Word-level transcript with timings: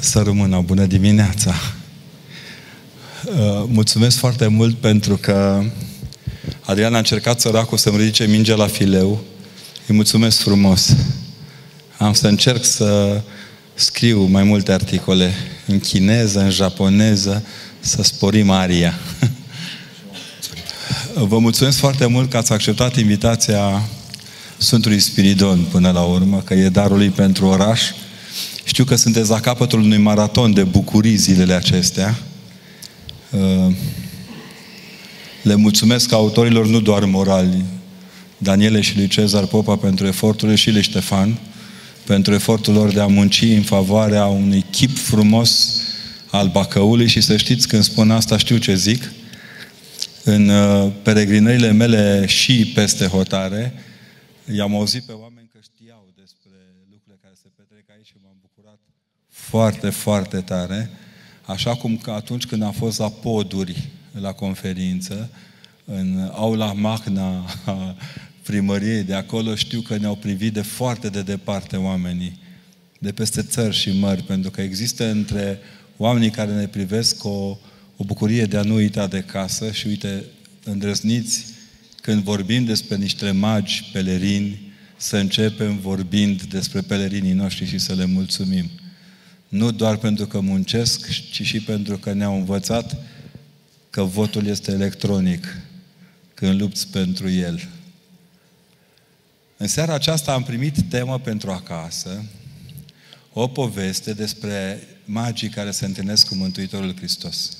Să 0.00 0.22
rămână, 0.22 0.62
bună 0.64 0.84
dimineața! 0.84 1.54
Uh, 3.24 3.64
mulțumesc 3.66 4.16
foarte 4.16 4.46
mult 4.46 4.76
pentru 4.76 5.16
că 5.16 5.62
Adrian 6.60 6.94
a 6.94 6.98
încercat 6.98 7.40
săracul 7.40 7.78
să-mi 7.78 7.96
ridice 7.96 8.26
mingea 8.26 8.54
la 8.54 8.66
fileu. 8.66 9.24
Îi 9.86 9.94
mulțumesc 9.94 10.40
frumos. 10.40 10.96
Am 11.96 12.12
să 12.12 12.28
încerc 12.28 12.64
să 12.64 13.20
scriu 13.74 14.22
mai 14.22 14.42
multe 14.42 14.72
articole 14.72 15.32
în 15.66 15.80
chineză, 15.80 16.40
în 16.40 16.50
japoneză, 16.50 17.44
să 17.80 18.02
sporim 18.02 18.50
aria. 18.50 18.98
Vă 21.14 21.38
mulțumesc 21.38 21.78
foarte 21.78 22.06
mult 22.06 22.30
că 22.30 22.36
ați 22.36 22.52
acceptat 22.52 22.96
invitația 22.96 23.88
Sfântului 24.56 24.98
Spiridon 24.98 25.66
până 25.70 25.90
la 25.90 26.02
urmă, 26.02 26.40
că 26.40 26.54
e 26.54 26.68
darul 26.68 26.96
lui 26.96 27.10
pentru 27.10 27.46
oraș. 27.46 27.82
Știu 28.78 28.90
că 28.90 28.96
sunteți 28.96 29.30
la 29.30 29.40
capătul 29.40 29.80
unui 29.80 29.98
maraton 29.98 30.52
de 30.52 30.64
bucurii 30.64 31.16
zilele 31.16 31.52
acestea. 31.52 32.18
Uh, 33.30 33.74
le 35.42 35.54
mulțumesc 35.54 36.12
autorilor 36.12 36.66
nu 36.66 36.80
doar 36.80 37.04
morali, 37.04 37.64
Daniele 38.36 38.80
și 38.80 38.96
lui 38.96 39.06
Cezar 39.08 39.46
Popa 39.46 39.76
pentru 39.76 40.06
eforturile 40.06 40.56
și 40.56 40.70
lui 40.70 40.82
Ștefan, 40.82 41.38
pentru 42.04 42.34
efortul 42.34 42.74
lor 42.74 42.92
de 42.92 43.00
a 43.00 43.06
munci 43.06 43.42
în 43.42 43.62
favoarea 43.62 44.26
unui 44.26 44.64
chip 44.70 44.98
frumos 44.98 45.80
al 46.30 46.48
Bacăului 46.48 47.08
și 47.08 47.20
să 47.20 47.36
știți 47.36 47.68
când 47.68 47.82
spun 47.82 48.10
asta 48.10 48.36
știu 48.36 48.56
ce 48.56 48.74
zic. 48.74 49.12
În 50.24 50.48
uh, 50.48 50.92
peregrinările 51.02 51.72
mele 51.72 52.26
și 52.26 52.72
peste 52.74 53.06
hotare, 53.06 53.74
i-am 54.56 54.74
auzit 54.74 55.02
pe 55.02 55.12
oameni 55.12 55.50
că 55.52 55.58
știau 55.62 56.06
despre 56.20 56.56
lucrurile 56.90 57.18
care 57.22 57.34
se 57.42 57.48
petrec 57.56 57.84
aici 57.94 58.06
și 58.06 58.16
m-am 58.22 58.38
bucurat 58.40 58.78
foarte, 59.48 59.90
foarte 59.90 60.40
tare. 60.40 60.90
Așa 61.42 61.74
cum 61.74 61.96
că 61.96 62.10
atunci 62.10 62.46
când 62.46 62.62
am 62.62 62.72
fost 62.72 62.98
la 62.98 63.08
poduri 63.08 63.88
la 64.20 64.32
conferință, 64.32 65.30
în 65.84 66.30
aula 66.32 66.72
magna 66.72 67.44
a 67.64 67.96
primăriei 68.42 69.02
de 69.02 69.14
acolo, 69.14 69.54
știu 69.54 69.80
că 69.80 69.96
ne-au 69.96 70.14
privit 70.14 70.52
de 70.52 70.62
foarte 70.62 71.08
de 71.08 71.22
departe 71.22 71.76
oamenii, 71.76 72.38
de 72.98 73.12
peste 73.12 73.42
țări 73.42 73.74
și 73.74 73.98
mări, 73.98 74.22
pentru 74.22 74.50
că 74.50 74.60
există 74.60 75.10
între 75.10 75.58
oamenii 75.96 76.30
care 76.30 76.52
ne 76.52 76.66
privesc 76.66 77.24
o, 77.24 77.58
o 77.96 78.04
bucurie 78.04 78.44
de 78.44 78.56
a 78.56 78.62
nu 78.62 78.74
uita 78.74 79.06
de 79.06 79.20
casă 79.20 79.70
și 79.70 79.86
uite, 79.86 80.24
îndrăzniți 80.64 81.44
când 82.02 82.22
vorbim 82.22 82.64
despre 82.64 82.96
niște 82.96 83.30
magi 83.30 83.90
pelerini, 83.92 84.72
să 84.96 85.16
începem 85.16 85.78
vorbind 85.78 86.42
despre 86.42 86.80
pelerinii 86.80 87.32
noștri 87.32 87.66
și 87.66 87.78
să 87.78 87.94
le 87.94 88.04
mulțumim. 88.04 88.70
Nu 89.48 89.70
doar 89.70 89.96
pentru 89.96 90.26
că 90.26 90.40
muncesc, 90.40 91.08
ci 91.08 91.42
și 91.42 91.60
pentru 91.60 91.98
că 91.98 92.12
ne-au 92.12 92.34
învățat 92.34 92.96
că 93.90 94.02
votul 94.02 94.46
este 94.46 94.70
electronic 94.70 95.56
când 96.34 96.60
lupți 96.60 96.88
pentru 96.88 97.30
el. 97.30 97.68
În 99.56 99.66
seara 99.66 99.94
aceasta 99.94 100.32
am 100.32 100.42
primit 100.42 100.80
temă 100.88 101.18
pentru 101.18 101.50
acasă, 101.50 102.24
o 103.32 103.48
poveste 103.48 104.12
despre 104.12 104.82
magii 105.04 105.48
care 105.48 105.70
se 105.70 105.84
întâlnesc 105.84 106.28
cu 106.28 106.34
Mântuitorul 106.34 106.96
Hristos. 106.96 107.56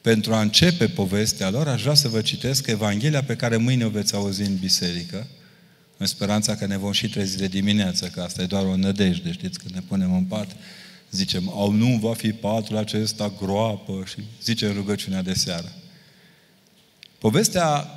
Pentru 0.00 0.34
a 0.34 0.40
începe 0.40 0.88
povestea 0.88 1.50
lor, 1.50 1.68
aș 1.68 1.82
vrea 1.82 1.94
să 1.94 2.08
vă 2.08 2.20
citesc 2.20 2.66
Evanghelia 2.66 3.22
pe 3.22 3.36
care 3.36 3.56
mâine 3.56 3.84
o 3.84 3.88
veți 3.88 4.14
auzi 4.14 4.42
în 4.42 4.56
biserică, 4.56 5.26
în 5.96 6.06
speranța 6.06 6.56
că 6.56 6.66
ne 6.66 6.76
vom 6.76 6.92
și 6.92 7.08
trezi 7.08 7.36
de 7.36 7.46
dimineață, 7.46 8.06
că 8.06 8.20
asta 8.20 8.42
e 8.42 8.46
doar 8.46 8.64
o 8.64 8.76
nădejde, 8.76 9.32
știți, 9.32 9.58
când 9.58 9.74
ne 9.74 9.80
punem 9.80 10.14
în 10.14 10.24
pat, 10.24 10.56
zicem, 11.10 11.48
au 11.48 11.72
nu 11.72 11.98
va 11.98 12.14
fi 12.14 12.32
patul 12.32 12.76
acesta 12.76 13.32
groapă 13.40 14.02
și 14.06 14.16
zicem 14.42 14.72
rugăciunea 14.72 15.22
de 15.22 15.34
seară. 15.34 15.72
Povestea 17.18 17.90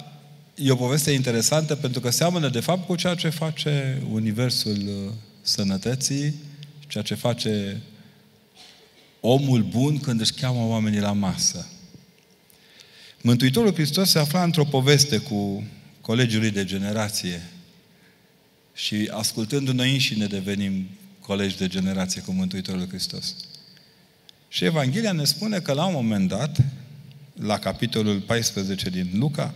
e 0.56 0.72
o 0.72 0.76
poveste 0.76 1.12
interesantă 1.12 1.76
pentru 1.76 2.00
că 2.00 2.10
seamănă 2.10 2.50
de 2.50 2.60
fapt 2.60 2.86
cu 2.86 2.96
ceea 2.96 3.16
ce 3.16 3.30
face 3.30 4.02
Universul 4.12 4.78
uh, 4.88 5.14
Sănătății, 5.42 6.34
ceea 6.88 7.04
ce 7.04 7.16
face 7.16 7.82
omul 9.20 9.64
bun 9.64 10.00
când 10.00 10.22
își 10.22 10.34
cheamă 10.34 10.66
oamenii 10.68 11.00
la 11.00 11.12
masă. 11.12 11.68
Mântuitorul 13.22 13.74
Hristos 13.74 14.10
se 14.10 14.20
afla 14.20 14.44
într-o 14.44 14.64
poveste 14.64 15.18
cu 15.18 15.64
colegii 16.02 16.40
lui 16.40 16.52
de 16.52 16.66
generație 16.66 17.42
și 18.80 19.10
ascultându 19.12 19.74
noi 19.74 19.98
și 19.98 20.18
ne 20.18 20.26
devenim 20.26 20.88
colegi 21.20 21.58
de 21.58 21.68
generație 21.68 22.22
cu 22.22 22.32
Mântuitorul 22.32 22.88
Hristos. 22.88 23.36
Și 24.48 24.66
Evanghelia 24.66 25.12
ne 25.12 25.24
spune 25.24 25.60
că 25.60 25.74
la 25.74 25.86
un 25.86 25.94
moment 25.94 26.28
dat, 26.28 26.58
la 27.34 27.60
capitolul 27.60 28.20
14 28.20 28.90
din 28.90 29.10
Luca, 29.14 29.56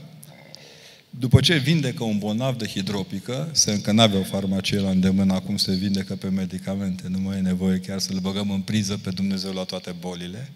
după 1.10 1.40
ce 1.40 1.58
vindecă 1.58 2.04
un 2.04 2.18
bolnav 2.18 2.58
de 2.58 2.68
hidropică, 2.68 3.50
se 3.52 3.72
încă 3.72 3.92
n-avea 3.92 4.20
o 4.20 4.24
farmacie 4.24 4.80
la 4.80 4.90
îndemână, 4.90 5.34
acum 5.34 5.58
se 5.58 5.74
vindecă 5.74 6.16
pe 6.16 6.30
medicamente, 6.30 7.04
nu 7.08 7.20
mai 7.20 7.38
e 7.38 7.42
nevoie 7.42 7.80
chiar 7.80 8.00
să-L 8.00 8.20
băgăm 8.20 8.52
în 8.52 8.62
priză 8.62 8.98
pe 8.98 9.10
Dumnezeu 9.10 9.54
la 9.54 9.64
toate 9.64 9.96
bolile. 10.00 10.52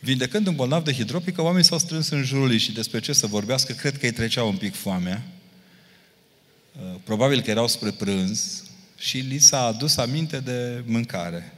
Vindecând 0.00 0.46
un 0.46 0.54
bolnav 0.54 0.84
de 0.84 0.92
hidropică, 0.92 1.42
oamenii 1.42 1.64
s-au 1.64 1.78
strâns 1.78 2.08
în 2.08 2.22
jurul 2.22 2.46
lui 2.46 2.58
și 2.58 2.72
despre 2.72 3.00
ce 3.00 3.12
să 3.12 3.26
vorbească, 3.26 3.72
cred 3.72 3.98
că 3.98 4.06
îi 4.06 4.12
trecea 4.12 4.44
un 4.44 4.56
pic 4.56 4.74
foamea. 4.74 5.37
Uh, 6.78 6.94
probabil 7.04 7.40
că 7.40 7.50
erau 7.50 7.68
spre 7.68 7.90
prânz 7.90 8.62
și 8.98 9.18
li 9.18 9.38
s-a 9.38 9.60
adus 9.64 9.96
aminte 9.96 10.40
de 10.40 10.82
mâncare. 10.86 11.52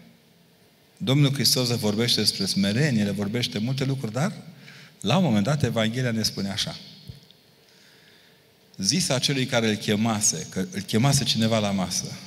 Domnul 0.97 1.32
Hristos 1.32 1.69
le 1.69 1.75
vorbește 1.75 2.20
despre 2.20 2.44
smerenie, 2.44 3.04
le 3.04 3.10
vorbește 3.10 3.58
multe 3.58 3.84
lucruri, 3.84 4.12
dar 4.12 4.32
la 5.00 5.16
un 5.16 5.25
moment 5.25 5.44
dat 5.44 5.62
Evanghelia 5.62 6.10
ne 6.10 6.22
spune 6.22 6.50
așa. 6.50 6.76
Zisa 8.76 9.14
acelui 9.14 9.47
care 9.47 9.69
îl 9.69 9.75
chemase, 9.75 10.47
că 10.50 10.66
îl 10.70 10.81
chemase 10.81 11.25
cineva 11.25 11.58
la 11.58 11.70
masă. 11.70 12.19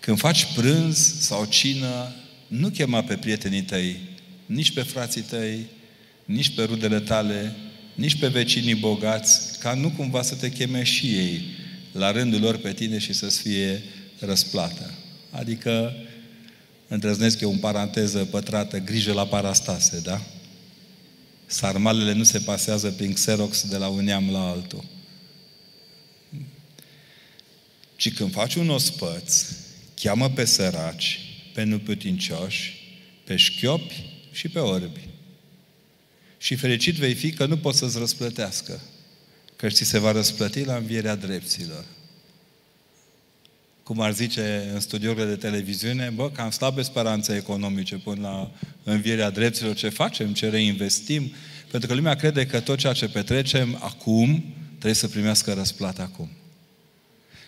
Când 0.00 0.18
faci 0.18 0.52
prânz 0.54 1.20
sau 1.20 1.44
cină, 1.44 2.14
nu 2.46 2.68
chema 2.68 3.02
pe 3.02 3.16
prietenii 3.16 3.62
tăi, 3.62 4.00
nici 4.46 4.72
pe 4.72 4.82
frații 4.82 5.22
tăi, 5.22 5.66
nici 6.24 6.54
pe 6.54 6.62
rudele 6.62 7.00
tale, 7.00 7.56
nici 7.94 8.18
pe 8.18 8.28
vecinii 8.28 8.74
bogați, 8.74 9.58
ca 9.58 9.74
nu 9.74 9.90
cumva 9.90 10.22
să 10.22 10.34
te 10.34 10.50
cheme 10.50 10.82
și 10.82 11.06
ei 11.06 11.53
la 11.94 12.10
rândul 12.10 12.40
lor 12.40 12.56
pe 12.56 12.72
tine 12.72 12.98
și 12.98 13.12
să-ți 13.12 13.40
fie 13.40 13.82
răsplată. 14.18 14.94
Adică, 15.30 15.94
îndrăznesc 16.88 17.40
eu 17.40 17.50
în 17.50 17.58
paranteză 17.58 18.24
pătrată, 18.24 18.78
grijă 18.78 19.12
la 19.12 19.26
parastase, 19.26 20.00
da? 20.00 20.20
Sarmalele 21.46 22.12
nu 22.12 22.22
se 22.22 22.38
pasează 22.38 22.90
prin 22.90 23.12
Xerox 23.12 23.68
de 23.68 23.76
la 23.76 23.88
un 23.88 24.04
neam 24.04 24.30
la 24.30 24.48
altul. 24.48 24.84
Ci 27.96 28.14
când 28.14 28.32
faci 28.32 28.54
un 28.54 28.68
ospăț, 28.68 29.46
cheamă 29.94 30.30
pe 30.30 30.44
săraci, 30.44 31.20
pe 31.52 31.62
nuputincioși, 31.62 32.74
pe 33.24 33.36
șchiopi 33.36 34.04
și 34.32 34.48
pe 34.48 34.58
orbi. 34.58 35.08
Și 36.38 36.54
fericit 36.54 36.94
vei 36.94 37.14
fi 37.14 37.32
că 37.32 37.46
nu 37.46 37.56
poți 37.56 37.78
să-ți 37.78 37.98
răsplătească, 37.98 38.80
că 39.56 39.68
ți 39.68 39.84
se 39.84 39.98
va 39.98 40.12
răsplăti 40.12 40.64
la 40.64 40.76
învierea 40.76 41.14
dreptilor 41.14 41.84
cum 43.84 44.00
ar 44.00 44.12
zice 44.12 44.70
în 44.72 44.80
studiourile 44.80 45.24
de 45.26 45.36
televiziune, 45.36 46.12
bă, 46.14 46.30
cam 46.30 46.50
slabe 46.50 46.82
speranțe 46.82 47.36
economice 47.36 47.96
până 47.96 48.20
la 48.20 48.50
învierea 48.92 49.30
dreptilor. 49.30 49.74
Ce 49.74 49.88
facem? 49.88 50.32
Ce 50.32 50.48
reinvestim? 50.48 51.32
Pentru 51.70 51.88
că 51.88 51.94
lumea 51.94 52.14
crede 52.14 52.46
că 52.46 52.60
tot 52.60 52.78
ceea 52.78 52.92
ce 52.92 53.08
petrecem 53.08 53.78
acum 53.80 54.44
trebuie 54.68 54.94
să 54.94 55.08
primească 55.08 55.52
răsplată 55.52 56.02
acum. 56.02 56.28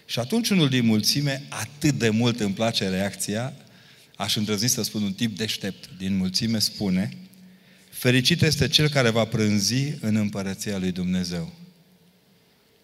Și 0.07 0.19
atunci 0.19 0.49
unul 0.49 0.69
din 0.69 0.87
mulțime, 0.87 1.43
atât 1.49 1.95
de 1.99 2.09
mult 2.09 2.41
îmi 2.41 2.55
place 2.55 2.89
reacția, 2.89 3.53
aș 4.17 4.37
îndrăzni 4.37 4.69
să 4.69 4.83
spun 4.83 5.03
un 5.03 5.13
tip 5.13 5.37
deștept 5.37 5.89
din 5.99 6.17
mulțime, 6.17 6.59
spune 6.59 7.17
Fericit 7.91 8.43
este 8.43 8.69
cel 8.69 8.89
care 8.89 9.11
va 9.11 9.25
prânzi 9.25 9.95
în 10.01 10.17
împărăția 10.17 10.79
lui 10.79 10.93
Dumnezeu. 10.93 11.53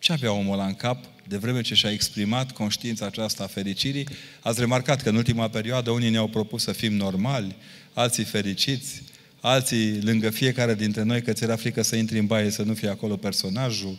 Ce 0.02 0.12
avea 0.12 0.32
omul 0.32 0.52
ăla 0.52 0.66
în 0.66 0.74
cap? 0.74 1.04
De 1.28 1.36
vreme 1.36 1.60
ce 1.60 1.74
și-a 1.74 1.90
exprimat 1.90 2.52
conștiința 2.52 3.06
aceasta 3.06 3.44
a 3.44 3.46
fericirii, 3.46 4.08
ați 4.40 4.60
remarcat 4.60 5.02
că 5.02 5.08
în 5.08 5.16
ultima 5.16 5.48
perioadă 5.48 5.90
unii 5.90 6.10
ne-au 6.10 6.28
propus 6.28 6.62
să 6.62 6.72
fim 6.72 6.92
normali, 6.92 7.56
alții 7.92 8.24
fericiți, 8.24 9.02
alții 9.40 10.02
lângă 10.02 10.30
fiecare 10.30 10.74
dintre 10.74 11.02
noi 11.02 11.22
că 11.22 11.32
ți 11.32 11.42
era 11.42 11.56
frică 11.56 11.82
să 11.82 11.96
intri 11.96 12.18
în 12.18 12.26
baie 12.26 12.50
să 12.50 12.62
nu 12.62 12.74
fie 12.74 12.88
acolo 12.88 13.16
personajul. 13.16 13.98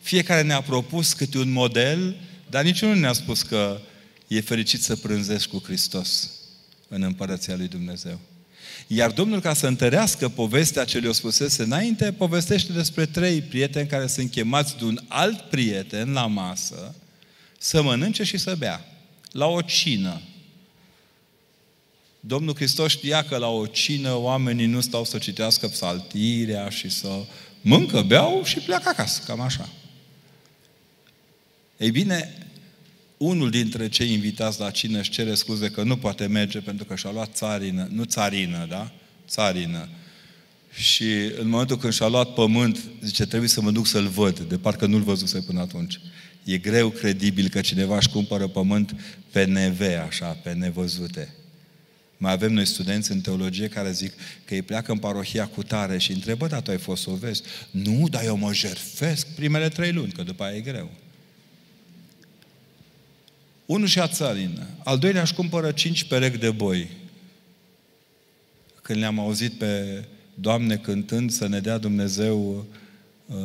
Fiecare 0.00 0.42
ne-a 0.42 0.60
propus 0.60 1.12
câte 1.12 1.38
un 1.38 1.52
model, 1.52 2.16
dar 2.50 2.64
niciunul 2.64 2.94
nu 2.94 3.00
ne-a 3.00 3.12
spus 3.12 3.42
că 3.42 3.80
e 4.28 4.40
fericit 4.40 4.82
să 4.82 4.96
prânzești 4.96 5.48
cu 5.48 5.62
Hristos 5.64 6.30
în 6.88 7.02
împărăția 7.02 7.56
lui 7.56 7.68
Dumnezeu. 7.68 8.20
Iar 8.92 9.10
Domnul, 9.10 9.40
ca 9.40 9.54
să 9.54 9.66
întărească 9.66 10.28
povestea 10.28 10.84
ce 10.84 10.98
le-o 10.98 11.12
spusese 11.12 11.62
înainte, 11.62 12.12
povestește 12.12 12.72
despre 12.72 13.06
trei 13.06 13.42
prieteni 13.42 13.88
care 13.88 14.06
sunt 14.06 14.30
chemați 14.30 14.76
de 14.76 14.84
un 14.84 14.98
alt 15.08 15.40
prieten 15.40 16.12
la 16.12 16.26
masă 16.26 16.94
să 17.58 17.82
mănânce 17.82 18.22
și 18.22 18.36
să 18.36 18.54
bea. 18.58 18.84
La 19.32 19.46
o 19.46 19.60
cină. 19.60 20.20
Domnul 22.20 22.54
Hristos 22.54 22.90
știa 22.90 23.24
că 23.24 23.36
la 23.36 23.48
o 23.48 23.66
cină 23.66 24.14
oamenii 24.14 24.66
nu 24.66 24.80
stau 24.80 25.04
să 25.04 25.18
citească 25.18 25.68
psaltirea 25.68 26.68
și 26.68 26.88
să 26.88 27.24
mâncă, 27.60 28.02
beau 28.02 28.44
și 28.44 28.58
pleacă 28.58 28.88
acasă, 28.88 29.22
cam 29.26 29.40
așa. 29.40 29.68
Ei 31.76 31.90
bine, 31.90 32.49
unul 33.22 33.50
dintre 33.50 33.88
cei 33.88 34.12
invitați 34.12 34.60
la 34.60 34.70
cină 34.70 34.98
își 34.98 35.10
cere 35.10 35.34
scuze 35.34 35.70
că 35.70 35.82
nu 35.82 35.96
poate 35.96 36.26
merge 36.26 36.58
pentru 36.58 36.84
că 36.84 36.94
și-a 36.94 37.10
luat 37.10 37.34
țarină, 37.34 37.88
nu 37.92 38.04
țarină, 38.04 38.66
da? 38.68 38.92
Țarină. 39.28 39.88
Și 40.72 41.04
în 41.40 41.48
momentul 41.48 41.76
când 41.76 41.92
și-a 41.92 42.08
luat 42.08 42.34
pământ, 42.34 42.80
zice, 43.02 43.26
trebuie 43.26 43.48
să 43.48 43.60
mă 43.60 43.70
duc 43.70 43.86
să-l 43.86 44.06
văd, 44.06 44.38
de 44.40 44.58
parcă 44.58 44.86
nu-l 44.86 45.02
văzuse 45.02 45.40
până 45.40 45.60
atunci. 45.60 46.00
E 46.44 46.58
greu 46.58 46.90
credibil 46.90 47.48
că 47.48 47.60
cineva 47.60 47.96
își 47.96 48.08
cumpără 48.08 48.46
pământ 48.46 48.96
pe 49.30 49.44
neve, 49.44 49.96
așa, 49.96 50.26
pe 50.26 50.52
nevăzute. 50.52 51.34
Mai 52.16 52.32
avem 52.32 52.52
noi 52.52 52.66
studenți 52.66 53.12
în 53.12 53.20
teologie 53.20 53.68
care 53.68 53.92
zic 53.92 54.12
că 54.44 54.54
ei 54.54 54.62
pleacă 54.62 54.92
în 54.92 54.98
parohia 54.98 55.46
cu 55.46 55.62
tare 55.62 55.98
și 55.98 56.12
întrebă, 56.12 56.46
dar 56.46 56.60
tu 56.60 56.70
ai 56.70 56.78
fost 56.78 57.02
să 57.02 57.10
o 57.10 57.14
vezi? 57.14 57.42
Nu, 57.70 58.08
dar 58.08 58.24
eu 58.24 58.36
mă 58.36 58.52
jerfesc 58.52 59.26
primele 59.26 59.68
trei 59.68 59.92
luni, 59.92 60.12
că 60.12 60.22
după 60.22 60.44
aia 60.44 60.56
e 60.56 60.60
greu. 60.60 60.90
Unul 63.70 63.86
și-a 63.86 64.08
țarină. 64.08 64.66
Al 64.84 64.98
doilea 64.98 65.22
își 65.22 65.34
cumpără 65.34 65.72
cinci 65.72 66.04
perechi 66.04 66.38
de 66.38 66.50
boi. 66.50 66.90
Când 68.82 68.98
le-am 68.98 69.18
auzit 69.18 69.52
pe 69.52 70.04
Doamne 70.34 70.76
cântând 70.76 71.30
să 71.30 71.46
ne 71.46 71.60
dea 71.60 71.78
Dumnezeu 71.78 72.66
uh, 73.26 73.36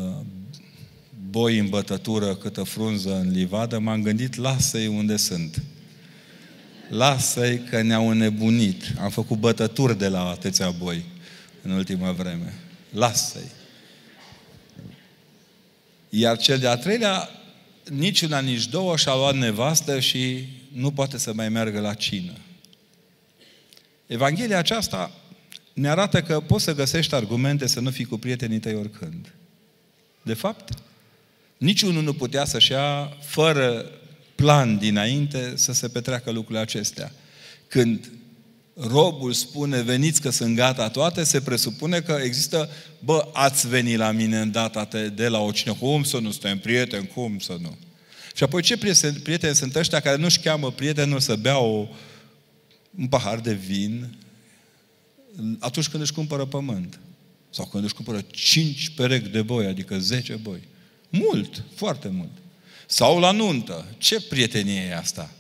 boi 1.30 1.58
în 1.58 1.70
bătătură 1.70 2.36
câtă 2.36 2.64
frunză 2.64 3.20
în 3.20 3.32
livadă, 3.32 3.80
m-am 3.80 4.02
gândit, 4.02 4.36
lasă-i 4.36 4.88
unde 4.88 5.16
sunt. 5.16 5.64
Lasă-i 6.90 7.60
că 7.70 7.82
ne-au 7.82 8.10
înnebunit. 8.10 8.84
Am 9.00 9.10
făcut 9.10 9.38
bătături 9.38 9.98
de 9.98 10.08
la 10.08 10.30
atâția 10.30 10.70
boi 10.70 11.04
în 11.62 11.72
ultima 11.72 12.12
vreme. 12.12 12.54
Lasă-i. 12.90 13.52
Iar 16.10 16.38
cel 16.38 16.58
de-a 16.58 16.76
treilea, 16.76 17.30
nici 17.90 18.22
una, 18.22 18.40
nici 18.40 18.68
două, 18.68 18.98
și-a 18.98 19.16
luat 19.16 19.36
nevastă 19.36 20.00
și 20.00 20.48
nu 20.72 20.92
poate 20.92 21.18
să 21.18 21.34
mai 21.34 21.50
meargă 21.50 21.80
la 21.80 21.94
cină. 21.94 22.34
Evanghelia 24.08 24.58
aceasta 24.58 25.12
ne 25.74 25.90
arată 25.90 26.22
că 26.22 26.40
poți 26.40 26.64
să 26.64 26.74
găsești 26.74 27.16
argumente 27.16 27.68
să 27.68 27.80
nu 27.80 27.90
fii 27.90 28.06
cu 28.06 28.18
prietenii 28.18 28.60
tăi 28.60 28.76
oricând. 28.76 29.34
De 30.22 30.34
fapt, 30.34 30.74
niciunul 31.58 32.04
nu 32.04 32.14
putea 32.14 32.46
să-și 32.46 32.72
ia 32.72 33.18
fără 33.22 33.92
plan 34.36 34.78
dinainte 34.78 35.54
să 35.56 35.74
se 35.74 35.88
petreacă 35.88 36.32
lucrurile 36.32 36.60
acestea. 36.60 37.12
Când 37.68 38.12
robul 38.76 39.34
spune, 39.34 39.82
veniți 39.82 40.22
că 40.22 40.30
sunt 40.30 40.56
gata 40.56 40.90
toate, 40.90 41.24
se 41.24 41.42
presupune 41.42 42.02
că 42.02 42.20
există, 42.24 42.70
bă, 43.00 43.30
ați 43.34 43.68
venit 43.68 43.98
la 43.98 44.12
mine 44.12 44.40
în 44.40 44.52
data 44.52 44.86
de 45.16 45.28
la 45.28 45.40
o 45.40 45.52
cine, 45.52 45.74
cum 45.80 46.04
să 46.04 46.20
nu 46.20 46.32
suntem 46.32 46.60
prieteni, 46.60 47.08
cum 47.08 47.40
să 47.40 47.58
nu? 47.62 47.78
Și 48.36 48.44
apoi 48.44 48.62
ce 48.62 48.78
prieteni, 48.78 49.18
prieteni 49.18 49.56
sunt 49.56 49.76
ăștia 49.76 50.00
care 50.00 50.18
nu-și 50.18 50.40
cheamă 50.40 50.72
prietenul 50.72 51.20
să 51.20 51.36
bea 51.36 51.58
o, 51.58 51.88
un 52.98 53.08
pahar 53.08 53.40
de 53.40 53.54
vin 53.54 54.16
atunci 55.60 55.88
când 55.88 56.04
își 56.04 56.14
cumpără 56.14 56.46
pământ? 56.46 57.00
Sau 57.50 57.66
când 57.66 57.84
își 57.84 57.94
cumpără 57.94 58.26
cinci 58.32 58.90
perechi 58.90 59.30
de 59.30 59.42
boi, 59.42 59.66
adică 59.66 60.00
zece 60.00 60.34
boi. 60.34 60.60
Mult, 61.10 61.64
foarte 61.76 62.08
mult. 62.08 62.32
Sau 62.88 63.20
la 63.20 63.32
nuntă. 63.32 63.86
Ce 63.98 64.22
prietenie 64.22 64.82
e 64.82 64.98
asta? 64.98 65.32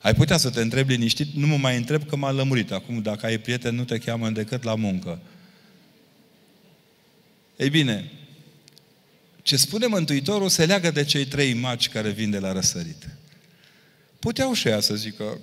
Ai 0.00 0.14
putea 0.14 0.36
să 0.36 0.50
te 0.50 0.60
întrebi 0.60 0.92
liniștit, 0.92 1.34
nu 1.34 1.46
mă 1.46 1.56
mai 1.56 1.76
întreb 1.76 2.08
că 2.08 2.16
m-a 2.16 2.30
lămurit. 2.30 2.72
Acum, 2.72 3.02
dacă 3.02 3.26
ai 3.26 3.38
prieten, 3.38 3.74
nu 3.74 3.84
te 3.84 3.98
cheamă 3.98 4.30
decât 4.30 4.62
la 4.62 4.74
muncă. 4.74 5.20
Ei 7.56 7.70
bine, 7.70 8.10
ce 9.42 9.56
spune 9.56 9.86
Mântuitorul 9.86 10.48
se 10.48 10.66
leagă 10.66 10.90
de 10.90 11.04
cei 11.04 11.24
trei 11.24 11.54
maci 11.54 11.88
care 11.88 12.10
vin 12.10 12.30
de 12.30 12.38
la 12.38 12.52
răsărit. 12.52 13.08
Puteau 14.18 14.52
și 14.52 14.68
ea 14.68 14.80
să 14.80 14.94
zică, 14.94 15.38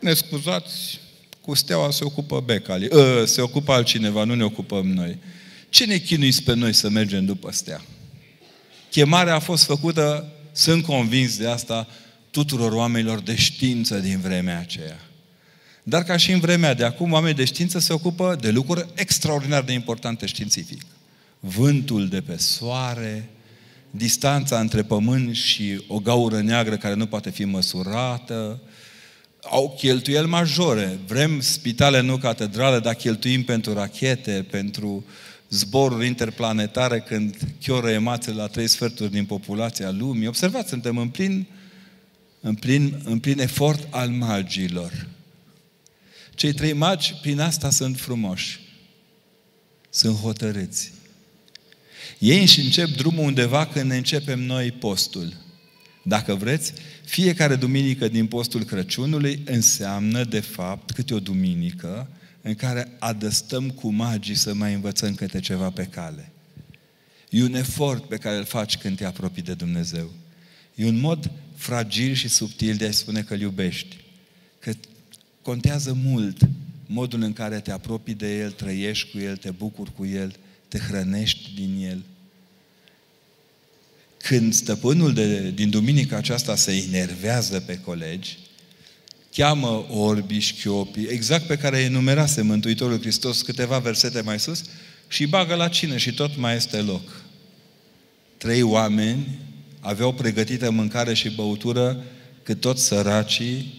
ne 0.00 0.14
scuzați, 0.14 1.00
cu 1.40 1.54
steaua 1.54 1.90
se 1.90 2.04
ocupă 2.04 2.40
Becali, 2.40 2.88
ă, 2.92 3.24
se 3.24 3.40
ocupă 3.40 3.72
altcineva, 3.72 4.24
nu 4.24 4.34
ne 4.34 4.44
ocupăm 4.44 4.86
noi. 4.86 5.18
Ce 5.68 5.84
ne 5.84 5.96
chinuiți 5.96 6.42
pe 6.42 6.54
noi 6.54 6.72
să 6.72 6.88
mergem 6.88 7.24
după 7.24 7.52
stea? 7.52 7.84
Chemarea 8.90 9.34
a 9.34 9.38
fost 9.38 9.64
făcută 9.64 10.32
sunt 10.52 10.84
convins 10.84 11.36
de 11.36 11.48
asta 11.48 11.88
tuturor 12.36 12.72
oamenilor 12.72 13.20
de 13.20 13.34
știință 13.34 13.98
din 13.98 14.20
vremea 14.20 14.58
aceea. 14.58 15.00
Dar 15.82 16.02
ca 16.02 16.16
și 16.16 16.32
în 16.32 16.40
vremea 16.40 16.74
de 16.74 16.84
acum, 16.84 17.12
oamenii 17.12 17.36
de 17.36 17.44
știință 17.44 17.78
se 17.78 17.92
ocupă 17.92 18.36
de 18.40 18.50
lucruri 18.50 18.86
extraordinar 18.94 19.62
de 19.62 19.72
importante 19.72 20.26
științific. 20.26 20.82
Vântul 21.40 22.08
de 22.08 22.20
pe 22.20 22.36
soare, 22.36 23.28
distanța 23.90 24.60
între 24.60 24.82
pământ 24.82 25.34
și 25.34 25.82
o 25.88 25.98
gaură 25.98 26.40
neagră 26.40 26.76
care 26.76 26.94
nu 26.94 27.06
poate 27.06 27.30
fi 27.30 27.44
măsurată, 27.44 28.60
au 29.40 29.74
cheltuieli 29.78 30.28
majore. 30.28 30.98
Vrem 31.06 31.40
spitale, 31.40 32.00
nu 32.00 32.16
catedrale, 32.16 32.78
dar 32.78 32.94
cheltuim 32.94 33.44
pentru 33.44 33.72
rachete, 33.72 34.46
pentru 34.50 34.88
uh, 34.88 35.02
zboruri 35.50 36.06
interplanetare 36.06 37.00
când 37.00 37.36
chioră 37.62 37.90
emațe 37.90 38.32
la 38.32 38.46
trei 38.46 38.66
sferturi 38.66 39.10
din 39.10 39.24
populația 39.24 39.90
lumii. 39.90 40.26
Observați, 40.26 40.68
suntem 40.68 40.98
în 40.98 41.08
plin, 41.08 41.46
în 42.46 42.54
plin, 42.54 43.00
în 43.04 43.18
plin 43.18 43.38
efort 43.38 43.86
al 43.90 44.08
magilor. 44.08 45.06
Cei 46.34 46.52
trei 46.52 46.72
magi, 46.72 47.14
prin 47.20 47.40
asta 47.40 47.70
sunt 47.70 47.98
frumoși. 47.98 48.60
Sunt 49.90 50.16
hotărâți. 50.16 50.92
Ei 52.18 52.40
își 52.40 52.60
încep 52.60 52.88
drumul 52.88 53.24
undeva 53.24 53.66
când 53.66 53.90
ne 53.90 53.96
începem 53.96 54.40
noi 54.40 54.72
postul. 54.72 55.32
Dacă 56.02 56.34
vreți, 56.34 56.72
fiecare 57.04 57.56
duminică 57.56 58.08
din 58.08 58.26
postul 58.26 58.64
Crăciunului 58.64 59.42
înseamnă, 59.44 60.24
de 60.24 60.40
fapt, 60.40 60.90
câte 60.90 61.14
o 61.14 61.20
duminică 61.20 62.08
în 62.42 62.54
care 62.54 62.92
adăstăm 62.98 63.70
cu 63.70 63.88
magii 63.88 64.34
să 64.34 64.54
mai 64.54 64.74
învățăm 64.74 65.14
câte 65.14 65.40
ceva 65.40 65.70
pe 65.70 65.84
cale. 65.84 66.32
E 67.30 67.42
un 67.42 67.54
efort 67.54 68.04
pe 68.04 68.16
care 68.16 68.36
îl 68.36 68.44
faci 68.44 68.76
când 68.76 68.96
te 68.96 69.04
apropii 69.04 69.42
de 69.42 69.54
Dumnezeu. 69.54 70.10
E 70.74 70.86
un 70.86 71.00
mod 71.00 71.30
fragil 71.56 72.14
și 72.14 72.28
subtil 72.28 72.76
de 72.76 72.86
a 72.86 72.90
spune 72.90 73.22
că 73.22 73.34
îl 73.34 73.40
iubești. 73.40 73.96
Că 74.58 74.72
contează 75.42 75.92
mult 76.04 76.38
modul 76.86 77.22
în 77.22 77.32
care 77.32 77.60
te 77.60 77.70
apropii 77.70 78.14
de 78.14 78.38
El, 78.38 78.50
trăiești 78.50 79.10
cu 79.10 79.18
El, 79.18 79.36
te 79.36 79.50
bucuri 79.50 79.94
cu 79.94 80.06
El, 80.06 80.36
te 80.68 80.78
hrănești 80.78 81.50
din 81.54 81.86
El. 81.90 82.02
Când 84.16 84.54
stăpânul 84.54 85.12
de, 85.12 85.50
din 85.50 85.70
duminica 85.70 86.16
aceasta 86.16 86.56
se 86.56 86.72
enervează 86.72 87.60
pe 87.60 87.78
colegi, 87.78 88.38
cheamă 89.32 89.86
orbi, 89.90 90.38
șchiopii, 90.38 91.06
exact 91.06 91.46
pe 91.46 91.56
care 91.56 91.78
îi 91.78 91.84
enumerase 91.84 92.42
Mântuitorul 92.42 93.00
Hristos 93.00 93.42
câteva 93.42 93.78
versete 93.78 94.20
mai 94.20 94.40
sus, 94.40 94.64
și 95.08 95.26
bagă 95.26 95.54
la 95.54 95.68
cină 95.68 95.96
și 95.96 96.14
tot 96.14 96.36
mai 96.36 96.56
este 96.56 96.80
loc. 96.80 97.22
Trei 98.36 98.62
oameni 98.62 99.38
aveau 99.86 100.12
pregătită 100.12 100.70
mâncare 100.70 101.14
și 101.14 101.30
băutură 101.30 102.04
cât 102.42 102.60
toți 102.60 102.84
săracii, 102.84 103.74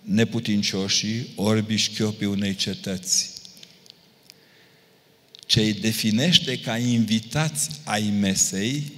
neputincioșii, 0.00 1.26
orbi 1.36 1.76
șchiopii 1.76 2.26
unei 2.26 2.54
cetăți. 2.54 3.30
Ce 5.46 5.60
îi 5.60 5.72
definește 5.72 6.58
ca 6.58 6.76
invitați 6.76 7.70
ai 7.84 8.12
mesei 8.20 8.92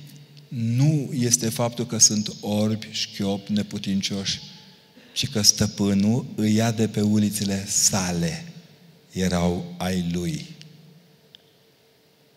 nu 0.48 1.10
este 1.12 1.48
faptul 1.48 1.86
că 1.86 1.98
sunt 1.98 2.34
orbi, 2.40 2.88
șchiopi, 2.90 3.52
neputincioși, 3.52 4.40
ci 5.12 5.28
că 5.28 5.42
stăpânul 5.42 6.26
îi 6.34 6.54
ia 6.54 6.70
de 6.70 6.88
pe 6.88 7.00
ulițele 7.00 7.66
sale. 7.66 8.44
Erau 9.12 9.74
ai 9.78 10.08
lui. 10.12 10.46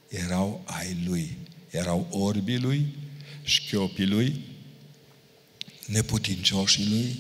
Erau 0.08 0.64
ai 0.66 0.98
lui. 1.08 1.38
Erau 1.70 2.08
orbii 2.12 2.60
lui, 2.60 2.86
șchiopii 3.46 4.06
lui, 4.06 4.36
neputincioșii 5.86 6.88
lui, 6.90 7.16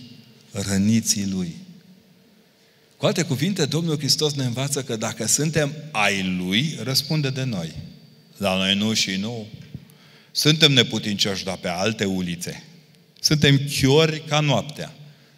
răniții 0.51 1.27
lui. 1.27 1.55
Cu 2.97 3.05
alte 3.05 3.23
cuvinte, 3.23 3.65
Domnul 3.65 3.97
Hristos 3.97 4.33
ne 4.33 4.45
învață 4.45 4.83
că 4.83 4.95
dacă 4.95 5.25
suntem 5.25 5.73
ai 5.91 6.35
Lui, 6.37 6.77
răspunde 6.83 7.29
de 7.29 7.43
noi. 7.43 7.75
La 8.37 8.55
noi 8.55 8.75
nu 8.75 8.93
și 8.93 9.15
nu. 9.15 9.47
Suntem 10.31 10.71
neputincioși, 10.71 11.43
dar 11.43 11.57
pe 11.57 11.67
alte 11.67 12.05
ulițe. 12.05 12.63
Suntem 13.19 13.61
chiori 13.79 14.23
ca 14.27 14.39
noaptea 14.39 14.95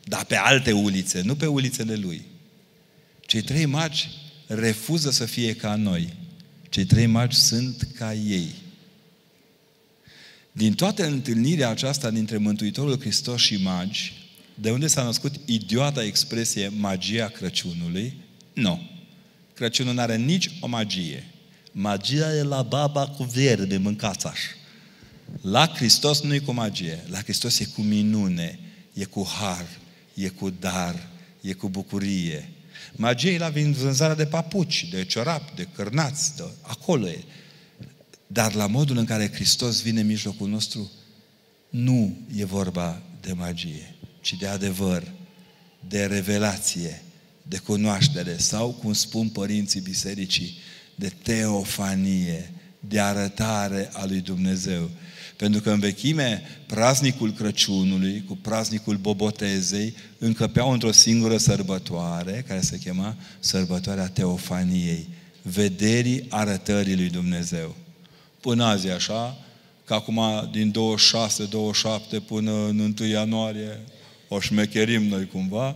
dar 0.08 0.26
pe 0.26 0.36
alte 0.36 0.72
ulițe, 0.72 1.22
nu 1.22 1.36
pe 1.36 1.46
ulițele 1.46 1.96
lui. 1.96 2.22
Cei 3.26 3.42
trei 3.42 3.66
magi 3.66 4.10
refuză 4.46 5.12
să 5.12 5.26
fie 5.26 5.54
ca 5.54 5.76
noi. 5.76 6.14
Cei 6.70 6.86
trei 6.86 7.06
magi 7.06 7.38
sunt 7.38 7.88
ca 7.96 8.14
ei. 8.14 8.56
Din 10.58 10.74
toată 10.74 11.06
întâlnirea 11.06 11.70
aceasta 11.70 12.10
dintre 12.10 12.38
Mântuitorul 12.38 13.00
Hristos 13.00 13.42
și 13.42 13.62
magi, 13.64 14.14
De 14.56 14.72
unde 14.72 14.88
s-a 14.88 15.04
născut 15.04 15.36
idioata 15.46 16.04
expresie 16.04 16.72
magia 16.78 17.28
Crăciunului? 17.28 18.18
Nu. 18.54 18.90
Crăciunul 19.54 19.94
nu 19.94 20.02
are 20.02 20.16
nici 20.16 20.50
o 20.60 20.68
magie. 20.68 21.24
Magia 21.72 22.36
e 22.36 22.44
la 22.44 22.62
baba 22.62 23.08
cu 23.08 23.24
verde, 23.24 23.78
mâncați 23.78 24.28
așa. 24.28 24.50
La 25.42 25.68
Hristos 25.76 26.22
nu 26.22 26.34
e 26.34 26.40
cu 26.40 26.52
magie. 26.52 27.04
La 27.10 27.18
Hristos 27.18 27.60
e 27.60 27.66
cu 27.66 27.82
minune, 27.82 28.60
e 28.94 29.04
cu 29.04 29.28
har, 29.40 29.68
e 30.14 30.28
cu 30.28 30.50
dar, 30.50 31.08
e 31.42 31.54
cu 31.54 31.70
bucurie. 31.70 32.50
Magia 32.96 33.30
e 33.30 33.38
la 33.38 33.50
vânzarea 33.50 34.16
de 34.16 34.26
papuci, 34.26 34.90
de 34.90 35.06
ciorapi, 35.06 35.56
de 35.56 35.68
cârnați, 35.76 36.36
de 36.36 36.44
acolo 36.62 37.08
e. 37.08 37.24
Dar 38.28 38.54
la 38.54 38.68
modul 38.68 38.98
în 38.98 39.06
care 39.06 39.32
Hristos 39.34 39.82
vine 39.82 40.00
în 40.00 40.08
mijlocul 40.08 40.50
nostru, 40.50 40.92
nu 41.70 42.18
e 42.36 42.46
vorba 42.46 43.02
de 43.22 43.34
magie, 43.34 43.96
ci 44.22 44.34
de 44.34 44.48
adevăr, 44.48 45.12
de 45.88 46.06
revelație, 46.06 47.02
de 47.42 47.58
cunoaștere 47.58 48.38
sau, 48.38 48.70
cum 48.70 48.94
spun 48.94 49.30
părinții 49.30 49.82
bisericii, 49.82 50.58
de 50.96 51.12
teofanie, 51.22 52.52
de 52.80 53.00
arătare 53.00 53.90
a 53.94 54.06
lui 54.06 54.20
Dumnezeu. 54.22 54.90
Pentru 55.38 55.62
că 55.62 55.72
în 55.72 55.80
vechime, 55.80 56.42
praznicul 56.66 57.34
Crăciunului 57.34 58.24
cu 58.28 58.36
praznicul 58.36 58.98
Bobotezei 58.98 59.94
încăpeau 60.18 60.72
într-o 60.72 60.92
singură 60.92 61.38
sărbătoare, 61.38 62.44
care 62.48 62.62
se 62.62 62.78
chema 62.78 63.18
sărbătoarea 63.40 64.08
Teofaniei, 64.08 65.08
vederii 65.42 66.26
arătării 66.30 66.96
lui 66.96 67.10
Dumnezeu. 67.10 67.76
Până 68.40 68.64
azi 68.64 68.88
așa, 68.88 69.38
că 69.86 69.94
acum 69.94 70.50
din 70.52 70.74
26-27 72.18 72.26
până 72.26 72.52
în 72.52 72.94
1 73.00 73.10
ianuarie 73.10 73.80
o 74.28 74.40
șmecherim 74.40 75.04
noi 75.04 75.28
cumva, 75.28 75.76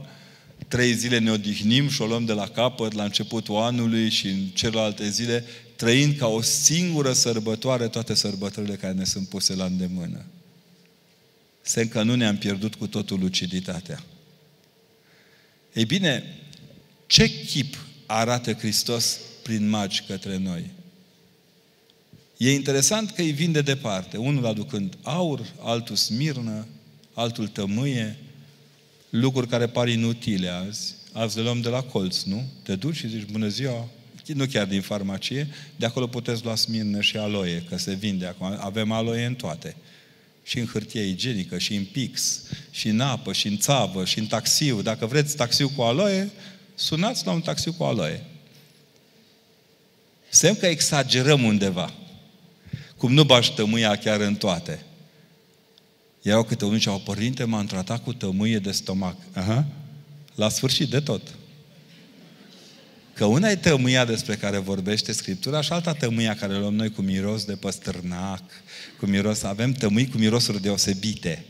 trei 0.68 0.94
zile 0.94 1.20
ne 1.20 1.32
odihnim 1.32 1.89
și 1.89 2.01
o 2.01 2.06
luăm 2.06 2.25
de 2.25 2.34
la 2.34 2.48
capăt 2.48 2.94
la 2.94 3.03
începutul 3.03 3.56
anului 3.56 4.10
și 4.10 4.27
în 4.27 4.39
celelalte 4.53 5.10
zile, 5.10 5.46
trăind 5.75 6.18
ca 6.18 6.27
o 6.27 6.41
singură 6.41 7.13
sărbătoare 7.13 7.88
toate 7.88 8.13
sărbătorile 8.13 8.75
care 8.75 8.94
ne 8.94 9.03
sunt 9.03 9.27
puse 9.27 9.56
la 9.56 9.65
îndemână. 9.65 10.25
Semn 11.62 11.88
că 11.88 12.03
nu 12.03 12.15
ne-am 12.15 12.38
pierdut 12.38 12.75
cu 12.75 12.88
totul 12.88 13.20
luciditatea. 13.20 14.03
Ei 15.74 15.86
bine, 15.86 16.38
ce 17.08 17.30
chip 17.46 17.86
arată 18.06 18.53
Hristos 18.53 19.20
prin 19.44 19.70
magi 19.70 20.03
către 20.08 20.38
noi? 20.38 20.70
E 22.41 22.53
interesant 22.53 23.12
că 23.12 23.21
îi 23.21 23.31
vin 23.31 23.51
de 23.51 23.62
departe. 23.62 24.17
Unul 24.17 24.45
aducând 24.45 24.98
aur, 25.01 25.53
altul 25.60 25.95
smirnă, 25.95 26.67
altul 27.13 27.48
tămâie, 27.48 28.17
lucruri 29.10 29.48
care 29.48 29.67
par 29.67 29.88
inutile 29.88 30.48
azi. 30.48 30.95
Azi 31.12 31.38
le 31.38 31.43
luăm 31.43 31.62
de 31.62 31.69
la 31.69 31.81
colț, 31.81 32.21
nu? 32.21 32.43
Te 32.63 32.75
duci 32.75 32.95
și 32.95 33.07
zici, 33.07 33.25
bună 33.31 33.48
ziua, 33.48 33.88
nu 34.25 34.45
chiar 34.45 34.65
din 34.65 34.81
farmacie, 34.81 35.48
de 35.75 35.86
acolo 35.86 36.07
puteți 36.07 36.43
lua 36.43 36.55
smirnă 36.55 37.01
și 37.01 37.17
aloe, 37.17 37.63
că 37.69 37.77
se 37.77 37.93
vinde 37.93 38.25
acum. 38.25 38.57
Avem 38.60 38.91
aloe 38.91 39.25
în 39.25 39.36
toate. 39.36 39.75
Și 40.43 40.60
în 40.60 40.65
hârtie 40.65 41.01
igienică, 41.01 41.57
și 41.57 41.75
în 41.75 41.83
pix, 41.83 42.41
și 42.71 42.88
în 42.88 43.00
apă, 43.00 43.33
și 43.33 43.48
în 43.48 43.57
țavă, 43.57 44.05
și 44.05 44.19
în 44.19 44.25
taxiu. 44.25 44.81
Dacă 44.81 45.05
vreți 45.05 45.36
taxiu 45.36 45.69
cu 45.69 45.81
aloe, 45.81 46.29
sunați 46.75 47.25
la 47.25 47.31
un 47.31 47.41
taxiu 47.41 47.74
cu 47.74 47.83
aloe. 47.83 48.24
Semn 50.29 50.55
că 50.55 50.65
exagerăm 50.65 51.43
undeva. 51.43 51.93
Cum 53.01 53.13
nu 53.13 53.24
bași 53.24 53.53
tămâia 53.53 53.96
chiar 53.96 54.20
în 54.20 54.36
toate. 54.36 54.84
Erau 56.22 56.43
câte 56.43 56.65
unul 56.65 56.79
și 56.79 56.88
au 56.88 57.00
părinte, 57.00 57.43
m-am 57.43 57.65
tratat 57.65 58.03
cu 58.03 58.13
tămâie 58.13 58.60
de 58.60 58.72
stomac. 58.72 59.15
Aha. 59.34 59.65
La 60.36 60.50
sfârșit 60.50 60.89
de 60.89 61.00
tot. 61.00 61.22
Că 63.13 63.25
una 63.25 63.50
e 63.50 63.55
tămâia 63.55 64.05
despre 64.05 64.36
care 64.36 64.58
vorbește 64.58 65.12
Scriptura 65.12 65.62
și 65.62 65.72
alta 65.72 65.93
tămâia 65.93 66.36
care 66.36 66.58
luăm 66.58 66.74
noi 66.74 66.91
cu 66.91 67.01
miros 67.01 67.46
de 67.46 67.55
păstârnac, 67.55 68.43
cu 69.00 69.05
miros, 69.05 69.43
avem 69.43 69.72
tămâi 69.72 70.08
cu 70.08 70.17
mirosuri 70.17 70.62
deosebite. 70.62 71.46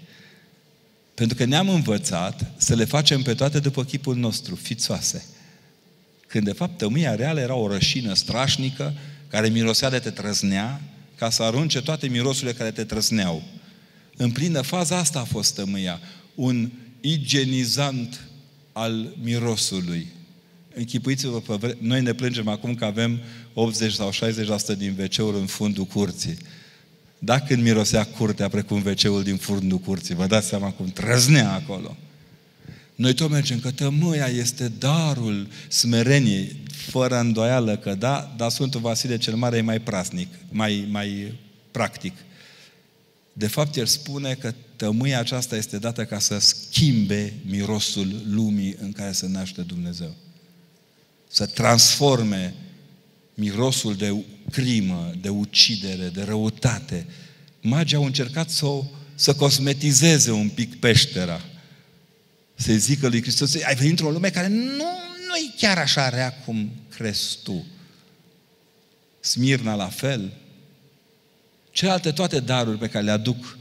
Pentru 1.13 1.37
că 1.37 1.45
ne-am 1.45 1.69
învățat 1.69 2.51
să 2.57 2.75
le 2.75 2.85
facem 2.85 3.21
pe 3.21 3.33
toate 3.33 3.59
după 3.59 3.83
chipul 3.83 4.15
nostru, 4.15 4.55
fițoase. 4.55 5.25
Când 6.27 6.45
de 6.45 6.53
fapt 6.53 6.77
tămâia 6.77 7.15
reală 7.15 7.39
era 7.39 7.55
o 7.55 7.67
rășină 7.67 8.13
strașnică 8.13 8.93
care 9.27 9.47
mirosea 9.47 9.89
de 9.89 9.99
te 9.99 10.09
trăznea 10.09 10.81
ca 11.21 11.29
să 11.29 11.43
arunce 11.43 11.81
toate 11.81 12.07
mirosurile 12.07 12.53
care 12.53 12.71
te 12.71 12.83
trăsneau. 12.83 13.43
În 14.17 14.31
plină 14.31 14.61
faza 14.61 14.97
asta 14.97 15.19
a 15.19 15.23
fost 15.23 15.55
tămâia. 15.55 15.99
Un 16.35 16.69
igienizant 17.01 18.21
al 18.71 19.15
mirosului. 19.23 20.07
Închipuiți-vă, 20.73 21.39
pe 21.41 21.53
vre... 21.53 21.77
noi 21.79 22.01
ne 22.01 22.13
plângem 22.13 22.47
acum 22.47 22.75
că 22.75 22.85
avem 22.85 23.19
80 23.53 23.93
sau 23.93 24.11
60% 24.11 24.77
din 24.77 24.95
wc 24.99 25.35
în 25.35 25.45
fundul 25.45 25.85
curții. 25.85 26.37
Dacă 27.19 27.45
când 27.47 27.63
mirosea 27.63 28.03
curtea 28.03 28.49
precum 28.49 28.83
wc 28.85 29.23
din 29.23 29.37
fundul 29.37 29.77
curții, 29.77 30.15
vă 30.15 30.25
dați 30.25 30.47
seama 30.47 30.69
cum 30.71 30.85
trăznea 30.85 31.53
acolo. 31.53 31.97
Noi 32.95 33.13
tot 33.13 33.29
mergem 33.29 33.59
că 33.59 33.71
tămâia 33.71 34.27
este 34.27 34.67
darul 34.67 35.47
smereniei, 35.67 36.55
fără 36.71 37.19
îndoială 37.19 37.77
că 37.77 37.95
da, 37.95 38.33
dar 38.37 38.49
Sfântul 38.49 38.79
Vasile 38.79 39.17
cel 39.17 39.35
Mare 39.35 39.57
e 39.57 39.61
mai 39.61 39.79
prasnic, 39.79 40.27
mai, 40.49 40.87
mai 40.89 41.33
practic. 41.71 42.13
De 43.33 43.47
fapt, 43.47 43.75
el 43.75 43.85
spune 43.85 44.33
că 44.33 44.53
tămâia 44.75 45.19
aceasta 45.19 45.55
este 45.55 45.77
dată 45.77 46.05
ca 46.05 46.19
să 46.19 46.37
schimbe 46.39 47.33
mirosul 47.45 48.21
lumii 48.29 48.75
în 48.81 48.91
care 48.91 49.11
se 49.11 49.27
naște 49.27 49.61
Dumnezeu. 49.61 50.15
Să 51.27 51.45
transforme 51.45 52.55
mirosul 53.33 53.95
de 53.95 54.15
crimă, 54.51 55.11
de 55.21 55.29
ucidere, 55.29 56.07
de 56.13 56.23
răutate. 56.23 57.05
Magii 57.61 57.97
au 57.97 58.05
încercat 58.05 58.49
să, 58.49 58.65
o, 58.65 58.83
să 59.15 59.33
cosmetizeze 59.33 60.31
un 60.31 60.49
pic 60.49 60.79
peștera. 60.79 61.41
Să 62.61 62.73
zică 62.73 63.07
lui 63.07 63.21
Hristos, 63.21 63.55
ai 63.55 63.75
venit 63.75 63.89
într-o 63.89 64.11
lume 64.11 64.29
care 64.29 64.47
nu, 64.47 64.85
nu 65.27 65.35
e 65.35 65.53
chiar 65.57 65.77
așa 65.77 66.09
rea 66.09 66.33
cum 66.33 66.71
crezi 66.89 67.37
tu. 67.43 67.65
Smirna 69.19 69.75
la 69.75 69.87
fel, 69.87 70.33
Celelalte 71.71 72.11
toate 72.11 72.39
daruri 72.39 72.77
pe 72.77 72.87
care 72.87 73.03
le 73.03 73.11
aduc 73.11 73.57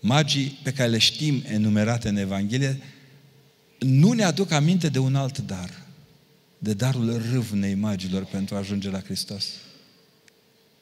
magii, 0.00 0.58
pe 0.62 0.72
care 0.72 0.88
le 0.88 0.98
știm 0.98 1.42
enumerate 1.46 2.08
în 2.08 2.16
Evanghelie, 2.16 2.80
nu 3.78 4.12
ne 4.12 4.22
aduc 4.22 4.50
aminte 4.50 4.88
de 4.88 4.98
un 4.98 5.14
alt 5.14 5.38
dar. 5.38 5.82
De 6.58 6.74
darul 6.74 7.22
râvnei 7.30 7.74
magilor 7.74 8.24
pentru 8.24 8.54
a 8.54 8.58
ajunge 8.58 8.90
la 8.90 9.00
Hristos. 9.00 9.44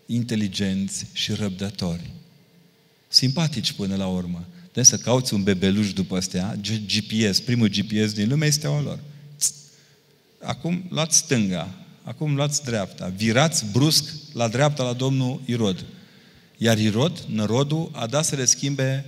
Inteligenți 0.07 1.07
și 1.12 1.33
răbdători. 1.33 2.11
Simpatici 3.09 3.73
până 3.73 3.97
la 3.97 4.07
urmă. 4.07 4.47
De 4.78 4.85
să 4.85 4.97
cauți 4.97 5.35
un 5.35 5.42
bebeluș 5.42 5.92
după 5.92 6.16
astea, 6.16 6.56
GPS, 6.87 7.40
primul 7.40 7.68
GPS 7.68 8.12
din 8.12 8.28
lume 8.28 8.47
este 8.47 8.66
o 8.66 8.80
lor. 8.80 8.99
Acum 10.42 10.85
luați 10.88 11.16
stânga, 11.16 11.75
acum 12.02 12.35
luați 12.35 12.64
dreapta, 12.64 13.12
virați 13.16 13.64
brusc 13.73 14.04
la 14.32 14.49
dreapta 14.49 14.82
la 14.82 14.92
domnul 14.92 15.40
Irod. 15.44 15.85
Iar 16.56 16.78
Irod, 16.78 17.18
nărodul, 17.18 17.90
a 17.92 18.06
dat 18.06 18.25
să 18.25 18.37
le 18.37 18.44
schimbe 18.44 19.04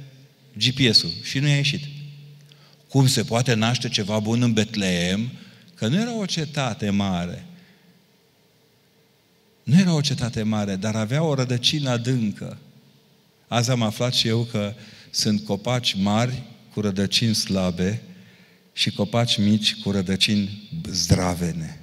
GPS-ul 0.56 1.10
și 1.22 1.38
nu 1.38 1.46
i-a 1.46 1.56
ieșit. 1.56 1.84
Cum 2.88 3.06
se 3.06 3.22
poate 3.22 3.54
naște 3.54 3.88
ceva 3.88 4.18
bun 4.18 4.42
în 4.42 4.52
Betleem? 4.52 5.30
Că 5.74 5.86
nu 5.86 6.00
era 6.00 6.14
o 6.14 6.26
cetate 6.26 6.90
mare. 6.90 7.46
Nu 9.62 9.78
era 9.78 9.94
o 9.94 10.00
cetate 10.00 10.42
mare, 10.42 10.76
dar 10.76 10.96
avea 10.96 11.22
o 11.22 11.34
rădăcină 11.34 11.90
adâncă. 11.90 12.58
Azi 13.48 13.70
am 13.70 13.82
aflat 13.82 14.14
și 14.14 14.28
eu 14.28 14.42
că 14.42 14.74
sunt 15.10 15.44
copaci 15.44 15.94
mari 15.94 16.42
cu 16.72 16.80
rădăcini 16.80 17.34
slabe 17.34 18.02
și 18.72 18.90
copaci 18.90 19.38
mici 19.38 19.74
cu 19.74 19.90
rădăcini 19.90 20.68
zdravene. 20.90 21.80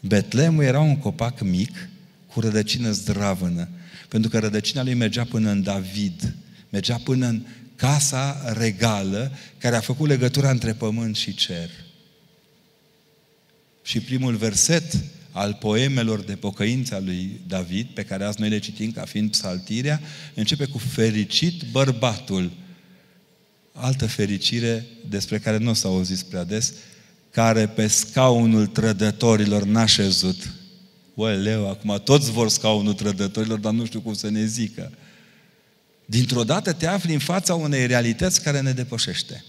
Betlemul 0.00 0.64
era 0.64 0.80
un 0.80 0.96
copac 0.96 1.40
mic 1.40 1.88
cu 2.26 2.40
rădăcină 2.40 2.90
zdravănă. 2.90 3.68
Pentru 4.08 4.30
că 4.30 4.38
rădăcina 4.38 4.82
lui 4.82 4.94
mergea 4.94 5.24
până 5.24 5.50
în 5.50 5.62
David, 5.62 6.34
mergea 6.70 7.00
până 7.04 7.26
în 7.26 7.46
casa 7.76 8.52
regală 8.56 9.32
care 9.58 9.76
a 9.76 9.80
făcut 9.80 10.08
legătura 10.08 10.50
între 10.50 10.72
pământ 10.72 11.16
și 11.16 11.34
cer. 11.34 11.70
Și 13.82 14.00
primul 14.00 14.34
verset 14.34 14.96
al 15.34 15.56
poemelor 15.60 16.20
de 16.20 16.32
pocăință 16.32 16.94
a 16.94 16.98
lui 16.98 17.40
David, 17.46 17.86
pe 17.86 18.02
care 18.02 18.24
azi 18.24 18.40
noi 18.40 18.48
le 18.48 18.58
citim 18.58 18.90
ca 18.90 19.04
fiind 19.04 19.30
psaltirea, 19.30 20.00
începe 20.34 20.64
cu 20.64 20.78
fericit 20.78 21.62
bărbatul. 21.70 22.50
Altă 23.72 24.06
fericire 24.06 24.86
despre 25.08 25.38
care 25.38 25.56
nu 25.56 25.72
s-a 25.72 25.88
auzit 25.88 26.18
prea 26.18 26.44
des, 26.44 26.72
care 27.30 27.66
pe 27.66 27.86
scaunul 27.86 28.66
trădătorilor 28.66 29.64
n-a 29.64 29.86
șezut, 29.86 30.52
leu, 31.42 31.68
acum 31.68 32.00
toți 32.04 32.30
vor 32.30 32.48
scaunul 32.48 32.94
trădătorilor, 32.94 33.58
dar 33.58 33.72
nu 33.72 33.84
știu 33.84 34.00
cum 34.00 34.14
să 34.14 34.30
ne 34.30 34.44
zică. 34.44 34.92
Dintr-o 36.04 36.44
dată 36.44 36.72
te 36.72 36.86
afli 36.86 37.12
în 37.12 37.18
fața 37.18 37.54
unei 37.54 37.86
realități 37.86 38.42
care 38.42 38.60
ne 38.60 38.72
depășește. 38.72 39.44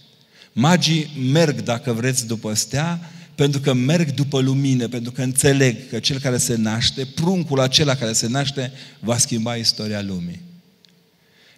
Magii 0.54 1.30
merg, 1.32 1.62
dacă 1.62 1.94
vreți, 1.94 2.28
după 2.28 2.54
stea, 2.54 3.10
pentru 3.36 3.60
că 3.60 3.74
merg 3.74 4.14
după 4.14 4.40
lumină, 4.40 4.88
pentru 4.88 5.12
că 5.12 5.22
înțeleg 5.22 5.90
că 5.90 6.00
cel 6.00 6.20
care 6.20 6.38
se 6.38 6.56
naște, 6.56 7.06
pruncul 7.06 7.60
acela 7.60 7.96
care 7.96 8.14
se 8.14 8.28
naște, 8.28 8.72
va 9.00 9.18
schimba 9.18 9.56
istoria 9.56 10.02
lumii. 10.02 10.42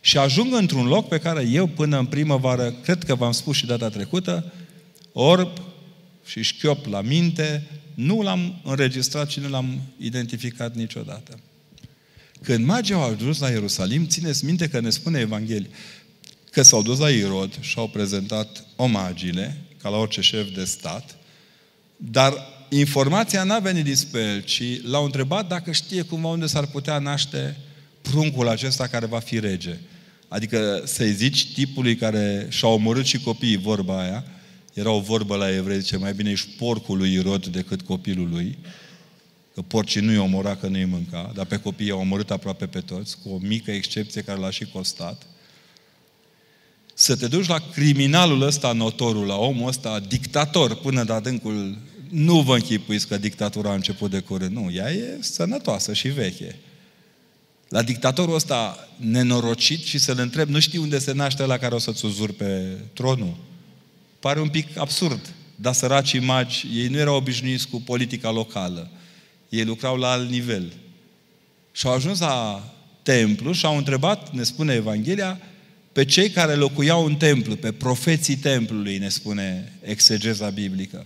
Și 0.01 0.17
ajung 0.17 0.53
într-un 0.53 0.85
loc 0.85 1.07
pe 1.07 1.17
care 1.17 1.47
eu 1.51 1.67
până 1.67 1.99
în 1.99 2.05
primăvară, 2.05 2.71
cred 2.71 3.03
că 3.03 3.15
v-am 3.15 3.31
spus 3.31 3.55
și 3.55 3.65
data 3.65 3.89
trecută, 3.89 4.53
orb 5.11 5.51
și 6.25 6.41
șchiop 6.41 6.85
la 6.85 7.01
minte, 7.01 7.67
nu 7.93 8.21
l-am 8.21 8.61
înregistrat 8.63 9.29
și 9.29 9.39
nu 9.39 9.49
l-am 9.49 9.81
identificat 9.97 10.75
niciodată. 10.75 11.39
Când 12.41 12.65
magii 12.65 12.93
au 12.93 13.03
ajuns 13.03 13.39
la 13.39 13.49
Ierusalim, 13.49 14.07
țineți 14.07 14.45
minte 14.45 14.67
că 14.67 14.79
ne 14.79 14.89
spune 14.89 15.19
Evanghelie 15.19 15.69
că 16.51 16.61
s-au 16.61 16.81
dus 16.81 16.99
la 16.99 17.09
Irod 17.09 17.57
și 17.59 17.77
au 17.77 17.87
prezentat 17.87 18.65
omagiile, 18.75 19.57
ca 19.81 19.89
la 19.89 19.97
orice 19.97 20.21
șef 20.21 20.47
de 20.55 20.63
stat, 20.63 21.17
dar 21.97 22.33
informația 22.69 23.43
n-a 23.43 23.59
venit 23.59 23.83
dinspre 23.83 24.21
el, 24.21 24.41
ci 24.41 24.81
l-au 24.83 25.05
întrebat 25.05 25.47
dacă 25.47 25.71
știe 25.71 26.01
cumva 26.01 26.27
unde 26.27 26.45
s-ar 26.45 26.65
putea 26.65 26.99
naște 26.99 27.57
pruncul 28.01 28.47
acesta 28.47 28.87
care 28.87 29.05
va 29.05 29.19
fi 29.19 29.39
rege. 29.39 29.77
Adică 30.27 30.81
să-i 30.85 31.13
zici 31.13 31.53
tipului 31.53 31.95
care 31.95 32.47
și-a 32.49 32.67
omorât 32.67 33.05
și 33.05 33.19
copiii, 33.19 33.57
vorba 33.57 34.01
aia, 34.01 34.23
era 34.73 34.91
o 34.91 34.99
vorbă 34.99 35.35
la 35.35 35.55
evrei, 35.55 35.79
zice, 35.79 35.97
mai 35.97 36.13
bine 36.13 36.29
ești 36.29 36.47
porcul 36.57 36.97
lui 36.97 37.13
Irod 37.13 37.45
decât 37.45 37.81
copilul 37.81 38.29
lui, 38.29 38.57
că 39.53 39.61
porcii 39.61 40.01
nu-i 40.01 40.17
omora, 40.17 40.55
că 40.55 40.67
nu-i 40.67 40.85
mânca, 40.85 41.31
dar 41.35 41.45
pe 41.45 41.57
copii 41.57 41.87
i-au 41.87 41.99
omorât 41.99 42.31
aproape 42.31 42.65
pe 42.65 42.79
toți, 42.79 43.17
cu 43.23 43.29
o 43.29 43.37
mică 43.41 43.71
excepție 43.71 44.21
care 44.21 44.39
l-a 44.39 44.49
și 44.49 44.65
costat. 44.65 45.25
Să 46.99 47.15
te 47.15 47.27
duci 47.27 47.47
la 47.47 47.59
criminalul 47.59 48.41
ăsta 48.41 48.71
notorul, 48.71 49.25
la 49.25 49.35
omul 49.35 49.67
ăsta 49.67 49.99
dictator, 49.99 50.75
până 50.75 51.03
de 51.03 51.13
adâncul 51.13 51.77
nu 52.09 52.41
vă 52.41 52.55
închipuiți 52.55 53.07
că 53.07 53.17
dictatura 53.17 53.69
a 53.69 53.73
început 53.73 54.11
de 54.11 54.19
curând. 54.19 54.55
Nu, 54.55 54.71
ea 54.71 54.91
e 54.91 55.17
sănătoasă 55.19 55.93
și 55.93 56.07
veche. 56.07 56.55
La 57.69 57.81
dictatorul 57.81 58.35
ăsta 58.35 58.87
nenorocit 58.95 59.83
și 59.83 59.97
să-l 59.97 60.19
întreb, 60.19 60.49
nu 60.49 60.59
știu 60.59 60.81
unde 60.81 60.99
se 60.99 61.11
naște 61.11 61.45
la 61.45 61.57
care 61.57 61.75
o 61.75 61.79
să-ți 61.79 62.05
uzurpe 62.05 62.77
tronul? 62.93 63.35
Pare 64.19 64.41
un 64.41 64.49
pic 64.49 64.77
absurd. 64.77 65.33
Dar 65.55 65.73
săracii 65.73 66.19
magi, 66.19 66.67
ei 66.73 66.87
nu 66.87 66.97
erau 66.97 67.15
obișnuiți 67.15 67.67
cu 67.67 67.81
politica 67.81 68.31
locală. 68.31 68.91
Ei 69.49 69.65
lucrau 69.65 69.97
la 69.97 70.11
alt 70.11 70.29
nivel. 70.29 70.73
Și 71.71 71.87
au 71.87 71.93
ajuns 71.93 72.19
la 72.19 72.63
templu 73.03 73.51
și 73.51 73.65
au 73.65 73.77
întrebat, 73.77 74.33
ne 74.33 74.43
spune 74.43 74.73
Evanghelia, 74.73 75.39
pe 75.97 76.05
cei 76.05 76.29
care 76.29 76.53
locuiau 76.53 77.05
în 77.05 77.15
templu, 77.15 77.55
pe 77.55 77.71
profeții 77.71 78.35
templului, 78.35 78.97
ne 78.97 79.09
spune 79.09 79.73
exegeza 79.81 80.49
biblică. 80.49 81.05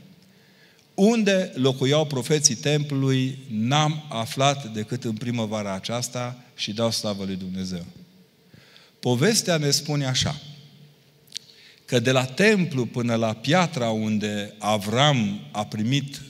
Unde 0.94 1.52
locuiau 1.56 2.06
profeții 2.06 2.56
templului, 2.56 3.38
n-am 3.50 4.06
aflat 4.10 4.74
decât 4.74 5.04
în 5.04 5.14
primăvara 5.14 5.74
aceasta 5.74 6.44
și 6.56 6.74
dau 6.74 6.92
slavă 6.92 7.24
lui 7.26 7.36
Dumnezeu. 7.36 7.86
Povestea 9.00 9.58
ne 9.58 9.70
spune 9.70 10.06
așa, 10.06 10.42
că 11.86 12.00
de 12.00 12.12
la 12.12 12.26
templu 12.26 12.86
până 12.86 13.16
la 13.16 13.34
piatra 13.34 13.90
unde 13.90 14.54
Avram 14.58 15.48
a 15.52 15.66
primit 15.66 16.22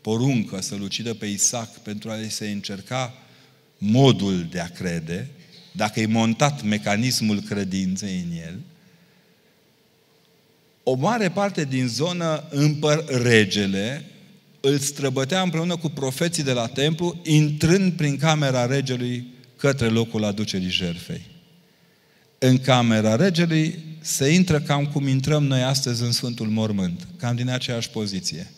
poruncă 0.00 0.60
să-l 0.60 0.82
ucidă 0.82 1.14
pe 1.14 1.26
Isaac 1.26 1.78
pentru 1.78 2.10
a 2.10 2.16
se 2.28 2.50
încerca 2.50 3.14
modul 3.78 4.46
de 4.50 4.60
a 4.60 4.68
crede, 4.68 5.30
dacă 5.72 6.00
e 6.00 6.06
montat 6.06 6.62
mecanismul 6.62 7.40
credinței 7.40 8.26
în 8.30 8.38
el, 8.38 8.58
o 10.82 10.94
mare 10.94 11.30
parte 11.30 11.64
din 11.64 11.86
zonă 11.86 12.44
împăr 12.50 13.04
regele 13.22 14.04
îl 14.60 14.78
străbătea 14.78 15.40
împreună 15.40 15.76
cu 15.76 15.88
profeții 15.88 16.42
de 16.42 16.52
la 16.52 16.66
templu, 16.66 17.20
intrând 17.24 17.92
prin 17.92 18.16
camera 18.16 18.66
regelui 18.66 19.26
către 19.56 19.86
locul 19.86 20.24
aducerii 20.24 20.68
jerfei. 20.68 21.22
În 22.38 22.58
camera 22.58 23.16
regelui 23.16 23.78
se 24.00 24.28
intră 24.28 24.60
cam 24.60 24.86
cum 24.86 25.08
intrăm 25.08 25.44
noi 25.44 25.62
astăzi 25.62 26.02
în 26.02 26.12
Sfântul 26.12 26.46
Mormânt, 26.46 27.06
cam 27.16 27.36
din 27.36 27.48
aceeași 27.48 27.90
poziție. 27.90 28.50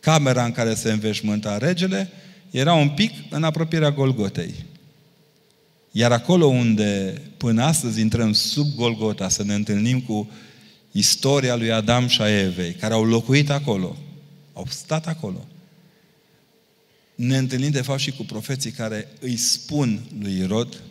Camera 0.00 0.44
în 0.44 0.52
care 0.52 0.74
se 0.74 0.92
înveșmânta 0.92 1.58
regele 1.58 2.10
era 2.50 2.74
un 2.74 2.88
pic 2.88 3.12
în 3.30 3.44
apropierea 3.44 3.90
Golgotei. 3.90 4.54
Iar 5.98 6.12
acolo 6.12 6.46
unde 6.46 7.22
până 7.36 7.62
astăzi 7.62 8.00
intrăm 8.00 8.32
sub 8.32 8.74
Golgota 8.74 9.28
să 9.28 9.42
ne 9.42 9.54
întâlnim 9.54 10.00
cu 10.00 10.30
istoria 10.92 11.56
lui 11.56 11.72
Adam 11.72 12.06
și 12.06 12.22
a 12.22 12.40
Evei, 12.40 12.72
care 12.72 12.94
au 12.94 13.04
locuit 13.04 13.50
acolo, 13.50 13.96
au 14.52 14.66
stat 14.68 15.06
acolo. 15.06 15.46
Ne 17.14 17.36
întâlnim 17.36 17.70
de 17.70 17.82
fapt 17.82 18.00
și 18.00 18.12
cu 18.12 18.22
profeții 18.22 18.70
care 18.70 19.08
îi 19.20 19.36
spun 19.36 20.00
lui 20.20 20.38
Irod 20.38 20.82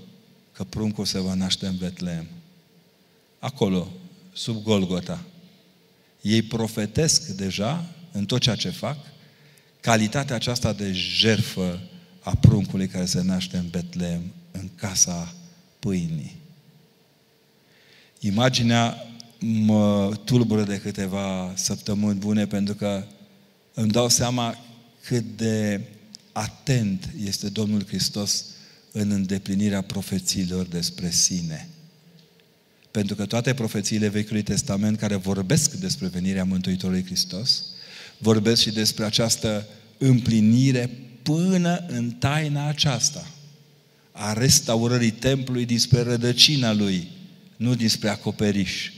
că 0.52 0.63
pruncul 0.63 1.06
se 1.06 1.20
va 1.20 1.34
naște 1.34 1.65
în 1.65 1.78
Betleem. 1.78 2.26
Acolo, 3.39 3.91
sub 4.34 4.63
Golgota. 4.63 5.22
Ei 6.22 6.41
profetesc 6.41 7.28
deja 7.28 7.86
în 8.12 8.26
tot 8.26 8.41
ceea 8.41 8.56
ce 8.56 8.70
fac 8.70 8.98
calitatea 9.80 10.36
aceasta 10.36 10.74
de 10.74 10.91
jerfă 10.94 11.80
a 12.20 12.36
pruncului 12.36 12.88
care 12.88 13.06
se 13.06 13.22
naște 13.22 13.58
în 13.58 13.68
Betleem, 13.70 14.22
în 14.62 14.70
casa 14.76 15.34
pâinii. 15.80 16.36
Imaginea 18.20 18.98
mă 19.39 20.15
tulbură 20.24 20.63
de 20.63 20.80
câteva 20.80 21.54
săptămâni 21.56 22.20
bune 22.20 22.48
pentru 22.48 22.74
că 22.74 23.04
îmi 23.74 23.91
dau 23.91 24.10
seama 24.10 24.58
cât 25.02 25.38
de 25.38 25.82
atent 26.32 27.10
este 27.24 27.50
Domnul 27.50 27.86
Hristos 27.88 28.46
în 28.91 29.12
îndeplinirea 29.12 29.82
profețiilor 29.82 30.65
despre 30.65 31.10
sine. 31.10 31.70
Pentru 32.91 33.15
că 33.15 33.26
toate 33.26 33.54
profețiile 33.54 34.08
Vechiului 34.08 34.44
Testament 34.44 34.98
care 34.98 35.15
vorbesc 35.15 35.72
despre 35.72 36.08
venirea 36.08 36.44
Mântuitorului 36.44 37.06
Hristos, 37.06 37.63
vorbesc 38.18 38.62
și 38.62 38.72
despre 38.72 39.06
această 39.06 39.68
împlinire 39.98 40.89
până 41.24 41.86
în 41.88 42.12
taina 42.12 42.68
aceasta 42.68 43.35
a 44.17 44.34
restaurării 44.34 45.12
templului 45.12 45.65
dinspre 45.65 46.01
rădăcina 46.01 46.73
lui, 46.73 47.08
nu 47.58 47.75
dinspre 47.75 48.10
acoperiș. 48.10 48.91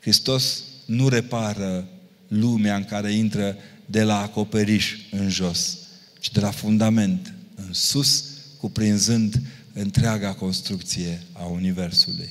Hristos 0.00 0.62
nu 0.84 1.08
repară 1.08 1.88
lumea 2.28 2.76
în 2.76 2.84
care 2.84 3.12
intră 3.12 3.56
de 3.86 4.02
la 4.02 4.20
acoperiș 4.20 4.96
în 5.10 5.28
jos, 5.28 5.78
ci 6.20 6.30
de 6.30 6.40
la 6.40 6.50
fundament 6.50 7.34
în 7.54 7.72
sus, 7.72 8.24
cuprinzând 8.58 9.40
întreaga 9.72 10.32
construcție 10.32 11.22
a 11.32 11.44
Universului. 11.44 12.28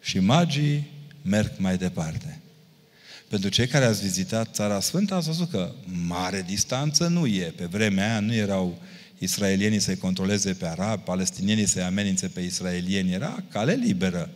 Și 0.00 0.18
magii 0.18 0.90
merg 1.22 1.52
mai 1.58 1.76
departe. 1.76 2.40
Pentru 3.28 3.48
cei 3.48 3.66
care 3.66 3.84
ați 3.84 4.02
vizitat 4.02 4.54
Țara 4.54 4.80
Sfântă, 4.80 5.14
ați 5.14 5.26
văzut 5.26 5.50
că 5.50 5.72
mare 6.06 6.44
distanță 6.46 7.06
nu 7.06 7.26
e. 7.26 7.52
Pe 7.56 7.64
vremea 7.64 8.10
aia 8.10 8.20
nu 8.20 8.34
erau 8.34 8.82
israelienii 9.18 9.80
să-i 9.80 9.96
controleze 9.96 10.52
pe 10.52 10.66
arabi, 10.66 11.02
palestinienii 11.02 11.66
să-i 11.66 11.82
amenințe 11.82 12.26
pe 12.26 12.40
israelieni. 12.40 13.12
Era 13.12 13.44
cale 13.50 13.72
liberă. 13.72 14.30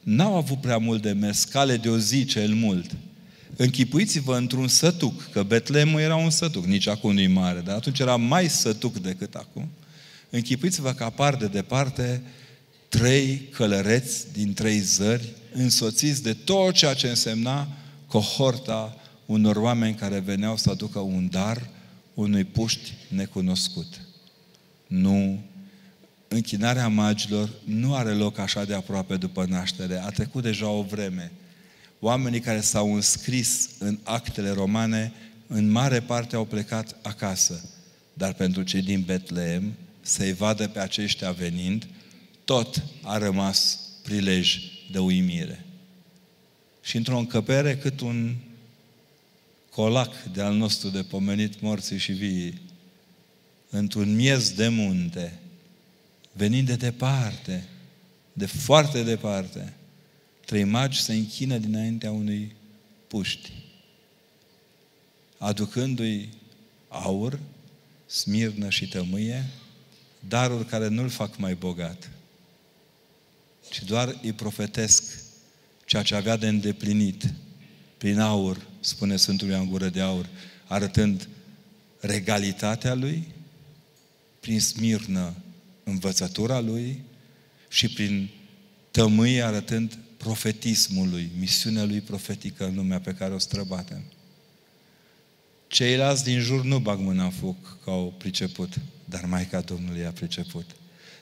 N-au 0.00 0.36
avut 0.36 0.60
prea 0.60 0.78
mult 0.78 1.02
de 1.02 1.12
mers, 1.12 1.44
cale 1.44 1.76
de 1.76 1.88
o 1.88 1.98
zi 1.98 2.24
cel 2.24 2.54
mult. 2.54 2.90
Închipuiți-vă 3.56 4.36
într-un 4.36 4.68
sătuc, 4.68 5.30
că 5.30 5.42
Betlemul 5.42 6.00
era 6.00 6.16
un 6.16 6.30
sătuc, 6.30 6.64
nici 6.64 6.86
acum 6.86 7.12
nu-i 7.12 7.26
mare, 7.26 7.60
dar 7.60 7.74
atunci 7.76 7.98
era 7.98 8.16
mai 8.16 8.48
sătuc 8.48 8.98
decât 8.98 9.34
acum. 9.34 9.68
Închipuiți-vă 10.30 10.92
că 10.92 11.04
apar 11.04 11.36
de 11.36 11.46
departe 11.46 12.22
trei 12.88 13.48
călăreți 13.52 14.32
din 14.32 14.52
trei 14.52 14.78
zări, 14.78 15.28
însoțiți 15.52 16.22
de 16.22 16.32
tot 16.32 16.74
ceea 16.74 16.94
ce 16.94 17.08
însemna 17.08 17.68
cohorta 18.06 18.96
unor 19.26 19.56
oameni 19.56 19.94
care 19.94 20.18
veneau 20.18 20.56
să 20.56 20.70
aducă 20.70 20.98
un 20.98 21.28
dar 21.30 21.68
unui 22.14 22.44
puști 22.44 22.92
necunoscut. 23.08 24.00
Nu, 24.90 25.42
închinarea 26.28 26.88
magilor 26.88 27.50
nu 27.64 27.94
are 27.94 28.10
loc 28.10 28.38
așa 28.38 28.64
de 28.64 28.74
aproape 28.74 29.16
după 29.16 29.44
naștere. 29.48 29.96
A 29.96 30.08
trecut 30.08 30.42
deja 30.42 30.68
o 30.68 30.82
vreme. 30.82 31.32
Oamenii 32.00 32.40
care 32.40 32.60
s-au 32.60 32.94
înscris 32.94 33.68
în 33.78 33.98
actele 34.02 34.50
romane, 34.50 35.12
în 35.46 35.70
mare 35.70 36.00
parte 36.00 36.36
au 36.36 36.44
plecat 36.44 36.96
acasă. 37.02 37.64
Dar 38.12 38.32
pentru 38.32 38.62
cei 38.62 38.82
din 38.82 39.02
Betleem, 39.06 39.72
să-i 40.00 40.32
vadă 40.32 40.68
pe 40.68 40.78
aceștia 40.78 41.30
venind, 41.30 41.86
tot 42.44 42.82
a 43.02 43.18
rămas 43.18 43.78
prilej 44.02 44.58
de 44.90 44.98
uimire. 44.98 45.64
Și 46.82 46.96
într-o 46.96 47.18
încăpere 47.18 47.76
cât 47.76 48.00
un 48.00 48.34
colac 49.70 50.22
de 50.32 50.42
al 50.42 50.54
nostru 50.54 50.88
de 50.88 51.02
pomenit 51.02 51.60
morții 51.60 51.98
și 51.98 52.12
vii, 52.12 52.60
într-un 53.70 54.14
miez 54.14 54.50
de 54.50 54.68
munte, 54.68 55.38
venind 56.32 56.66
de 56.66 56.76
departe, 56.76 57.64
de 58.32 58.46
foarte 58.46 59.02
departe, 59.02 59.72
trei 60.44 60.64
magi 60.64 61.00
se 61.00 61.14
închină 61.14 61.58
dinaintea 61.58 62.10
unui 62.10 62.54
puști, 63.06 63.52
aducându-i 65.38 66.28
aur, 66.88 67.38
smirnă 68.06 68.68
și 68.68 68.88
tămâie, 68.88 69.46
daruri 70.28 70.66
care 70.66 70.88
nu-l 70.88 71.08
fac 71.08 71.36
mai 71.36 71.54
bogat, 71.54 72.10
ci 73.70 73.82
doar 73.82 74.18
îi 74.22 74.32
profetesc 74.32 75.04
ceea 75.84 76.02
ce 76.02 76.14
avea 76.14 76.36
de 76.36 76.48
îndeplinit 76.48 77.32
prin 77.98 78.18
aur, 78.18 78.66
spune 78.80 79.16
Sfântul 79.16 79.48
Ioan 79.48 79.68
Gură 79.68 79.88
de 79.88 80.00
Aur, 80.00 80.28
arătând 80.66 81.28
regalitatea 82.00 82.94
lui, 82.94 83.28
prin 84.40 84.60
smirnă 84.60 85.34
învățătura 85.84 86.60
lui 86.60 87.00
și 87.68 87.88
prin 87.88 88.28
tămâie 88.90 89.42
arătând 89.42 89.98
profetismul 90.16 91.08
lui, 91.08 91.30
misiunea 91.38 91.84
lui 91.84 92.00
profetică 92.00 92.66
în 92.66 92.74
lumea 92.74 93.00
pe 93.00 93.14
care 93.14 93.34
o 93.34 93.38
străbatem. 93.38 94.02
Ceilalți 95.68 96.24
din 96.24 96.40
jur 96.40 96.64
nu 96.64 96.78
bag 96.78 96.98
mâna 96.98 97.24
în 97.24 97.30
foc 97.30 97.82
că 97.84 97.90
au 97.90 98.14
priceput, 98.18 98.78
dar 99.04 99.24
Maica 99.24 99.60
Domnului 99.60 100.04
a 100.04 100.10
priceput. 100.10 100.64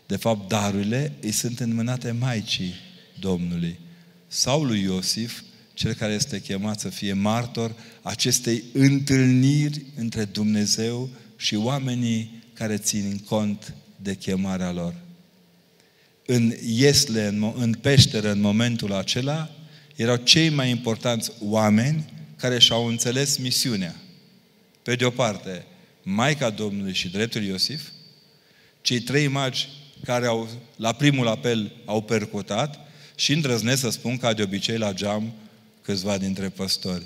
De 0.06 0.16
fapt, 0.16 0.48
darurile 0.48 1.12
îi 1.20 1.32
sunt 1.32 1.60
înmânate 1.60 2.10
Maicii 2.10 2.74
Domnului 3.20 3.78
sau 4.26 4.64
lui 4.64 4.80
Iosif, 4.80 5.42
cel 5.74 5.92
care 5.92 6.12
este 6.12 6.40
chemat 6.40 6.80
să 6.80 6.88
fie 6.88 7.12
martor 7.12 7.74
acestei 8.02 8.64
întâlniri 8.72 9.82
între 9.96 10.24
Dumnezeu 10.24 11.08
și 11.36 11.54
oamenii 11.54 12.37
care 12.58 12.76
țin 12.76 13.18
cont 13.28 13.74
de 13.96 14.14
chemarea 14.14 14.72
lor. 14.72 14.94
În 16.26 16.54
Iesle, 16.66 17.26
în, 17.26 17.52
în 17.56 17.72
peșteră, 17.72 18.30
în 18.30 18.40
momentul 18.40 18.92
acela, 18.92 19.50
erau 19.96 20.16
cei 20.16 20.48
mai 20.48 20.70
importanți 20.70 21.32
oameni 21.40 22.12
care 22.36 22.58
și-au 22.58 22.86
înțeles 22.86 23.36
misiunea. 23.36 23.94
Pe 24.82 24.94
de 24.94 25.04
o 25.04 25.10
parte, 25.10 25.64
Maica 26.02 26.50
Domnului 26.50 26.92
și 26.92 27.08
dreptul 27.08 27.42
Iosif, 27.42 27.88
cei 28.80 29.00
trei 29.00 29.26
magi 29.26 29.68
care 30.04 30.26
au, 30.26 30.48
la 30.76 30.92
primul 30.92 31.28
apel 31.28 31.72
au 31.84 32.02
percutat 32.02 32.78
și 33.14 33.32
îndrăznesc 33.32 33.80
să 33.80 33.90
spun 33.90 34.16
ca 34.16 34.32
de 34.32 34.42
obicei 34.42 34.78
la 34.78 34.92
geam 34.92 35.32
câțiva 35.82 36.18
dintre 36.18 36.48
păstori. 36.48 37.04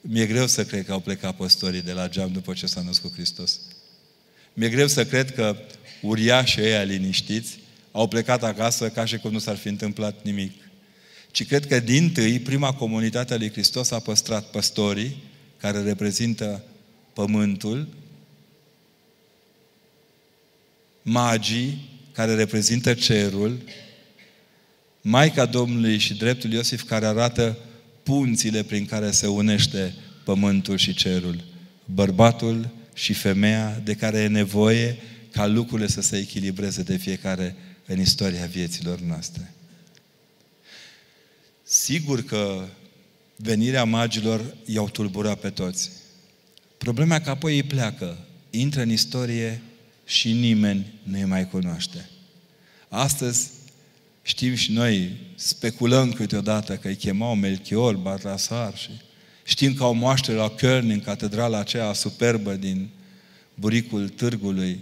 Mi-e 0.00 0.26
greu 0.26 0.46
să 0.46 0.64
cred 0.64 0.84
că 0.84 0.92
au 0.92 1.00
plecat 1.00 1.36
păstorii 1.36 1.82
de 1.82 1.92
la 1.92 2.08
geam 2.08 2.32
după 2.32 2.52
ce 2.52 2.66
s-a 2.66 2.82
născut 2.82 3.12
Hristos. 3.12 3.60
Mi-e 4.58 4.68
greu 4.68 4.86
să 4.86 5.04
cred 5.06 5.34
că 5.34 5.56
uriașii 6.02 6.62
ăia 6.62 6.82
liniștiți 6.82 7.58
au 7.92 8.08
plecat 8.08 8.42
acasă 8.42 8.88
ca 8.88 9.04
și 9.04 9.16
cum 9.16 9.32
nu 9.32 9.38
s-ar 9.38 9.56
fi 9.56 9.68
întâmplat 9.68 10.14
nimic. 10.22 10.52
Ci 11.30 11.46
cred 11.46 11.66
că 11.66 11.80
din 11.80 12.12
tâi, 12.12 12.40
prima 12.40 12.72
comunitate 12.72 13.34
a 13.34 13.36
lui 13.36 13.50
Hristos 13.50 13.90
a 13.90 13.98
păstrat 13.98 14.50
păstorii, 14.50 15.16
care 15.56 15.82
reprezintă 15.82 16.62
pământul, 17.12 17.88
magii, 21.02 21.88
care 22.12 22.34
reprezintă 22.34 22.94
cerul, 22.94 23.58
Maica 25.00 25.44
Domnului 25.44 25.98
și 25.98 26.14
dreptul 26.14 26.52
Iosif, 26.52 26.82
care 26.82 27.06
arată 27.06 27.58
punțile 28.02 28.62
prin 28.62 28.86
care 28.86 29.10
se 29.10 29.26
unește 29.26 29.94
pământul 30.24 30.76
și 30.76 30.94
cerul. 30.94 31.44
Bărbatul 31.84 32.70
și 32.96 33.12
femeia 33.12 33.80
de 33.84 33.94
care 33.94 34.18
e 34.18 34.26
nevoie 34.26 34.96
ca 35.32 35.46
lucrurile 35.46 35.88
să 35.88 36.00
se 36.00 36.16
echilibreze 36.16 36.82
de 36.82 36.96
fiecare 36.96 37.56
în 37.86 38.00
istoria 38.00 38.46
vieților 38.46 39.00
noastre. 39.00 39.54
Sigur 41.62 42.24
că 42.24 42.64
venirea 43.36 43.84
magilor 43.84 44.56
i-au 44.66 44.88
tulburat 44.88 45.40
pe 45.40 45.50
toți. 45.50 45.90
Problema 46.78 47.14
e 47.14 47.20
că 47.20 47.30
apoi 47.30 47.54
ei 47.54 47.62
pleacă, 47.62 48.18
intră 48.50 48.82
în 48.82 48.90
istorie 48.90 49.62
și 50.04 50.32
nimeni 50.32 50.92
nu 51.02 51.18
îi 51.18 51.24
mai 51.24 51.48
cunoaște. 51.48 52.08
Astăzi 52.88 53.50
știm 54.22 54.54
și 54.54 54.72
noi, 54.72 55.16
speculăm 55.34 56.12
câteodată 56.12 56.76
că 56.76 56.88
îi 56.88 56.96
chemau 56.96 57.34
Melchior, 57.34 57.96
Bartasar 57.96 58.76
și 58.76 58.90
știm 59.46 59.74
că 59.74 59.82
au 59.82 59.94
moaștere 59.94 60.36
la 60.36 60.54
Köln, 60.54 60.88
în 60.88 61.00
catedrala 61.00 61.58
aceea 61.58 61.92
superbă 61.92 62.52
din 62.52 62.88
buricul 63.54 64.08
târgului. 64.08 64.80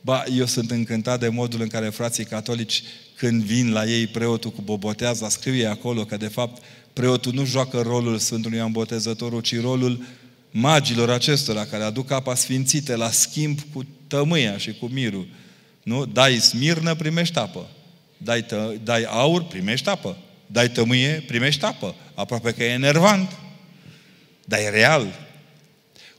Ba, 0.00 0.24
eu 0.36 0.46
sunt 0.46 0.70
încântat 0.70 1.20
de 1.20 1.28
modul 1.28 1.60
în 1.60 1.68
care 1.68 1.88
frații 1.88 2.24
catolici, 2.24 2.82
când 3.16 3.42
vin 3.42 3.72
la 3.72 3.84
ei 3.84 4.06
preotul 4.06 4.50
cu 4.50 4.62
boboteaza, 4.62 5.28
scrie 5.28 5.66
acolo 5.66 6.04
că 6.04 6.16
de 6.16 6.28
fapt 6.28 6.62
preotul 6.92 7.32
nu 7.32 7.44
joacă 7.44 7.80
rolul 7.80 8.18
Sfântului 8.18 8.58
Ioan 8.58 8.72
Botezătorul, 8.72 9.40
ci 9.40 9.60
rolul 9.60 10.04
magilor 10.50 11.10
acestora 11.10 11.64
care 11.64 11.82
aduc 11.82 12.10
apa 12.10 12.34
sfințite 12.34 12.96
la 12.96 13.10
schimb 13.10 13.58
cu 13.72 13.86
tămâia 14.06 14.58
și 14.58 14.72
cu 14.72 14.86
mirul. 14.86 15.26
Nu? 15.82 16.04
Dai 16.04 16.34
smirnă, 16.34 16.94
primești 16.94 17.38
apă. 17.38 17.68
Dai, 18.16 18.42
tă, 18.42 18.74
dai 18.84 19.02
aur, 19.02 19.44
primești 19.44 19.88
apă. 19.88 20.16
Dai 20.46 20.70
tămâie, 20.70 21.24
primești 21.26 21.64
apă. 21.64 21.94
Aproape 22.14 22.52
că 22.52 22.64
e 22.64 22.68
enervant. 22.68 23.43
Dar 24.44 24.58
e 24.58 24.68
real. 24.68 25.28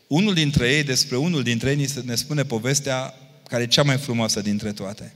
Unul 0.08 0.34
dintre 0.34 0.72
ei, 0.72 0.84
despre 0.84 1.18
unul 1.18 1.44
dintre 1.44 1.70
ei, 1.70 1.88
ne 2.04 2.16
spune 2.16 2.44
povestea 2.44 3.14
care 3.48 3.64
e 3.64 3.68
cea 3.68 3.84
mai 3.84 3.98
frumoasă 3.98 4.42
dintre 4.42 4.72
toate. 4.72 5.14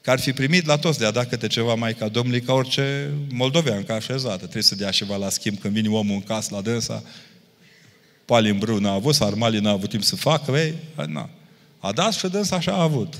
Că 0.00 0.10
ar 0.10 0.20
fi 0.20 0.32
primit 0.32 0.66
la 0.66 0.76
toți 0.76 0.98
de 0.98 1.04
a 1.04 1.10
da 1.10 1.24
câte 1.24 1.46
ceva 1.46 1.74
mai 1.74 1.94
ca 1.94 2.08
Domnului, 2.08 2.40
ca 2.40 2.52
orice 2.52 3.10
moldovean, 3.32 3.84
ca 3.84 3.94
așezată. 3.94 4.36
Trebuie 4.36 4.62
să 4.62 4.74
dea 4.74 4.90
ceva 4.90 5.16
la 5.16 5.30
schimb 5.30 5.58
când 5.58 5.74
vine 5.74 5.88
omul 5.88 6.14
în 6.14 6.22
casă 6.22 6.54
la 6.54 6.60
dânsa. 6.60 7.02
Palimbrâu 8.24 8.78
n-a 8.78 8.92
avut, 8.92 9.14
Sarmali 9.14 9.58
n-a 9.58 9.70
avut 9.70 9.88
timp 9.88 10.02
să 10.02 10.16
facă, 10.16 10.52
vei? 10.52 10.74
Na. 11.06 11.30
A 11.78 11.92
dat 11.92 12.12
și 12.12 12.28
dânsa 12.28 12.56
așa 12.56 12.72
a 12.72 12.82
avut. 12.82 13.14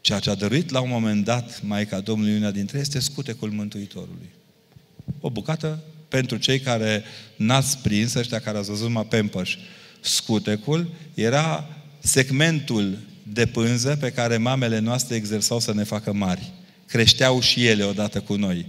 Ceea 0.00 0.18
ce 0.18 0.30
a 0.30 0.34
dăruit 0.34 0.70
la 0.70 0.80
un 0.80 0.88
moment 0.88 1.24
dat 1.24 1.62
Maica 1.62 2.00
Domnului 2.00 2.36
una 2.36 2.50
dintre 2.50 2.76
ei 2.76 2.82
este 2.82 2.98
scutecul 2.98 3.50
Mântuitorului. 3.50 4.30
O 5.20 5.30
bucată 5.30 5.82
pentru 6.08 6.36
cei 6.36 6.60
care 6.60 7.04
n-ați 7.36 7.78
prins, 7.78 8.14
ăștia 8.14 8.38
care 8.38 8.58
ați 8.58 8.68
văzut 8.68 8.86
numai 8.86 9.06
Pampers. 9.06 9.50
Scutecul 10.00 10.90
era 11.14 11.68
segmentul 11.98 12.98
de 13.22 13.46
pânză 13.46 13.96
pe 14.00 14.10
care 14.10 14.36
mamele 14.36 14.78
noastre 14.78 15.16
exersau 15.16 15.60
să 15.60 15.74
ne 15.74 15.82
facă 15.82 16.12
mari. 16.12 16.52
Creșteau 16.86 17.40
și 17.40 17.66
ele 17.66 17.84
odată 17.84 18.20
cu 18.20 18.34
noi. 18.34 18.66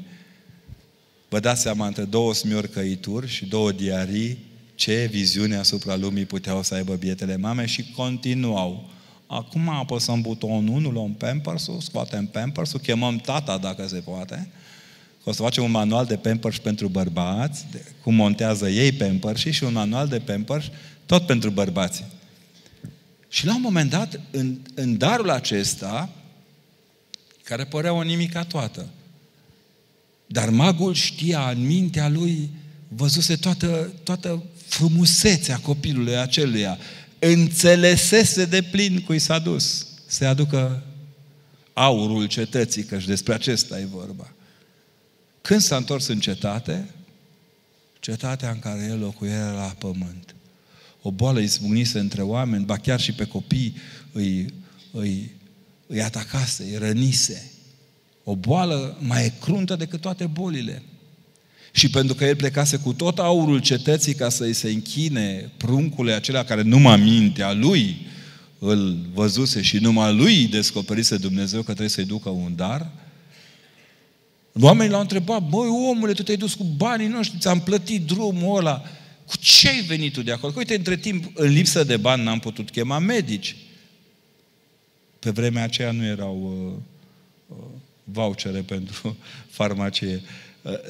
Vă 1.30 1.40
dați 1.40 1.62
seama, 1.62 1.88
între 1.88 2.04
două 2.04 2.34
smiorcăituri 2.34 3.28
și 3.28 3.46
două 3.46 3.72
diarii, 3.72 4.38
ce 4.76 5.08
viziune 5.12 5.56
asupra 5.56 5.96
lumii 5.96 6.26
puteau 6.26 6.64
să 6.64 6.74
aibă 6.74 6.96
bietele 6.96 7.38
mame 7.38 7.66
și 7.66 7.92
continuau. 7.96 8.90
Acum 9.28 9.70
apăsăm 9.70 10.22
butonul, 10.22 10.82
nu 10.82 10.90
luăm 10.90 11.14
pampers 11.14 11.70
scoatem 11.80 12.26
pampers 12.26 12.72
chemăm 12.82 13.18
tata 13.18 13.58
dacă 13.58 13.88
se 13.88 14.00
poate, 14.00 14.50
o 15.30 15.32
să 15.32 15.42
facem 15.42 15.64
un 15.64 15.72
manual 15.72 16.06
de 16.06 16.16
pampers 16.16 16.58
pentru 16.58 16.88
bărbați, 16.88 17.66
de 17.72 17.86
cum 18.04 18.16
montează 18.16 18.70
ei 18.70 18.92
pampers 18.92 19.42
și 19.42 19.64
un 19.64 19.74
manual 19.74 20.08
de 20.08 20.20
pampers 20.20 20.66
tot 21.06 21.26
pentru 21.26 21.50
bărbați. 21.50 22.04
Și 23.30 23.46
la 23.46 23.56
un 23.56 23.62
moment 23.62 23.90
dat, 23.90 24.20
în, 24.32 24.58
în 24.74 24.98
darul 24.98 25.30
acesta, 25.30 26.10
care 27.44 27.64
părea 27.66 27.94
o 27.94 28.02
nimica 28.02 28.44
toată, 28.44 28.90
dar 30.28 30.50
magul 30.50 30.94
știa 30.94 31.50
în 31.50 31.66
mintea 31.66 32.10
lui, 32.10 32.50
văzuse 32.88 33.36
toată, 33.36 33.92
toată 34.04 34.44
frumusețea 34.68 35.58
copilului 35.58 36.18
aceluia, 36.18 36.78
înțelesese 37.20 38.46
de 38.46 38.62
plin 38.62 39.02
cui 39.02 39.20
s-a 39.20 39.40
dus 39.40 39.88
să 40.06 40.26
aducă 40.26 40.84
aurul 41.74 42.26
cetății, 42.26 42.84
că 42.84 43.00
și 43.00 43.08
despre 43.08 43.34
acesta 43.34 43.80
e 43.80 43.86
vorba. 43.86 44.32
Când 45.48 45.62
s-a 45.62 45.76
întors 45.76 46.08
în 46.08 46.20
cetate, 46.20 46.90
cetatea 48.00 48.50
în 48.50 48.60
care 48.60 48.88
el 48.90 49.00
locuia 49.00 49.32
era 49.32 49.52
la 49.52 49.76
pământ. 49.78 50.36
O 51.02 51.12
boală 51.12 51.40
izbucnise 51.40 52.00
între 52.00 52.22
oameni, 52.22 52.66
ba 52.66 52.78
chiar 52.78 53.00
și 53.00 53.14
pe 53.14 53.26
copii 53.26 53.76
îi, 54.12 54.54
îi, 54.92 55.32
îi 55.88 56.02
atacase, 56.02 56.64
îi 56.64 56.78
rănise. 56.78 57.52
O 58.24 58.36
boală 58.36 58.98
mai 59.00 59.34
cruntă 59.42 59.76
decât 59.76 60.02
toate 60.02 60.26
bolile. 60.26 60.82
Și 61.72 61.90
pentru 61.90 62.16
că 62.16 62.26
el 62.26 62.36
plecase 62.36 62.78
cu 62.78 62.94
tot 62.94 63.20
aurul 63.20 63.60
cetății 63.60 64.14
ca 64.14 64.30
să-i 64.30 64.54
se 64.54 64.70
închine 64.70 65.52
pruncule 65.58 66.14
acelea 66.14 66.44
care 66.44 66.62
numai 66.62 66.98
mintea 66.98 67.54
lui 67.54 68.08
îl 68.60 68.98
văzuse 69.14 69.62
și 69.62 69.78
numai 69.78 70.16
lui 70.16 70.48
descoperise 70.48 71.18
Dumnezeu 71.18 71.60
că 71.60 71.66
trebuie 71.66 71.90
să-i 71.90 72.06
ducă 72.06 72.30
un 72.30 72.56
dar, 72.56 72.92
oamenii 74.62 74.92
l-au 74.92 75.02
întrebat, 75.02 75.50
băi 75.50 75.68
omule, 75.68 76.14
tu 76.14 76.24
te-ai 76.24 76.38
dus 76.38 76.54
cu 76.54 76.64
banii 76.64 77.08
noștri, 77.08 77.40
ți-am 77.40 77.60
plătit 77.60 78.02
drumul 78.02 78.58
ăla, 78.58 78.84
cu 79.26 79.38
ce 79.38 79.70
ai 79.70 79.82
venit 79.82 80.14
tu 80.14 80.22
de 80.22 80.32
acolo? 80.32 80.52
Că 80.52 80.58
uite, 80.58 80.76
între 80.76 80.98
timp, 80.98 81.32
în 81.34 81.50
lipsă 81.50 81.84
de 81.84 81.98
bani 81.98 82.24
n-am 82.24 82.40
putut 82.40 82.70
chema 82.70 83.00
medici. 83.00 83.56
Pe 85.20 85.30
vremea 85.30 85.64
aceea 85.64 85.92
nu 85.92 86.06
erau 86.06 86.74
uh, 87.48 87.58
uh, 87.58 87.64
vouchere 88.04 88.60
pentru 88.60 89.18
farmacie. 89.58 90.22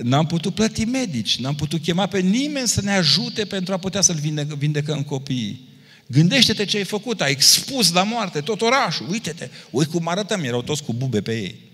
N-am 0.02 0.26
putut 0.26 0.54
plăti 0.54 0.86
medici, 0.86 1.38
n-am 1.38 1.56
putut 1.56 1.82
chema 1.82 2.06
pe 2.06 2.20
nimeni 2.20 2.68
să 2.68 2.82
ne 2.82 2.92
ajute 2.92 3.46
pentru 3.46 3.74
a 3.74 3.78
putea 3.78 4.02
să-l 4.02 4.16
vindecă, 4.16 4.56
vindecăm 4.56 5.04
copiii. 5.04 5.68
Gândește-te 6.08 6.66
ce 6.66 6.78
ai 6.78 6.84
făcut, 6.84 7.22
ai 7.22 7.32
expus 7.32 7.92
la 7.92 8.04
moarte 8.04 8.42
tot 8.42 8.62
orașul, 8.62 9.10
uite-te, 9.10 9.50
uite 9.70 9.92
cum 9.92 10.08
arătăm, 10.08 10.44
erau 10.44 10.62
toți 10.62 10.84
cu 10.84 10.94
bube 10.94 11.22
pe 11.22 11.42
ei. 11.42 11.67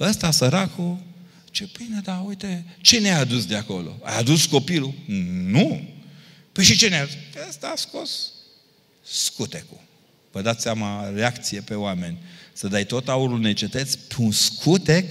Ăsta, 0.00 0.30
săracul, 0.30 0.98
ce 1.50 1.68
bine, 1.78 2.00
da, 2.04 2.24
uite, 2.26 2.64
ce 2.80 2.98
ne-a 2.98 3.18
adus 3.18 3.46
de 3.46 3.56
acolo? 3.56 3.98
Ai 4.02 4.18
adus 4.18 4.46
copilul? 4.46 4.94
Nu. 5.46 5.88
Păi 6.52 6.64
și 6.64 6.76
ce 6.76 6.88
ne-a 6.88 7.02
adus? 7.02 7.14
Ăsta 7.48 7.68
a 7.68 7.76
scos 7.76 8.30
scutecul. 9.02 9.80
Vă 10.30 10.42
dați 10.42 10.62
seama, 10.62 11.10
reacție 11.14 11.60
pe 11.60 11.74
oameni. 11.74 12.18
Să 12.52 12.68
dai 12.68 12.84
tot 12.84 13.08
aurul 13.08 13.36
unei 13.36 13.54
cetăți 13.54 13.98
pe 13.98 14.14
un 14.18 14.32
scutec, 14.32 15.10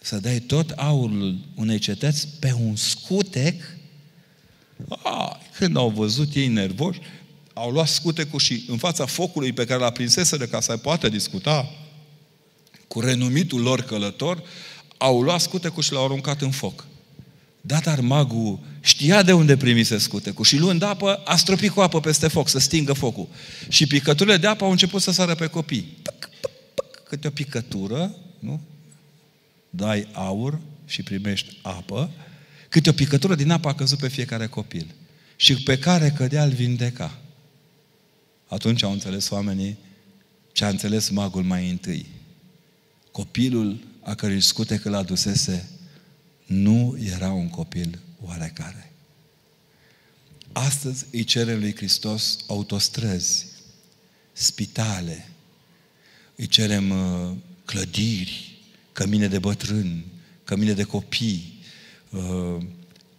să 0.00 0.16
dai 0.18 0.38
tot 0.38 0.70
aurul 0.70 1.38
unei 1.54 1.78
cetăți 1.78 2.28
pe 2.38 2.52
un 2.52 2.76
scutec, 2.76 3.62
a, 4.88 5.40
când 5.58 5.76
au 5.76 5.90
văzut 5.90 6.34
ei 6.34 6.48
nervoși, 6.48 7.00
au 7.52 7.70
luat 7.70 7.88
scutecul 7.88 8.38
și 8.38 8.64
în 8.68 8.78
fața 8.78 9.06
focului 9.06 9.52
pe 9.52 9.64
care 9.64 9.80
l-a 9.80 9.90
prinseseră 9.90 10.46
ca 10.46 10.60
să 10.60 10.76
poată 10.76 11.08
discuta 11.08 11.70
cu 12.94 13.00
renumitul 13.00 13.60
lor 13.60 13.80
călător, 13.80 14.42
au 14.96 15.22
luat 15.22 15.40
scutecul 15.40 15.82
și 15.82 15.92
l-au 15.92 16.04
aruncat 16.04 16.42
în 16.42 16.50
foc. 16.50 16.84
Da, 17.60 17.78
dar 17.78 18.00
magul 18.00 18.58
știa 18.80 19.22
de 19.22 19.32
unde 19.32 19.56
primise 19.56 19.98
scutecul 19.98 20.44
și 20.44 20.58
luând 20.58 20.82
apă, 20.82 21.22
a 21.24 21.36
stropit 21.36 21.70
cu 21.70 21.80
apă 21.80 22.00
peste 22.00 22.28
foc, 22.28 22.48
să 22.48 22.58
stingă 22.58 22.92
focul. 22.92 23.28
Și 23.68 23.86
picăturile 23.86 24.36
de 24.36 24.46
apă 24.46 24.64
au 24.64 24.70
început 24.70 25.02
să 25.02 25.10
sară 25.10 25.34
pe 25.34 25.46
copii. 25.46 25.96
Păc, 26.02 26.28
păc, 26.40 26.50
păc, 26.74 27.08
câte 27.08 27.26
o 27.26 27.30
picătură, 27.30 28.14
nu? 28.38 28.60
Dai 29.70 30.08
aur 30.12 30.60
și 30.86 31.02
primești 31.02 31.58
apă, 31.62 32.10
câte 32.68 32.88
o 32.88 32.92
picătură 32.92 33.34
din 33.34 33.50
apă 33.50 33.68
a 33.68 33.74
căzut 33.74 33.98
pe 33.98 34.08
fiecare 34.08 34.46
copil. 34.46 34.94
Și 35.36 35.54
pe 35.54 35.78
care 35.78 36.10
cădea 36.16 36.44
îl 36.44 36.50
vindeca. 36.50 37.18
Atunci 38.46 38.82
au 38.82 38.92
înțeles 38.92 39.30
oamenii 39.30 39.78
ce 40.52 40.64
a 40.64 40.68
înțeles 40.68 41.08
magul 41.08 41.42
mai 41.42 41.70
întâi. 41.70 42.22
Copilul 43.14 43.78
a 44.00 44.14
cărui 44.14 44.40
scutec 44.40 44.84
îl 44.84 44.94
adusese 44.94 45.68
nu 46.46 46.98
era 47.14 47.32
un 47.32 47.48
copil 47.48 47.98
oarecare. 48.20 48.92
Astăzi 50.52 51.04
îi 51.10 51.24
cere 51.24 51.56
lui 51.56 51.76
Hristos 51.76 52.38
autostrăzi, 52.46 53.46
spitale, 54.32 55.28
îi 56.36 56.46
cerem 56.46 56.90
uh, 56.90 57.30
clădiri, 57.64 58.58
cămine 58.92 59.28
de 59.28 59.38
bătrâni, 59.38 60.04
cămine 60.44 60.72
de 60.72 60.82
copii, 60.82 61.58
uh, 62.10 62.56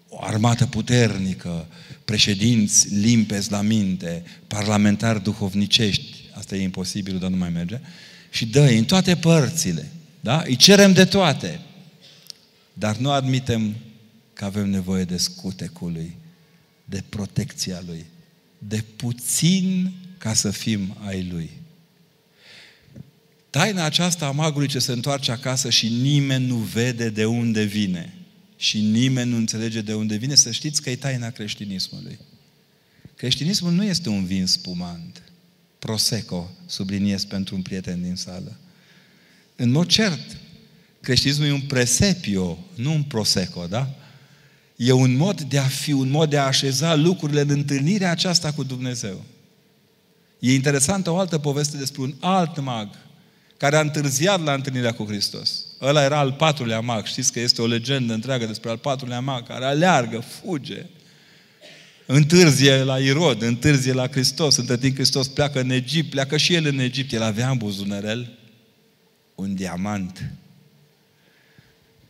o 0.10 0.24
armată 0.24 0.66
puternică, 0.66 1.68
președinți 2.06 2.88
limpezi 2.88 3.52
la 3.52 3.62
minte, 3.62 4.24
parlamentari 4.48 5.24
duhovnicești, 5.24 6.30
asta 6.34 6.56
e 6.56 6.62
imposibil, 6.62 7.18
dar 7.18 7.30
nu 7.30 7.38
mai 7.38 7.50
merge, 7.50 7.80
și 8.36 8.45
dă 8.45 8.62
în 8.62 8.86
toate 8.86 9.15
părțile. 9.15 9.91
Da? 10.19 10.43
Îi 10.45 10.56
cerem 10.56 10.93
de 10.93 11.06
toate. 11.06 11.60
Dar 12.74 12.98
nu 12.98 13.12
admitem 13.12 13.76
că 14.34 14.45
avem 14.45 14.69
nevoie 14.69 15.04
de 15.04 15.17
scutecul 15.17 15.91
lui, 15.91 16.17
de 16.86 17.04
protecția 17.10 17.82
lui, 17.88 18.06
de 18.58 18.84
puțin 18.95 19.93
ca 20.17 20.34
să 20.34 20.52
fim 20.52 20.98
ai 21.06 21.28
lui. 21.32 21.50
Taina 23.50 23.84
aceasta 23.84 24.26
a 24.26 24.32
magului 24.32 24.67
ce 24.67 24.80
se 24.80 24.91
întoarce 24.91 25.32
acasă 25.32 25.69
și 25.69 25.89
nimeni 25.89 26.45
nu 26.45 26.56
vede 26.56 27.10
de 27.10 27.26
unde 27.26 27.63
vine 27.63 28.13
și 28.58 28.82
nimeni 28.82 29.30
nu 29.30 29.38
înțelege 29.38 29.82
de 29.82 29.93
unde 29.93 30.15
vine, 30.15 30.36
să 30.36 30.52
știți 30.52 30.82
că 30.82 30.89
e 30.89 30.95
taina 30.95 31.30
creștinismului. 31.30 32.19
Creștinismul 33.15 33.71
nu 33.71 33.84
este 33.84 34.10
un 34.10 34.26
vin 34.26 34.45
spumant. 34.45 35.21
Prosecco, 35.86 36.52
subliniez 36.65 37.24
pentru 37.24 37.56
un 37.56 37.62
prieten 37.62 38.02
din 38.02 38.15
sală. 38.15 38.58
În 39.56 39.71
mod 39.71 39.88
cert, 39.88 40.38
creștinismul 41.02 41.48
e 41.48 41.52
un 41.52 41.62
presepio, 41.62 42.58
nu 42.76 42.93
un 42.93 43.04
prosecco, 43.04 43.65
da? 43.69 43.89
E 44.76 44.91
un 44.91 45.15
mod 45.15 45.41
de 45.41 45.58
a 45.58 45.63
fi, 45.63 45.91
un 45.91 46.10
mod 46.10 46.30
de 46.30 46.38
a 46.38 46.45
așeza 46.45 46.95
lucrurile 46.95 47.41
în 47.41 47.50
întâlnirea 47.50 48.12
aceasta 48.12 48.52
cu 48.52 48.63
Dumnezeu. 48.63 49.24
E 50.39 50.54
interesantă 50.54 51.10
o 51.10 51.17
altă 51.17 51.38
poveste 51.38 51.78
despre 51.78 52.02
un 52.02 52.13
alt 52.19 52.60
mag 52.60 52.89
care 53.58 53.76
a 53.76 53.82
întârziat 53.82 54.43
la 54.43 54.54
întâlnirea 54.54 54.93
cu 54.93 55.06
Hristos. 55.06 55.65
Ăla 55.82 56.04
era 56.04 56.19
al 56.19 56.32
patrulea 56.32 56.80
mag. 56.80 57.06
Știți 57.06 57.32
că 57.32 57.39
este 57.39 57.62
o 57.62 57.67
legendă 57.67 58.13
întreagă 58.13 58.45
despre 58.45 58.69
al 58.69 58.78
patrulea 58.78 59.19
mag 59.19 59.48
care 59.48 59.65
aleargă, 59.65 60.19
fuge. 60.19 60.86
Întârzie 62.06 62.84
la 62.84 63.00
Irod, 63.00 63.41
întârzie 63.41 63.94
la 63.94 64.08
Hristos. 64.08 64.56
Între 64.56 64.78
timp 64.78 64.96
Hristos 64.96 65.28
pleacă 65.28 65.60
în 65.60 65.70
Egipt, 65.70 66.10
pleacă 66.10 66.38
și 66.38 66.54
el 66.54 66.65
în 66.65 66.80
Egipt. 66.80 67.12
El 67.12 67.22
avea 67.22 67.50
în 67.50 67.58
buzunărel 67.58 68.38
un 69.36 69.56
diamant 69.56 70.32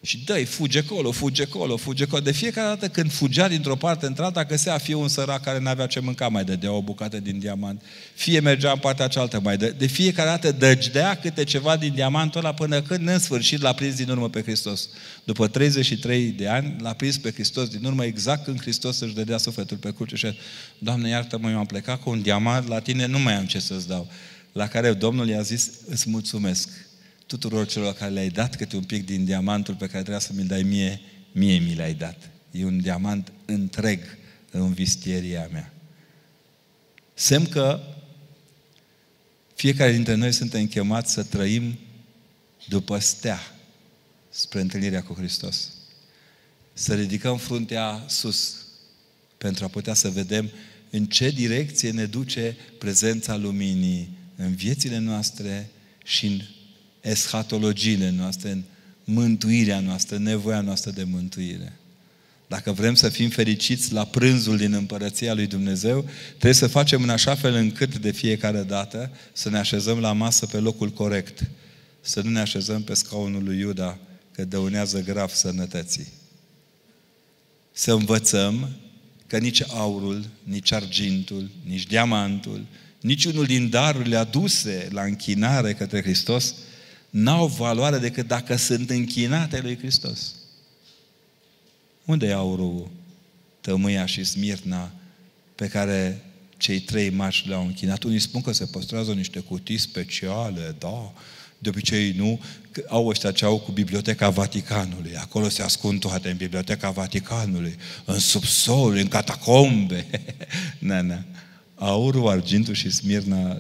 și 0.05 0.23
dă 0.25 0.45
fuge 0.45 0.79
acolo, 0.79 1.11
fuge 1.11 1.43
acolo, 1.43 1.77
fuge 1.77 2.03
acolo. 2.03 2.21
De 2.21 2.31
fiecare 2.31 2.67
dată 2.67 2.87
când 2.87 3.11
fugea 3.11 3.47
dintr-o 3.47 3.75
parte 3.75 4.05
într-alta, 4.05 4.43
găsea 4.43 4.77
fie 4.77 4.93
un 4.93 5.07
sărac 5.07 5.43
care 5.43 5.59
nu 5.59 5.69
avea 5.69 5.85
ce 5.85 5.99
mânca, 5.99 6.27
mai 6.27 6.43
dădea 6.43 6.71
o 6.71 6.81
bucată 6.81 7.19
din 7.19 7.39
diamant. 7.39 7.81
Fie 8.13 8.39
mergea 8.39 8.71
în 8.71 8.77
partea 8.77 9.07
cealaltă, 9.07 9.39
mai 9.39 9.57
dă. 9.57 9.73
De 9.77 9.85
fiecare 9.85 10.29
dată 10.29 10.51
dăgdea 10.51 11.15
câte 11.15 11.43
ceva 11.43 11.77
din 11.77 11.93
diamantul 11.93 12.39
ăla 12.39 12.53
până 12.53 12.81
când 12.81 13.07
în 13.07 13.19
sfârșit 13.19 13.61
l-a 13.61 13.73
prins 13.73 13.95
din 13.95 14.09
urmă 14.09 14.29
pe 14.29 14.41
Hristos. 14.41 14.89
După 15.23 15.47
33 15.47 16.27
de 16.27 16.47
ani 16.47 16.75
l-a 16.79 16.93
prins 16.93 17.17
pe 17.17 17.31
Hristos 17.31 17.67
din 17.67 17.85
urmă 17.85 18.05
exact 18.05 18.43
când 18.43 18.61
Hristos 18.61 18.99
își 18.99 19.13
dădea 19.13 19.37
sufletul 19.37 19.77
pe 19.77 19.93
cruce 19.93 20.15
și 20.15 20.37
Doamne, 20.77 21.09
iartă-mă, 21.09 21.49
eu 21.49 21.57
am 21.57 21.65
plecat 21.65 22.01
cu 22.01 22.09
un 22.09 22.21
diamant, 22.21 22.67
la 22.67 22.79
tine 22.79 23.05
nu 23.05 23.19
mai 23.19 23.33
am 23.33 23.45
ce 23.45 23.59
să-ți 23.59 23.87
dau. 23.87 24.07
La 24.51 24.67
care 24.67 24.93
Domnul 24.93 25.27
i-a 25.27 25.41
zis, 25.41 25.71
îți 25.89 26.09
mulțumesc 26.09 26.69
tuturor 27.25 27.67
celor 27.67 27.93
care 27.93 28.11
le-ai 28.11 28.29
dat 28.29 28.55
câte 28.55 28.75
un 28.75 28.83
pic 28.83 29.05
din 29.05 29.25
diamantul 29.25 29.73
pe 29.75 29.85
care 29.85 29.99
trebuia 29.99 30.19
să 30.19 30.33
mi-l 30.33 30.47
dai 30.47 30.63
mie, 30.63 31.01
mie 31.31 31.57
mi 31.59 31.75
l-ai 31.75 31.93
dat. 31.93 32.29
E 32.51 32.65
un 32.65 32.81
diamant 32.81 33.31
întreg 33.45 34.17
în 34.51 34.73
vistieria 34.73 35.49
mea. 35.51 35.73
Semn 37.13 37.45
că 37.45 37.79
fiecare 39.55 39.91
dintre 39.91 40.13
noi 40.13 40.31
suntem 40.31 40.67
chemați 40.67 41.13
să 41.13 41.23
trăim 41.23 41.79
după 42.67 42.99
stea 42.99 43.39
spre 44.29 44.61
întâlnirea 44.61 45.03
cu 45.03 45.13
Hristos. 45.13 45.69
Să 46.73 46.93
ridicăm 46.93 47.38
fruntea 47.38 48.03
sus 48.07 48.65
pentru 49.38 49.63
a 49.63 49.67
putea 49.67 49.93
să 49.93 50.09
vedem 50.09 50.51
în 50.89 51.05
ce 51.05 51.29
direcție 51.29 51.91
ne 51.91 52.05
duce 52.05 52.57
prezența 52.77 53.35
luminii 53.35 54.09
în 54.35 54.55
viețile 54.55 54.97
noastre 54.97 55.69
și 56.03 56.25
în 56.25 56.41
eschatologiile 57.05 58.09
noastre, 58.09 58.49
în 58.49 58.63
mântuirea 59.03 59.79
noastră, 59.79 60.17
nevoia 60.17 60.61
noastră 60.61 60.91
de 60.91 61.03
mântuire. 61.03 61.73
Dacă 62.47 62.71
vrem 62.71 62.95
să 62.95 63.09
fim 63.09 63.29
fericiți 63.29 63.93
la 63.93 64.05
prânzul 64.05 64.57
din 64.57 64.73
împărăția 64.73 65.33
lui 65.33 65.47
Dumnezeu, 65.47 66.05
trebuie 66.27 66.53
să 66.53 66.67
facem 66.67 67.03
în 67.03 67.09
așa 67.09 67.35
fel 67.35 67.53
încât 67.53 67.97
de 67.97 68.11
fiecare 68.11 68.63
dată 68.63 69.11
să 69.33 69.49
ne 69.49 69.57
așezăm 69.57 69.99
la 69.99 70.13
masă 70.13 70.45
pe 70.45 70.57
locul 70.57 70.89
corect. 70.89 71.49
Să 72.01 72.21
nu 72.21 72.29
ne 72.29 72.39
așezăm 72.39 72.83
pe 72.83 72.93
scaunul 72.93 73.43
lui 73.43 73.59
Iuda, 73.59 73.97
că 74.31 74.45
dăunează 74.45 75.01
grav 75.01 75.29
sănătății. 75.29 76.07
Să 77.71 77.91
învățăm 77.91 78.69
că 79.27 79.37
nici 79.37 79.63
aurul, 79.67 80.25
nici 80.43 80.71
argintul, 80.71 81.49
nici 81.63 81.85
diamantul, 81.85 82.65
nici 83.01 83.25
unul 83.25 83.45
din 83.45 83.69
darurile 83.69 84.15
aduse 84.15 84.87
la 84.91 85.01
închinare 85.01 85.73
către 85.73 86.01
Hristos 86.01 86.55
n-au 87.15 87.47
valoare 87.47 87.97
decât 87.97 88.28
dacă 88.28 88.56
sunt 88.56 88.89
închinate 88.89 89.60
lui 89.62 89.78
Hristos. 89.78 90.36
Unde 92.06 92.28
e 92.28 92.34
aurul, 92.34 92.91
tămâia 93.62 94.06
și 94.06 94.23
smirna 94.23 94.91
pe 95.56 95.67
care 95.67 96.23
cei 96.58 96.80
trei 96.80 97.10
mași 97.10 97.47
le-au 97.47 97.65
închinat? 97.65 98.04
Unii 98.04 98.19
spun 98.19 98.41
că 98.41 98.51
se 98.51 98.65
păstrează 98.65 99.12
niște 99.12 99.39
cutii 99.39 99.78
speciale, 99.78 100.75
da, 100.80 101.13
de 101.60 101.69
obicei 101.69 102.12
nu, 102.12 102.39
au 102.88 103.08
ăștia 103.08 103.32
ce 103.32 103.45
au 103.45 103.60
cu 103.60 103.71
Biblioteca 103.71 104.30
Vaticanului. 104.30 105.15
Acolo 105.17 105.49
se 105.49 105.62
ascund 105.62 105.99
toate 105.99 106.30
în 106.30 106.38
Biblioteca 106.38 106.89
Vaticanului, 106.89 107.75
în 108.06 108.19
subsol, 108.19 108.95
în 108.95 109.08
catacombe. 109.08 110.06
na, 110.80 111.01
na. 111.01 111.23
Aurul, 111.75 112.28
argintul 112.28 112.73
și 112.73 112.89
smirna, 112.89 113.58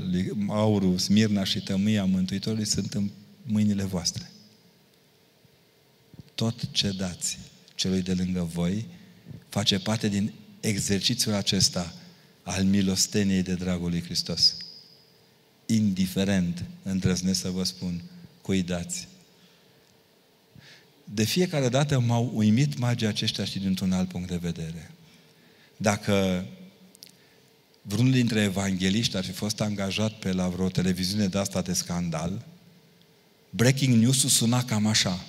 aurul, 0.47 0.97
smirna 0.97 1.43
și 1.43 1.59
tămâia 1.59 2.05
Mântuitorului 2.05 2.65
sunt 2.65 2.93
în 2.93 3.09
mâinile 3.45 3.83
voastre. 3.83 4.29
Tot 6.35 6.71
ce 6.71 6.91
dați 6.91 7.37
celui 7.75 8.01
de 8.01 8.13
lângă 8.13 8.49
voi 8.53 8.85
face 9.49 9.79
parte 9.79 10.07
din 10.07 10.33
exercițiul 10.59 11.33
acesta 11.33 11.93
al 12.43 12.63
milosteniei 12.63 13.41
de 13.41 13.53
dragul 13.53 13.89
lui 13.89 14.03
Hristos. 14.03 14.57
Indiferent, 15.65 16.63
îndrăznesc 16.83 17.39
să 17.39 17.49
vă 17.49 17.63
spun, 17.63 18.01
cui 18.41 18.61
dați. 18.61 19.07
De 21.03 21.23
fiecare 21.23 21.69
dată 21.69 21.99
m-au 21.99 22.31
uimit 22.33 22.77
magii 22.77 23.07
aceștia 23.07 23.45
și 23.45 23.59
dintr-un 23.59 23.91
alt 23.91 24.09
punct 24.09 24.27
de 24.27 24.37
vedere. 24.37 24.91
Dacă 25.77 26.45
vreunul 27.81 28.11
dintre 28.11 28.41
evangeliști 28.41 29.17
ar 29.17 29.23
fi 29.23 29.31
fost 29.31 29.61
angajat 29.61 30.11
pe 30.13 30.31
la 30.31 30.47
vreo 30.47 30.69
televiziune 30.69 31.27
de 31.27 31.37
asta 31.37 31.61
de 31.61 31.73
scandal, 31.73 32.45
breaking 33.55 33.95
news-ul 33.95 34.29
suna 34.29 34.63
cam 34.63 34.85
așa. 34.85 35.25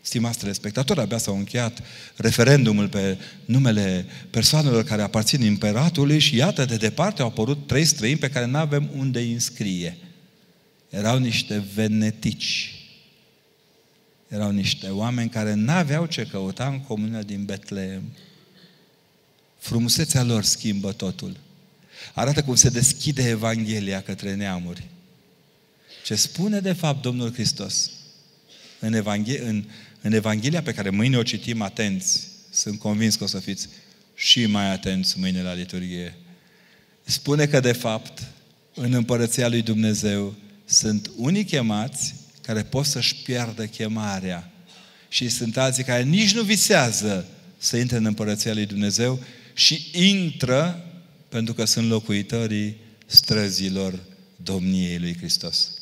Stimați 0.00 0.38
telespectatori, 0.38 1.00
abia 1.00 1.18
s-au 1.18 1.36
încheiat 1.36 1.82
referendumul 2.16 2.88
pe 2.88 3.18
numele 3.44 4.06
persoanelor 4.30 4.84
care 4.84 5.02
aparțin 5.02 5.40
imperatului 5.40 6.18
și 6.18 6.36
iată, 6.36 6.64
de 6.64 6.76
departe 6.76 7.22
au 7.22 7.28
apărut 7.28 7.66
trei 7.66 7.84
străini 7.84 8.18
pe 8.18 8.30
care 8.30 8.46
nu 8.46 8.58
avem 8.58 8.90
unde 8.96 9.20
înscrie. 9.20 9.96
Erau 10.90 11.18
niște 11.18 11.64
venetici. 11.74 12.74
Erau 14.28 14.50
niște 14.50 14.88
oameni 14.88 15.28
care 15.28 15.54
n-aveau 15.54 16.06
ce 16.06 16.26
căuta 16.26 16.66
în 16.66 16.80
comună 16.80 17.22
din 17.22 17.44
Betleem. 17.44 18.02
Frumusețea 19.58 20.22
lor 20.22 20.44
schimbă 20.44 20.92
totul. 20.92 21.36
Arată 22.14 22.42
cum 22.42 22.54
se 22.54 22.68
deschide 22.68 23.28
Evanghelia 23.28 24.02
către 24.02 24.34
neamuri. 24.34 24.86
Ce 26.06 26.14
spune 26.14 26.60
de 26.60 26.72
fapt 26.72 27.02
Domnul 27.02 27.32
Hristos 27.32 27.90
în, 28.78 28.92
Evanghe- 28.92 29.40
în, 29.40 29.64
în 30.00 30.12
Evanghelia 30.12 30.62
pe 30.62 30.72
care 30.72 30.90
mâine 30.90 31.16
o 31.16 31.22
citim 31.22 31.62
atenți, 31.62 32.20
sunt 32.50 32.78
convins 32.78 33.14
că 33.14 33.24
o 33.24 33.26
să 33.26 33.38
fiți 33.38 33.68
și 34.14 34.46
mai 34.46 34.70
atenți 34.70 35.18
mâine 35.18 35.42
la 35.42 35.52
liturghie. 35.52 36.14
Spune 37.04 37.46
că 37.46 37.60
de 37.60 37.72
fapt 37.72 38.22
în 38.74 38.92
împărăția 38.92 39.48
lui 39.48 39.62
Dumnezeu 39.62 40.34
sunt 40.64 41.10
unii 41.16 41.44
chemați 41.44 42.14
care 42.42 42.62
pot 42.62 42.84
să-și 42.84 43.16
piardă 43.16 43.66
chemarea 43.66 44.52
și 45.08 45.28
sunt 45.28 45.56
alții 45.56 45.84
care 45.84 46.02
nici 46.02 46.34
nu 46.34 46.42
visează 46.42 47.26
să 47.58 47.76
intre 47.76 47.96
în 47.96 48.04
împărăția 48.04 48.52
lui 48.52 48.66
Dumnezeu 48.66 49.22
și 49.54 49.90
intră 49.92 50.84
pentru 51.28 51.54
că 51.54 51.64
sunt 51.64 51.88
locuitorii 51.88 52.76
străzilor 53.06 53.98
domniei 54.36 54.98
lui 54.98 55.16
Hristos. 55.16 55.75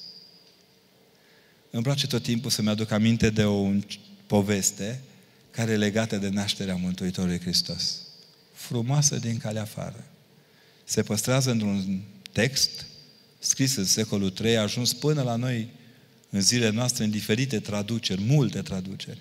Îmi 1.74 1.82
place 1.82 2.06
tot 2.06 2.22
timpul 2.22 2.50
să-mi 2.50 2.68
aduc 2.68 2.90
aminte 2.90 3.30
de 3.30 3.44
o 3.44 3.70
poveste 4.26 5.00
care 5.50 5.72
e 5.72 5.76
legată 5.76 6.16
de 6.16 6.28
nașterea 6.28 6.74
Mântuitorului 6.76 7.40
Hristos. 7.40 7.98
Frumoasă 8.52 9.16
din 9.16 9.36
calea 9.36 9.62
afară. 9.62 10.04
Se 10.84 11.02
păstrează 11.02 11.50
într-un 11.50 12.02
text 12.32 12.86
scris 13.38 13.76
în 13.76 13.84
secolul 13.84 14.32
III, 14.42 14.56
a 14.56 14.62
ajuns 14.62 14.92
până 14.92 15.22
la 15.22 15.36
noi 15.36 15.68
în 16.30 16.40
zilele 16.40 16.70
noastre 16.70 17.04
în 17.04 17.10
diferite 17.10 17.60
traduceri, 17.60 18.20
multe 18.22 18.62
traduceri. 18.62 19.18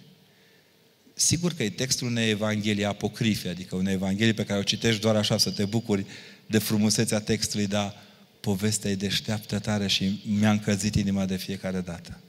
Sigur 1.14 1.54
că 1.54 1.64
e 1.64 1.70
textul 1.70 2.08
unei 2.08 2.30
evanghelii 2.30 2.86
apocrife, 2.86 3.50
adică 3.50 3.76
unei 3.76 3.94
evanghelii 3.94 4.34
pe 4.34 4.46
care 4.46 4.60
o 4.60 4.64
citești 4.64 5.02
doar 5.02 5.16
așa 5.16 5.38
să 5.38 5.52
te 5.52 5.66
bucuri 5.66 6.06
de 6.46 6.58
frumusețea 6.58 7.20
textului, 7.20 7.68
dar 7.68 7.96
povestea 8.40 8.92
e 8.92 8.96
deșteaptă 8.96 9.60
tare 9.60 9.88
și 9.88 10.22
mi-a 10.40 10.52
încălzit 10.52 10.96
inima 10.96 11.26
de 11.26 11.36
fiecare 11.36 11.80
dată. 11.82 12.20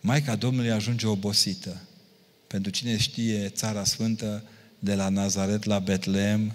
Maica 0.00 0.36
Domnului 0.36 0.70
ajunge 0.70 1.06
obosită. 1.06 1.80
Pentru 2.46 2.70
cine 2.70 2.96
știe 2.96 3.48
Țara 3.48 3.84
Sfântă, 3.84 4.42
de 4.78 4.94
la 4.94 5.08
Nazaret 5.08 5.64
la 5.64 5.78
Betleem, 5.78 6.52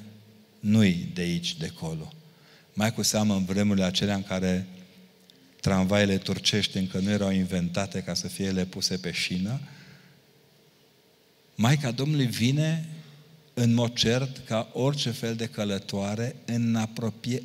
nu-i 0.60 1.12
de 1.14 1.22
aici, 1.22 1.58
de 1.58 1.72
acolo. 1.76 2.14
Mai 2.74 2.94
cu 2.94 3.02
seamă 3.02 3.36
în 3.36 3.46
vremurile 3.46 3.86
acelea 3.86 4.16
în 4.16 4.24
care 4.24 4.68
tramvaile 5.62 6.18
turcești 6.18 6.78
încă 6.78 7.00
nu 7.00 7.10
erau 7.10 7.32
inventate 7.32 8.02
ca 8.02 8.14
să 8.14 8.28
fie 8.28 8.46
ele 8.46 8.66
puse 8.66 8.98
pe 8.98 9.12
șină, 9.12 9.60
Maica 11.56 11.92
Domnului 11.92 12.26
vine 12.26 12.90
în 13.54 13.74
mod 13.74 13.94
cert 13.94 14.42
ca 14.46 14.70
orice 14.74 15.10
fel 15.10 15.36
de 15.36 15.46
călătoare 15.46 16.36
în 16.46 16.76
apropie, 16.76 17.44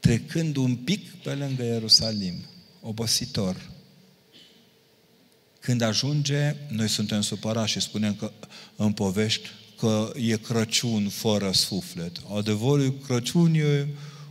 trecând 0.00 0.56
un 0.56 0.76
pic 0.76 1.10
pe 1.10 1.34
lângă 1.34 1.62
Ierusalim, 1.62 2.34
obositor. 2.80 3.70
Când 5.60 5.80
ajunge, 5.80 6.54
noi 6.68 6.88
suntem 6.88 7.20
supărați 7.20 7.70
și 7.70 7.80
spunem 7.80 8.14
că 8.14 8.32
în 8.76 8.92
povești 8.92 9.48
că 9.78 10.12
e 10.16 10.36
Crăciun 10.36 11.08
fără 11.08 11.50
suflet. 11.52 12.12
Adevărul 12.36 12.98
Crăciun 13.06 13.54
e 13.54 13.86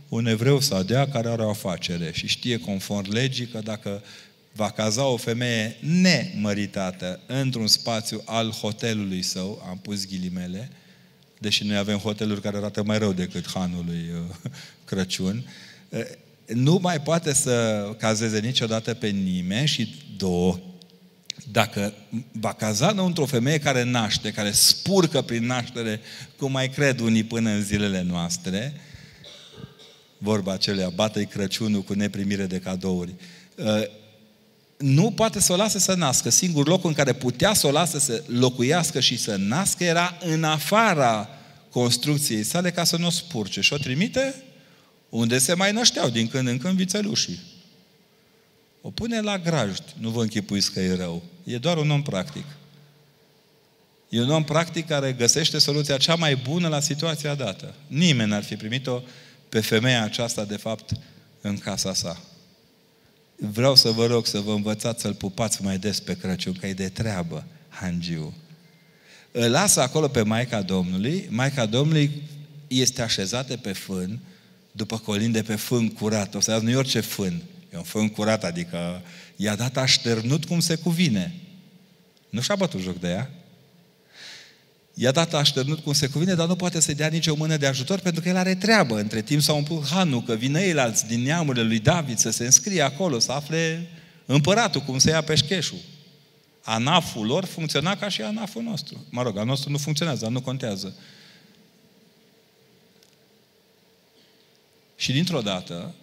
un 0.08 0.26
evreu 0.26 0.60
sadea 0.60 1.08
care 1.08 1.28
are 1.28 1.42
o 1.42 1.48
afacere 1.48 2.10
și 2.12 2.26
știe 2.26 2.58
conform 2.58 3.12
legii 3.12 3.46
că 3.46 3.60
dacă 3.64 4.02
va 4.52 4.70
caza 4.70 5.04
o 5.06 5.16
femeie 5.16 5.76
nemăritată 5.80 7.20
într-un 7.26 7.66
spațiu 7.66 8.22
al 8.24 8.50
hotelului 8.50 9.22
său, 9.22 9.62
am 9.68 9.78
pus 9.78 10.06
ghilimele, 10.06 10.70
deși 11.38 11.64
noi 11.64 11.76
avem 11.76 11.98
hoteluri 11.98 12.40
care 12.40 12.56
arată 12.56 12.82
mai 12.82 12.98
rău 12.98 13.12
decât 13.12 13.50
hanul 13.50 13.84
lui 13.86 14.04
uh, 14.44 14.50
Crăciun, 14.88 15.48
uh, 15.88 16.00
nu 16.46 16.78
mai 16.82 17.00
poate 17.00 17.34
să 17.34 17.86
cazeze 17.98 18.40
niciodată 18.40 18.94
pe 18.94 19.08
nimeni 19.08 19.66
și 19.66 19.94
două, 20.16 20.58
dacă 21.50 21.92
va 22.32 22.52
caza 22.52 22.94
într-o 22.96 23.26
femeie 23.26 23.58
care 23.58 23.82
naște, 23.82 24.32
care 24.32 24.50
spurcă 24.50 25.22
prin 25.22 25.46
naștere, 25.46 26.00
cum 26.36 26.52
mai 26.52 26.68
cred 26.68 27.00
unii 27.00 27.24
până 27.24 27.50
în 27.50 27.62
zilele 27.62 28.02
noastre, 28.02 28.80
vorba 30.18 30.52
acelea, 30.52 30.88
bată-i 30.88 31.26
Crăciunul 31.26 31.82
cu 31.82 31.92
neprimire 31.92 32.46
de 32.46 32.58
cadouri, 32.58 33.14
uh, 33.56 33.82
nu 34.76 35.10
poate 35.10 35.40
să 35.40 35.52
o 35.52 35.56
lase 35.56 35.78
să 35.78 35.94
nască. 35.94 36.30
Singur 36.30 36.68
loc 36.68 36.84
în 36.84 36.92
care 36.92 37.12
putea 37.12 37.54
să 37.54 37.66
o 37.66 37.70
lase 37.70 37.98
să 37.98 38.22
locuiască 38.26 39.00
și 39.00 39.16
să 39.16 39.36
nască 39.36 39.84
era 39.84 40.18
în 40.20 40.44
afara 40.44 41.28
construcției 41.70 42.42
sale 42.42 42.70
ca 42.70 42.84
să 42.84 42.96
nu 42.96 43.06
o 43.06 43.10
spurce. 43.10 43.60
Și 43.60 43.72
o 43.72 43.76
trimite 43.76 44.34
unde 45.08 45.38
se 45.38 45.54
mai 45.54 45.72
nășteau 45.72 46.08
din 46.08 46.28
când 46.28 46.48
în 46.48 46.58
când 46.58 46.76
vițelușii. 46.76 47.40
O 48.80 48.90
pune 48.90 49.20
la 49.20 49.38
grajd. 49.38 49.82
Nu 49.98 50.10
vă 50.10 50.22
închipuiți 50.22 50.72
că 50.72 50.80
e 50.80 50.94
rău. 50.94 51.22
E 51.44 51.58
doar 51.58 51.76
un 51.76 51.90
om 51.90 52.02
practic. 52.02 52.44
E 54.08 54.20
un 54.20 54.30
om 54.30 54.44
practic 54.44 54.86
care 54.86 55.12
găsește 55.12 55.58
soluția 55.58 55.96
cea 55.96 56.14
mai 56.14 56.36
bună 56.36 56.68
la 56.68 56.80
situația 56.80 57.34
dată. 57.34 57.74
Nimeni 57.86 58.30
n-ar 58.30 58.42
fi 58.42 58.56
primit-o 58.56 59.00
pe 59.48 59.60
femeia 59.60 60.02
aceasta, 60.02 60.44
de 60.44 60.56
fapt, 60.56 60.92
în 61.40 61.58
casa 61.58 61.94
sa. 61.94 62.20
Vreau 63.36 63.74
să 63.74 63.90
vă 63.90 64.06
rog 64.06 64.26
să 64.26 64.40
vă 64.40 64.52
învățați 64.52 65.00
să-l 65.00 65.14
pupați 65.14 65.62
mai 65.62 65.78
des 65.78 66.00
pe 66.00 66.16
Crăciun, 66.16 66.52
că 66.52 66.66
e 66.66 66.72
de 66.72 66.88
treabă, 66.88 67.44
hangiu. 67.68 68.34
Îl 69.32 69.50
lasă 69.50 69.80
acolo 69.80 70.08
pe 70.08 70.22
Maica 70.22 70.62
Domnului, 70.62 71.26
Maica 71.30 71.66
Domnului 71.66 72.22
este 72.68 73.02
așezată 73.02 73.56
pe 73.56 73.72
fân, 73.72 74.18
după 74.72 74.98
colin 74.98 75.32
de 75.32 75.42
pe 75.42 75.56
fân 75.56 75.88
curat. 75.88 76.34
O 76.34 76.40
să 76.40 76.58
nu 76.62 76.70
e 76.70 76.76
orice 76.76 77.00
fân, 77.00 77.32
e 77.34 77.49
un 77.76 77.82
fân 77.82 78.08
curat, 78.08 78.44
adică 78.44 79.02
i-a 79.36 79.56
dat 79.56 79.76
așternut 79.76 80.44
cum 80.44 80.60
se 80.60 80.74
cuvine. 80.74 81.34
Nu 82.30 82.40
și-a 82.40 82.56
bătut 82.56 82.80
joc 82.80 83.00
de 83.00 83.08
ea. 83.08 83.30
I-a 84.94 85.10
dat 85.10 85.34
așternut 85.34 85.78
cum 85.78 85.92
se 85.92 86.06
cuvine, 86.06 86.34
dar 86.34 86.46
nu 86.46 86.56
poate 86.56 86.80
să-i 86.80 86.94
dea 86.94 87.08
nicio 87.08 87.34
mână 87.34 87.56
de 87.56 87.66
ajutor 87.66 87.98
pentru 87.98 88.22
că 88.22 88.28
el 88.28 88.36
are 88.36 88.54
treabă. 88.54 88.98
Între 88.98 89.22
timp 89.22 89.42
s-a 89.42 89.52
umplut 89.52 89.86
hanul, 89.86 90.22
că 90.22 90.34
vine 90.34 90.60
ei 90.60 90.78
alți 90.78 91.06
din 91.06 91.22
neamurile 91.22 91.64
lui 91.64 91.78
David 91.78 92.18
să 92.18 92.30
se 92.30 92.44
înscrie 92.44 92.82
acolo, 92.82 93.18
să 93.18 93.32
afle 93.32 93.88
împăratul, 94.26 94.80
cum 94.80 94.98
să 94.98 95.10
ia 95.10 95.22
peșcheșul. 95.22 95.78
Anaful 96.62 97.26
lor 97.26 97.44
funcționa 97.44 97.96
ca 97.96 98.08
și 98.08 98.22
anaful 98.22 98.62
nostru. 98.62 99.06
Mă 99.10 99.22
rog, 99.22 99.38
al 99.38 99.46
nostru 99.46 99.70
nu 99.70 99.78
funcționează, 99.78 100.20
dar 100.22 100.30
nu 100.30 100.40
contează. 100.40 100.94
Și 104.96 105.12
dintr-o 105.12 105.40
dată, 105.40 105.94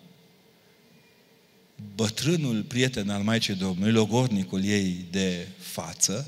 bătrânul 1.96 2.64
prieten 2.64 3.10
al 3.10 3.22
Maicii 3.22 3.56
Domnului, 3.56 3.92
logornicul 3.92 4.64
ei 4.64 5.06
de 5.12 5.48
față, 5.60 6.28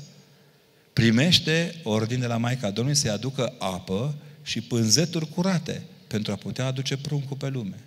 primește 0.92 1.74
ordine 1.82 2.20
de 2.20 2.26
la 2.26 2.36
Maica 2.36 2.70
Domnului 2.70 3.00
să-i 3.00 3.10
aducă 3.10 3.54
apă 3.58 4.14
și 4.42 4.60
pânzeturi 4.60 5.28
curate 5.28 5.82
pentru 6.06 6.32
a 6.32 6.36
putea 6.36 6.66
aduce 6.66 6.96
pruncul 6.96 7.36
pe 7.36 7.48
lume. 7.48 7.78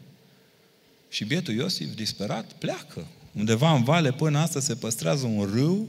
Și 1.10 1.26
bietul 1.26 1.54
Iosif, 1.54 1.96
disperat, 1.96 2.52
pleacă. 2.52 3.08
Undeva 3.32 3.74
în 3.74 3.84
vale 3.84 4.12
până 4.12 4.40
astăzi 4.40 4.66
se 4.66 4.76
păstrează 4.76 5.26
un 5.26 5.50
râu 5.54 5.88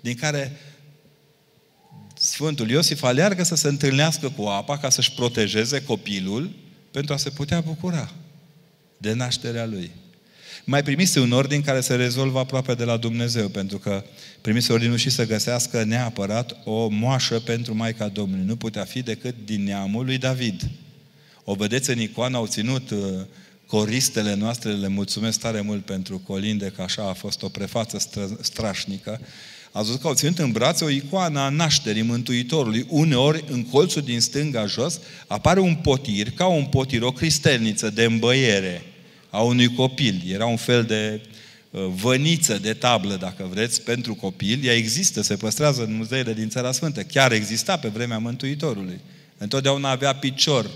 din 0.00 0.14
care 0.14 0.56
Sfântul 2.14 2.70
Iosif 2.70 3.02
aleargă 3.02 3.42
să 3.42 3.54
se 3.54 3.68
întâlnească 3.68 4.28
cu 4.28 4.42
apa 4.42 4.78
ca 4.78 4.90
să-și 4.90 5.12
protejeze 5.12 5.84
copilul 5.84 6.50
pentru 6.90 7.12
a 7.12 7.16
se 7.16 7.30
putea 7.30 7.60
bucura 7.60 8.12
de 8.96 9.12
nașterea 9.12 9.66
lui 9.66 9.90
mai 10.70 10.82
primise 10.82 11.20
un 11.20 11.32
ordin 11.32 11.62
care 11.62 11.80
se 11.80 11.94
rezolvă 11.94 12.38
aproape 12.38 12.74
de 12.74 12.84
la 12.84 12.96
Dumnezeu, 12.96 13.48
pentru 13.48 13.78
că 13.78 14.04
primise 14.40 14.72
ordinul 14.72 14.96
și 14.96 15.10
să 15.10 15.26
găsească 15.26 15.84
neapărat 15.84 16.56
o 16.64 16.88
moașă 16.88 17.38
pentru 17.38 17.74
Maica 17.74 18.08
Domnului. 18.08 18.44
Nu 18.46 18.56
putea 18.56 18.84
fi 18.84 19.02
decât 19.02 19.34
din 19.44 19.64
neamul 19.64 20.04
lui 20.04 20.18
David. 20.18 20.70
O 21.44 21.54
vedeți 21.54 21.90
în 21.90 22.00
icoană, 22.00 22.36
au 22.36 22.46
ținut 22.46 22.90
uh, 22.90 22.98
coristele 23.66 24.34
noastre, 24.34 24.72
le 24.72 24.88
mulțumesc 24.88 25.40
tare 25.40 25.60
mult 25.60 25.84
pentru 25.84 26.18
colinde, 26.18 26.72
că 26.76 26.82
așa 26.82 27.08
a 27.08 27.12
fost 27.12 27.42
o 27.42 27.48
prefață 27.48 28.08
strașnică. 28.40 29.20
Ați 29.72 29.86
văzut 29.86 30.00
că 30.00 30.06
au 30.06 30.14
ținut 30.14 30.38
în 30.38 30.52
brațe 30.52 30.84
o 30.84 30.90
icoană 30.90 31.40
a 31.40 31.48
nașterii 31.48 32.02
Mântuitorului. 32.02 32.86
Uneori, 32.88 33.44
în 33.48 33.64
colțul 33.64 34.02
din 34.02 34.20
stânga 34.20 34.66
jos, 34.66 35.00
apare 35.26 35.60
un 35.60 35.74
potir, 35.74 36.30
ca 36.30 36.46
un 36.46 36.64
potir, 36.64 37.02
o 37.02 37.12
cristelniță 37.12 37.90
de 37.90 38.04
îmbăiere 38.04 38.84
a 39.30 39.40
unui 39.42 39.74
copil. 39.74 40.22
Era 40.26 40.46
un 40.46 40.56
fel 40.56 40.84
de 40.84 41.20
uh, 41.70 41.86
văniță 41.94 42.58
de 42.58 42.72
tablă, 42.72 43.16
dacă 43.16 43.48
vreți, 43.50 43.82
pentru 43.82 44.14
copil. 44.14 44.64
Ea 44.64 44.74
există, 44.74 45.22
se 45.22 45.36
păstrează 45.36 45.84
în 45.84 45.96
muzeele 45.96 46.32
din 46.32 46.48
Țara 46.48 46.72
Sfântă. 46.72 47.02
Chiar 47.02 47.32
exista 47.32 47.76
pe 47.76 47.88
vremea 47.88 48.18
Mântuitorului. 48.18 49.00
Întotdeauna 49.38 49.90
avea 49.90 50.14
picior 50.14 50.70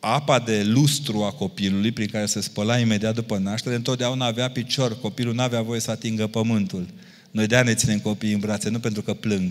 apa 0.00 0.38
de 0.38 0.62
lustru 0.62 1.22
a 1.22 1.30
copilului, 1.30 1.92
prin 1.92 2.06
care 2.06 2.26
se 2.26 2.40
spăla 2.40 2.78
imediat 2.78 3.14
după 3.14 3.38
naștere, 3.38 3.74
întotdeauna 3.74 4.26
avea 4.26 4.50
picior. 4.50 5.00
Copilul 5.00 5.34
nu 5.34 5.42
avea 5.42 5.62
voie 5.62 5.80
să 5.80 5.90
atingă 5.90 6.26
pământul. 6.26 6.86
Noi 7.30 7.46
de 7.46 7.60
ne 7.60 7.74
ținem 7.74 7.98
copiii 7.98 8.32
în 8.32 8.40
brațe, 8.40 8.68
nu 8.68 8.78
pentru 8.78 9.02
că 9.02 9.14
plâng, 9.14 9.50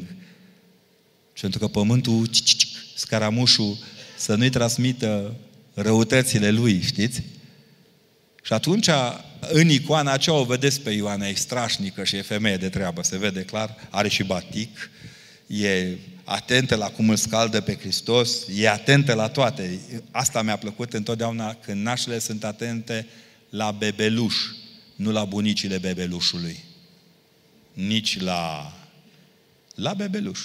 ci 1.34 1.42
pentru 1.42 1.60
că 1.60 1.68
pământul, 1.68 2.30
scaramușul, 2.96 3.78
să 4.18 4.36
nu-i 4.36 4.50
transmită 4.50 5.36
răutățile 5.74 6.50
lui, 6.50 6.82
știți? 6.82 7.24
Și 8.44 8.54
atunci, 8.54 8.90
în 9.52 9.70
icoana 9.70 10.12
aceea 10.12 10.36
o 10.36 10.44
vedeți 10.44 10.82
pe 10.82 10.90
Ioana, 10.90 11.28
e 11.28 11.34
strașnică 11.34 12.04
și 12.04 12.16
e 12.16 12.22
femeie 12.22 12.58
de 12.58 12.70
treabă, 12.70 13.04
se 13.04 13.18
vede 13.18 13.44
clar, 13.44 13.76
are 13.90 14.08
și 14.08 14.24
batic, 14.24 14.90
e 15.48 15.98
atentă 16.24 16.76
la 16.76 16.90
cum 16.90 17.10
îl 17.10 17.16
scaldă 17.16 17.62
pe 17.62 17.76
Hristos, 17.76 18.38
e 18.56 18.70
atentă 18.70 19.14
la 19.14 19.28
toate. 19.28 19.80
Asta 20.12 20.42
mi-a 20.42 20.58
plăcut 20.58 20.94
întotdeauna 20.94 21.54
când 21.54 21.82
nașele 21.82 22.20
sunt 22.20 22.44
atente 22.44 23.08
la 23.50 23.72
bebeluș, 23.72 24.36
nu 24.96 25.12
la 25.12 25.26
bunicile 25.26 25.78
bebelușului. 25.78 26.64
Nici 27.74 28.20
la, 28.20 28.74
la 29.76 29.94
bebeluș. 29.94 30.40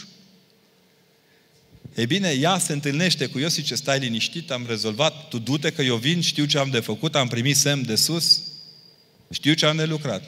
E 1.97 2.07
bine, 2.07 2.31
ea 2.31 2.59
se 2.59 2.73
întâlnește 2.73 3.27
cu 3.27 3.39
Iosif 3.39 3.65
ce 3.65 3.75
stai 3.75 3.99
liniștit, 3.99 4.51
am 4.51 4.65
rezolvat, 4.67 5.29
tu 5.29 5.39
du-te 5.39 5.73
că 5.73 5.83
eu 5.83 5.97
vin, 5.97 6.21
știu 6.21 6.45
ce 6.45 6.59
am 6.59 6.71
de 6.71 6.81
făcut, 6.81 7.15
am 7.15 7.29
primit 7.29 7.57
semn 7.57 7.87
de 7.87 7.95
sus, 7.95 8.43
știu 9.31 9.55
ce 9.55 9.67
am 9.67 9.77
de 9.77 9.85
lucrat. 9.85 10.23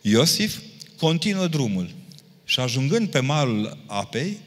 Iosif 0.00 0.56
continuă 0.96 1.46
drumul 1.46 1.90
și 2.44 2.60
ajungând 2.60 3.08
pe 3.08 3.20
malul 3.20 3.84
apei, 3.86 4.38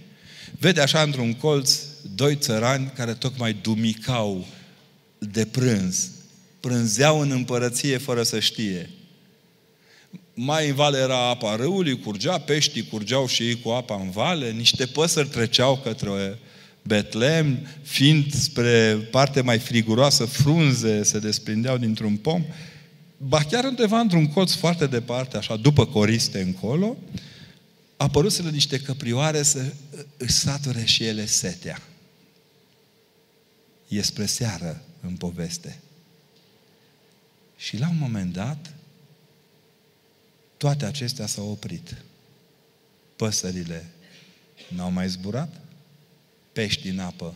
vede 0.58 0.82
așa 0.82 1.02
într-un 1.02 1.34
colț 1.34 1.80
doi 2.16 2.36
țărani 2.36 2.92
care 2.96 3.14
tocmai 3.14 3.54
dumicau 3.54 4.48
de 5.18 5.46
prânz. 5.46 6.10
Prânzeau 6.60 7.20
în 7.20 7.32
împărăție 7.32 7.98
fără 7.98 8.24
să 8.24 8.40
știe. 8.40 8.90
Mai 10.42 10.70
în 10.70 10.76
vale 10.76 10.98
era 10.98 11.30
apa 11.30 11.56
râului, 11.56 12.00
curgea, 12.00 12.38
peștii 12.38 12.88
curgeau 12.88 13.28
și 13.28 13.44
ei 13.44 13.62
cu 13.62 13.70
apa 13.70 13.96
în 13.96 14.10
vale, 14.10 14.52
niște 14.52 14.86
păsări 14.86 15.28
treceau 15.28 15.78
către 15.78 16.40
Betlem, 16.82 17.68
fiind 17.82 18.34
spre 18.34 18.96
parte 19.12 19.42
mai 19.42 19.60
friguroasă, 19.60 20.26
frunze 20.26 21.04
se 21.04 21.20
desprindeau 21.20 21.78
dintr-un 21.78 22.16
pom. 22.16 22.46
Ba 23.18 23.44
chiar 23.44 23.64
undeva 23.64 24.00
într-un 24.00 24.28
colț 24.28 24.54
foarte 24.54 24.88
departe, 24.88 25.38
așa, 25.38 25.56
după 25.56 25.86
coriste 25.86 26.42
încolo, 26.42 26.98
apăruseră 27.98 28.50
niște 28.50 28.80
căprioare 28.80 29.44
să 29.44 29.74
își 30.18 30.34
sature 30.34 30.86
și 30.86 31.04
ele 31.04 31.26
setea. 31.26 31.82
E 33.88 34.02
spre 34.02 34.26
seară 34.26 34.82
în 35.02 35.16
poveste. 35.16 35.80
Și 37.58 37.78
la 37.78 37.90
un 37.90 37.98
moment 38.00 38.34
dat, 38.34 38.74
toate 40.60 40.86
acestea 40.86 41.26
s-au 41.26 41.50
oprit. 41.50 41.96
Păsările 43.16 43.86
n-au 44.68 44.92
mai 44.92 45.10
zburat, 45.10 45.62
peștii 46.52 46.90
în 46.90 47.00
apă 47.00 47.34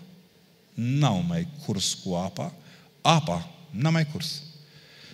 n-au 0.73 1.21
mai 1.21 1.47
curs 1.65 1.93
cu 1.93 2.13
apa, 2.13 2.53
apa 3.01 3.51
n-a 3.69 3.89
mai 3.89 4.07
curs. 4.07 4.41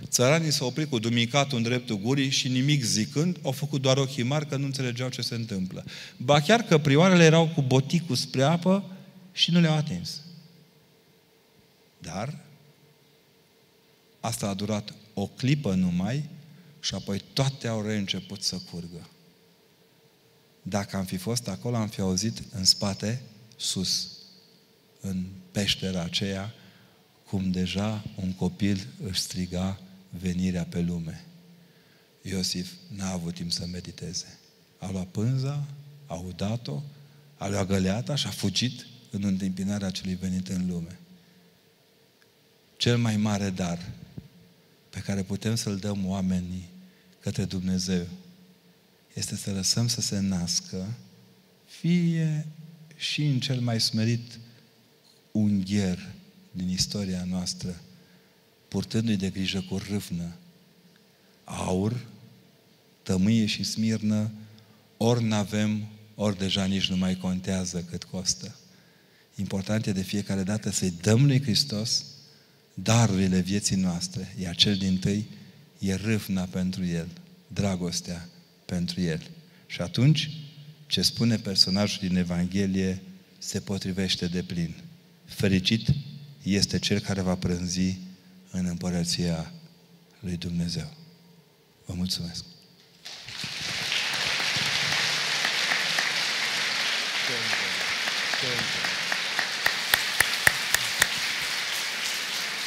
Țăranii 0.06 0.52
s-au 0.52 0.68
oprit 0.68 0.90
cu 0.90 1.00
dumicatul 1.00 1.58
în 1.58 1.64
dreptul 1.64 1.98
gurii 1.98 2.30
și 2.30 2.48
nimic 2.48 2.84
zicând, 2.84 3.38
au 3.44 3.52
făcut 3.52 3.82
doar 3.82 3.98
ochii 3.98 4.24
mari 4.24 4.48
că 4.48 4.56
nu 4.56 4.66
înțelegeau 4.66 5.10
ce 5.10 5.22
se 5.22 5.36
întâmplă. 5.36 5.86
Ba 6.18 6.42
chiar 6.42 6.62
că 6.62 6.78
prioarele 6.78 7.24
erau 7.24 7.48
cu 7.48 7.62
boticul 7.62 8.16
spre 8.16 8.44
apă 8.44 8.84
și 9.32 9.52
nu 9.52 9.60
le-au 9.60 9.76
atins. 9.76 10.22
Dar 11.98 12.36
asta 14.20 14.48
a 14.48 14.54
durat 14.54 14.94
o 15.14 15.28
clipă 15.28 15.74
numai 15.74 16.30
și 16.80 16.96
apoi 16.96 17.22
toate 17.34 17.68
au 17.68 17.82
reînceput 17.82 18.42
să 18.42 18.58
curgă. 18.72 19.08
Dacă 20.62 20.98
am 20.98 21.06
fi 21.06 21.18
fost 21.18 21.48
acolo, 21.48 21.76
am 21.76 21.88
fi 21.88 22.02
auzit 22.02 22.44
în 22.52 22.64
spate, 22.64 23.22
sus, 23.56 24.08
în 25.02 25.26
peștera 25.52 26.02
aceea, 26.02 26.54
cum 27.26 27.52
deja 27.52 28.04
un 28.16 28.34
copil 28.34 28.88
își 29.08 29.20
striga 29.20 29.80
venirea 30.10 30.64
pe 30.64 30.82
lume. 30.82 31.26
Iosif 32.22 32.72
n-a 32.88 33.12
avut 33.12 33.34
timp 33.34 33.52
să 33.52 33.66
mediteze. 33.66 34.40
A 34.78 34.92
luat 34.92 35.08
pânza, 35.08 35.68
a 36.06 36.14
udat-o, 36.14 36.82
a 37.38 37.48
luat 37.48 37.68
găleata 37.68 38.16
și 38.16 38.28
a 38.28 38.30
fugit 38.30 38.86
în 39.12 39.24
întâmpinarea 39.24 39.90
celui 39.90 40.16
venit 40.16 40.48
în 40.48 40.68
lume. 40.68 41.00
Cel 42.78 42.98
mai 42.98 43.18
mare 43.18 43.50
dar 43.50 43.92
pe 44.90 45.00
care 45.00 45.24
putem 45.24 45.56
să-l 45.56 45.78
dăm 45.78 46.06
oamenii 46.06 46.70
către 47.20 47.46
Dumnezeu 47.46 48.08
este 49.14 49.36
să 49.36 49.52
lăsăm 49.52 49.88
să 49.88 50.02
se 50.02 50.20
nască 50.20 50.88
fie 51.66 52.48
și 52.96 53.26
în 53.26 53.40
cel 53.40 53.60
mai 53.60 53.82
smerit 53.82 54.40
ungher 55.32 56.12
din 56.52 56.70
istoria 56.70 57.26
noastră, 57.30 57.82
purtându-i 58.68 59.16
de 59.16 59.30
grijă 59.30 59.62
cu 59.62 59.78
râvnă, 59.78 60.36
aur, 61.44 62.06
tămâie 63.04 63.46
și 63.46 63.64
smirnă, 63.64 64.32
ori 64.98 65.24
n-avem, 65.24 65.88
ori 66.16 66.38
deja 66.38 66.66
nici 66.66 66.90
nu 66.90 66.98
mai 66.98 67.16
contează 67.16 67.84
cât 67.84 68.04
costă. 68.04 68.56
Important 69.36 69.86
e 69.86 69.92
de 69.92 70.02
fiecare 70.02 70.44
dată 70.44 70.70
să-i 70.70 70.94
dăm 71.02 71.26
lui 71.26 71.42
Hristos 71.42 72.06
darurile 72.84 73.40
vieții 73.40 73.76
noastre, 73.76 74.36
iar 74.42 74.56
cel 74.56 74.76
din 74.76 74.98
tâi 74.98 75.28
e 75.80 75.96
râvna 75.96 76.44
pentru 76.44 76.86
El, 76.86 77.08
dragostea 77.48 78.30
pentru 78.66 79.02
El. 79.02 79.22
Și 79.68 79.82
atunci, 79.82 80.30
ce 80.88 81.02
spune 81.02 81.38
personajul 81.38 82.08
din 82.08 82.18
Evanghelie 82.18 83.02
se 83.38 83.60
potrivește 83.60 84.28
de 84.28 84.42
plin. 84.42 84.76
Fericit 85.26 85.88
este 86.44 86.80
cel 86.80 87.00
care 87.00 87.22
va 87.22 87.36
prânzi 87.36 87.98
în 88.52 88.66
împărăția 88.66 89.52
lui 90.20 90.38
Dumnezeu. 90.38 90.94
Vă 91.86 91.94
mulțumesc! 91.94 92.44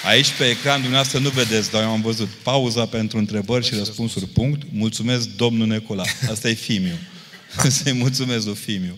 Aici 0.04 0.32
pe 0.32 0.44
ecran 0.44 0.80
dumneavoastră 0.80 1.18
nu 1.18 1.28
vedeți, 1.28 1.70
dar 1.70 1.82
eu 1.82 1.90
am 1.90 2.00
văzut 2.00 2.28
pauza 2.28 2.86
pentru 2.86 3.18
întrebări 3.18 3.66
și 3.66 3.74
răspunsuri, 3.74 4.26
punct. 4.26 4.62
Mulțumesc, 4.72 5.28
domnul 5.28 5.66
Necola. 5.66 6.04
Asta 6.30 6.48
e 6.48 6.52
Fimiu. 6.52 6.98
Să-i 7.68 7.92
mulțumesc 7.92 8.46
lui 8.46 8.54
Fimiu. 8.54 8.96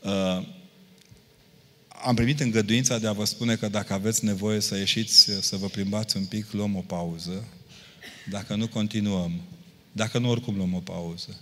Uh, 0.00 0.42
am 2.04 2.14
primit 2.14 2.40
îngăduința 2.40 2.98
de 2.98 3.06
a 3.06 3.12
vă 3.12 3.24
spune 3.24 3.56
că 3.56 3.68
dacă 3.68 3.92
aveți 3.92 4.24
nevoie 4.24 4.60
să 4.60 4.76
ieșiți, 4.76 5.30
să 5.40 5.56
vă 5.56 5.66
plimbați 5.66 6.16
un 6.16 6.24
pic, 6.24 6.52
luăm 6.52 6.76
o 6.76 6.80
pauză. 6.80 7.44
Dacă 8.30 8.54
nu, 8.54 8.68
continuăm. 8.68 9.40
Dacă 9.92 10.18
nu, 10.18 10.30
oricum 10.30 10.56
luăm 10.56 10.74
o 10.74 10.78
pauză. 10.80 11.40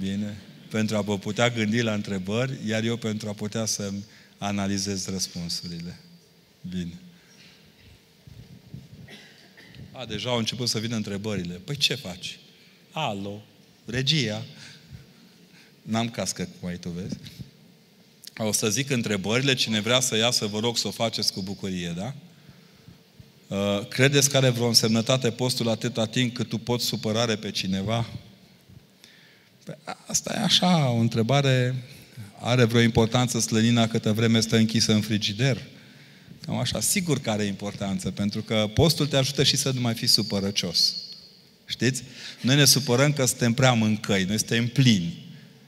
Bine? 0.00 0.40
Pentru 0.70 0.96
a 0.96 1.00
vă 1.00 1.18
putea 1.18 1.50
gândi 1.50 1.80
la 1.80 1.92
întrebări, 1.92 2.58
iar 2.66 2.82
eu 2.84 2.96
pentru 2.96 3.28
a 3.28 3.32
putea 3.32 3.64
să 3.64 3.92
analizez 4.38 5.06
răspunsurile. 5.06 6.00
Bine. 6.70 7.00
A, 9.92 10.04
deja 10.04 10.30
au 10.30 10.38
început 10.38 10.68
să 10.68 10.78
vină 10.78 10.96
întrebările. 10.96 11.54
Păi 11.54 11.76
ce 11.76 11.94
faci? 11.94 12.38
Alo, 12.92 13.42
regia. 13.84 14.42
N-am 15.82 16.08
cască 16.08 16.48
cum 16.60 16.68
ai 16.68 16.76
tu 16.76 16.88
vezi. 16.88 17.16
O 18.36 18.52
să 18.52 18.70
zic 18.70 18.90
întrebările, 18.90 19.54
cine 19.54 19.80
vrea 19.80 20.00
să 20.00 20.16
iasă, 20.16 20.46
vă 20.46 20.58
rog 20.58 20.76
să 20.76 20.88
o 20.88 20.90
faceți 20.90 21.32
cu 21.32 21.42
bucurie, 21.42 21.94
da? 21.96 22.14
Uh, 23.56 23.88
credeți 23.88 24.30
că 24.30 24.36
are 24.36 24.48
vreo 24.48 24.66
însemnătate 24.66 25.30
postul 25.30 25.68
atâta 25.68 26.06
timp 26.06 26.34
cât 26.34 26.48
tu 26.48 26.58
poți 26.58 26.84
supărare 26.84 27.36
pe 27.36 27.50
cineva? 27.50 28.06
Păi, 29.64 29.74
asta 30.06 30.34
e 30.36 30.42
așa, 30.42 30.88
o 30.88 30.96
întrebare, 30.96 31.74
are 32.40 32.64
vreo 32.64 32.80
importanță 32.80 33.40
slănina 33.40 33.88
câtă 33.88 34.12
vreme 34.12 34.40
stă 34.40 34.56
închisă 34.56 34.92
în 34.92 35.00
frigider? 35.00 35.62
Cam 36.46 36.56
așa, 36.56 36.80
sigur 36.80 37.20
că 37.20 37.30
are 37.30 37.44
importanță, 37.44 38.10
pentru 38.10 38.42
că 38.42 38.70
postul 38.74 39.06
te 39.06 39.16
ajută 39.16 39.42
și 39.42 39.56
să 39.56 39.70
nu 39.74 39.80
mai 39.80 39.94
fii 39.94 40.06
supărăcios. 40.06 40.94
Știți? 41.66 42.02
Noi 42.40 42.56
ne 42.56 42.64
supărăm 42.64 43.12
că 43.12 43.24
suntem 43.24 43.52
prea 43.52 43.72
mâncăi, 43.72 44.24
noi 44.24 44.38
suntem 44.38 44.68
plini. 44.68 45.24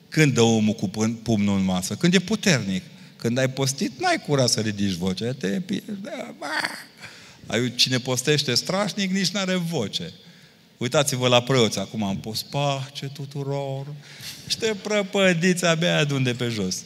Când 0.08 0.34
dă 0.34 0.40
omul 0.40 0.74
cu 0.74 0.88
pumnul 1.22 1.58
în 1.58 1.64
masă? 1.64 1.94
Când 1.94 2.14
e 2.14 2.18
puternic. 2.18 2.82
Când 3.16 3.38
ai 3.38 3.50
postit, 3.50 4.00
n-ai 4.00 4.22
curat 4.26 4.48
să 4.48 4.60
ridici 4.60 4.92
vocea. 4.92 5.32
Te, 5.32 5.60
da, 6.02 6.34
ai, 7.46 7.74
cine 7.74 7.98
postește 7.98 8.54
strașnic, 8.54 9.10
nici 9.10 9.28
nu 9.28 9.40
are 9.40 9.54
voce. 9.54 10.12
Uitați-vă 10.76 11.28
la 11.28 11.42
preoți, 11.42 11.78
acum 11.78 12.02
am 12.02 12.18
pus 12.18 12.42
pace 12.42 13.06
tuturor. 13.06 13.86
Și 14.46 14.50
ște 14.50 14.76
prăpădiți 14.82 15.64
abia 15.64 16.04
de 16.04 16.14
unde 16.14 16.32
pe 16.32 16.48
jos. 16.48 16.82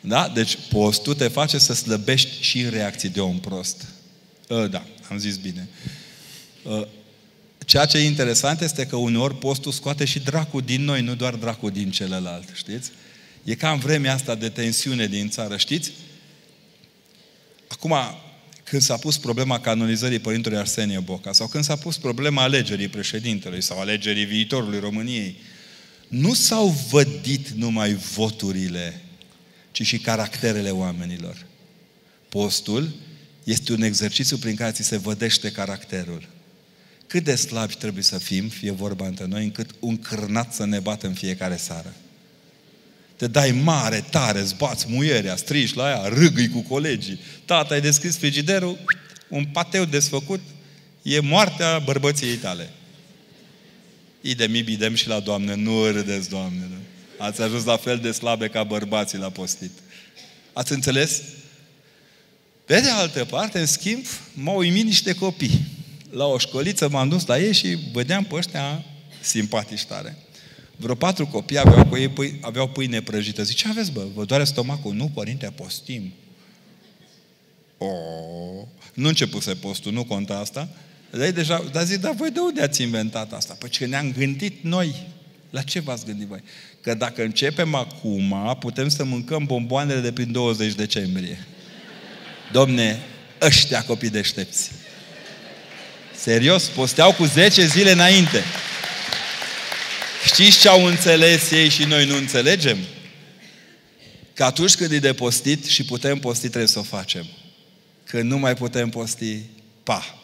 Da? 0.00 0.28
Deci 0.34 0.58
postul 0.68 1.14
te 1.14 1.28
face 1.28 1.58
să 1.58 1.74
slăbești 1.74 2.42
și 2.42 2.60
în 2.60 2.70
reacții 2.70 3.08
de 3.08 3.20
om 3.20 3.40
prost. 3.40 3.84
Ă, 4.50 4.66
da, 4.66 4.86
am 5.10 5.18
zis 5.18 5.36
bine. 5.36 5.68
Ă, 6.66 6.88
ceea 7.66 7.84
ce 7.84 7.98
e 7.98 8.04
interesant 8.04 8.60
este 8.60 8.86
că 8.86 8.96
uneori 8.96 9.38
postul 9.38 9.72
scoate 9.72 10.04
și 10.04 10.18
dracul 10.18 10.60
din 10.60 10.84
noi, 10.84 11.02
nu 11.02 11.14
doar 11.14 11.34
dracul 11.34 11.70
din 11.70 11.90
celălalt, 11.90 12.48
știți? 12.52 12.90
E 13.44 13.54
ca 13.54 13.70
în 13.70 13.78
vremea 13.78 14.14
asta 14.14 14.34
de 14.34 14.48
tensiune 14.48 15.06
din 15.06 15.28
țară, 15.28 15.56
știți? 15.56 15.92
Acum, 17.68 17.94
când 18.64 18.82
s-a 18.82 18.96
pus 18.96 19.18
problema 19.18 19.60
canonizării 19.60 20.18
Părintului 20.18 20.58
Arsenie 20.58 20.98
Boca 20.98 21.32
sau 21.32 21.46
când 21.46 21.64
s-a 21.64 21.76
pus 21.76 21.98
problema 21.98 22.42
alegerii 22.42 22.88
președintelui 22.88 23.62
sau 23.62 23.78
alegerii 23.80 24.24
viitorului 24.24 24.78
României, 24.78 25.36
nu 26.08 26.34
s-au 26.34 26.76
vădit 26.90 27.48
numai 27.48 27.94
voturile, 27.94 29.00
ci 29.72 29.86
și 29.86 29.98
caracterele 29.98 30.70
oamenilor. 30.70 31.46
Postul 32.28 32.92
este 33.44 33.72
un 33.72 33.82
exercițiu 33.82 34.36
prin 34.36 34.54
care 34.54 34.72
ți 34.72 34.82
se 34.82 34.96
vădește 34.96 35.52
caracterul. 35.52 36.28
Cât 37.06 37.24
de 37.24 37.34
slabi 37.34 37.74
trebuie 37.74 38.02
să 38.02 38.18
fim, 38.18 38.48
fie 38.48 38.70
vorba 38.70 39.06
între 39.06 39.26
noi, 39.26 39.44
încât 39.44 39.70
un 39.80 39.98
cârnat 39.98 40.54
să 40.54 40.64
ne 40.64 40.78
bată 40.78 41.06
în 41.06 41.14
fiecare 41.14 41.56
seară. 41.56 41.94
Te 43.16 43.26
dai 43.26 43.50
mare, 43.50 44.04
tare, 44.10 44.42
zbați 44.42 44.86
muierea, 44.88 45.36
strici 45.36 45.74
la 45.74 45.88
ea, 45.88 46.08
râgâi 46.08 46.48
cu 46.48 46.60
colegii. 46.60 47.20
Tata, 47.44 47.74
ai 47.74 47.80
deschis 47.80 48.16
frigiderul, 48.16 48.78
un 49.28 49.44
pateu 49.44 49.84
desfăcut, 49.84 50.40
e 51.02 51.20
moartea 51.20 51.78
bărbăției 51.78 52.36
tale. 52.36 52.70
Idem, 54.20 54.54
idem 54.54 54.94
și 54.94 55.08
la 55.08 55.20
Doamne, 55.20 55.54
nu 55.54 55.84
râdeți, 55.84 56.28
Doamne. 56.28 56.68
Ați 57.20 57.42
ajuns 57.42 57.64
la 57.64 57.76
fel 57.76 57.98
de 57.98 58.12
slabe 58.12 58.48
ca 58.48 58.62
bărbații 58.62 59.18
la 59.18 59.30
postit. 59.30 59.70
Ați 60.52 60.72
înțeles? 60.72 61.22
Pe 62.64 62.80
de 62.80 62.88
altă 62.88 63.24
parte, 63.24 63.58
în 63.58 63.66
schimb, 63.66 64.04
m-au 64.34 64.56
uimit 64.56 64.84
niște 64.84 65.14
copii. 65.14 65.66
La 66.10 66.24
o 66.24 66.38
școliță 66.38 66.88
m-am 66.88 67.08
dus 67.08 67.26
la 67.26 67.38
ei 67.38 67.52
și 67.52 67.78
vedeam 67.92 68.24
pe 68.24 68.34
ăștia 68.34 68.84
simpatici 69.20 69.84
tare. 69.84 70.16
Vreo 70.76 70.94
patru 70.94 71.26
copii 71.26 71.58
aveau 71.58 71.86
cu 71.86 71.96
ei 71.96 72.08
pâine, 72.08 72.38
aveau 72.40 72.68
pâine 72.68 73.02
prăjită. 73.02 73.42
Zice, 73.42 73.62
ce 73.62 73.68
aveți, 73.68 73.92
bă? 73.92 74.06
Vă 74.14 74.24
doare 74.24 74.44
stomacul? 74.44 74.94
Nu, 74.94 75.10
părinte, 75.14 75.52
postim. 75.54 76.12
O, 77.78 77.86
nu 78.94 79.08
începuse 79.08 79.54
postul, 79.54 79.92
nu 79.92 80.04
conta 80.04 80.38
asta. 80.38 80.68
Dar, 81.10 81.30
deja, 81.30 81.64
dar 81.72 81.84
zic, 81.84 82.00
dar 82.00 82.14
voi 82.14 82.30
de 82.30 82.40
unde 82.40 82.62
ați 82.62 82.82
inventat 82.82 83.32
asta? 83.32 83.54
Păi 83.58 83.70
că 83.70 83.86
ne-am 83.86 84.12
gândit 84.12 84.62
noi. 84.62 84.94
La 85.50 85.62
ce 85.62 85.80
v-ați 85.80 86.04
gândit 86.04 86.26
voi? 86.26 86.42
Că 86.80 86.94
dacă 86.94 87.22
începem 87.22 87.74
acum, 87.74 88.56
putem 88.60 88.88
să 88.88 89.04
mâncăm 89.04 89.44
bomboanele 89.44 90.00
de 90.00 90.12
prin 90.12 90.32
20 90.32 90.74
decembrie. 90.74 91.46
Domne, 92.52 93.00
ăștia 93.40 93.84
copii 93.84 94.10
deștepți. 94.10 94.70
Serios, 96.16 96.64
posteau 96.64 97.12
cu 97.12 97.24
10 97.24 97.66
zile 97.66 97.90
înainte. 97.90 98.44
Știți 100.24 100.58
ce 100.58 100.68
au 100.68 100.84
înțeles 100.84 101.50
ei 101.50 101.68
și 101.68 101.84
noi 101.84 102.06
nu 102.06 102.16
înțelegem? 102.16 102.78
Că 104.34 104.44
atunci 104.44 104.74
când 104.74 104.92
e 104.92 104.98
de 104.98 105.12
postit 105.12 105.64
și 105.64 105.84
putem 105.84 106.18
posti, 106.18 106.48
trebuie 106.48 106.66
să 106.66 106.78
o 106.78 106.82
facem. 106.82 107.26
Când 108.04 108.30
nu 108.30 108.38
mai 108.38 108.54
putem 108.54 108.88
posti, 108.88 109.38
pa! 109.82 110.20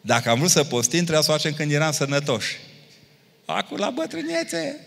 Dacă 0.00 0.30
am 0.30 0.38
vrut 0.38 0.50
să 0.50 0.64
postim, 0.64 0.98
trebuia 0.98 1.20
să 1.20 1.30
o 1.30 1.34
facem 1.34 1.52
când 1.52 1.72
eram 1.72 1.92
sănătoși. 1.92 2.56
Acum, 3.44 3.76
la 3.76 3.90
bătrânețe, 3.90 4.86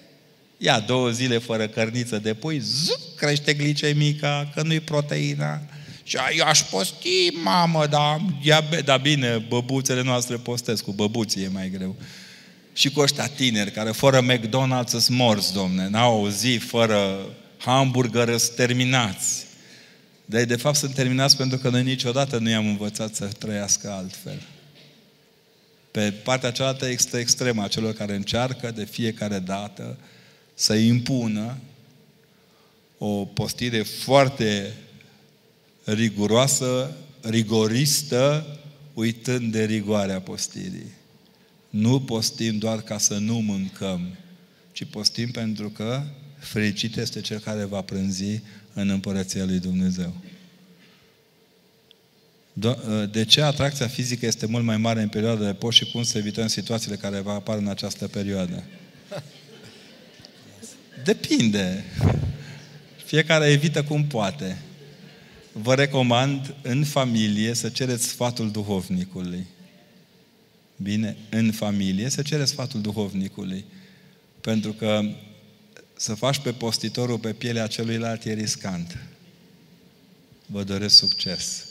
ia 0.58 0.80
două 0.80 1.10
zile 1.10 1.38
fără 1.38 1.68
cărniță 1.68 2.18
de 2.18 2.34
pui, 2.34 2.60
zup, 2.60 3.00
crește 3.16 3.54
glicemica, 3.54 4.52
că 4.54 4.62
nu-i 4.62 4.80
proteina. 4.80 5.62
Și 6.04 6.18
eu 6.38 6.46
aș 6.46 6.62
posti, 6.62 7.30
mamă, 7.44 7.88
dar 7.88 8.22
diabet, 8.42 8.86
dar 8.86 9.00
bine, 9.00 9.46
băbuțele 9.48 10.02
noastre 10.02 10.36
postesc, 10.36 10.84
cu 10.84 10.92
băbuții 10.92 11.44
e 11.44 11.48
mai 11.48 11.70
greu. 11.70 11.96
Și 12.74 12.90
cu 12.90 13.00
ăștia 13.00 13.28
tineri, 13.28 13.72
care 13.72 13.92
fără 13.92 14.26
McDonald's 14.26 14.90
sunt 14.90 15.10
morți, 15.10 15.54
domne, 15.54 15.88
n-au 15.90 16.24
o 16.24 16.30
zi 16.30 16.58
fără 16.58 17.26
hamburger, 17.58 18.38
sunt 18.38 18.56
terminați. 18.56 19.46
Dar 20.26 20.44
de 20.44 20.56
fapt 20.56 20.76
sunt 20.76 20.94
terminați 20.94 21.38
pentru 21.38 21.58
că 21.58 21.70
noi 21.70 21.84
niciodată 21.84 22.38
nu 22.38 22.50
i-am 22.50 22.68
învățat 22.68 23.16
să 23.16 23.26
trăiască 23.26 23.92
altfel. 23.92 24.42
Pe 25.96 26.12
partea 26.12 26.52
cealaltă 26.52 26.90
este 26.90 27.20
extremă 27.20 27.64
a 27.64 27.68
celor 27.68 27.94
care 27.94 28.16
încearcă 28.16 28.72
de 28.72 28.86
fiecare 28.86 29.40
dată 29.40 29.98
să 30.54 30.74
impună 30.74 31.58
o 32.98 33.26
postire 33.26 33.82
foarte 33.82 34.74
riguroasă, 35.84 36.96
rigoristă, 37.22 38.46
uitând 38.94 39.52
de 39.52 39.66
rigoarea 39.66 40.22
postirii. 40.22 40.92
Nu 41.70 42.02
postim 42.02 42.58
doar 42.58 42.82
ca 42.82 42.98
să 42.98 43.18
nu 43.18 43.40
mâncăm, 43.40 44.18
ci 44.72 44.86
postim 44.86 45.32
pentru 45.32 45.70
că 45.70 46.04
fericit 46.40 46.98
este 46.98 47.22
cel 47.22 47.40
care 47.40 47.64
va 47.64 47.82
prânzi 47.82 48.42
în 48.74 48.90
împărăția 48.90 49.46
lui 49.46 49.60
Dumnezeu. 49.60 50.14
De 53.12 53.26
ce 53.26 53.42
atracția 53.42 53.88
fizică 53.88 54.26
este 54.26 54.46
mult 54.46 54.64
mai 54.64 54.78
mare 54.78 55.02
în 55.02 55.08
perioada 55.08 55.46
de 55.46 55.54
post 55.54 55.78
și 55.78 55.92
cum 55.92 56.04
să 56.04 56.18
evităm 56.18 56.48
situațiile 56.48 56.96
care 56.96 57.20
va 57.20 57.34
apar 57.34 57.58
în 57.58 57.68
această 57.68 58.08
perioadă? 58.08 58.64
Depinde. 61.04 61.84
Fiecare 63.06 63.52
evită 63.52 63.84
cum 63.84 64.06
poate. 64.06 64.58
Vă 65.52 65.76
recomand 65.76 66.56
în 66.62 66.84
familie 66.84 67.54
să 67.54 67.70
cereți 67.70 68.08
sfatul 68.08 68.52
duhovnicului. 68.52 69.46
Bine, 70.76 71.18
în 71.30 71.52
familie 71.52 72.10
să 72.10 72.22
cereți 72.22 72.52
sfatul 72.52 72.82
duhovnicului. 72.82 73.66
Pentru 74.42 74.74
că 74.74 75.02
să 75.98 76.14
faci 76.14 76.40
pe 76.40 76.52
postitorul 76.52 77.20
pe 77.20 77.34
pielea 77.34 77.68
celuilalt 77.68 78.26
e 78.26 78.34
riscant. 78.34 78.98
Vă 80.46 80.64
doresc 80.64 80.96
succes! 80.96 81.65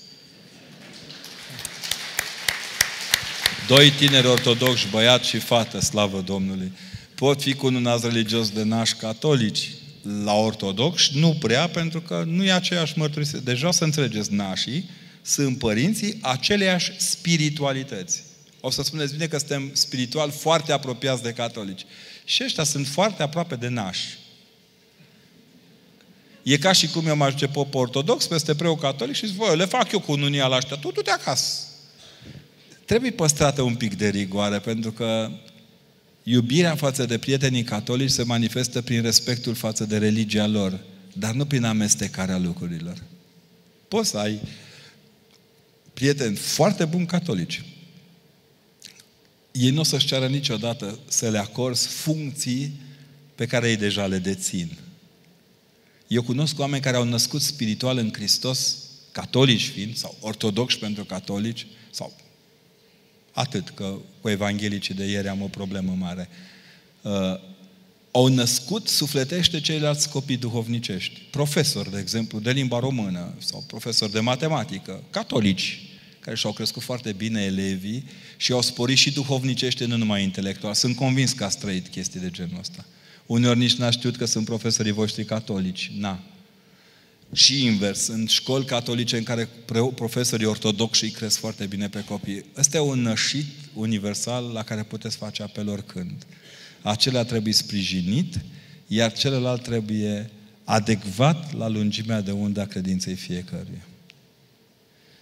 Doi 3.66 3.90
tineri 3.90 4.26
ortodoxi, 4.26 4.88
băiat 4.90 5.24
și 5.24 5.38
fată, 5.38 5.80
slavă 5.80 6.20
Domnului, 6.20 6.72
pot 7.14 7.42
fi 7.42 7.54
cununați 7.54 8.06
religios 8.06 8.50
de 8.50 8.62
naș 8.62 8.92
catolici. 8.92 9.70
La 10.24 10.32
ortodox 10.32 11.10
nu 11.10 11.36
prea, 11.40 11.68
pentru 11.68 12.00
că 12.00 12.24
nu 12.26 12.44
e 12.44 12.52
aceeași 12.52 12.98
mărturisire. 12.98 13.38
Deja 13.38 13.70
să 13.70 13.84
înțelegeți, 13.84 14.32
nașii 14.32 14.90
sunt 15.22 15.58
părinții 15.58 16.18
aceleiași 16.20 16.92
spiritualități. 16.96 18.22
O 18.60 18.70
să 18.70 18.82
spuneți 18.82 19.12
bine 19.12 19.26
că 19.26 19.38
suntem 19.38 19.70
spiritual 19.72 20.30
foarte 20.30 20.72
apropiați 20.72 21.22
de 21.22 21.32
catolici. 21.32 21.86
Și 22.24 22.42
ăștia 22.44 22.64
sunt 22.64 22.86
foarte 22.86 23.22
aproape 23.22 23.54
de 23.54 23.68
nași. 23.68 24.18
E 26.42 26.56
ca 26.56 26.72
și 26.72 26.88
cum 26.88 27.06
eu 27.06 27.16
m-aș 27.16 27.32
duce 27.32 27.46
pop 27.46 27.74
ortodox 27.74 28.26
peste 28.26 28.54
preot 28.54 28.80
catolic 28.80 29.14
și 29.14 29.26
zic, 29.26 29.36
voi, 29.36 29.56
le 29.56 29.64
fac 29.64 29.92
eu 29.92 30.00
cu 30.00 30.12
ununia 30.12 30.46
la 30.46 30.56
ăștia, 30.56 30.76
tu 30.76 30.90
du-te 30.90 31.10
acasă. 31.10 31.68
Trebuie 32.84 33.10
păstrată 33.10 33.62
un 33.62 33.74
pic 33.74 33.96
de 33.96 34.08
rigoare, 34.08 34.58
pentru 34.58 34.92
că 34.92 35.30
iubirea 36.22 36.76
față 36.76 37.04
de 37.04 37.18
prietenii 37.18 37.62
catolici 37.62 38.10
se 38.10 38.22
manifestă 38.22 38.82
prin 38.82 39.02
respectul 39.02 39.54
față 39.54 39.84
de 39.84 39.98
religia 39.98 40.46
lor, 40.46 40.80
dar 41.12 41.34
nu 41.34 41.46
prin 41.46 41.64
amestecarea 41.64 42.38
lucrurilor. 42.38 43.02
Poți 43.88 44.10
să 44.10 44.18
ai 44.18 44.40
prieteni 45.94 46.36
foarte 46.36 46.84
buni 46.84 47.06
catolici. 47.06 47.64
Ei 49.52 49.70
nu 49.70 49.80
o 49.80 49.84
să-și 49.84 50.06
ceară 50.06 50.26
niciodată 50.26 50.98
să 51.08 51.30
le 51.30 51.38
acorzi 51.38 51.86
funcții 51.86 52.72
pe 53.34 53.46
care 53.46 53.68
ei 53.68 53.76
deja 53.76 54.06
le 54.06 54.18
dețin. 54.18 54.78
Eu 56.06 56.22
cunosc 56.22 56.58
oameni 56.58 56.82
care 56.82 56.96
au 56.96 57.04
născut 57.04 57.42
spiritual 57.42 57.98
în 57.98 58.10
Hristos, 58.12 58.76
catolici 59.12 59.68
fiind, 59.68 59.96
sau 59.96 60.16
ortodoxi 60.20 60.78
pentru 60.78 61.04
catolici, 61.04 61.66
sau 61.90 62.12
Atât, 63.34 63.68
că 63.68 63.94
cu 64.20 64.28
evanghelicii 64.28 64.94
de 64.94 65.04
ieri 65.04 65.28
am 65.28 65.42
o 65.42 65.46
problemă 65.46 65.96
mare. 65.98 66.28
Uh, 67.02 67.12
au 68.10 68.26
născut 68.26 68.88
sufletește 68.88 69.60
ceilalți 69.60 70.08
copii 70.08 70.36
duhovnicești. 70.36 71.20
Profesori, 71.30 71.90
de 71.90 71.98
exemplu, 71.98 72.40
de 72.40 72.50
limba 72.50 72.78
română 72.78 73.34
sau 73.38 73.64
profesori 73.66 74.12
de 74.12 74.20
matematică, 74.20 75.02
catolici, 75.10 75.82
care 76.20 76.36
și-au 76.36 76.52
crescut 76.52 76.82
foarte 76.82 77.12
bine 77.12 77.42
elevii 77.42 78.04
și 78.36 78.52
au 78.52 78.62
sporit 78.62 78.96
și 78.96 79.12
duhovnicește, 79.12 79.84
nu 79.84 79.96
numai 79.96 80.22
intelectual. 80.22 80.74
Sunt 80.74 80.96
convins 80.96 81.32
că 81.32 81.44
ați 81.44 81.58
trăit 81.58 81.88
chestii 81.88 82.20
de 82.20 82.30
genul 82.30 82.58
ăsta. 82.58 82.84
Uneori 83.26 83.58
nici 83.58 83.74
n-a 83.74 83.90
știut 83.90 84.16
că 84.16 84.24
sunt 84.24 84.44
profesorii 84.44 84.92
voștri 84.92 85.24
catolici. 85.24 85.90
Na. 85.98 86.20
Și 87.34 87.64
invers, 87.64 88.06
în 88.06 88.26
școli 88.26 88.64
catolice 88.64 89.16
în 89.16 89.22
care 89.22 89.48
profesorii 89.94 90.46
ortodoxi 90.46 91.04
îi 91.04 91.10
cresc 91.10 91.38
foarte 91.38 91.66
bine 91.66 91.88
pe 91.88 92.04
copii. 92.04 92.44
Ăsta 92.56 92.76
e 92.76 92.80
un 92.80 93.00
nășit 93.00 93.46
universal 93.74 94.44
la 94.44 94.62
care 94.62 94.82
puteți 94.82 95.16
face 95.16 95.42
apel 95.42 95.68
oricând. 95.68 96.26
Acela 96.82 97.24
trebuie 97.24 97.52
sprijinit, 97.52 98.40
iar 98.86 99.12
celălalt 99.12 99.62
trebuie 99.62 100.30
adecvat 100.64 101.52
la 101.52 101.68
lungimea 101.68 102.20
de 102.20 102.30
undă 102.30 102.60
a 102.60 102.66
credinței 102.66 103.14
fiecăruia. 103.14 103.86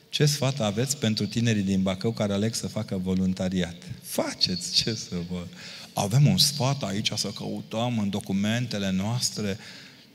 Ce 0.08 0.26
sfat 0.26 0.60
aveți 0.60 0.96
pentru 0.96 1.26
tinerii 1.26 1.62
din 1.62 1.82
Bacău 1.82 2.12
care 2.12 2.32
aleg 2.32 2.54
să 2.54 2.66
facă 2.66 3.00
voluntariat? 3.02 3.76
Faceți, 4.02 4.74
ce 4.74 4.94
să 4.94 5.14
vă... 5.30 5.46
Avem 5.92 6.26
un 6.26 6.38
sfat 6.38 6.82
aici 6.82 7.12
să 7.16 7.28
căutăm 7.28 7.98
în 7.98 8.10
documentele 8.10 8.90
noastre. 8.90 9.58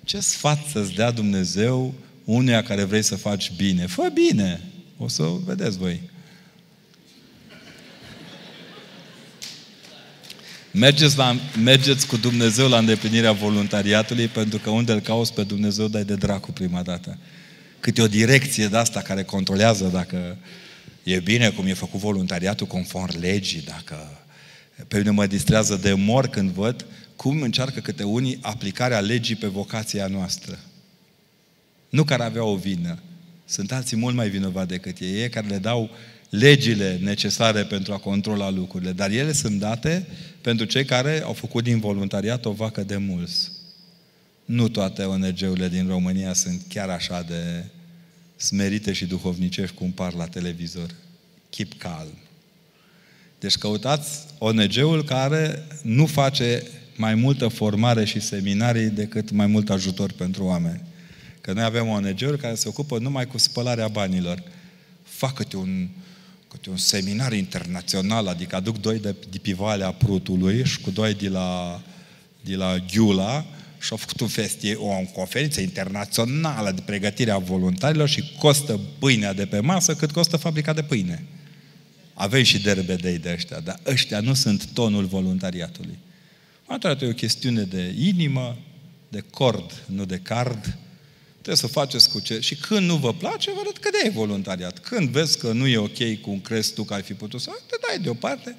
Ce 0.07 0.19
sfat 0.19 0.65
să-ți 0.71 0.93
dea 0.93 1.11
Dumnezeu 1.11 1.93
unuia 2.23 2.63
care 2.63 2.83
vrei 2.83 3.01
să 3.01 3.15
faci 3.15 3.51
bine? 3.55 3.85
Fă 3.85 4.09
bine! 4.13 4.61
O 4.97 5.07
să 5.07 5.23
vedeți 5.45 5.77
voi. 5.77 6.01
Mergeți, 10.71 11.17
la, 11.17 11.35
mergeți 11.63 12.07
cu 12.07 12.17
Dumnezeu 12.17 12.67
la 12.67 12.77
îndeplinirea 12.77 13.31
voluntariatului, 13.31 14.27
pentru 14.27 14.59
că 14.59 14.69
unde 14.69 14.91
îl 14.91 14.99
cauți 14.99 15.33
pe 15.33 15.43
Dumnezeu, 15.43 15.87
dai 15.87 16.03
de 16.03 16.15
dracu 16.15 16.51
prima 16.51 16.81
dată. 16.81 17.17
Câte 17.79 18.01
o 18.01 18.07
direcție 18.07 18.67
de 18.67 18.77
asta 18.77 19.01
care 19.01 19.23
controlează 19.23 19.89
dacă 19.93 20.37
e 21.03 21.19
bine 21.19 21.49
cum 21.49 21.65
e 21.65 21.73
făcut 21.73 21.99
voluntariatul 21.99 22.67
conform 22.67 23.19
legii, 23.19 23.61
dacă 23.61 24.19
pe 24.87 24.97
mine 24.97 25.09
mă 25.09 25.25
distrează 25.25 25.75
de 25.75 25.93
mor 25.93 26.27
când 26.27 26.49
văd 26.49 26.85
cum 27.17 27.41
încearcă 27.41 27.79
câte 27.79 28.03
unii 28.03 28.37
aplicarea 28.41 28.99
legii 28.99 29.35
pe 29.35 29.47
vocația 29.47 30.07
noastră. 30.07 30.59
Nu 31.89 32.03
care 32.03 32.23
avea 32.23 32.43
o 32.43 32.55
vină. 32.55 32.99
Sunt 33.45 33.71
alții 33.71 33.97
mult 33.97 34.15
mai 34.15 34.29
vinovați 34.29 34.67
decât 34.67 34.99
ei, 34.99 35.21
ei 35.21 35.29
care 35.29 35.47
le 35.47 35.57
dau 35.57 35.89
legile 36.29 36.99
necesare 37.01 37.63
pentru 37.63 37.93
a 37.93 37.97
controla 37.97 38.49
lucrurile, 38.49 38.91
dar 38.91 39.09
ele 39.09 39.31
sunt 39.31 39.59
date 39.59 40.07
pentru 40.41 40.65
cei 40.65 40.85
care 40.85 41.21
au 41.21 41.33
făcut 41.33 41.63
din 41.63 41.79
voluntariat 41.79 42.45
o 42.45 42.51
vacă 42.51 42.83
de 42.83 42.97
mulți. 42.97 43.51
Nu 44.45 44.67
toate 44.67 45.03
ONG-urile 45.03 45.67
din 45.67 45.87
România 45.87 46.33
sunt 46.33 46.61
chiar 46.69 46.89
așa 46.89 47.21
de 47.21 47.63
smerite 48.35 48.93
și 48.93 49.05
duhovnicești 49.05 49.75
cum 49.75 49.91
par 49.91 50.13
la 50.13 50.25
televizor. 50.25 50.89
Keep 51.49 51.73
calm. 51.77 52.17
Deci 53.39 53.57
căutați 53.57 54.19
ONG-ul 54.37 55.03
care 55.03 55.67
nu 55.81 56.05
face 56.05 56.63
mai 56.97 57.15
multă 57.15 57.47
formare 57.47 58.05
și 58.05 58.19
seminarii 58.19 58.89
decât 58.89 59.31
mai 59.31 59.47
mult 59.47 59.69
ajutor 59.69 60.11
pentru 60.11 60.43
oameni. 60.43 60.81
Că 61.41 61.53
noi 61.53 61.63
avem 61.63 61.87
ONG-uri 61.87 62.37
care 62.37 62.55
se 62.55 62.67
ocupă 62.67 62.97
numai 62.97 63.25
cu 63.25 63.37
spălarea 63.37 63.87
banilor. 63.87 64.43
Facă-te 65.03 65.57
un, 65.57 65.87
câte 66.47 66.69
un 66.69 66.77
seminar 66.77 67.33
internațional, 67.33 68.27
adică 68.27 68.55
aduc 68.55 68.81
doi 68.81 68.99
de, 68.99 69.15
de 69.29 69.37
Pivalea 69.37 69.91
Prutului 69.91 70.65
și 70.65 70.79
cu 70.79 70.89
doi 70.89 71.13
de 71.13 71.29
la, 71.29 71.81
de 72.41 72.55
la 72.55 72.75
Ghiula 72.93 73.45
și 73.79 73.91
au 73.91 73.97
făcut 73.97 74.19
un 74.19 74.27
festie, 74.27 74.75
o 74.75 74.89
conferință 75.13 75.61
internațională 75.61 76.71
de 76.71 76.81
pregătire 76.85 77.31
a 77.31 77.37
voluntarilor 77.37 78.09
și 78.09 78.33
costă 78.37 78.79
pâinea 78.99 79.33
de 79.33 79.45
pe 79.45 79.59
masă 79.59 79.95
cât 79.95 80.11
costă 80.11 80.37
fabrica 80.37 80.73
de 80.73 80.81
pâine. 80.81 81.23
Avem 82.13 82.43
și 82.43 82.61
derbedei 82.61 83.17
de 83.17 83.31
ăștia, 83.33 83.59
dar 83.59 83.79
ăștia 83.85 84.19
nu 84.19 84.33
sunt 84.33 84.65
tonul 84.65 85.05
voluntariatului. 85.05 85.97
Voluntariatul 86.67 87.07
e 87.07 87.11
o 87.11 87.13
chestiune 87.13 87.63
de 87.63 87.95
inimă, 87.97 88.57
de 89.09 89.23
cord, 89.29 89.83
nu 89.85 90.05
de 90.05 90.17
card, 90.17 90.77
Trebuie 91.47 91.69
să 91.69 91.79
faceți 91.79 92.09
cu 92.09 92.19
ce... 92.19 92.39
Și 92.39 92.55
când 92.55 92.87
nu 92.87 92.95
vă 92.95 93.13
place, 93.13 93.51
vă 93.51 93.59
arăt 93.59 93.77
că 93.77 93.89
de 93.89 93.97
e 94.07 94.09
voluntariat. 94.09 94.79
Când 94.79 95.09
vezi 95.09 95.37
că 95.37 95.51
nu 95.51 95.67
e 95.67 95.77
ok 95.77 96.21
cum 96.21 96.39
crezi 96.39 96.73
tu 96.73 96.83
că 96.83 96.93
ai 96.93 97.01
fi 97.01 97.13
putut 97.13 97.41
să... 97.41 97.51
Te 97.67 97.75
dai 97.87 97.99
deoparte. 97.99 98.55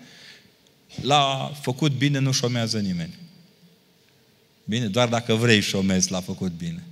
La 1.00 1.52
făcut 1.62 1.92
bine 1.92 2.18
nu 2.18 2.32
șomează 2.32 2.78
nimeni. 2.78 3.14
Bine? 4.64 4.86
Doar 4.86 5.09
dacă 5.09 5.34
vrei 5.34 5.61
șomezi 5.61 6.11
la 6.11 6.20
făcut 6.20 6.52
bine. 6.52 6.84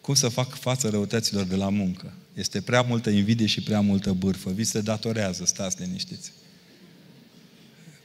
Cum 0.00 0.14
să 0.14 0.28
fac 0.28 0.54
față 0.54 0.88
răutăților 0.88 1.44
de 1.44 1.56
la 1.56 1.68
muncă? 1.68 2.12
Este 2.34 2.60
prea 2.60 2.82
multă 2.82 3.10
invidie 3.10 3.46
și 3.46 3.62
prea 3.62 3.80
multă 3.80 4.12
bârfă. 4.12 4.50
Vi 4.50 4.64
se 4.64 4.80
datorează, 4.80 5.44
stați 5.44 5.82
liniștiți. 5.82 6.32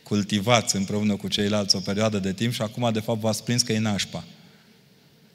Cultivați 0.04 0.76
împreună 0.76 1.16
cu 1.16 1.28
ceilalți 1.28 1.76
o 1.76 1.80
perioadă 1.80 2.18
de 2.18 2.34
timp 2.34 2.54
și 2.54 2.62
acum, 2.62 2.92
de 2.92 3.00
fapt, 3.00 3.20
v-ați 3.20 3.44
prins 3.44 3.62
că 3.62 3.74
e 3.74 3.80
nașpa. 3.80 4.24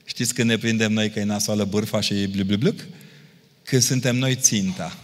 Știți 0.04 0.34
când 0.34 0.48
ne 0.48 0.58
prindem 0.58 0.92
noi 0.92 1.10
că 1.10 1.18
e 1.18 1.24
nasoală 1.24 1.64
bârfa 1.64 2.00
și 2.00 2.22
e 2.22 2.26
blub 2.26 2.74
Când 3.62 3.82
suntem 3.82 4.16
noi 4.16 4.34
ținta. 4.34 4.98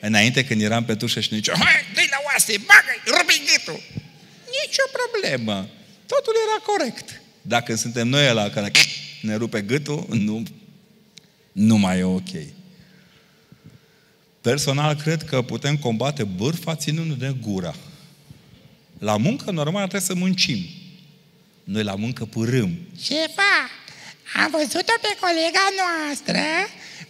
Înainte 0.00 0.44
când 0.44 0.62
eram 0.62 0.84
pe 0.84 0.94
tușă 0.94 1.20
și 1.20 1.28
ne 1.30 1.36
ziceam, 1.36 1.60
hai, 1.60 1.74
dă 1.94 2.00
la 2.10 2.16
oase, 2.32 2.52
bagă 2.58 3.18
rupi 3.18 3.42
gâtul. 3.52 3.80
Nici 4.44 4.76
o 4.86 4.90
problemă. 4.98 5.68
Totul 6.06 6.32
era 6.46 6.62
corect. 6.64 7.20
Dacă 7.42 7.74
suntem 7.74 8.08
noi 8.08 8.34
la 8.34 8.50
care 8.50 8.70
ne 9.22 9.34
rupe 9.34 9.60
gâtul, 9.60 10.06
nu, 10.08 10.42
nu 11.52 11.76
mai 11.76 11.98
e 11.98 12.02
ok. 12.02 12.30
Personal, 14.40 14.94
cred 14.94 15.22
că 15.22 15.42
putem 15.42 15.76
combate 15.76 16.24
bârfa 16.24 16.74
ținând 16.74 17.12
de 17.12 17.36
gura. 17.40 17.74
La 18.98 19.16
muncă, 19.16 19.50
normal, 19.50 19.88
trebuie 19.88 20.08
să 20.08 20.14
muncim. 20.14 20.58
Noi 21.64 21.82
la 21.82 21.94
muncă 21.94 22.24
purâm. 22.24 22.78
Șefa, 23.02 23.70
am 24.34 24.50
văzut-o 24.50 24.96
pe 25.00 25.16
colega 25.20 25.66
noastră 25.80 26.40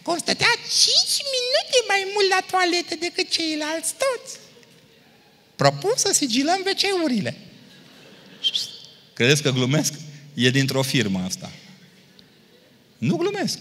cum 0.01 0.17
stătea 0.17 0.53
5 0.55 0.93
minute 1.35 1.77
mai 1.87 2.01
mult 2.13 2.29
la 2.29 2.41
toaletă 2.51 2.95
decât 2.99 3.29
ceilalți 3.29 3.93
toți. 4.03 4.37
Propun 5.55 5.91
să 5.95 6.13
sigilăm 6.13 6.59
WC-urile. 6.65 7.37
Credeți 9.13 9.41
că 9.41 9.51
glumesc? 9.51 9.93
E 10.33 10.49
dintr-o 10.49 10.81
firmă 10.81 11.23
asta. 11.25 11.51
Nu 12.97 13.15
glumesc. 13.15 13.59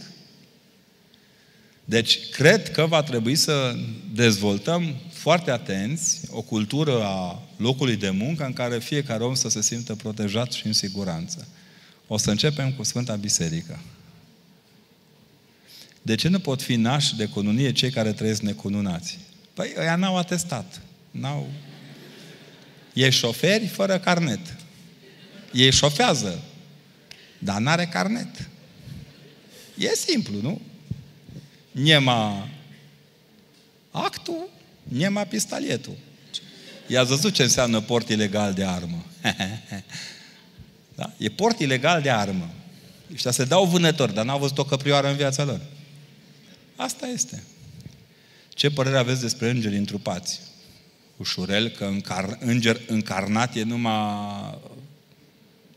Deci, 1.84 2.18
cred 2.30 2.70
că 2.70 2.86
va 2.86 3.02
trebui 3.02 3.34
să 3.34 3.74
dezvoltăm 4.14 4.96
foarte 5.28 5.50
atenți 5.50 6.20
o 6.30 6.42
cultură 6.42 7.04
a 7.04 7.42
locului 7.56 7.96
de 7.96 8.10
muncă 8.10 8.44
în 8.44 8.52
care 8.52 8.78
fiecare 8.78 9.24
om 9.24 9.34
să 9.34 9.48
se 9.48 9.62
simtă 9.62 9.94
protejat 9.94 10.52
și 10.52 10.66
în 10.66 10.72
siguranță. 10.72 11.48
O 12.06 12.16
să 12.16 12.30
începem 12.30 12.72
cu 12.72 12.82
Sfânta 12.82 13.14
Biserică. 13.14 13.80
De 16.02 16.14
ce 16.14 16.28
nu 16.28 16.38
pot 16.38 16.62
fi 16.62 16.76
nași 16.76 17.16
de 17.16 17.26
cununie 17.26 17.72
cei 17.72 17.90
care 17.90 18.12
trăiesc 18.12 18.40
necununați? 18.40 19.18
Păi 19.54 19.72
ăia 19.78 19.96
n-au 19.96 20.16
atestat. 20.16 20.80
N-au... 21.10 21.50
Ei 22.94 23.10
șoferi 23.10 23.66
fără 23.66 23.98
carnet. 23.98 24.56
Ei 25.52 25.72
șofează, 25.72 26.42
dar 27.38 27.60
n-are 27.60 27.86
carnet. 27.86 28.48
E 29.78 29.94
simplu, 29.94 30.40
nu? 30.40 30.60
Niema 31.72 32.48
actul, 33.90 34.56
niema 34.88 35.24
pistolietul. 35.24 35.96
I-ați 36.86 37.08
văzut 37.08 37.32
ce 37.32 37.42
înseamnă 37.42 37.80
port 37.80 38.08
ilegal 38.08 38.52
de 38.52 38.64
armă. 38.64 39.04
Da? 40.94 41.12
E 41.16 41.28
port 41.28 41.60
ilegal 41.60 42.02
de 42.02 42.10
armă. 42.10 42.50
Ăștia 43.12 43.30
se 43.30 43.44
dau 43.44 43.64
vânători, 43.64 44.14
dar 44.14 44.24
n-au 44.24 44.38
văzut 44.38 44.58
o 44.58 44.64
căprioară 44.64 45.08
în 45.08 45.16
viața 45.16 45.44
lor. 45.44 45.60
Asta 46.76 47.06
este. 47.06 47.42
Ce 48.48 48.70
părere 48.70 48.98
aveți 48.98 49.20
despre 49.20 49.50
îngeri 49.50 49.76
întrupați? 49.76 50.40
Ușurel 51.16 51.68
că 51.68 51.84
încar, 51.84 52.38
înger 52.40 52.80
încarnat 52.86 53.56
e 53.56 53.62
numai 53.62 54.58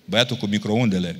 băiatul 0.06 0.38
cu 0.38 0.46
microundele. 0.46 1.20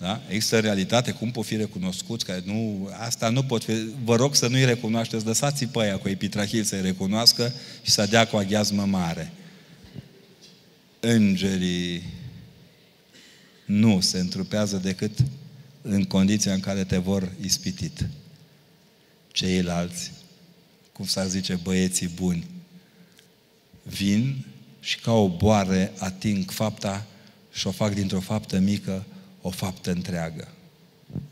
Da? 0.00 0.22
Există 0.28 0.60
realitate, 0.60 1.12
cum 1.12 1.30
pot 1.30 1.44
fi 1.44 1.56
recunoscuți, 1.56 2.24
care 2.24 2.42
nu, 2.44 2.90
asta 2.98 3.28
nu 3.28 3.42
pot 3.42 3.64
fi, 3.64 3.72
vă 4.04 4.16
rog 4.16 4.34
să 4.34 4.46
nu-i 4.48 4.64
recunoașteți, 4.64 5.26
lăsați 5.26 5.64
pe 5.64 5.80
aia 5.80 5.98
cu 5.98 6.08
epitrahil 6.08 6.64
să-i 6.64 6.80
recunoască 6.80 7.52
și 7.82 7.90
să 7.90 8.06
dea 8.06 8.26
cu 8.26 8.36
aghiazmă 8.36 8.84
mare. 8.84 9.32
Îngerii 11.00 12.02
nu 13.66 14.00
se 14.00 14.18
întrupează 14.18 14.76
decât 14.76 15.18
în 15.82 16.04
condiția 16.04 16.52
în 16.52 16.60
care 16.60 16.84
te 16.84 16.96
vor 16.96 17.32
ispitit. 17.40 18.08
Ceilalți, 19.32 20.12
cum 20.92 21.06
s-ar 21.06 21.26
zice, 21.26 21.60
băieții 21.62 22.08
buni, 22.08 22.46
vin 23.82 24.44
și 24.80 24.98
ca 24.98 25.12
o 25.12 25.28
boare 25.28 25.92
ating 25.98 26.50
fapta 26.50 27.06
și 27.52 27.66
o 27.66 27.70
fac 27.70 27.94
dintr-o 27.94 28.20
faptă 28.20 28.58
mică 28.58 29.04
o 29.40 29.50
faptă 29.50 29.90
întreagă. 29.90 30.48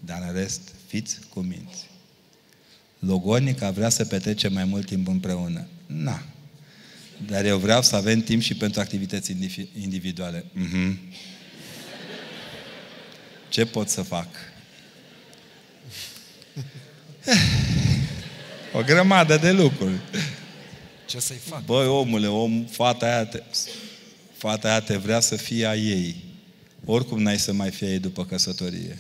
Dar 0.01 0.25
în 0.27 0.33
rest, 0.35 0.61
fiți 0.87 1.19
cu 1.29 1.41
minți. 1.41 1.87
Logonica 2.99 3.71
vrea 3.71 3.89
să 3.89 4.05
petrece 4.05 4.49
mai 4.49 4.65
mult 4.65 4.87
timp 4.87 5.09
împreună. 5.09 5.67
Na. 5.87 6.23
Dar 7.27 7.45
eu 7.45 7.59
vreau 7.59 7.83
să 7.83 7.97
avem 7.97 8.21
timp 8.21 8.43
și 8.43 8.55
pentru 8.55 8.81
activități 8.81 9.37
individuale. 9.81 10.45
Mm-hmm. 10.45 10.97
Ce 13.49 13.67
pot 13.67 13.89
să 13.89 14.03
fac? 14.03 14.29
O 18.73 18.83
grămadă 18.83 19.37
de 19.37 19.53
lucruri. 19.53 20.01
Ce 21.07 21.21
să-i 21.21 21.37
fac? 21.37 21.65
Băi, 21.65 21.87
omule, 21.87 22.27
om, 22.27 22.65
fata 22.65 23.07
aia, 23.07 23.25
te, 23.25 23.43
fata 24.37 24.69
aia 24.69 24.81
te 24.81 24.97
vrea 24.97 25.21
să 25.21 25.37
fie 25.37 25.67
a 25.67 25.77
ei. 25.77 26.17
Oricum 26.91 27.23
n-ai 27.23 27.39
să 27.39 27.53
mai 27.53 27.71
fie 27.71 27.91
ei 27.91 27.99
după 27.99 28.25
căsătorie. 28.25 28.99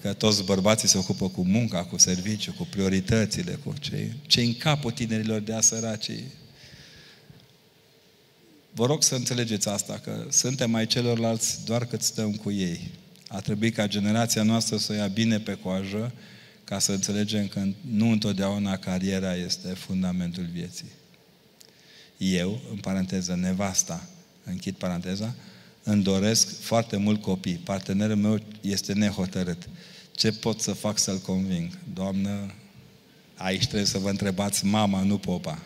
Că 0.00 0.12
toți 0.12 0.44
bărbații 0.44 0.88
se 0.88 0.98
ocupă 0.98 1.28
cu 1.28 1.44
munca, 1.44 1.84
cu 1.84 1.98
serviciu, 1.98 2.52
cu 2.52 2.66
prioritățile, 2.70 3.52
cu 3.64 3.74
ce, 3.80 4.12
ce 4.26 4.40
în 4.40 4.54
capul 4.54 4.90
tinerilor 4.90 5.40
de 5.40 5.52
a 5.52 5.60
săracii. 5.60 6.24
Vă 8.74 8.86
rog 8.86 9.02
să 9.02 9.14
înțelegeți 9.14 9.68
asta, 9.68 10.00
că 10.04 10.26
suntem 10.30 10.70
mai 10.70 10.86
celorlalți 10.86 11.64
doar 11.64 11.86
cât 11.86 12.02
stăm 12.02 12.32
cu 12.32 12.50
ei. 12.50 12.90
A 13.28 13.40
trebuit 13.40 13.74
ca 13.74 13.86
generația 13.86 14.42
noastră 14.42 14.76
să 14.76 14.92
o 14.92 14.94
ia 14.94 15.06
bine 15.06 15.38
pe 15.38 15.54
coajă, 15.54 16.12
ca 16.64 16.78
să 16.78 16.92
înțelegem 16.92 17.46
că 17.46 17.66
nu 17.90 18.10
întotdeauna 18.10 18.76
cariera 18.76 19.34
este 19.34 19.68
fundamentul 19.68 20.48
vieții. 20.52 20.90
Eu, 22.16 22.60
în 22.70 22.76
paranteză, 22.76 23.34
nevasta, 23.34 24.06
închid 24.44 24.74
paranteza, 24.74 25.34
îmi 25.82 26.02
doresc 26.02 26.60
foarte 26.60 26.96
mult 26.96 27.22
copii. 27.22 27.60
Partenerul 27.64 28.16
meu 28.16 28.38
este 28.60 28.92
nehotărât. 28.92 29.68
Ce 30.14 30.32
pot 30.32 30.60
să 30.60 30.72
fac 30.72 30.98
să-l 30.98 31.18
conving? 31.18 31.78
Doamnă, 31.94 32.54
aici 33.36 33.66
trebuie 33.66 33.84
să 33.86 33.98
vă 33.98 34.08
întrebați 34.08 34.64
mama, 34.64 35.02
nu 35.02 35.18
popa. 35.18 35.58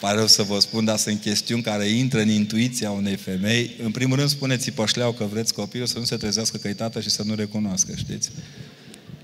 Pare 0.00 0.16
rău 0.16 0.26
să 0.26 0.42
vă 0.42 0.58
spun, 0.58 0.84
dar 0.84 0.98
sunt 0.98 1.20
chestiuni 1.20 1.62
care 1.62 1.86
intră 1.86 2.20
în 2.20 2.28
intuiția 2.28 2.90
unei 2.90 3.16
femei. 3.16 3.76
În 3.82 3.90
primul 3.90 4.16
rând, 4.16 4.28
spuneți 4.28 4.70
pășleau 4.70 5.12
că 5.12 5.24
vreți 5.24 5.54
copilul 5.54 5.86
să 5.86 5.98
nu 5.98 6.04
se 6.04 6.16
trezească 6.16 6.56
că 6.56 6.74
tată 6.74 7.00
și 7.00 7.10
să 7.10 7.22
nu 7.22 7.34
recunoască, 7.34 7.92
știți? 7.96 8.30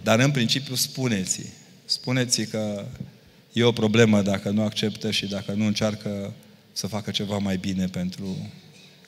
Dar 0.02 0.18
în 0.18 0.30
principiu 0.30 0.74
spuneți 0.74 1.40
Spuneți 1.88 2.42
că 2.42 2.84
e 3.52 3.62
o 3.64 3.72
problemă 3.72 4.22
dacă 4.22 4.50
nu 4.50 4.62
acceptă 4.62 5.10
și 5.10 5.26
dacă 5.26 5.52
nu 5.52 5.64
încearcă 5.64 6.34
să 6.78 6.86
facă 6.86 7.10
ceva 7.10 7.38
mai 7.38 7.56
bine 7.56 7.86
pentru 7.86 8.50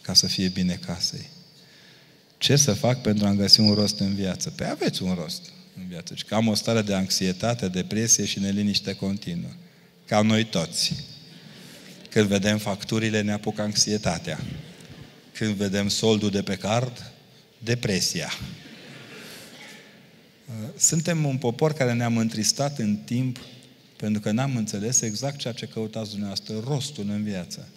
ca 0.01 0.15
să 0.15 0.27
fie 0.27 0.49
bine 0.49 0.79
casei. 0.87 1.27
Ce 2.39 2.57
să 2.57 2.73
fac 2.73 3.03
pentru 3.03 3.27
a 3.27 3.33
găsi 3.33 3.61
un 3.61 3.75
rost 3.75 3.99
în 4.01 4.15
viață? 4.15 4.51
Păi 4.51 4.67
aveți 4.67 5.03
un 5.03 5.15
rost 5.15 5.51
în 5.77 5.87
viață. 5.89 6.15
Că 6.27 6.35
am 6.35 6.49
o 6.49 6.55
stare 6.55 6.83
de 6.83 6.95
anxietate, 6.95 7.69
depresie 7.69 8.25
și 8.25 8.39
neliniște 8.39 8.95
continuă. 8.95 9.51
Ca 10.07 10.21
noi 10.21 10.45
toți. 10.45 11.05
Când 12.09 12.27
vedem 12.27 12.59
facturile, 12.59 13.21
ne 13.21 13.33
apucă 13.33 13.63
anxietatea. 13.63 14.41
Când 15.33 15.55
vedem 15.55 15.89
soldul 15.89 16.31
de 16.31 16.43
pe 16.43 16.57
card, 16.57 17.13
depresia. 17.59 18.33
Suntem 20.77 21.25
un 21.25 21.37
popor 21.37 21.73
care 21.73 21.93
ne-am 21.93 22.17
întristat 22.17 22.79
în 22.79 22.97
timp 22.97 23.39
pentru 24.01 24.21
că 24.21 24.31
n-am 24.31 24.57
înțeles 24.57 25.01
exact 25.01 25.39
ceea 25.39 25.53
ce 25.53 25.67
căutați 25.67 26.09
dumneavoastră, 26.11 26.55
rostul 26.67 27.05
în 27.09 27.23
viață. 27.23 27.69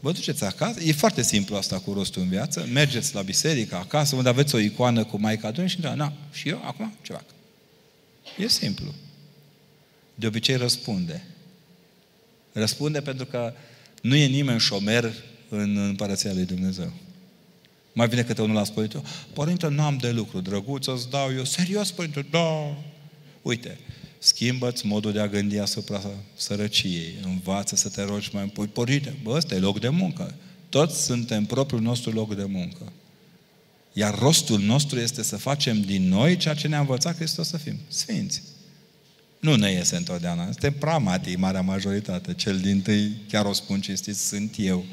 Vă 0.00 0.12
duceți 0.12 0.44
acasă, 0.44 0.80
e 0.82 0.92
foarte 0.92 1.22
simplu 1.22 1.56
asta 1.56 1.78
cu 1.78 1.92
rostul 1.92 2.22
în 2.22 2.28
viață, 2.28 2.68
mergeți 2.72 3.14
la 3.14 3.22
biserică, 3.22 3.76
acasă, 3.76 4.16
unde 4.16 4.28
aveți 4.28 4.54
o 4.54 4.58
icoană 4.58 5.04
cu 5.04 5.20
Maica 5.20 5.50
Domnului 5.50 5.68
și 5.68 5.76
întrebați, 5.76 6.00
na, 6.00 6.12
și 6.32 6.48
eu 6.48 6.62
acum 6.64 6.94
ce 7.02 7.12
fac? 7.12 7.24
E 8.38 8.48
simplu. 8.48 8.94
De 10.14 10.26
obicei 10.26 10.56
răspunde. 10.56 11.24
Răspunde 12.52 13.00
pentru 13.00 13.26
că 13.26 13.52
nu 14.02 14.14
e 14.14 14.26
nimeni 14.26 14.60
șomer 14.60 15.12
în 15.48 15.76
împărăția 15.76 16.32
lui 16.32 16.44
Dumnezeu. 16.44 16.92
Mai 17.92 18.08
vine 18.08 18.22
câte 18.22 18.42
unul 18.42 18.54
la 18.54 18.64
spărinte, 18.64 19.02
părinte, 19.32 19.68
nu 19.68 19.82
am 19.82 19.96
de 19.96 20.10
lucru, 20.10 20.40
drăguț, 20.40 20.86
îți 20.86 21.10
dau 21.10 21.32
eu, 21.34 21.44
serios, 21.44 21.90
părinte, 21.90 22.26
da. 22.30 22.76
Uite, 23.42 23.78
schimbă-ți 24.24 24.86
modul 24.86 25.12
de 25.12 25.20
a 25.20 25.28
gândi 25.28 25.58
asupra 25.58 26.00
sărăciei, 26.34 27.14
învață 27.24 27.76
să 27.76 27.88
te 27.88 28.02
rogi 28.02 28.30
mai 28.32 28.52
mult. 28.56 28.72
Părinte, 28.72 29.14
bă, 29.22 29.30
ăsta 29.30 29.54
e 29.54 29.58
loc 29.58 29.80
de 29.80 29.88
muncă. 29.88 30.34
Toți 30.68 31.04
suntem 31.04 31.44
propriul 31.44 31.80
nostru 31.82 32.10
loc 32.10 32.36
de 32.36 32.44
muncă. 32.44 32.92
Iar 33.92 34.18
rostul 34.18 34.60
nostru 34.60 34.98
este 34.98 35.22
să 35.22 35.36
facem 35.36 35.80
din 35.80 36.08
noi 36.08 36.36
ceea 36.36 36.54
ce 36.54 36.68
ne-a 36.68 36.78
învățat 36.78 37.16
Hristos 37.16 37.48
să 37.48 37.56
fim. 37.56 37.78
Sfinți. 37.88 38.42
Nu 39.40 39.54
ne 39.54 39.70
iese 39.70 39.96
întotdeauna. 39.96 40.44
Suntem 40.44 40.72
pramatii, 40.72 41.36
marea 41.36 41.60
majoritate. 41.60 42.34
Cel 42.34 42.58
din 42.58 42.82
tâi, 42.82 43.12
chiar 43.28 43.44
o 43.44 43.52
spun 43.52 43.80
cinstit, 43.80 44.16
sunt 44.16 44.54
eu. 44.58 44.84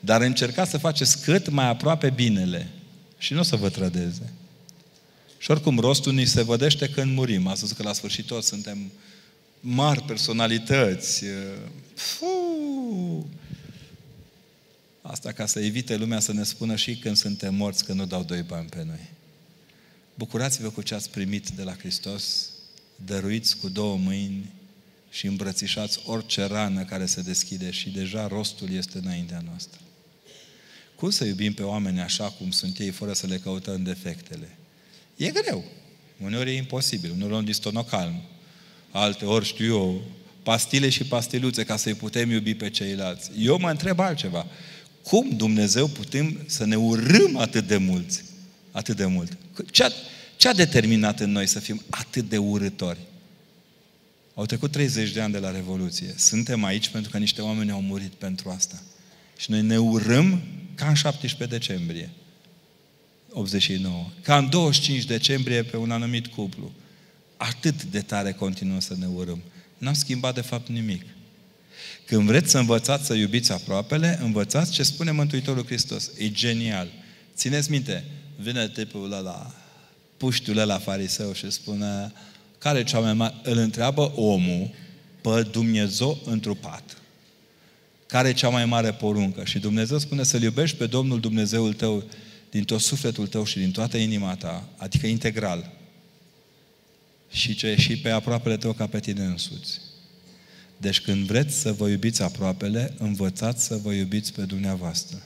Dar 0.00 0.20
încercați 0.20 0.70
să 0.70 0.78
faceți 0.78 1.22
cât 1.22 1.48
mai 1.48 1.68
aproape 1.68 2.10
binele. 2.10 2.68
Și 3.18 3.32
nu 3.32 3.38
o 3.38 3.42
să 3.42 3.56
vă 3.56 3.68
trădeze. 3.68 4.32
Și 5.46 5.52
oricum, 5.52 5.78
rostul 5.78 6.12
ni 6.12 6.24
se 6.24 6.42
vădește 6.42 6.88
când 6.88 7.14
murim. 7.14 7.46
Ați 7.46 7.60
văzut 7.60 7.76
că 7.76 7.82
la 7.82 7.92
sfârșit 7.92 8.26
toți 8.26 8.48
suntem 8.48 8.92
mari 9.60 10.02
personalități. 10.02 11.24
Fuu! 11.94 13.30
Asta 15.02 15.32
ca 15.32 15.46
să 15.46 15.60
evite 15.60 15.96
lumea 15.96 16.20
să 16.20 16.32
ne 16.32 16.42
spună 16.42 16.76
și 16.76 16.96
când 16.96 17.16
suntem 17.16 17.54
morți 17.54 17.84
că 17.84 17.92
nu 17.92 18.06
dau 18.06 18.22
doi 18.22 18.42
bani 18.42 18.68
pe 18.68 18.84
noi. 18.86 19.10
Bucurați-vă 20.14 20.70
cu 20.70 20.82
ce 20.82 20.94
ați 20.94 21.10
primit 21.10 21.48
de 21.48 21.62
la 21.62 21.74
Hristos 21.74 22.48
dăruiți 23.04 23.56
cu 23.56 23.68
două 23.68 23.96
mâini 23.96 24.50
și 25.10 25.26
îmbrățișați 25.26 26.00
orice 26.04 26.44
rană 26.44 26.84
care 26.84 27.06
se 27.06 27.20
deschide 27.20 27.70
și 27.70 27.90
deja 27.90 28.26
rostul 28.26 28.72
este 28.72 28.98
înaintea 28.98 29.42
noastră. 29.48 29.80
Cum 30.94 31.10
să 31.10 31.24
iubim 31.24 31.52
pe 31.54 31.62
oameni 31.62 32.00
așa 32.00 32.30
cum 32.30 32.50
sunt 32.50 32.78
ei, 32.78 32.90
fără 32.90 33.12
să 33.12 33.26
le 33.26 33.38
căutăm 33.38 33.82
defectele? 33.82 34.55
E 35.16 35.30
greu. 35.30 35.64
Uneori 36.24 36.50
e 36.50 36.56
imposibil. 36.56 37.10
Uneori 37.10 37.34
un 37.34 37.44
distonocalm. 37.44 38.22
Alte 38.90 39.24
ori, 39.24 39.44
știu 39.44 39.66
eu, 39.66 40.02
pastile 40.42 40.88
și 40.88 41.04
pastiluțe 41.04 41.64
ca 41.64 41.76
să-i 41.76 41.94
putem 41.94 42.30
iubi 42.30 42.54
pe 42.54 42.70
ceilalți. 42.70 43.30
Eu 43.38 43.58
mă 43.58 43.70
întreb 43.70 43.98
altceva. 43.98 44.46
Cum 45.02 45.28
Dumnezeu 45.36 45.86
putem 45.86 46.40
să 46.46 46.64
ne 46.64 46.76
urâm 46.76 47.36
atât 47.36 47.66
de 47.66 47.76
mulți? 47.76 48.24
Atât 48.70 48.96
de 48.96 49.06
mult. 49.06 49.36
Ce 49.70 49.84
a, 49.84 49.88
ce 50.36 50.48
a 50.48 50.52
determinat 50.52 51.20
în 51.20 51.30
noi 51.30 51.46
să 51.46 51.58
fim 51.58 51.82
atât 51.90 52.28
de 52.28 52.38
urători? 52.38 52.98
Au 54.34 54.46
trecut 54.46 54.70
30 54.70 55.10
de 55.10 55.20
ani 55.20 55.32
de 55.32 55.38
la 55.38 55.50
Revoluție. 55.50 56.14
Suntem 56.16 56.64
aici 56.64 56.88
pentru 56.88 57.10
că 57.10 57.18
niște 57.18 57.42
oameni 57.42 57.70
au 57.70 57.80
murit 57.80 58.12
pentru 58.12 58.50
asta. 58.50 58.82
Și 59.36 59.50
noi 59.50 59.62
ne 59.62 59.78
urâm 59.78 60.42
ca 60.74 60.88
în 60.88 60.94
17 60.94 61.58
decembrie 61.58 62.10
89. 63.38 64.06
Ca 64.22 64.36
în 64.36 64.48
25 64.50 65.04
decembrie 65.04 65.62
pe 65.62 65.76
un 65.76 65.90
anumit 65.90 66.26
cuplu. 66.26 66.72
Atât 67.36 67.82
de 67.84 68.00
tare 68.00 68.32
continuăm 68.32 68.80
să 68.80 68.94
ne 68.98 69.06
urâm. 69.06 69.42
N-am 69.78 69.94
schimbat 69.94 70.34
de 70.34 70.40
fapt 70.40 70.68
nimic. 70.68 71.02
Când 72.06 72.26
vreți 72.26 72.50
să 72.50 72.58
învățați 72.58 73.06
să 73.06 73.14
iubiți 73.14 73.52
aproapele, 73.52 74.18
învățați 74.22 74.72
ce 74.72 74.82
spune 74.82 75.10
Mântuitorul 75.10 75.64
Hristos. 75.64 76.10
E 76.18 76.30
genial. 76.30 76.88
Țineți 77.34 77.70
minte, 77.70 78.04
vine 78.40 78.68
tipul 78.68 79.12
ăla, 79.12 79.54
puștiul 80.16 80.58
ăla 80.58 80.78
fariseu 80.78 81.32
și 81.32 81.50
spune, 81.50 82.12
care 82.58 82.84
cea 82.84 82.98
mai 82.98 83.14
mare? 83.14 83.34
Îl 83.42 83.56
întreabă 83.56 84.12
omul 84.14 84.70
pe 85.20 85.42
Dumnezeu 85.42 86.18
întrupat. 86.24 86.96
Care 88.06 88.28
e 88.28 88.32
cea 88.32 88.48
mai 88.48 88.64
mare 88.64 88.92
poruncă? 88.92 89.44
Și 89.44 89.58
Dumnezeu 89.58 89.98
spune 89.98 90.22
să-L 90.22 90.42
iubești 90.42 90.76
pe 90.76 90.86
Domnul 90.86 91.20
Dumnezeul 91.20 91.72
tău 91.72 92.04
din 92.50 92.64
tot 92.64 92.80
sufletul 92.80 93.26
tău 93.26 93.44
și 93.44 93.58
din 93.58 93.70
toată 93.70 93.96
inima 93.96 94.34
ta, 94.34 94.68
adică 94.76 95.06
integral. 95.06 95.72
Și 97.30 97.54
ce 97.54 97.76
și 97.78 97.96
pe 97.96 98.10
aproapele 98.10 98.56
tău 98.56 98.72
ca 98.72 98.86
pe 98.86 99.00
tine 99.00 99.24
însuți. 99.24 99.80
Deci 100.76 101.00
când 101.00 101.26
vreți 101.26 101.60
să 101.60 101.72
vă 101.72 101.88
iubiți 101.88 102.22
aproapele, 102.22 102.94
învățați 102.98 103.64
să 103.64 103.76
vă 103.76 103.92
iubiți 103.92 104.32
pe 104.32 104.42
dumneavoastră. 104.42 105.22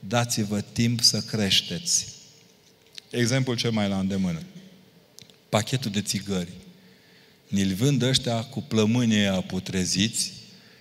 Dați-vă 0.00 0.60
timp 0.60 1.00
să 1.00 1.20
creșteți. 1.20 2.06
Exemplul 3.10 3.56
cel 3.56 3.70
mai 3.70 3.88
la 3.88 3.98
îndemână. 3.98 4.42
Pachetul 5.48 5.90
de 5.90 6.02
țigări. 6.02 6.52
Ni-l 7.48 7.74
vând 7.74 8.02
ăștia 8.02 8.42
cu 8.42 8.60
plămânii 8.60 9.44
putreziți 9.46 10.32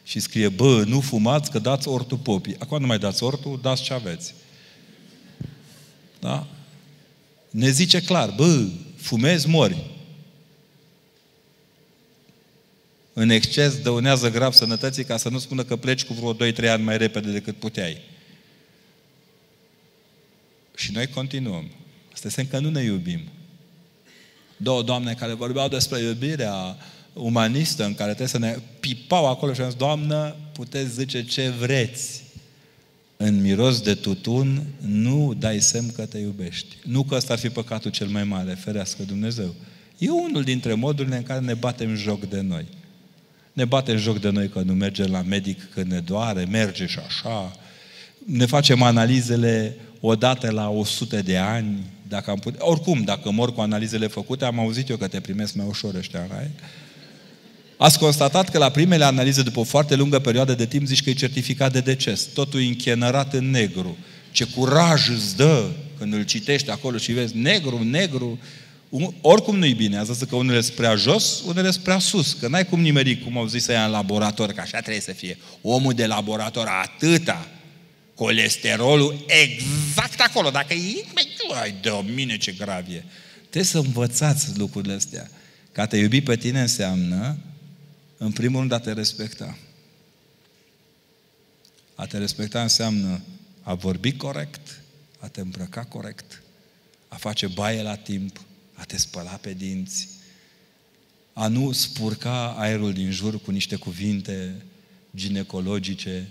și 0.04 0.20
scrie, 0.20 0.50
bă, 0.50 0.84
nu 0.84 1.02
fumați 1.02 1.52
că 1.52 1.60
dați 1.60 1.88
ortul 1.88 2.18
popii. 2.18 2.56
Acum 2.60 2.80
nu 2.80 2.88
mai 2.88 3.00
dați 3.00 3.24
ortul, 3.24 3.60
dați 3.62 3.84
ce 3.84 3.94
aveți. 3.94 4.34
Da? 6.28 6.48
Ne 7.50 7.70
zice 7.70 8.02
clar, 8.02 8.34
bă, 8.36 8.66
fumezi, 8.96 9.48
mori. 9.48 9.86
În 13.14 13.30
exces 13.30 13.82
dăunează 13.82 14.32
grav 14.32 14.54
sănătății 14.54 15.04
ca 15.04 15.18
să 15.18 15.30
nu 15.30 15.40
spună 15.40 15.64
că 15.64 15.76
pleci 15.76 16.06
cu 16.06 16.14
vreo 16.14 16.52
2-3 16.52 16.70
ani 16.70 16.84
mai 16.84 16.98
repede 16.98 17.32
decât 17.32 17.56
puteai. 17.56 17.98
Și 20.76 20.92
noi 20.92 21.08
continuăm. 21.08 21.72
Asta 22.14 22.28
înseamnă 22.28 22.52
că 22.52 22.60
nu 22.60 22.70
ne 22.70 22.84
iubim. 22.84 23.22
două 24.58 24.84
doamne 24.84 25.14
care 25.14 25.34
vorbeau 25.34 25.68
despre 25.68 26.00
iubirea 26.00 26.78
umanistă 27.14 27.86
în 27.86 27.96
care 27.96 28.08
trebuie 28.08 28.28
să 28.28 28.38
ne 28.38 28.58
pipau 28.80 29.28
acolo 29.28 29.54
și 29.54 29.62
am 29.62 29.70
zis, 29.70 29.78
Doamnă, 29.78 30.36
puteți 30.54 30.94
zice 30.94 31.26
ce 31.26 31.50
vreți. 31.50 32.27
În 33.18 33.42
miros 33.42 33.82
de 33.82 33.94
tutun 33.94 34.66
nu 34.82 35.34
dai 35.40 35.60
semn 35.60 35.92
că 35.92 36.06
te 36.06 36.18
iubești. 36.18 36.76
Nu 36.84 37.04
că 37.04 37.16
ăsta 37.16 37.34
ar 37.34 37.40
fi 37.40 37.50
păcatul 37.50 37.92
cel 37.92 38.08
mai 38.08 38.24
mare, 38.24 38.54
ferească 38.54 39.04
Dumnezeu. 39.04 39.56
E 39.98 40.10
unul 40.10 40.44
dintre 40.44 40.74
modurile 40.74 41.16
în 41.16 41.24
care 41.24 41.40
ne 41.40 41.54
batem 41.54 41.96
joc 41.96 42.30
de 42.30 42.42
noi. 42.42 42.66
Ne 43.54 43.66
batem 43.66 43.98
joc 43.98 44.20
de 44.20 44.30
noi 44.30 44.50
că 44.50 44.62
nu 44.62 44.74
mergem 44.74 45.12
la 45.12 45.22
medic 45.22 45.70
când 45.74 45.92
ne 45.92 46.00
doare, 46.00 46.46
merge 46.46 46.86
și 46.86 47.00
așa. 47.08 47.52
Ne 48.26 48.46
facem 48.46 48.82
analizele 48.82 49.76
odată 50.00 50.52
la 50.52 50.70
100 50.70 51.22
de 51.22 51.38
ani, 51.38 51.86
dacă 52.08 52.32
am 52.32 52.40
putea. 52.40 52.68
Oricum, 52.68 53.04
dacă 53.04 53.32
mor 53.32 53.54
cu 53.54 53.62
analizele 53.62 54.08
făcute, 54.08 54.46
am 54.46 54.60
auzit 54.60 54.90
eu 54.90 54.98
că 54.98 55.08
te 55.08 55.20
primesc 55.20 55.56
mai 55.56 55.66
ușor 55.70 55.96
ăștia, 55.96 56.22
right? 56.22 56.60
Ați 57.78 58.00
constatat 58.00 58.50
că 58.50 58.58
la 58.58 58.70
primele 58.70 59.04
analize, 59.04 59.42
după 59.42 59.60
o 59.60 59.64
foarte 59.64 59.96
lungă 59.96 60.20
perioadă 60.20 60.54
de 60.54 60.66
timp, 60.66 60.88
zici 60.88 61.04
că 61.04 61.10
e 61.10 61.14
certificat 61.14 61.72
de 61.72 61.80
deces. 61.80 62.22
Totul 62.22 62.62
e 62.62 62.66
închenărat 62.66 63.34
în 63.34 63.50
negru. 63.50 63.98
Ce 64.32 64.44
curaj 64.46 65.10
îți 65.10 65.36
dă 65.36 65.66
când 65.98 66.14
îl 66.14 66.24
citești 66.24 66.70
acolo 66.70 66.98
și 66.98 67.12
vezi 67.12 67.38
negru, 67.38 67.84
negru. 67.84 68.40
Oricum 69.22 69.58
nu-i 69.58 69.74
bine. 69.74 69.98
Ați 69.98 70.14
zis 70.14 70.28
că 70.28 70.36
unele 70.36 70.62
sunt 70.62 70.76
prea 70.76 70.96
jos, 70.96 71.42
unele 71.46 71.72
sunt 71.72 71.84
prea 71.84 72.00
sus. 72.00 72.34
Că 72.34 72.48
n-ai 72.48 72.66
cum 72.66 72.80
nimeri, 72.80 73.20
cum 73.20 73.38
au 73.38 73.48
zis 73.48 73.64
să 73.64 73.72
ia 73.72 73.86
în 73.86 73.92
laborator, 73.92 74.52
că 74.52 74.62
așa 74.62 74.80
trebuie 74.80 75.02
să 75.02 75.12
fie. 75.12 75.38
Omul 75.62 75.94
de 75.94 76.06
laborator 76.06 76.68
atâta 76.68 77.48
colesterolul 78.16 79.26
exact 79.28 80.20
acolo. 80.20 80.50
Dacă 80.50 80.74
e, 80.74 81.06
ai 81.62 81.76
de 81.82 81.90
mine 82.16 82.38
ce 82.38 82.52
grav 82.52 82.86
e. 82.90 83.04
Trebuie 83.40 83.64
să 83.64 83.78
învățați 83.78 84.58
lucrurile 84.58 84.94
astea. 84.94 85.30
Ca 85.72 85.86
te 85.86 85.98
iubi 85.98 86.22
pe 86.22 86.36
tine 86.36 86.62
înseamnă 86.62 87.38
în 88.18 88.32
primul 88.32 88.60
rând, 88.60 88.72
a 88.72 88.80
te 88.80 88.94
respecta. 88.94 89.58
A 91.96 92.06
te 92.06 92.18
respecta 92.18 92.62
înseamnă 92.62 93.22
a 93.62 93.74
vorbi 93.74 94.16
corect, 94.16 94.82
a 95.20 95.28
te 95.28 95.42
îmbrăca 95.42 95.84
corect, 95.84 96.42
a 97.08 97.16
face 97.16 97.48
baie 97.48 97.82
la 97.82 97.96
timp, 97.96 98.42
a 98.74 98.84
te 98.84 98.98
spăla 98.98 99.32
pe 99.32 99.54
dinți, 99.54 100.08
a 101.34 101.48
nu 101.48 101.72
spurca 101.72 102.56
aerul 102.58 102.94
din 102.94 103.12
jur 103.12 103.42
cu 103.42 103.52
niște 103.52 103.76
cuvinte 103.76 104.56
ginecologice. 105.16 106.28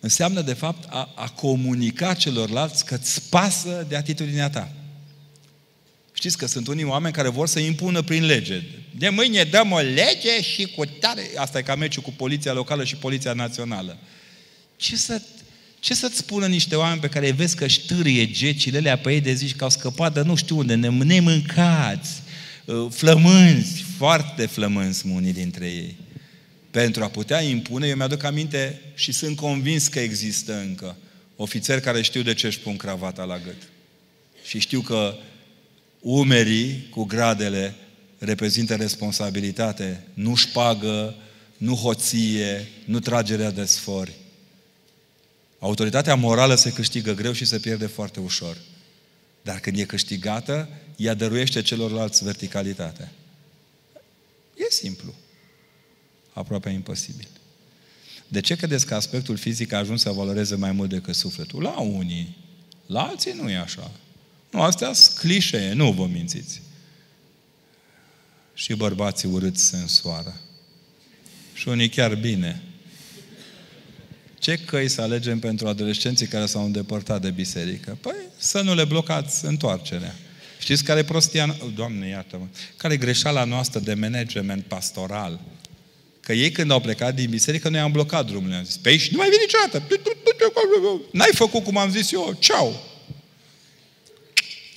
Înseamnă, 0.00 0.42
de 0.42 0.54
fapt, 0.54 0.88
a, 0.88 1.12
a 1.14 1.28
comunica 1.28 2.14
celorlalți 2.14 2.84
că 2.84 2.94
îți 2.94 3.28
pasă 3.28 3.84
de 3.88 3.96
atitudinea 3.96 4.50
ta. 4.50 4.72
Știți 6.18 6.38
că 6.38 6.46
sunt 6.46 6.66
unii 6.66 6.84
oameni 6.84 7.14
care 7.14 7.28
vor 7.28 7.48
să 7.48 7.58
impună 7.58 8.02
prin 8.02 8.24
lege. 8.26 8.62
De 8.90 9.08
mâine 9.08 9.44
dăm 9.44 9.72
o 9.72 9.78
lege 9.78 10.42
și 10.42 10.66
cu 10.66 10.84
tare... 10.84 11.30
Asta 11.36 11.58
e 11.58 11.62
ca 11.62 11.74
meciul 11.74 12.02
cu 12.02 12.12
poliția 12.16 12.52
locală 12.52 12.84
și 12.84 12.96
poliția 12.96 13.32
națională. 13.32 13.98
Ce 14.76 14.96
să 14.96 15.22
ce 15.80 15.94
să-ți 15.94 16.16
spună 16.16 16.46
niște 16.46 16.74
oameni 16.74 17.00
pe 17.00 17.08
care 17.08 17.26
îi 17.26 17.32
vezi 17.32 17.56
că 17.56 17.66
ștârie 17.66 18.30
gecile 18.30 18.78
alea 18.78 18.98
pe 18.98 19.12
ei 19.12 19.20
de 19.20 19.32
zici 19.32 19.56
că 19.56 19.64
au 19.64 19.70
scăpat 19.70 20.14
de 20.14 20.22
nu 20.22 20.34
știu 20.34 20.58
unde, 20.58 20.74
nemâncați, 20.74 22.22
uh, 22.64 22.86
flămânzi, 22.90 23.84
foarte 23.96 24.46
flămânzi 24.46 25.06
unii 25.06 25.32
dintre 25.32 25.66
ei. 25.66 25.96
Pentru 26.70 27.04
a 27.04 27.08
putea 27.08 27.40
impune, 27.40 27.86
eu 27.86 27.96
mi-aduc 27.96 28.22
aminte 28.24 28.80
și 28.94 29.12
sunt 29.12 29.36
convins 29.36 29.86
că 29.86 30.00
există 30.00 30.58
încă 30.58 30.96
ofițeri 31.36 31.80
care 31.80 32.02
știu 32.02 32.22
de 32.22 32.34
ce 32.34 32.46
își 32.46 32.58
pun 32.58 32.76
cravata 32.76 33.24
la 33.24 33.38
gât. 33.38 33.62
Și 34.44 34.58
știu 34.58 34.80
că 34.80 35.14
umerii 36.00 36.86
cu 36.90 37.04
gradele 37.04 37.74
reprezintă 38.18 38.74
responsabilitate, 38.74 40.04
nu 40.14 40.34
șpagă, 40.34 41.14
nu 41.56 41.74
hoție, 41.74 42.68
nu 42.84 43.00
tragerea 43.00 43.50
de 43.50 43.64
sfori. 43.64 44.12
Autoritatea 45.58 46.14
morală 46.14 46.54
se 46.54 46.72
câștigă 46.72 47.12
greu 47.12 47.32
și 47.32 47.44
se 47.44 47.58
pierde 47.58 47.86
foarte 47.86 48.20
ușor. 48.20 48.56
Dar 49.42 49.60
când 49.60 49.78
e 49.78 49.84
câștigată, 49.84 50.68
ea 50.96 51.14
dăruiește 51.14 51.62
celorlalți 51.62 52.24
verticalitate. 52.24 53.12
E 54.56 54.70
simplu. 54.70 55.14
Aproape 56.32 56.68
imposibil. 56.68 57.28
De 58.28 58.40
ce 58.40 58.56
credeți 58.56 58.86
că 58.86 58.94
aspectul 58.94 59.36
fizic 59.36 59.72
a 59.72 59.78
ajuns 59.78 60.00
să 60.00 60.10
valoreze 60.10 60.54
mai 60.54 60.72
mult 60.72 60.88
decât 60.88 61.14
sufletul? 61.14 61.62
La 61.62 61.80
unii. 61.80 62.36
La 62.86 63.02
alții 63.02 63.32
nu 63.32 63.50
e 63.50 63.56
așa. 63.56 63.90
Nu, 64.50 64.62
astea 64.62 64.92
sunt 64.92 65.16
clișee, 65.16 65.72
nu 65.72 65.92
vă 65.92 66.06
mințiți. 66.06 66.60
Și 68.54 68.74
bărbații 68.74 69.28
urâți 69.28 69.64
se 69.64 69.76
însoară. 69.76 70.40
Și 71.54 71.68
unii 71.68 71.88
chiar 71.88 72.14
bine. 72.14 72.62
Ce 74.38 74.56
căi 74.56 74.88
să 74.88 75.00
alegem 75.00 75.38
pentru 75.38 75.68
adolescenții 75.68 76.26
care 76.26 76.46
s-au 76.46 76.64
îndepărtat 76.64 77.20
de 77.20 77.30
biserică? 77.30 77.98
Păi 78.00 78.14
să 78.36 78.60
nu 78.60 78.74
le 78.74 78.84
blocați 78.84 79.44
întoarcerea. 79.44 80.14
Știți 80.58 80.84
care 80.84 80.98
e 80.98 81.04
prostia... 81.04 81.56
Doamne, 81.74 82.08
iartă-mă. 82.08 82.44
Care 82.76 82.94
e 82.94 82.96
greșeala 82.96 83.44
noastră 83.44 83.80
de 83.80 83.94
management 83.94 84.64
pastoral? 84.64 85.40
Că 86.20 86.32
ei 86.32 86.50
când 86.50 86.70
au 86.70 86.80
plecat 86.80 87.14
din 87.14 87.30
biserică, 87.30 87.68
noi 87.68 87.80
am 87.80 87.92
blocat 87.92 88.26
drumul. 88.26 88.52
Am 88.52 88.64
zis, 88.64 88.76
pe 88.76 88.88
aici 88.88 89.10
nu 89.10 89.16
mai 89.16 89.28
vine 89.28 89.42
niciodată. 89.42 89.94
N-ai 91.12 91.30
făcut 91.32 91.64
cum 91.64 91.76
am 91.76 91.90
zis 91.90 92.12
eu. 92.12 92.36
Ceau. 92.38 92.87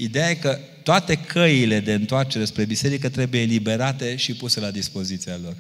Ideea 0.02 0.30
e 0.30 0.36
că 0.36 0.60
toate 0.84 1.16
căile 1.16 1.80
de 1.80 1.94
întoarcere 1.94 2.46
spre 2.46 2.66
biserică 2.66 3.10
trebuie 3.10 3.42
eliberate 3.42 4.16
și 4.16 4.36
puse 4.36 4.60
la 4.60 4.72
dispoziția 4.72 5.40
lor. 5.44 5.56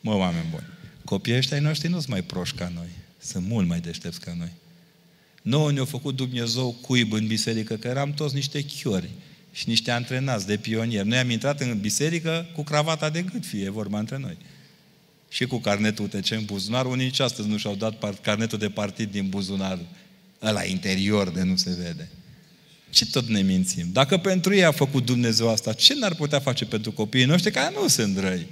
Mă, 0.00 0.14
oameni 0.14 0.46
buni, 0.50 0.66
copiii 1.04 1.36
ăștia 1.36 1.56
ai 1.56 1.62
noștri 1.62 1.88
nu 1.88 1.96
sunt 1.96 2.08
mai 2.08 2.22
proști 2.22 2.56
ca 2.56 2.72
noi. 2.74 2.88
Sunt 3.18 3.46
mult 3.46 3.66
mai 3.66 3.80
deștepți 3.80 4.20
ca 4.20 4.34
noi. 4.38 4.52
Nouă 5.42 5.72
ne-a 5.72 5.84
făcut 5.84 6.16
Dumnezeu 6.16 6.76
cuib 6.80 7.12
în 7.12 7.26
biserică, 7.26 7.76
că 7.76 7.88
eram 7.88 8.12
toți 8.12 8.34
niște 8.34 8.64
chiori 8.64 9.10
și 9.52 9.68
niște 9.68 9.90
antrenați 9.90 10.46
de 10.46 10.56
pionieri. 10.56 11.08
Noi 11.08 11.18
am 11.18 11.30
intrat 11.30 11.60
în 11.60 11.80
biserică 11.80 12.46
cu 12.54 12.62
cravata 12.62 13.10
de 13.10 13.22
gât, 13.22 13.46
fie 13.46 13.70
vorba 13.70 13.98
între 13.98 14.18
noi. 14.18 14.36
Și 15.28 15.46
cu 15.46 15.58
carnetul 15.58 16.04
UTC 16.04 16.30
în 16.30 16.44
buzunar. 16.44 16.86
Unii 16.86 17.04
nici 17.04 17.20
astăzi 17.20 17.48
nu 17.48 17.56
și-au 17.56 17.74
dat 17.74 18.20
carnetul 18.20 18.58
de 18.58 18.68
partid 18.68 19.10
din 19.10 19.28
buzunar 19.28 19.78
ăla 20.42 20.64
interior 20.64 21.30
de 21.30 21.42
nu 21.42 21.56
se 21.56 21.70
vede. 21.82 22.08
Ce 22.92 23.06
tot 23.06 23.28
ne 23.28 23.40
mințim? 23.40 23.88
Dacă 23.92 24.16
pentru 24.16 24.54
ei 24.54 24.64
a 24.64 24.72
făcut 24.72 25.04
Dumnezeu 25.04 25.48
asta, 25.48 25.72
ce 25.72 25.94
n-ar 25.94 26.14
putea 26.14 26.40
face 26.40 26.64
pentru 26.64 26.92
copiii 26.92 27.24
noștri 27.24 27.50
care 27.50 27.74
nu 27.80 27.88
sunt 27.88 28.18
răi? 28.18 28.46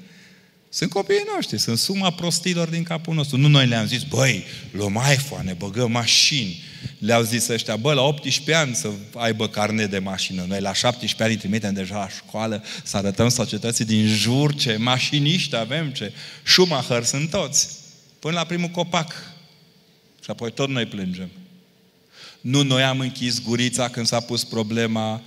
Sunt 0.69 0.91
copiii 0.91 1.27
noștri, 1.35 1.59
sunt 1.59 1.79
suma 1.79 2.11
prostilor 2.11 2.69
din 2.69 2.83
capul 2.83 3.15
nostru. 3.15 3.37
Nu 3.37 3.49
noi 3.49 3.67
le-am 3.67 3.87
zis, 3.87 4.03
băi, 4.03 4.45
luăm 4.71 5.01
iPhone, 5.13 5.53
băgăm 5.59 5.91
mașini. 5.91 6.63
Le-au 6.99 7.23
zis 7.23 7.49
ăștia, 7.49 7.77
bă, 7.77 7.93
la 7.93 8.03
18 8.03 8.55
ani 8.55 8.75
să 8.75 8.91
aibă 9.15 9.49
carnet 9.49 9.91
de 9.91 9.99
mașină. 9.99 10.45
Noi 10.49 10.61
la 10.61 10.73
17 10.73 11.23
ani 11.23 11.37
trimitem 11.37 11.75
deja 11.75 11.97
la 11.97 12.09
școală 12.09 12.65
să 12.83 12.97
arătăm 12.97 13.29
societății 13.29 13.85
din 13.85 14.07
jur 14.07 14.55
ce 14.55 14.77
mașiniști 14.77 15.57
avem, 15.57 15.91
ce 15.91 16.13
Schumacher 16.43 17.05
sunt 17.05 17.31
toți. 17.31 17.69
Până 18.19 18.35
la 18.35 18.45
primul 18.45 18.69
copac. 18.69 19.13
Și 20.25 20.31
apoi 20.31 20.53
tot 20.53 20.69
noi 20.69 20.87
plângem. 20.87 21.31
Nu 22.41 22.63
noi 22.63 22.83
am 22.83 23.01
închis 23.01 23.43
gurița 23.43 23.89
când 23.89 24.07
s-a 24.07 24.21
pus 24.21 24.45
problema 24.45 25.23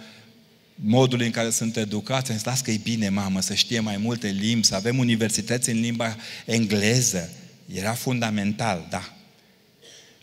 modului 0.75 1.25
în 1.25 1.31
care 1.31 1.49
sunt 1.49 1.77
educați. 1.77 2.31
Am 2.31 2.37
zis, 2.37 2.45
las 2.45 2.61
că 2.61 2.71
e 2.71 2.79
bine, 2.83 3.09
mamă, 3.09 3.41
să 3.41 3.53
știe 3.53 3.79
mai 3.79 3.97
multe 3.97 4.27
limbi, 4.27 4.65
să 4.65 4.75
avem 4.75 4.97
universități 4.97 5.69
în 5.69 5.79
limba 5.79 6.15
engleză. 6.45 7.29
Era 7.73 7.93
fundamental, 7.93 8.87
da. 8.89 9.13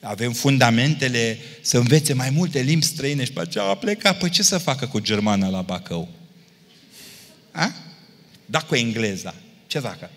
Avem 0.01 0.32
fundamentele 0.32 1.38
să 1.61 1.78
învețe 1.78 2.12
mai 2.12 2.30
multe 2.30 2.61
limbi 2.61 2.84
străine 2.84 3.24
și 3.24 3.32
pe 3.32 3.41
aceea 3.41 3.64
a 3.64 3.74
plecat. 3.74 4.18
Păi 4.18 4.30
ce 4.30 4.43
să 4.43 4.59
facă 4.59 4.86
cu 4.86 4.99
germana 4.99 5.49
la 5.49 5.62
Bacău? 5.62 6.09
A? 7.51 7.74
Da 8.47 8.61
cu 8.61 8.74
engleza. 8.74 9.34
Ce 9.66 9.78
facă? 9.78 10.11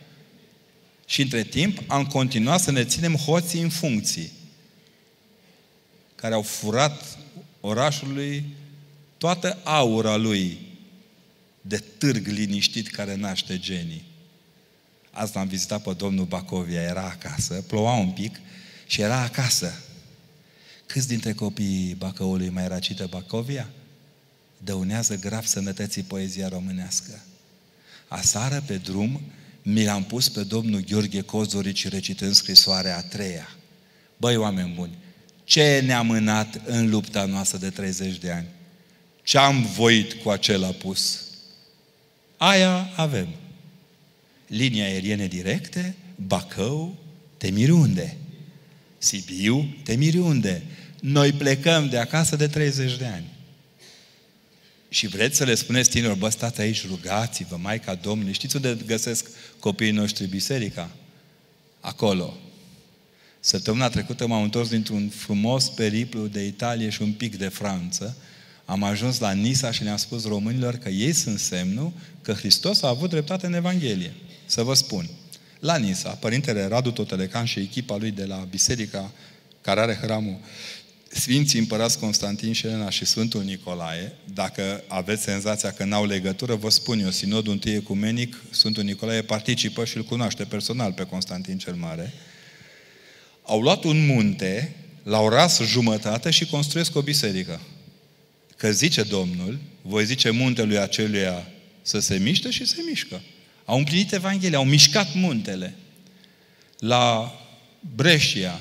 Și 1.05 1.21
între 1.21 1.43
timp 1.43 1.83
am 1.87 2.05
continuat 2.05 2.59
să 2.61 2.71
ne 2.71 2.83
ținem 2.83 3.15
hoții 3.15 3.61
în 3.61 3.69
funcții 3.69 4.31
care 6.23 6.35
au 6.35 6.41
furat 6.41 7.17
orașului 7.61 8.45
toată 9.17 9.57
aura 9.63 10.15
lui 10.15 10.59
de 11.61 11.77
târg 11.77 12.27
liniștit 12.27 12.87
care 12.87 13.15
naște 13.15 13.59
genii. 13.59 14.03
Asta 15.11 15.39
am 15.39 15.47
vizitat 15.47 15.83
pe 15.83 15.93
domnul 15.93 16.25
Bacovia, 16.25 16.81
era 16.81 17.03
acasă, 17.03 17.53
ploua 17.67 17.97
un 17.97 18.09
pic 18.09 18.39
și 18.85 19.01
era 19.01 19.21
acasă. 19.21 19.81
Câți 20.85 21.07
dintre 21.07 21.33
copiii 21.33 21.93
Bacăului 21.93 22.49
mai 22.49 22.67
racită 22.67 23.07
Bacovia? 23.09 23.69
Dăunează 24.57 25.15
grav 25.15 25.45
sănătății 25.45 26.03
poezia 26.03 26.47
românească. 26.47 27.19
Asară 28.07 28.63
pe 28.65 28.77
drum 28.77 29.21
mi 29.61 29.85
l-am 29.85 30.03
pus 30.03 30.29
pe 30.29 30.43
domnul 30.43 30.79
Gheorghe 30.79 31.21
Cozorici 31.21 31.87
recitând 31.87 32.33
scrisoarea 32.33 32.97
a 32.97 33.01
treia. 33.01 33.49
Băi, 34.17 34.35
oameni 34.35 34.73
buni, 34.73 34.97
ce 35.43 35.81
ne-a 35.85 36.01
mânat 36.01 36.61
în 36.65 36.89
lupta 36.89 37.25
noastră 37.25 37.57
de 37.57 37.69
30 37.69 38.17
de 38.17 38.31
ani? 38.31 38.47
Ce 39.23 39.37
am 39.37 39.63
voit 39.63 40.13
cu 40.13 40.29
acel 40.29 40.63
apus? 40.63 41.21
Aia 42.37 42.89
avem. 42.95 43.27
Linia 44.47 44.85
aeriene 44.85 45.27
directe, 45.27 45.95
Bacău, 46.15 46.95
Temiriunde. 47.37 48.17
Sibiu, 48.97 49.75
Temiriunde. 49.83 50.63
Noi 50.99 51.31
plecăm 51.31 51.89
de 51.89 51.97
acasă 51.97 52.35
de 52.35 52.47
30 52.47 52.97
de 52.97 53.05
ani. 53.05 53.31
Și 54.89 55.07
vreți 55.07 55.37
să 55.37 55.43
le 55.43 55.55
spuneți 55.55 55.89
tinerilor, 55.89 56.17
bă, 56.17 56.29
stați 56.29 56.61
aici, 56.61 56.87
rugați-vă, 56.87 57.57
Maica 57.57 57.95
Domnului. 57.95 58.33
Știți 58.33 58.55
unde 58.55 58.77
găsesc 58.85 59.29
copiii 59.59 59.91
noștri 59.91 60.25
biserica? 60.27 60.89
Acolo. 61.79 62.37
Săptămâna 63.45 63.89
trecută 63.89 64.27
m-am 64.27 64.43
întors 64.43 64.69
dintr-un 64.69 65.09
frumos 65.09 65.69
periplu 65.69 66.27
de 66.27 66.45
Italie 66.45 66.89
și 66.89 67.01
un 67.01 67.11
pic 67.11 67.37
de 67.37 67.47
Franță. 67.47 68.15
Am 68.65 68.83
ajuns 68.83 69.19
la 69.19 69.31
Nisa 69.31 69.71
și 69.71 69.83
le-am 69.83 69.97
spus 69.97 70.25
românilor 70.27 70.75
că 70.75 70.89
ei 70.89 71.13
sunt 71.13 71.39
semnul 71.39 71.91
că 72.21 72.33
Hristos 72.33 72.81
a 72.81 72.87
avut 72.87 73.09
dreptate 73.09 73.45
în 73.45 73.53
Evanghelie. 73.53 74.13
Să 74.45 74.63
vă 74.63 74.73
spun. 74.73 75.09
La 75.59 75.77
Nisa, 75.77 76.09
Părintele 76.09 76.67
Radu 76.67 76.91
Totelecan 76.91 77.45
și 77.45 77.59
echipa 77.59 77.97
lui 77.97 78.11
de 78.11 78.25
la 78.25 78.47
biserica 78.49 79.11
care 79.61 79.79
are 79.79 79.99
hramul 80.01 80.37
Sfinții 81.09 81.59
Împărați 81.59 81.99
Constantin 81.99 82.53
și 82.53 82.65
Elena 82.65 82.89
și 82.89 83.05
Sfântul 83.05 83.43
Nicolae, 83.43 84.15
dacă 84.33 84.83
aveți 84.87 85.23
senzația 85.23 85.71
că 85.71 85.83
n-au 85.83 86.05
legătură, 86.05 86.55
vă 86.55 86.69
spun 86.69 86.99
eu, 86.99 87.09
Sinodul 87.09 87.51
întâi 87.51 87.75
ecumenic, 87.75 88.41
Sfântul 88.49 88.83
Nicolae 88.83 89.21
participă 89.21 89.85
și 89.85 89.97
îl 89.97 90.03
cunoaște 90.03 90.43
personal 90.43 90.93
pe 90.93 91.03
Constantin 91.03 91.57
cel 91.57 91.73
Mare, 91.73 92.13
au 93.43 93.61
luat 93.61 93.83
un 93.83 94.05
munte, 94.05 94.75
l-au 95.03 95.29
ras 95.29 95.61
jumătate 95.61 96.29
și 96.29 96.45
construiesc 96.45 96.95
o 96.95 97.01
biserică. 97.01 97.61
Că 98.57 98.71
zice 98.71 99.03
Domnul, 99.03 99.59
voi 99.81 100.05
zice 100.05 100.29
muntelui 100.29 100.77
aceluia 100.77 101.47
să 101.81 101.99
se 101.99 102.17
miște 102.17 102.49
și 102.49 102.65
se 102.65 102.77
mișcă. 102.87 103.21
Au 103.65 103.77
împlinit 103.77 104.13
Evanghelia, 104.13 104.57
au 104.57 104.65
mișcat 104.65 105.13
muntele. 105.13 105.75
La 106.79 107.33
Brescia, 107.95 108.59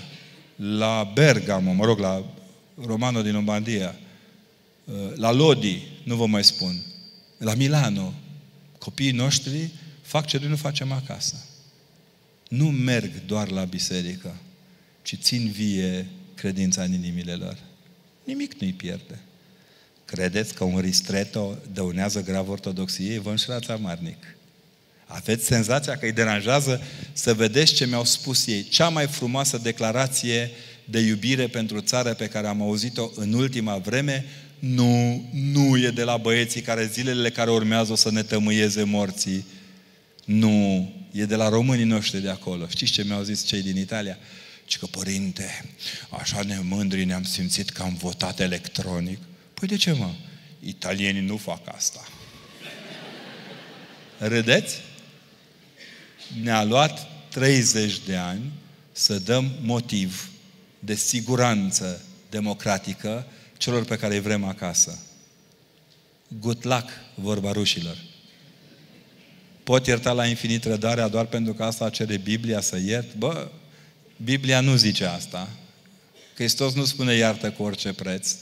la 0.57 1.11
Bergamo, 1.15 1.73
mă 1.73 1.85
rog, 1.85 1.99
la 1.99 2.25
Romano 2.85 3.23
din 3.23 3.33
Lombardia, 3.33 3.95
la 5.15 5.33
Lodi, 5.33 5.83
nu 6.05 6.17
vă 6.17 6.27
mai 6.27 6.45
spun, 6.45 6.83
la 7.39 7.55
Milano, 7.55 8.15
copiii 8.79 9.11
noștri 9.11 9.71
fac 10.03 10.27
ce 10.27 10.39
noi 10.39 10.49
nu 10.49 10.57
facem 10.57 10.93
acasă. 10.93 11.47
Nu 12.49 12.71
merg 12.71 13.11
doar 13.27 13.49
la 13.49 13.65
biserică, 13.65 14.37
ci 15.03 15.17
țin 15.21 15.51
vie 15.51 16.07
credința 16.35 16.83
în 16.83 16.93
inimile 16.93 17.35
lor. 17.35 17.57
Nimic 18.25 18.61
nu-i 18.61 18.73
pierde. 18.73 19.19
Credeți 20.05 20.55
că 20.55 20.65
un 20.65 20.79
ristretto 20.79 21.59
dăunează 21.73 22.23
grav 22.23 22.49
ortodoxiei? 22.49 23.19
Vă 23.19 23.31
înșelați 23.31 23.71
amarnic. 23.71 24.37
Aveți 25.07 25.45
senzația 25.45 25.97
că 25.97 26.05
îi 26.05 26.13
deranjează 26.13 26.83
să 27.13 27.35
vedeți 27.35 27.75
ce 27.75 27.87
mi-au 27.87 28.05
spus 28.05 28.47
ei. 28.47 28.63
Cea 28.63 28.89
mai 28.89 29.07
frumoasă 29.07 29.59
declarație 29.59 30.51
de 30.85 30.99
iubire 30.99 31.47
pentru 31.47 31.81
țară 31.81 32.15
pe 32.15 32.27
care 32.27 32.47
am 32.47 32.63
auzit-o 32.63 33.11
în 33.15 33.33
ultima 33.33 33.77
vreme, 33.77 34.25
nu, 34.59 35.23
nu 35.53 35.77
e 35.77 35.91
de 35.91 36.03
la 36.03 36.17
băieții 36.17 36.61
care 36.61 36.87
zilele 36.87 37.31
care 37.31 37.51
urmează 37.51 37.93
o 37.93 37.97
să 37.97 38.11
ne 38.11 38.23
tămâieze 38.23 38.83
morții. 38.83 39.47
Nu, 40.25 40.89
e 41.13 41.25
de 41.25 41.35
la 41.35 41.49
românii 41.49 41.85
noștri 41.85 42.21
de 42.21 42.31
acolo. 42.31 42.67
Știți 42.69 42.93
ce 42.93 43.05
mi-au 43.05 43.23
zis 43.23 43.45
cei 43.45 43.63
din 43.63 43.77
Italia? 43.77 44.19
Și 44.73 44.79
că, 44.79 44.87
părinte, 44.87 45.65
așa 46.11 46.43
ne 46.43 46.59
mândri 46.61 47.05
ne-am 47.05 47.25
simțit 47.25 47.71
că 47.71 47.83
am 47.83 47.95
votat 47.95 48.41
electronic. 48.41 49.19
Păi 49.55 49.69
de 49.69 49.77
ce, 49.77 49.93
mă? 49.93 50.11
Italienii 50.61 51.21
nu 51.21 51.37
fac 51.37 51.75
asta. 51.75 52.09
Râdeți? 54.19 54.81
Ne-a 56.43 56.65
luat 56.65 57.07
30 57.29 57.99
de 57.99 58.17
ani 58.17 58.53
să 58.93 59.19
dăm 59.19 59.53
motiv 59.61 60.31
de 60.79 60.95
siguranță 60.95 62.05
democratică 62.31 63.27
celor 63.57 63.85
pe 63.85 63.97
care 63.97 64.15
îi 64.15 64.21
vrem 64.21 64.45
acasă. 64.45 64.99
Good 66.41 66.67
luck, 66.67 66.89
vorba 67.15 67.53
rușilor. 67.53 67.97
Pot 69.63 69.87
ierta 69.87 70.13
la 70.13 70.27
infinit 70.27 70.65
rădarea 70.65 71.09
doar 71.09 71.27
pentru 71.27 71.55
că 71.55 71.65
asta 71.65 71.91
cere 71.91 72.17
Biblia 72.17 72.61
să 72.61 72.77
iert? 72.77 73.15
Bă, 73.15 73.51
Biblia 74.25 74.61
nu 74.61 74.75
zice 74.75 75.05
asta. 75.05 75.49
Hristos 76.35 76.75
nu 76.75 76.85
spune 76.85 77.15
iartă 77.15 77.51
cu 77.51 77.63
orice 77.63 77.93
preț. 77.93 78.35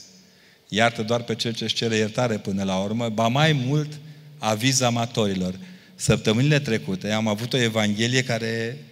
Iartă 0.69 1.03
doar 1.03 1.23
pe 1.23 1.35
cel 1.35 1.55
ce 1.55 1.65
își 1.65 1.75
cere 1.75 1.97
iertare 1.97 2.39
până 2.39 2.63
la 2.63 2.79
urmă, 2.79 3.09
ba 3.09 3.29
mai 3.29 3.53
mult 3.53 3.99
aviz 4.39 4.81
amatorilor. 4.81 5.59
Săptămânile 5.95 6.59
trecute 6.59 7.11
am 7.11 7.29
avut 7.29 7.53
o 7.53 7.57
evanghelie 7.57 8.25
care 8.25 8.85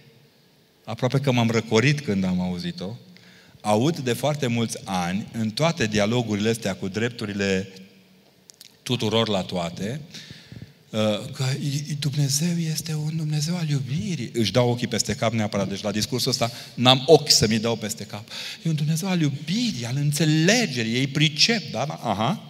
aproape 0.83 1.19
că 1.19 1.31
m-am 1.31 1.49
răcorit 1.49 1.99
când 1.99 2.23
am 2.23 2.41
auzit-o. 2.41 2.95
Aud 3.61 3.97
de 3.97 4.13
foarte 4.13 4.47
mulți 4.47 4.77
ani, 4.83 5.27
în 5.31 5.49
toate 5.49 5.85
dialogurile 5.85 6.49
astea 6.49 6.75
cu 6.75 6.87
drepturile 6.87 7.69
tuturor 8.83 9.27
la 9.27 9.41
toate, 9.41 10.01
uh, 10.01 10.28
că 11.33 11.45
Dumnezeu 11.99 12.57
este 12.71 12.93
un 12.93 13.17
Dumnezeu 13.17 13.55
al 13.55 13.69
iubirii. 13.69 14.31
Își 14.33 14.51
dau 14.51 14.69
ochii 14.69 14.87
peste 14.87 15.13
cap 15.13 15.33
neapărat. 15.33 15.69
Deci 15.69 15.81
la 15.81 15.91
discursul 15.91 16.31
ăsta 16.31 16.51
n-am 16.73 17.03
ochi 17.05 17.31
să 17.31 17.47
mi 17.47 17.59
dau 17.59 17.75
peste 17.75 18.03
cap. 18.03 18.27
E 18.63 18.69
un 18.69 18.75
Dumnezeu 18.75 19.09
al 19.09 19.21
iubirii, 19.21 19.85
al 19.85 19.95
înțelegerii. 19.95 20.95
Ei 20.95 21.07
pricep, 21.07 21.71
da? 21.71 21.99
Aha. 22.03 22.43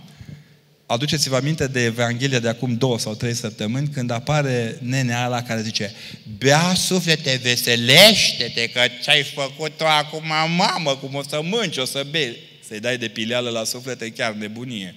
Aduceți-vă 0.86 1.36
aminte 1.36 1.68
de 1.68 1.84
Evanghelia 1.84 2.40
de 2.40 2.48
acum 2.48 2.76
două 2.76 3.00
sau 3.00 3.16
trei 3.16 3.34
săptămâni, 3.34 3.88
când 3.88 4.12
apare 4.12 4.78
nenea 4.82 5.24
ala 5.24 5.44
care 5.44 5.62
zice 5.62 5.94
Bea 6.38 6.74
suflete, 6.74 7.40
veselește-te, 7.44 8.70
că 8.70 8.82
ce-ai 9.04 9.24
făcut 9.24 9.78
tu 9.78 9.86
acum, 9.86 10.28
mamă, 10.56 10.96
cum 10.96 11.16
o 11.16 11.24
să 11.24 11.42
mânci, 11.44 11.78
o 11.78 11.86
să 11.86 12.06
bei. 12.12 12.38
Să-i 12.68 12.80
dai 12.80 12.98
de 12.98 13.08
pileală 13.08 13.50
la 13.50 13.64
suflete, 13.64 14.10
chiar 14.10 14.34
nebunie. 14.34 14.96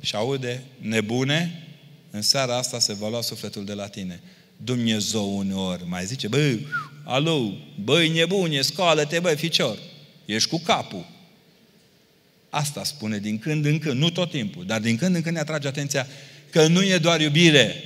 Și 0.00 0.14
aude, 0.14 0.62
nebune, 0.80 1.69
în 2.10 2.22
seara 2.22 2.56
asta 2.56 2.78
se 2.78 2.92
va 2.92 3.08
lua 3.08 3.20
sufletul 3.20 3.64
de 3.64 3.72
la 3.72 3.86
tine. 3.86 4.20
Dumnezeu 4.56 5.36
uneori 5.36 5.82
mai 5.86 6.04
zice, 6.04 6.28
bă, 6.28 6.58
alo, 7.04 7.52
băi 7.84 8.08
nebune, 8.08 8.60
scoală-te, 8.60 9.18
băi, 9.18 9.36
ficior. 9.36 9.78
Ești 10.24 10.48
cu 10.48 10.60
capul. 10.64 11.06
Asta 12.50 12.84
spune 12.84 13.18
din 13.18 13.38
când 13.38 13.64
în 13.64 13.78
când, 13.78 13.98
nu 13.98 14.10
tot 14.10 14.30
timpul, 14.30 14.66
dar 14.66 14.80
din 14.80 14.96
când 14.96 15.14
în 15.14 15.22
când 15.22 15.34
ne 15.34 15.40
atrage 15.40 15.68
atenția 15.68 16.06
că 16.50 16.66
nu 16.66 16.82
e 16.82 16.98
doar 16.98 17.20
iubire, 17.20 17.82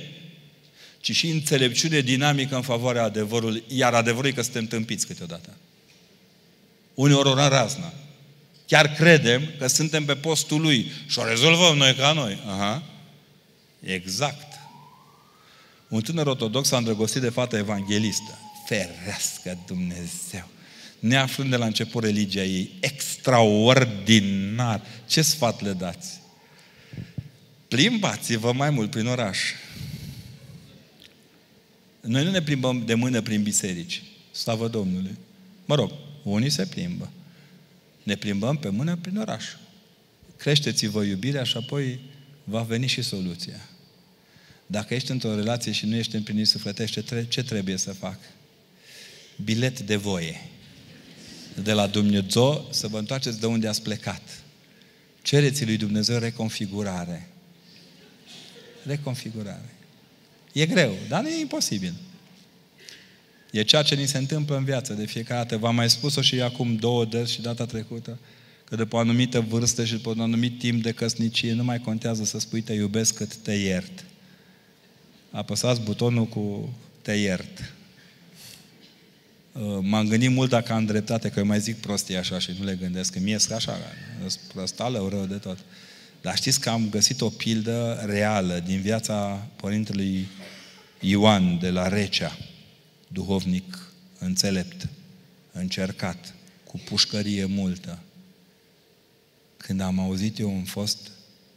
ci 0.99 1.11
și 1.11 1.29
înțelepciune 1.29 1.99
dinamică 1.99 2.55
în 2.55 2.61
favoarea 2.61 3.03
adevărului, 3.03 3.63
iar 3.67 3.93
adevărul 3.93 4.29
e 4.29 4.33
că 4.33 4.41
suntem 4.41 4.65
tâmpiți 4.65 5.07
câteodată. 5.07 5.49
Uneori 6.93 7.27
o 7.29 7.33
razna. 7.33 7.93
Chiar 8.67 8.87
credem 8.87 9.41
că 9.59 9.67
suntem 9.67 10.05
pe 10.05 10.15
postul 10.15 10.61
lui 10.61 10.91
și 11.07 11.19
o 11.19 11.27
rezolvăm 11.27 11.77
noi 11.77 11.93
ca 11.93 12.11
noi. 12.11 12.37
Aha. 12.47 12.83
Exact. 13.85 14.59
Un 15.87 16.01
tânăr 16.01 16.27
ortodox 16.27 16.67
s-a 16.67 16.77
îndrăgostit 16.77 17.21
de 17.21 17.29
fată 17.29 17.57
evanghelistă. 17.57 18.39
Ferească 18.65 19.57
Dumnezeu! 19.65 20.49
neaflând 20.99 21.49
de 21.49 21.55
la 21.55 21.65
început 21.65 22.03
religia 22.03 22.43
ei. 22.43 22.71
Extraordinar! 22.79 24.81
Ce 25.07 25.21
sfat 25.21 25.61
le 25.61 25.73
dați? 25.73 26.19
Plimbați-vă 27.67 28.51
mai 28.51 28.69
mult 28.69 28.89
prin 28.89 29.07
oraș. 29.07 29.39
Noi 32.01 32.23
nu 32.23 32.31
ne 32.31 32.41
plimbăm 32.41 32.85
de 32.85 32.93
mână 32.93 33.21
prin 33.21 33.43
biserici. 33.43 34.03
Slavă 34.31 34.67
Domnului. 34.67 35.17
Mă 35.65 35.75
rog, 35.75 35.91
unii 36.23 36.49
se 36.49 36.65
plimbă. 36.65 37.09
Ne 38.03 38.15
plimbăm 38.15 38.57
pe 38.57 38.69
mână 38.69 38.95
prin 38.95 39.17
oraș. 39.17 39.43
Creșteți-vă 40.37 41.03
iubirea 41.03 41.43
și 41.43 41.57
apoi 41.57 41.99
va 42.43 42.61
veni 42.61 42.87
și 42.87 43.01
soluția. 43.01 43.69
Dacă 44.67 44.93
ești 44.93 45.11
într-o 45.11 45.35
relație 45.35 45.71
și 45.71 45.85
nu 45.85 45.95
ești 45.95 46.15
împlinit 46.15 46.47
sufletește, 46.47 47.25
ce 47.29 47.43
trebuie 47.43 47.77
să 47.77 47.93
fac? 47.93 48.19
Bilet 49.43 49.79
de 49.79 49.95
voie 49.95 50.49
de 51.63 51.71
la 51.71 51.87
Dumnezeu 51.87 52.67
să 52.71 52.87
vă 52.87 52.97
întoarceți 52.97 53.39
de 53.39 53.45
unde 53.45 53.67
ați 53.67 53.81
plecat. 53.81 54.21
Cereți 55.21 55.65
lui 55.65 55.77
Dumnezeu 55.77 56.17
reconfigurare. 56.17 57.27
Reconfigurare. 58.83 59.73
E 60.53 60.65
greu, 60.65 60.93
dar 61.07 61.21
nu 61.21 61.27
e 61.27 61.39
imposibil. 61.39 61.93
E 63.51 63.63
ceea 63.63 63.81
ce 63.81 63.95
ni 63.95 64.05
se 64.05 64.17
întâmplă 64.17 64.57
în 64.57 64.63
viață 64.63 64.93
de 64.93 65.05
fiecare 65.05 65.39
dată. 65.39 65.57
V-am 65.57 65.75
mai 65.75 65.89
spus-o 65.89 66.21
și 66.21 66.41
acum 66.41 66.75
două 66.75 67.05
dări 67.05 67.31
și 67.31 67.41
data 67.41 67.65
trecută, 67.65 68.19
că 68.63 68.75
după 68.75 68.95
o 68.95 68.99
anumită 68.99 69.39
vârstă 69.39 69.85
și 69.85 69.93
după 69.93 70.09
un 70.09 70.19
anumit 70.19 70.59
timp 70.59 70.83
de 70.83 70.91
căsnicie 70.91 71.53
nu 71.53 71.63
mai 71.63 71.79
contează 71.79 72.23
să 72.23 72.39
spui 72.39 72.61
te 72.61 72.73
iubesc 72.73 73.15
cât 73.15 73.35
te 73.35 73.53
iert. 73.53 74.05
Apăsați 75.35 75.81
butonul 75.81 76.25
cu 76.25 76.73
te 77.01 77.11
iert. 77.11 77.73
Uh, 79.51 79.77
m-am 79.81 80.07
gândit 80.07 80.31
mult 80.31 80.49
dacă 80.49 80.73
am 80.73 80.85
dreptate, 80.85 81.29
că 81.29 81.39
eu 81.39 81.45
mai 81.45 81.59
zic 81.59 81.75
prostii 81.75 82.15
așa 82.15 82.39
și 82.39 82.55
nu 82.59 82.65
le 82.65 82.75
gândesc, 82.75 83.13
că 83.13 83.19
mie 83.19 83.37
așa, 83.51 83.77
răstală 84.55 85.07
rău 85.09 85.25
de 85.25 85.35
tot. 85.35 85.57
Dar 86.21 86.35
știți 86.35 86.59
că 86.59 86.69
am 86.69 86.89
găsit 86.89 87.21
o 87.21 87.29
pildă 87.29 88.03
reală 88.05 88.59
din 88.65 88.81
viața 88.81 89.47
Părintelui 89.55 90.27
Ioan 90.99 91.59
de 91.59 91.69
la 91.69 91.87
Recea, 91.87 92.37
duhovnic 93.07 93.91
înțelept, 94.19 94.87
încercat, 95.51 96.33
cu 96.63 96.77
pușcărie 96.77 97.45
multă. 97.45 97.99
Când 99.57 99.81
am 99.81 99.99
auzit 99.99 100.39
eu 100.39 100.49
un 100.49 100.63
fost 100.63 101.11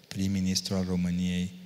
prim-ministru 0.09 0.75
al 0.75 0.85
României 0.89 1.58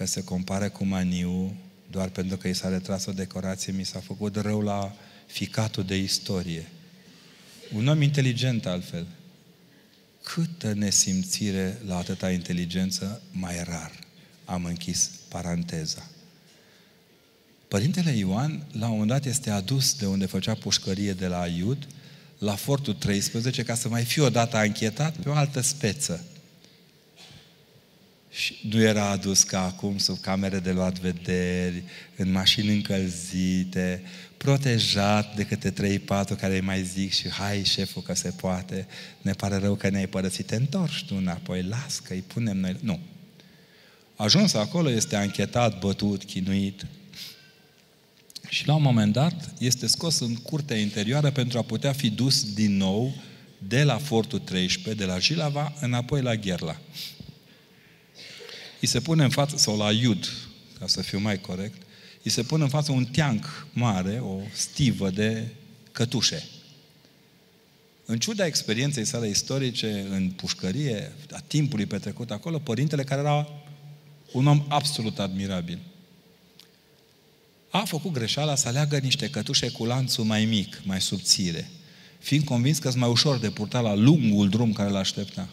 că 0.00 0.06
se 0.06 0.24
compare 0.24 0.68
cu 0.68 0.84
Maniu 0.84 1.56
doar 1.90 2.08
pentru 2.08 2.36
că 2.36 2.48
i 2.48 2.54
s-a 2.54 2.68
retras 2.68 3.06
o 3.06 3.12
decorație, 3.12 3.72
mi 3.72 3.84
s-a 3.84 3.98
făcut 3.98 4.36
rău 4.36 4.60
la 4.60 4.96
ficatul 5.26 5.84
de 5.84 5.96
istorie. 5.96 6.68
Un 7.74 7.86
om 7.86 8.02
inteligent 8.02 8.66
altfel. 8.66 9.06
Câtă 10.22 10.72
nesimțire 10.72 11.80
la 11.86 11.96
atâta 11.96 12.30
inteligență, 12.30 13.22
mai 13.30 13.64
rar. 13.64 13.92
Am 14.44 14.64
închis 14.64 15.10
paranteza. 15.28 16.10
Părintele 17.68 18.10
Ioan, 18.10 18.66
la 18.72 18.84
un 18.84 18.90
moment 18.90 19.08
dat, 19.08 19.24
este 19.24 19.50
adus 19.50 19.94
de 19.94 20.06
unde 20.06 20.26
făcea 20.26 20.54
pușcărie 20.54 21.12
de 21.12 21.26
la 21.26 21.46
Iud, 21.46 21.86
la 22.38 22.54
Fortul 22.54 22.94
13, 22.94 23.62
ca 23.62 23.74
să 23.74 23.88
mai 23.88 24.04
fie 24.04 24.22
odată 24.22 24.56
anchetat 24.56 25.16
pe 25.16 25.28
o 25.28 25.34
altă 25.34 25.60
speță. 25.60 26.24
Și 28.30 28.54
nu 28.70 28.80
era 28.80 29.08
adus 29.08 29.42
ca 29.42 29.64
acum 29.64 29.98
sub 29.98 30.20
camere 30.20 30.58
de 30.58 30.72
luat 30.72 30.98
vederi, 30.98 31.82
în 32.16 32.32
mașini 32.32 32.74
încălzite, 32.74 34.02
protejat 34.36 35.36
de 35.36 35.44
câte 35.44 36.00
3-4 36.00 36.04
care 36.38 36.54
îi 36.54 36.60
mai 36.60 36.82
zic 36.82 37.12
și 37.12 37.28
hai 37.28 37.62
șeful 37.64 38.02
că 38.02 38.14
se 38.14 38.30
poate, 38.30 38.86
ne 39.22 39.32
pare 39.32 39.56
rău 39.56 39.74
că 39.74 39.88
ne-ai 39.88 40.06
părăsit, 40.06 40.46
te 40.46 40.56
întorci 40.56 41.04
tu 41.04 41.14
înapoi, 41.18 41.62
las 41.62 41.98
că 41.98 42.12
îi 42.12 42.24
punem 42.26 42.56
noi. 42.56 42.76
Nu. 42.80 42.98
Ajuns 44.16 44.54
acolo, 44.54 44.90
este 44.90 45.16
anchetat, 45.16 45.78
bătut, 45.78 46.24
chinuit. 46.24 46.86
Și 48.48 48.66
la 48.66 48.74
un 48.74 48.82
moment 48.82 49.12
dat 49.12 49.54
este 49.58 49.86
scos 49.86 50.18
în 50.18 50.34
curtea 50.34 50.76
interioară 50.76 51.30
pentru 51.30 51.58
a 51.58 51.62
putea 51.62 51.92
fi 51.92 52.10
dus 52.10 52.52
din 52.52 52.76
nou 52.76 53.14
de 53.58 53.82
la 53.82 53.98
Fortul 53.98 54.38
13, 54.38 55.04
de 55.04 55.10
la 55.10 55.18
Jilava, 55.18 55.72
înapoi 55.80 56.22
la 56.22 56.34
Gherla. 56.34 56.80
Îi 58.80 58.88
se 58.88 59.00
pune 59.00 59.24
în 59.24 59.30
față, 59.30 59.56
sau 59.56 59.76
la 59.76 59.92
Iud, 59.92 60.28
ca 60.78 60.86
să 60.86 61.02
fiu 61.02 61.18
mai 61.18 61.40
corect, 61.40 61.82
îi 62.22 62.30
se 62.30 62.42
pune 62.42 62.62
în 62.62 62.68
față 62.68 62.92
un 62.92 63.04
teanc 63.04 63.66
mare, 63.72 64.18
o 64.18 64.40
stivă 64.52 65.10
de 65.10 65.46
cătușe. 65.92 66.44
În 68.04 68.18
ciuda 68.18 68.46
experienței 68.46 69.04
sale 69.04 69.28
istorice 69.28 70.06
în 70.10 70.30
pușcărie, 70.30 71.12
a 71.30 71.40
timpului 71.46 71.86
petrecut 71.86 72.30
acolo, 72.30 72.58
părintele 72.58 73.04
care 73.04 73.20
era 73.20 73.48
un 74.32 74.46
om 74.46 74.64
absolut 74.68 75.18
admirabil, 75.18 75.78
a 77.70 77.78
făcut 77.78 78.12
greșeala 78.12 78.54
să 78.54 78.68
aleagă 78.68 78.98
niște 78.98 79.30
cătușe 79.30 79.68
cu 79.68 79.84
lanțul 79.84 80.24
mai 80.24 80.44
mic, 80.44 80.80
mai 80.84 81.00
subțire, 81.00 81.70
fiind 82.18 82.44
convins 82.44 82.78
că 82.78 82.88
sunt 82.88 83.00
mai 83.00 83.10
ușor 83.10 83.38
de 83.38 83.50
purtat 83.50 83.82
la 83.82 83.94
lungul 83.94 84.48
drum 84.48 84.72
care 84.72 84.90
l-aștepta. 84.90 85.48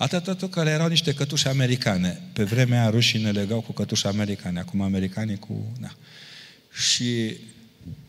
Atât 0.00 0.38
tot 0.38 0.50
că 0.50 0.62
le 0.62 0.70
erau 0.70 0.88
niște 0.88 1.14
cătușe 1.14 1.48
americane. 1.48 2.20
Pe 2.32 2.44
vremea 2.44 2.80
aia 2.80 2.90
rușii 2.90 3.22
ne 3.22 3.30
legau 3.30 3.60
cu 3.60 3.72
cătușe 3.72 4.08
americane, 4.08 4.58
acum 4.58 4.80
americanii 4.80 5.38
cu... 5.38 5.72
Da. 5.80 5.88
Și 6.72 7.36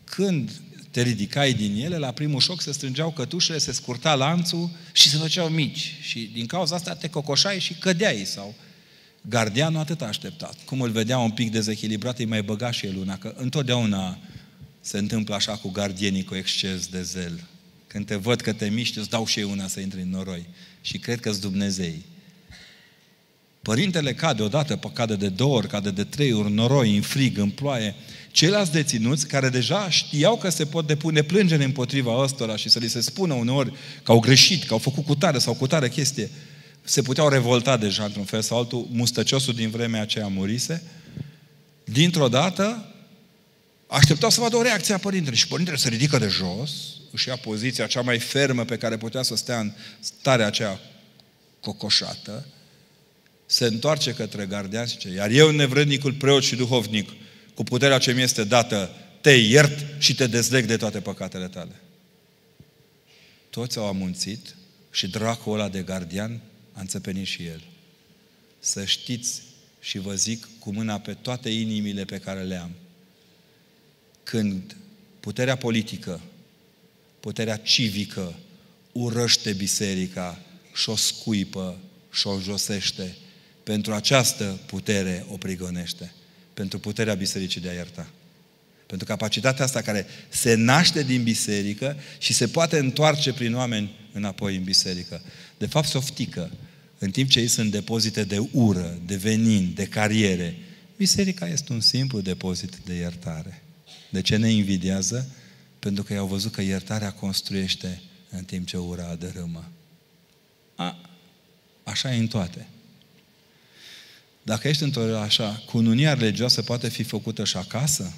când 0.04 0.50
te 0.90 1.02
ridicai 1.02 1.52
din 1.52 1.84
ele, 1.84 1.96
la 1.96 2.10
primul 2.12 2.40
șoc 2.40 2.60
se 2.60 2.72
strângeau 2.72 3.10
cătușele, 3.10 3.58
se 3.58 3.72
scurta 3.72 4.14
lanțul 4.14 4.70
și 4.92 5.08
se 5.08 5.16
făceau 5.16 5.48
mici. 5.48 5.94
Și 6.00 6.30
din 6.32 6.46
cauza 6.46 6.74
asta 6.74 6.94
te 6.94 7.08
cocoșai 7.08 7.60
și 7.60 7.74
cădeai 7.74 8.24
sau... 8.24 8.54
Gardianul 9.28 9.80
atât 9.80 10.02
a 10.02 10.06
așteptat. 10.06 10.56
Cum 10.64 10.80
îl 10.80 10.90
vedea 10.90 11.18
un 11.18 11.30
pic 11.30 11.50
dezechilibrat, 11.50 12.18
îi 12.18 12.24
mai 12.24 12.42
băga 12.42 12.70
și 12.70 12.86
el 12.86 12.96
una, 12.96 13.18
că 13.18 13.34
întotdeauna 13.36 14.18
se 14.80 14.98
întâmplă 14.98 15.34
așa 15.34 15.52
cu 15.52 15.70
gardienii 15.70 16.24
cu 16.24 16.34
exces 16.34 16.86
de 16.86 17.02
zel. 17.02 17.44
Când 17.92 18.06
te 18.06 18.14
văd 18.14 18.40
că 18.40 18.52
te 18.52 18.68
miști, 18.68 18.98
îți 18.98 19.08
dau 19.08 19.26
și 19.26 19.40
eu 19.40 19.50
una 19.50 19.68
să 19.68 19.80
intri 19.80 20.00
în 20.00 20.10
noroi 20.10 20.46
și 20.80 20.98
cred 20.98 21.20
că-s 21.20 21.38
Dumnezei. 21.38 22.04
Părintele 23.62 24.14
cade 24.14 24.42
odată, 24.42 24.80
cade 24.92 25.16
de 25.16 25.28
două 25.28 25.56
ori, 25.56 25.66
cade 25.66 25.90
de 25.90 26.04
trei 26.04 26.32
ori, 26.32 26.52
noroi, 26.52 26.96
în 26.96 27.02
frig, 27.02 27.38
în 27.38 27.50
ploaie. 27.50 27.94
Ceilalți 28.30 28.72
deținuți, 28.72 29.26
care 29.26 29.48
deja 29.48 29.90
știau 29.90 30.36
că 30.36 30.48
se 30.48 30.66
pot 30.66 30.86
depune 30.86 31.22
plângere 31.22 31.64
împotriva 31.64 32.22
ăstora 32.22 32.56
și 32.56 32.68
să 32.68 32.78
li 32.78 32.88
se 32.88 33.00
spună 33.00 33.34
uneori 33.34 33.72
că 34.02 34.12
au 34.12 34.20
greșit, 34.20 34.64
că 34.64 34.72
au 34.72 34.78
făcut 34.78 35.04
cu 35.04 35.14
tare 35.14 35.38
sau 35.38 35.54
cu 35.54 35.66
tare 35.66 35.88
chestie, 35.88 36.30
se 36.82 37.02
puteau 37.02 37.28
revolta 37.28 37.76
deja 37.76 38.04
într-un 38.04 38.24
fel 38.24 38.42
sau 38.42 38.58
altul, 38.58 38.88
mustăciosul 38.90 39.54
din 39.54 39.70
vremea 39.70 40.00
aceea 40.00 40.26
murise, 40.26 40.82
dintr-o 41.84 42.28
dată 42.28 42.91
așteptau 43.92 44.30
să 44.30 44.40
vadă 44.40 44.56
o 44.56 44.62
reacție 44.62 44.94
a 44.94 44.98
părintele 44.98 45.36
și 45.36 45.48
părintele 45.48 45.76
se 45.76 45.88
ridică 45.88 46.18
de 46.18 46.28
jos, 46.28 46.70
își 47.10 47.28
ia 47.28 47.36
poziția 47.36 47.86
cea 47.86 48.00
mai 48.00 48.18
fermă 48.18 48.64
pe 48.64 48.76
care 48.76 48.96
putea 48.96 49.22
să 49.22 49.36
stea 49.36 49.60
în 49.60 49.72
starea 50.00 50.46
aceea 50.46 50.80
cocoșată, 51.60 52.46
se 53.46 53.64
întoarce 53.64 54.14
către 54.14 54.46
gardian 54.46 54.86
și 54.86 54.92
zice, 54.92 55.08
iar 55.08 55.30
eu, 55.30 55.50
nevrădnicul 55.50 56.12
preot 56.12 56.42
și 56.42 56.56
duhovnic, 56.56 57.10
cu 57.54 57.62
puterea 57.62 57.98
ce 57.98 58.12
mi 58.12 58.22
este 58.22 58.44
dată, 58.44 58.90
te 59.20 59.30
iert 59.30 59.86
și 59.98 60.14
te 60.14 60.26
dezleg 60.26 60.64
de 60.64 60.76
toate 60.76 61.00
păcatele 61.00 61.48
tale. 61.48 61.80
Toți 63.50 63.78
au 63.78 63.86
amunțit 63.86 64.54
și 64.90 65.08
dracul 65.08 65.52
ăla 65.52 65.68
de 65.68 65.82
gardian 65.82 66.40
a 66.72 66.80
înțepenit 66.80 67.26
și 67.26 67.44
el. 67.44 67.62
Să 68.58 68.84
știți 68.84 69.42
și 69.80 69.98
vă 69.98 70.14
zic 70.14 70.48
cu 70.58 70.72
mâna 70.72 70.98
pe 70.98 71.14
toate 71.14 71.48
inimile 71.48 72.04
pe 72.04 72.18
care 72.18 72.42
le 72.42 72.56
am. 72.56 72.70
Când 74.32 74.76
puterea 75.20 75.56
politică 75.56 76.20
puterea 77.20 77.56
civică 77.56 78.34
urăște 78.92 79.52
biserica 79.52 80.38
și 80.74 80.88
o 80.88 80.96
scuipă 80.96 81.78
și 82.12 82.26
o 82.26 82.30
înjosește. 82.30 83.16
Pentru 83.62 83.92
această 83.92 84.58
putere 84.66 85.26
o 85.30 85.36
prigonește. 85.36 86.12
Pentru 86.54 86.78
puterea 86.78 87.14
bisericii 87.14 87.60
de 87.60 87.68
a 87.68 87.72
ierta. 87.72 88.10
Pentru 88.86 89.06
capacitatea 89.06 89.64
asta 89.64 89.80
care 89.80 90.06
se 90.28 90.54
naște 90.54 91.02
din 91.02 91.22
biserică 91.22 91.96
și 92.18 92.32
se 92.32 92.48
poate 92.48 92.78
întoarce 92.78 93.32
prin 93.32 93.54
oameni 93.54 93.90
înapoi 94.12 94.56
în 94.56 94.64
biserică. 94.64 95.22
De 95.58 95.66
fapt, 95.66 95.88
se 95.88 95.96
oftică. 95.96 96.50
În 96.98 97.10
timp 97.10 97.30
ce 97.30 97.40
ei 97.40 97.48
sunt 97.48 97.70
depozite 97.70 98.24
de 98.24 98.48
ură, 98.52 98.98
de 99.06 99.16
venin, 99.16 99.72
de 99.74 99.86
cariere, 99.86 100.56
biserica 100.96 101.48
este 101.48 101.72
un 101.72 101.80
simplu 101.80 102.20
depozit 102.20 102.76
de 102.84 102.94
iertare. 102.94 103.62
De 104.12 104.20
ce 104.20 104.36
ne 104.36 104.50
invidiază? 104.50 105.28
pentru 105.82 106.02
că 106.02 106.12
i-au 106.12 106.26
văzut 106.26 106.52
că 106.52 106.62
iertarea 106.62 107.12
construiește 107.12 108.02
în 108.30 108.44
timp 108.44 108.66
ce 108.66 108.76
ura 108.76 109.14
dărâmă. 109.14 109.64
A, 110.74 110.98
așa 111.82 112.14
e 112.14 112.18
în 112.18 112.26
toate. 112.26 112.66
Dacă 114.42 114.68
ești 114.68 114.82
într-o 114.82 115.16
așa, 115.16 115.62
cununia 115.66 116.14
religioasă 116.14 116.62
poate 116.62 116.88
fi 116.88 117.02
făcută 117.02 117.44
și 117.44 117.56
acasă? 117.56 118.12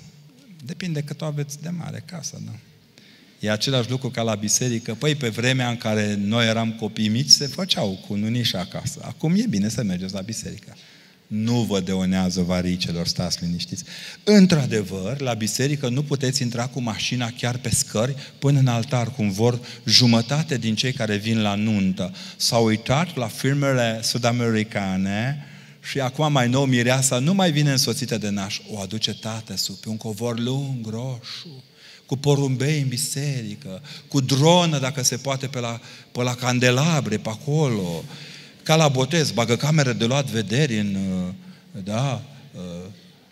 Depinde 0.64 1.02
cât 1.02 1.20
o 1.20 1.24
aveți 1.24 1.62
de 1.62 1.68
mare 1.68 2.02
casă, 2.06 2.42
da? 2.44 2.52
E 3.40 3.50
același 3.50 3.90
lucru 3.90 4.10
ca 4.10 4.22
la 4.22 4.34
biserică. 4.34 4.94
Păi, 4.94 5.14
pe 5.14 5.28
vremea 5.28 5.70
în 5.70 5.76
care 5.76 6.14
noi 6.14 6.46
eram 6.46 6.72
copii 6.72 7.08
mici, 7.08 7.28
se 7.28 7.46
făceau 7.46 8.04
cununii 8.06 8.42
și 8.42 8.56
acasă. 8.56 9.00
Acum 9.02 9.34
e 9.34 9.46
bine 9.48 9.68
să 9.68 9.82
mergeți 9.82 10.14
la 10.14 10.20
biserică 10.20 10.76
nu 11.34 11.60
vă 11.62 11.80
deonează 11.80 12.42
varicelor, 12.42 13.06
stați 13.06 13.38
liniștiți. 13.40 13.84
Într-adevăr, 14.24 15.20
la 15.20 15.34
biserică 15.34 15.88
nu 15.88 16.02
puteți 16.02 16.42
intra 16.42 16.66
cu 16.66 16.80
mașina 16.80 17.30
chiar 17.38 17.56
pe 17.56 17.70
scări 17.70 18.14
până 18.38 18.58
în 18.58 18.66
altar, 18.66 19.10
cum 19.10 19.30
vor 19.30 19.60
jumătate 19.84 20.56
din 20.56 20.74
cei 20.74 20.92
care 20.92 21.16
vin 21.16 21.42
la 21.42 21.54
nuntă. 21.54 22.14
S-au 22.36 22.64
uitat 22.64 23.16
la 23.16 23.26
firmele 23.26 24.00
sud-americane 24.02 25.46
și 25.90 26.00
acum 26.00 26.32
mai 26.32 26.48
nou 26.48 26.64
mireasa 26.64 27.18
nu 27.18 27.34
mai 27.34 27.52
vine 27.52 27.70
însoțită 27.70 28.18
de 28.18 28.28
naș, 28.28 28.60
o 28.70 28.80
aduce 28.80 29.14
tată 29.14 29.56
sub 29.56 29.74
pe 29.74 29.88
un 29.88 29.96
covor 29.96 30.38
lung, 30.38 30.86
roșu, 30.90 31.62
cu 32.06 32.16
porumbei 32.16 32.80
în 32.80 32.88
biserică, 32.88 33.82
cu 34.08 34.20
dronă, 34.20 34.78
dacă 34.78 35.02
se 35.02 35.16
poate, 35.16 35.46
pe 35.46 35.58
la, 35.58 35.80
pe 36.12 36.22
la 36.22 36.34
candelabre, 36.34 37.16
pe 37.16 37.28
acolo, 37.28 38.04
ca 38.64 38.76
la 38.76 38.88
botez, 38.88 39.30
bagă 39.30 39.56
camere 39.56 39.92
de 39.92 40.04
luat 40.04 40.26
vederi 40.26 40.78
în, 40.78 40.94
uh, 40.94 41.82
da, 41.84 42.22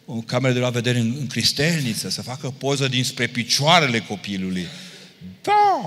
o 0.05 0.13
uh, 0.15 0.23
cameră 0.27 0.53
de 0.53 0.59
luat 0.59 0.73
vederi 0.73 0.99
în, 0.99 1.15
în 1.19 1.27
cristelniță, 1.27 2.09
să 2.09 2.23
facă 2.23 2.55
poză 2.59 2.89
dinspre 2.89 3.27
picioarele 3.27 3.99
copilului. 3.99 4.67
Da, 5.43 5.83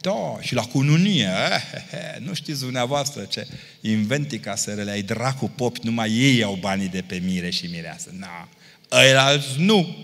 da, 0.00 0.38
și 0.40 0.54
la 0.54 0.62
cununie, 0.62 1.28
eh, 1.50 1.62
eh, 1.74 1.82
eh, 1.92 2.26
nu 2.26 2.34
știți 2.34 2.60
dumneavoastră 2.60 3.22
ce 3.22 3.46
inventica 3.80 4.56
sărele, 4.56 4.90
ai 4.90 5.02
dracu 5.02 5.50
popi, 5.54 5.80
numai 5.82 6.10
ei 6.10 6.42
au 6.42 6.58
banii 6.60 6.88
de 6.88 7.04
pe 7.06 7.22
mire 7.24 7.50
și 7.50 7.66
mireasă. 7.66 8.10
Na, 8.18 8.48
ăilalți 8.92 9.46
nu. 9.56 9.96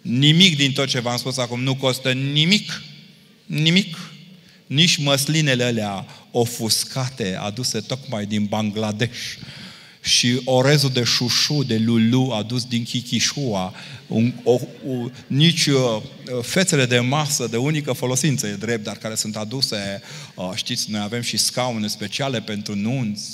Nimic 0.00 0.56
din 0.56 0.72
tot 0.72 0.88
ce 0.88 1.00
v-am 1.00 1.16
spus 1.16 1.36
acum 1.38 1.62
nu 1.62 1.74
costă 1.74 2.12
nimic. 2.12 2.82
Nimic. 3.46 4.09
Nici 4.70 4.96
măslinele 4.96 5.64
alea 5.64 6.06
ofuscate, 6.30 7.36
aduse 7.36 7.80
tocmai 7.80 8.26
din 8.26 8.44
Bangladesh, 8.44 9.18
și 10.02 10.40
orezul 10.44 10.90
de 10.90 11.02
șușu, 11.02 11.62
de 11.62 11.78
lulu, 11.78 12.30
adus 12.30 12.64
din 12.64 12.82
Chichișua, 12.82 13.74
un, 14.06 14.32
o, 14.44 14.52
o, 14.52 15.10
nici 15.26 15.66
uh, 15.66 16.02
fețele 16.42 16.86
de 16.86 16.98
masă 16.98 17.46
de 17.46 17.56
unică 17.56 17.92
folosință, 17.92 18.46
e 18.46 18.54
drept, 18.54 18.84
dar 18.84 18.96
care 18.96 19.14
sunt 19.14 19.36
aduse, 19.36 20.02
uh, 20.34 20.50
știți, 20.54 20.90
noi 20.90 21.00
avem 21.00 21.20
și 21.20 21.36
scaune 21.36 21.86
speciale 21.86 22.40
pentru 22.40 22.74
nunți. 22.74 23.28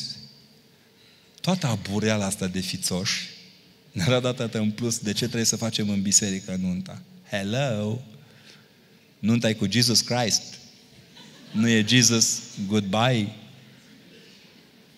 Toată 1.41 1.67
abureala 1.67 2.25
asta 2.25 2.47
de 2.47 2.61
fițoși 2.61 3.29
ne-a 3.93 4.21
dat 4.21 4.25
atât 4.25 4.55
în 4.55 4.71
plus 4.71 4.99
de 4.99 5.13
ce 5.13 5.25
trebuie 5.25 5.45
să 5.45 5.57
facem 5.57 5.89
în 5.89 6.03
biserică 6.03 6.59
nunta. 6.61 7.03
Hello! 7.31 8.01
Nunta 9.19 9.49
e 9.49 9.53
cu 9.53 9.71
Jesus 9.71 10.01
Christ. 10.01 10.43
Nu 11.57 11.69
e 11.69 11.85
Jesus 11.89 12.39
goodbye. 12.66 13.28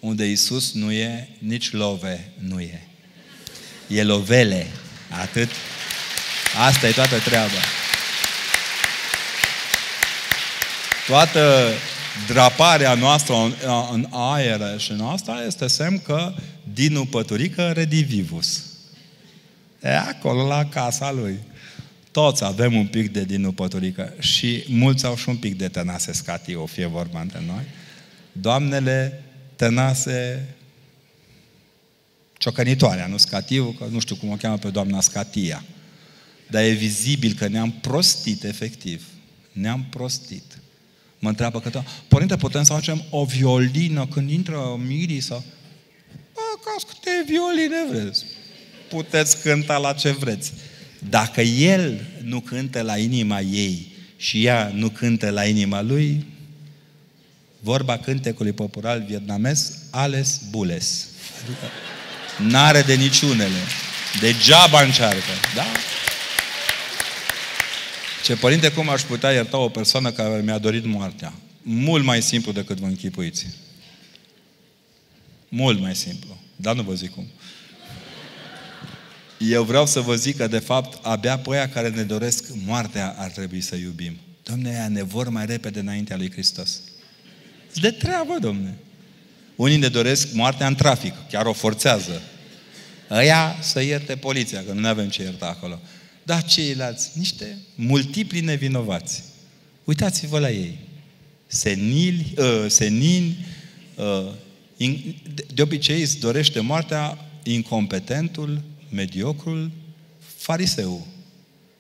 Unde 0.01 0.25
Isus 0.25 0.73
nu 0.73 0.93
e, 0.93 1.29
nici 1.39 1.73
love 1.73 2.33
nu 2.39 2.61
e. 2.61 2.83
E 3.87 4.03
lovele. 4.03 4.67
Atât. 5.21 5.49
Asta 6.67 6.89
e 6.89 6.93
toată 6.93 7.19
treaba. 7.19 7.61
Toată 11.07 11.73
draparea 12.27 12.95
noastră 12.95 13.35
în, 13.35 13.55
în 13.93 14.07
aer 14.11 14.81
și 14.81 14.93
noastră 14.93 15.43
este 15.47 15.67
semn 15.67 15.99
că 15.99 16.35
Dinu 16.73 17.05
Păturică 17.05 17.73
redivivus. 17.73 18.63
E 19.83 19.97
acolo 19.97 20.47
la 20.47 20.65
casa 20.65 21.13
lui. 21.13 21.39
Toți 22.19 22.45
avem 22.45 22.75
un 22.75 22.87
pic 22.87 23.13
de 23.13 23.25
Dinu 23.25 23.53
Păturică 23.53 24.15
și 24.19 24.65
mulți 24.69 25.07
au 25.07 25.17
și 25.17 25.29
un 25.29 25.37
pic 25.37 25.57
de 25.59 25.69
Tănase 25.69 26.13
Scatiu, 26.13 26.67
fie 26.67 26.87
vorba 26.87 27.21
între 27.21 27.43
noi. 27.47 27.63
Doamnele 28.33 29.23
Tănase 29.57 30.49
ciocănitoarea, 32.39 33.07
nu 33.07 33.17
Scatiu, 33.17 33.75
că 33.79 33.85
nu 33.91 34.01
știu 34.01 34.17
cum 34.17 34.31
o 34.31 34.35
cheamă 34.35 34.57
pe 34.57 34.69
doamna 34.69 35.01
Scatia. 35.01 35.65
Dar 36.51 36.63
e 36.63 36.71
vizibil 36.71 37.35
că 37.35 37.49
ne-am 37.49 37.71
prostit 37.71 38.45
efectiv. 38.45 39.07
Ne-am 39.53 39.87
prostit. 39.91 40.59
Mă 41.19 41.29
întreabă 41.29 41.61
că, 41.61 41.83
părinte, 42.09 42.37
putem 42.37 42.63
să 42.63 42.73
facem 42.73 43.05
o 43.11 43.25
violină 43.25 44.07
când 44.07 44.31
intră 44.31 44.81
mirii 44.87 45.21
sau... 45.21 45.45
Bă, 46.35 46.41
ca 46.65 46.75
câte 46.89 47.25
violine 47.27 47.87
vreți. 47.91 48.25
Puteți 48.89 49.43
cânta 49.43 49.77
la 49.77 49.93
ce 49.93 50.11
vreți. 50.11 50.53
Dacă 50.99 51.41
el 51.41 52.07
nu 52.23 52.41
cântă 52.41 52.81
la 52.81 52.99
inima 52.99 53.41
ei 53.41 53.93
și 54.17 54.45
ea 54.45 54.73
nu 54.75 54.89
cântă 54.89 55.31
la 55.31 55.45
inima 55.45 55.83
lui, 55.83 56.27
vorba 57.61 57.99
cântecului 57.99 58.53
popular 58.53 58.99
vietnamez, 58.99 59.79
ales 59.91 60.41
bules. 60.51 61.07
Adică 61.43 61.67
n-are 62.51 62.83
de 62.83 62.95
niciunele. 62.95 63.59
Degeaba 64.21 64.83
încearcă. 64.83 65.33
Da? 65.55 65.67
Ce 68.25 68.37
părinte, 68.37 68.73
cum 68.73 68.89
aș 68.89 69.03
putea 69.03 69.31
ierta 69.31 69.57
o 69.57 69.69
persoană 69.69 70.11
care 70.11 70.41
mi-a 70.41 70.59
dorit 70.59 70.85
moartea? 70.85 71.33
Mult 71.63 72.05
mai 72.05 72.23
simplu 72.23 72.53
decât 72.53 72.79
vă 72.79 72.87
închipuiți. 72.87 73.47
Mult 75.49 75.81
mai 75.81 75.95
simplu. 75.97 76.37
Dar 76.57 76.75
nu 76.75 76.83
vă 76.83 76.95
zic 76.95 77.11
cum. 77.11 77.27
Eu 79.39 79.63
vreau 79.63 79.87
să 79.87 80.01
vă 80.01 80.15
zic 80.15 80.37
că, 80.37 80.47
de 80.47 80.59
fapt, 80.59 81.05
abia 81.07 81.39
pe 81.39 81.55
aia 81.55 81.69
care 81.69 81.89
ne 81.89 82.03
doresc 82.03 82.45
moartea 82.65 83.15
ar 83.19 83.31
trebui 83.31 83.61
să 83.61 83.77
iubim. 83.77 84.17
Domne, 84.43 84.69
aia 84.69 84.89
ne 84.89 85.03
vor 85.03 85.29
mai 85.29 85.47
repede 85.47 85.79
înaintea 85.79 86.17
lui 86.17 86.31
Hristos. 86.31 86.81
De 87.75 87.91
treabă, 87.91 88.37
domne. 88.41 88.79
Unii 89.57 89.77
ne 89.77 89.89
doresc 89.89 90.33
moartea 90.33 90.67
în 90.67 90.75
trafic, 90.75 91.15
chiar 91.31 91.47
o 91.47 91.53
forțează. 91.53 92.23
Ăia 93.11 93.57
să 93.61 93.83
ierte 93.83 94.17
poliția, 94.17 94.65
că 94.65 94.73
nu 94.73 94.87
avem 94.87 95.09
ce 95.09 95.23
ierta 95.23 95.47
acolo. 95.47 95.81
Dar 96.23 96.45
ceilalți, 96.45 97.11
niște 97.15 97.59
multipli 97.75 98.41
nevinovați. 98.41 99.23
Uitați-vă 99.85 100.39
la 100.39 100.51
ei. 100.51 100.79
Senili, 101.47 102.35
uh, 102.37 102.65
senini, 102.69 103.47
uh, 103.95 104.31
in, 104.77 105.17
de 105.55 105.63
obicei 105.63 106.01
îți 106.01 106.19
dorește 106.19 106.61
moartea 106.61 107.19
incompetentul, 107.43 108.63
mediocrul, 108.89 109.71
fariseu. 110.37 111.07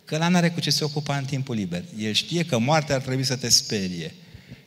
Că 0.04 0.16
la 0.16 0.28
n-are 0.28 0.50
cu 0.50 0.60
ce 0.60 0.70
se 0.70 0.84
ocupa 0.84 1.16
în 1.16 1.24
timpul 1.24 1.54
liber. 1.54 1.84
El 1.98 2.12
știe 2.12 2.44
că 2.44 2.58
moartea 2.58 2.94
ar 2.94 3.00
trebui 3.00 3.24
să 3.24 3.36
te 3.36 3.48
sperie. 3.48 4.14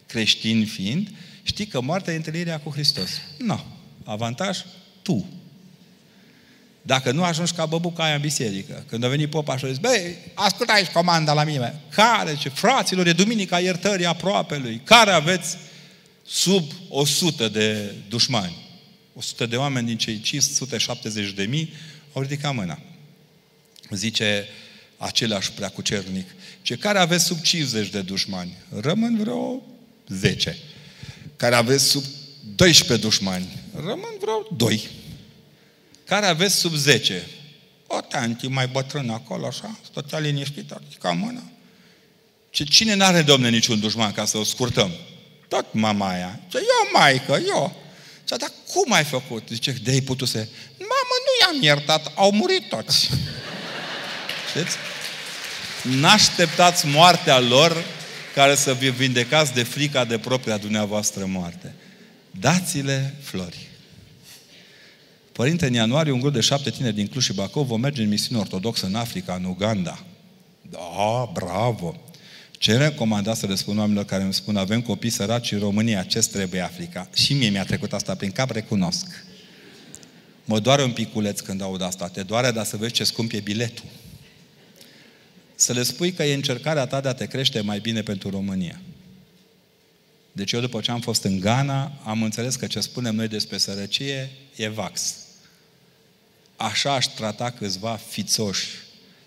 Creștin 0.05 0.65
fiind, 0.65 1.09
știi 1.43 1.65
că 1.65 1.81
moartea 1.81 2.13
e 2.13 2.15
întâlnirea 2.15 2.59
cu 2.59 2.69
Hristos. 2.69 3.09
Nu. 3.37 3.45
No. 3.45 3.59
Avantaj? 4.03 4.57
Tu. 5.01 5.25
Dacă 6.81 7.11
nu 7.11 7.23
ajungi 7.23 7.53
ca 7.53 7.65
băbuca 7.65 8.03
aia 8.03 8.15
în 8.15 8.21
biserică, 8.21 8.83
când 8.87 9.03
a 9.03 9.07
venit 9.07 9.29
popa 9.29 9.57
și 9.57 9.65
a 9.65 9.67
zis, 9.67 9.77
băi, 9.77 10.15
ascultă 10.33 10.71
aici 10.71 10.87
comanda 10.87 11.33
la 11.33 11.43
mine. 11.43 11.79
Care? 11.89 12.35
Ce? 12.35 12.49
Fraților, 12.49 13.07
e 13.07 13.13
Duminica 13.13 13.59
iertării 13.59 14.05
aproapelui. 14.05 14.81
Care 14.83 15.11
aveți 15.11 15.57
sub 16.25 16.71
100 16.89 17.47
de 17.47 17.93
dușmani? 18.09 18.55
100 19.13 19.45
de 19.45 19.55
oameni 19.55 19.87
din 19.87 19.97
cei 19.97 20.19
570 20.19 21.31
de 21.31 21.43
mii 21.43 21.73
au 22.13 22.21
ridicat 22.21 22.53
mâna. 22.53 22.79
Zice 23.89 24.47
același 24.97 25.51
preacucernic, 25.51 26.27
ce 26.61 26.75
care 26.75 26.99
aveți 26.99 27.25
sub 27.25 27.41
50 27.41 27.89
de 27.89 28.01
dușmani? 28.01 28.57
Rămân 28.79 29.17
vreo 29.17 29.61
10. 30.07 30.57
Care 31.35 31.55
aveți 31.55 31.83
sub 31.83 32.03
12 32.55 33.07
dușmani? 33.07 33.47
Rămân 33.75 34.15
vreo 34.19 34.47
2 34.57 34.89
care 36.11 36.25
aveți 36.25 36.55
sub 36.55 36.73
10. 36.73 37.27
O 37.87 38.01
tanti 38.01 38.47
mai 38.47 38.67
bătrână 38.67 39.13
acolo, 39.13 39.45
așa, 39.45 39.79
stătea 39.83 40.19
liniștită, 40.19 40.81
ca 40.99 41.11
mână. 41.11 41.51
Ce, 42.49 42.63
cine 42.63 42.93
n-are, 42.93 43.21
domne, 43.21 43.49
niciun 43.49 43.79
dușman 43.79 44.11
ca 44.11 44.25
să 44.25 44.37
o 44.37 44.43
scurtăm? 44.43 44.91
Tot 45.47 45.65
mama 45.73 46.09
aia. 46.09 46.39
Ce, 46.47 46.57
eu, 46.57 46.89
maică, 46.93 47.39
eu. 47.47 47.75
Ce, 48.31 48.37
dar 48.37 48.51
cum 48.73 48.91
ai 48.91 49.03
făcut? 49.03 49.47
Zice, 49.49 49.71
de 49.83 49.91
ai 49.91 50.01
putut 50.01 50.27
să... 50.27 50.37
Mamă, 50.77 51.15
nu 51.25 51.31
i-am 51.41 51.63
iertat, 51.63 52.11
au 52.15 52.31
murit 52.31 52.69
toți. 52.69 53.09
Știți? 54.49 54.75
N-așteptați 55.99 56.87
moartea 56.87 57.39
lor 57.39 57.85
care 58.33 58.55
să 58.55 58.73
vă 58.73 58.87
vindecați 58.87 59.53
de 59.53 59.63
frica 59.63 60.05
de 60.05 60.17
propria 60.17 60.57
dumneavoastră 60.57 61.25
moarte. 61.25 61.73
Dați-le 62.31 63.15
flori. 63.21 63.69
Părinte, 65.31 65.65
în 65.65 65.73
ianuarie 65.73 66.11
un 66.11 66.19
grup 66.19 66.33
de 66.33 66.39
șapte 66.39 66.69
tineri 66.69 66.95
din 66.95 67.07
Cluj 67.07 67.23
și 67.23 67.33
Bacău 67.33 67.63
vom 67.63 67.79
merge 67.79 68.01
în 68.01 68.09
misiune 68.09 68.41
ortodoxă 68.41 68.85
în 68.85 68.95
Africa, 68.95 69.33
în 69.33 69.43
Uganda. 69.43 70.03
Da, 70.61 71.29
bravo! 71.33 72.10
Ce 72.61 72.77
recomandați 72.77 73.39
să 73.39 73.47
le 73.47 73.55
spun 73.55 73.77
oamenilor 73.77 74.05
care 74.05 74.23
îmi 74.23 74.33
spun 74.33 74.57
avem 74.57 74.81
copii 74.81 75.09
săraci 75.09 75.51
în 75.51 75.59
România, 75.59 76.03
ce 76.03 76.19
trebuie 76.19 76.61
Africa? 76.61 77.09
Și 77.13 77.33
mie 77.33 77.49
mi-a 77.49 77.63
trecut 77.63 77.93
asta 77.93 78.15
prin 78.15 78.31
cap, 78.31 78.49
recunosc. 78.49 79.05
Mă 80.45 80.59
doare 80.59 80.83
un 80.83 80.91
piculeț 80.91 81.39
când 81.39 81.61
aud 81.61 81.81
asta. 81.81 82.07
Te 82.07 82.23
doare, 82.23 82.51
dar 82.51 82.65
să 82.65 82.77
vezi 82.77 82.93
ce 82.93 83.03
scump 83.03 83.31
e 83.31 83.39
biletul. 83.39 83.85
Să 85.55 85.73
le 85.73 85.83
spui 85.83 86.11
că 86.11 86.23
e 86.23 86.33
încercarea 86.33 86.85
ta 86.85 87.01
de 87.01 87.07
a 87.07 87.13
te 87.13 87.25
crește 87.25 87.61
mai 87.61 87.79
bine 87.79 88.01
pentru 88.01 88.29
România. 88.29 88.81
Deci 90.31 90.51
eu 90.51 90.59
după 90.59 90.79
ce 90.81 90.91
am 90.91 90.99
fost 90.99 91.23
în 91.23 91.39
Ghana, 91.39 91.91
am 92.03 92.23
înțeles 92.23 92.55
că 92.55 92.67
ce 92.67 92.79
spunem 92.79 93.15
noi 93.15 93.27
despre 93.27 93.57
sărăcie 93.57 94.31
e 94.55 94.67
vax. 94.67 95.15
Așa 96.55 96.93
aș 96.93 97.05
trata 97.05 97.49
câțiva 97.49 97.99
fițoși, 98.09 98.67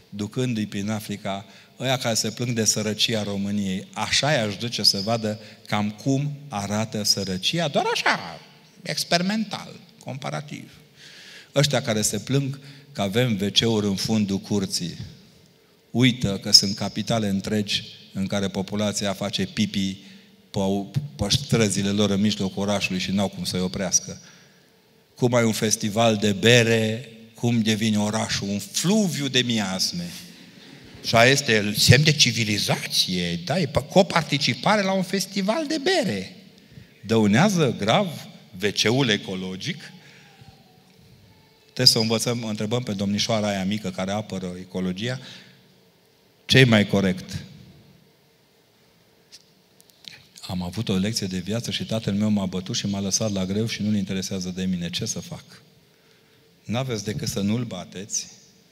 ducându-i 0.09 0.66
prin 0.66 0.90
Africa, 0.90 1.47
ăia 1.80 1.96
care 1.96 2.14
se 2.14 2.30
plâng 2.30 2.51
de 2.51 2.64
sărăcia 2.64 3.22
României. 3.22 3.86
Așa 3.92 4.32
i-aș 4.32 4.56
duce 4.56 4.82
să 4.82 5.01
vadă 5.05 5.38
cam 5.66 5.90
cum 5.90 6.32
arată 6.48 7.02
sărăcia, 7.02 7.68
doar 7.68 7.84
așa, 7.92 8.40
experimental, 8.82 9.68
comparativ. 10.05 10.70
Ăștia 11.55 11.82
care 11.82 12.02
se 12.02 12.18
plâng 12.18 12.59
că 12.92 13.02
avem 13.02 13.38
wc 13.40 13.84
în 13.84 13.96
fundul 13.96 14.38
curții, 14.38 14.98
uită 15.90 16.38
că 16.38 16.51
sunt 16.51 16.76
capitale 16.76 17.28
întregi 17.28 17.84
în 18.12 18.26
care 18.26 18.48
populația 18.48 19.12
face 19.12 19.46
pipi 19.46 19.96
pe, 20.51 20.60
pe 21.16 21.26
străzile 21.28 21.90
lor 21.90 22.10
în 22.10 22.20
mijlocul 22.20 22.62
orașului 22.62 23.01
și 23.01 23.10
n-au 23.10 23.28
cum 23.28 23.44
să-i 23.44 23.60
oprească. 23.60 24.20
Cum 25.14 25.34
ai 25.34 25.44
un 25.44 25.52
festival 25.52 26.16
de 26.16 26.32
bere 26.32 27.09
cum 27.34 27.60
devine 27.60 27.98
orașul 27.98 28.48
un 28.48 28.59
fluviu 28.59 29.28
de 29.28 29.40
miasme. 29.40 30.10
Și 31.05 31.16
este 31.16 31.74
semn 31.76 32.05
de 32.05 32.12
civilizație, 32.12 33.40
da, 33.44 33.59
e 33.59 33.70
coparticipare 33.89 34.82
la 34.82 34.93
un 34.93 35.02
festival 35.02 35.66
de 35.66 35.81
bere. 35.82 36.36
Dăunează 37.01 37.74
grav 37.78 38.26
wc 38.62 39.09
ecologic. 39.09 39.93
Trebuie 41.62 41.86
să 41.86 41.98
învățăm, 41.98 42.44
întrebăm 42.44 42.82
pe 42.82 42.93
domnișoara 42.93 43.48
aia 43.48 43.64
mică 43.64 43.90
care 43.90 44.10
apără 44.10 44.55
ecologia, 44.59 45.20
ce 46.44 46.59
e 46.59 46.64
mai 46.64 46.86
corect? 46.86 47.44
Am 50.48 50.62
avut 50.62 50.89
o 50.89 50.97
lecție 50.97 51.26
de 51.26 51.39
viață 51.39 51.70
și 51.70 51.85
tatăl 51.85 52.14
meu 52.14 52.28
m-a 52.28 52.47
bătut 52.47 52.76
și 52.76 52.86
m-a 52.86 53.01
lăsat 53.01 53.32
la 53.32 53.44
greu 53.44 53.66
și 53.66 53.82
nu-l 53.82 53.97
interesează 53.97 54.48
de 54.48 54.64
mine. 54.64 54.90
Ce 54.90 55.05
să 55.05 55.20
fac? 55.20 55.44
N-aveți 56.64 57.05
decât 57.05 57.28
să 57.28 57.40
nu-l 57.40 57.64
bateți, 57.64 58.26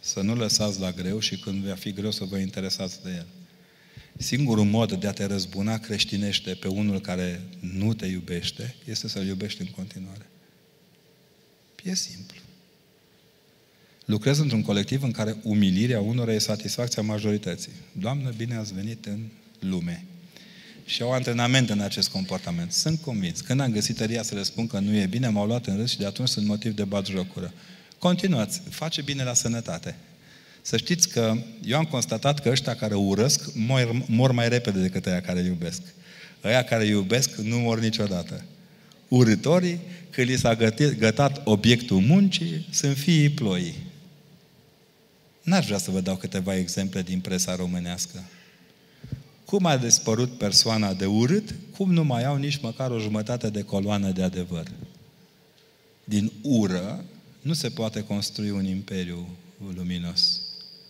să 0.05 0.21
nu 0.21 0.35
lăsați 0.35 0.81
la 0.81 0.93
greu 0.93 1.19
și 1.19 1.37
când 1.37 1.65
va 1.65 1.75
fi 1.75 1.93
greu 1.93 2.11
să 2.11 2.25
vă 2.25 2.37
interesați 2.37 3.03
de 3.03 3.11
el. 3.11 3.27
Singurul 4.17 4.65
mod 4.65 4.93
de 4.93 5.07
a 5.07 5.13
te 5.13 5.25
răzbuna 5.25 5.79
creștinește 5.79 6.55
pe 6.55 6.69
unul 6.69 7.01
care 7.01 7.43
nu 7.61 7.95
te 7.95 8.07
iubește 8.07 8.75
este 8.85 9.09
să-l 9.09 9.27
iubești 9.27 9.61
în 9.61 9.67
continuare. 9.67 10.27
E 11.83 11.95
simplu. 11.95 12.37
Lucrez 14.05 14.39
într-un 14.39 14.63
colectiv 14.63 15.03
în 15.03 15.11
care 15.11 15.37
umilirea 15.43 16.01
unora 16.01 16.33
e 16.33 16.39
satisfacția 16.39 17.03
majorității. 17.03 17.73
Doamnă, 17.93 18.33
bine 18.37 18.57
ați 18.57 18.75
venit 18.75 19.07
în 19.07 19.21
lume. 19.59 20.05
Și 20.85 21.03
au 21.03 21.13
antrenament 21.13 21.71
în 21.71 21.81
acest 21.81 22.09
comportament. 22.09 22.73
Sunt 22.73 23.01
convins. 23.01 23.41
Când 23.41 23.61
am 23.61 23.73
găsit 23.73 23.97
tăria 23.97 24.23
să 24.23 24.35
le 24.35 24.43
spun 24.43 24.67
că 24.67 24.79
nu 24.79 24.95
e 24.95 25.07
bine, 25.07 25.29
m-au 25.29 25.47
luat 25.47 25.67
în 25.67 25.77
râs 25.77 25.91
și 25.91 25.99
de 25.99 26.07
atunci 26.07 26.29
sunt 26.29 26.47
motiv 26.47 26.75
de 26.75 26.85
batjocură. 26.85 27.53
Continuați. 28.03 28.61
Face 28.69 29.03
bine 29.03 29.25
la 29.25 29.35
sănătate. 29.35 29.97
Să 30.63 30.77
știți 30.77 31.09
că 31.09 31.37
eu 31.65 31.79
am 31.79 31.85
constatat 31.85 32.41
că 32.41 32.49
ăștia 32.49 32.75
care 32.75 32.95
urăsc 32.95 33.55
mor, 33.55 34.05
mor 34.07 34.33
mai 34.33 34.49
repede 34.49 34.81
decât 34.81 35.07
aia 35.07 35.21
care 35.21 35.41
iubesc. 35.41 35.83
Aia 36.41 36.65
care 36.65 36.85
iubesc 36.85 37.35
nu 37.35 37.59
mor 37.59 37.81
niciodată. 37.81 38.45
Urătorii, 39.09 39.81
când 40.11 40.29
li 40.29 40.37
s-a 40.37 40.55
gătit, 40.55 40.99
gătat 40.99 41.41
obiectul 41.45 42.01
muncii, 42.01 42.69
sunt 42.71 42.97
fiii 42.97 43.31
ploii. 43.31 43.75
N-aș 45.43 45.67
vrea 45.67 45.79
să 45.79 45.91
vă 45.91 46.01
dau 46.01 46.17
câteva 46.17 46.57
exemple 46.57 47.03
din 47.03 47.21
presa 47.21 47.57
românească. 47.57 48.23
Cum 49.45 49.67
a 49.67 49.77
dispărut 49.77 50.39
persoana 50.39 50.93
de 50.95 51.07
urât, 51.07 51.55
cum 51.77 51.93
nu 51.93 52.05
mai 52.05 52.25
au 52.25 52.37
nici 52.37 52.61
măcar 52.61 52.91
o 52.91 52.99
jumătate 52.99 53.51
de 53.51 53.63
coloană 53.63 54.11
de 54.11 54.23
adevăr. 54.23 54.67
Din 56.05 56.33
ură 56.43 57.05
nu 57.43 57.53
se 57.53 57.69
poate 57.69 58.03
construi 58.03 58.51
un 58.51 58.65
imperiu 58.65 59.29
luminos. 59.75 60.41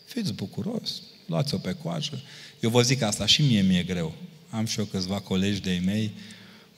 Fiți 0.05 0.33
bucuros, 0.33 1.03
luați-o 1.27 1.57
pe 1.59 1.73
coajă. 1.83 2.23
Eu 2.61 2.71
vă 2.71 2.83
zic 2.83 3.03
asta 3.03 3.27
și 3.27 3.43
mie 3.43 3.61
mi-e 3.61 3.83
greu. 3.83 4.15
Am 4.51 4.65
și 4.65 4.79
eu 4.79 4.85
câțiva 4.85 5.21
colegi 5.21 5.61
de-ai 5.61 5.83
mei, 5.85 6.11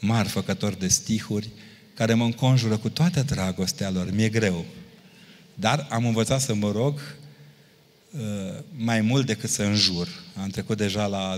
mari 0.00 0.28
făcători 0.28 0.78
de 0.78 0.88
stihuri, 0.88 1.48
care 1.94 2.14
mă 2.14 2.24
înconjură 2.24 2.76
cu 2.76 2.88
toată 2.88 3.22
dragostea 3.22 3.90
lor. 3.90 4.10
Mi-e 4.10 4.28
greu. 4.28 4.64
Dar 5.54 5.86
am 5.90 6.06
învățat 6.06 6.40
să 6.40 6.54
mă 6.54 6.70
rog 6.70 6.98
uh, 8.10 8.20
mai 8.76 9.00
mult 9.00 9.26
decât 9.26 9.50
să 9.50 9.62
înjur. 9.62 10.08
Am 10.42 10.48
trecut 10.48 10.76
deja 10.76 11.06
la 11.06 11.36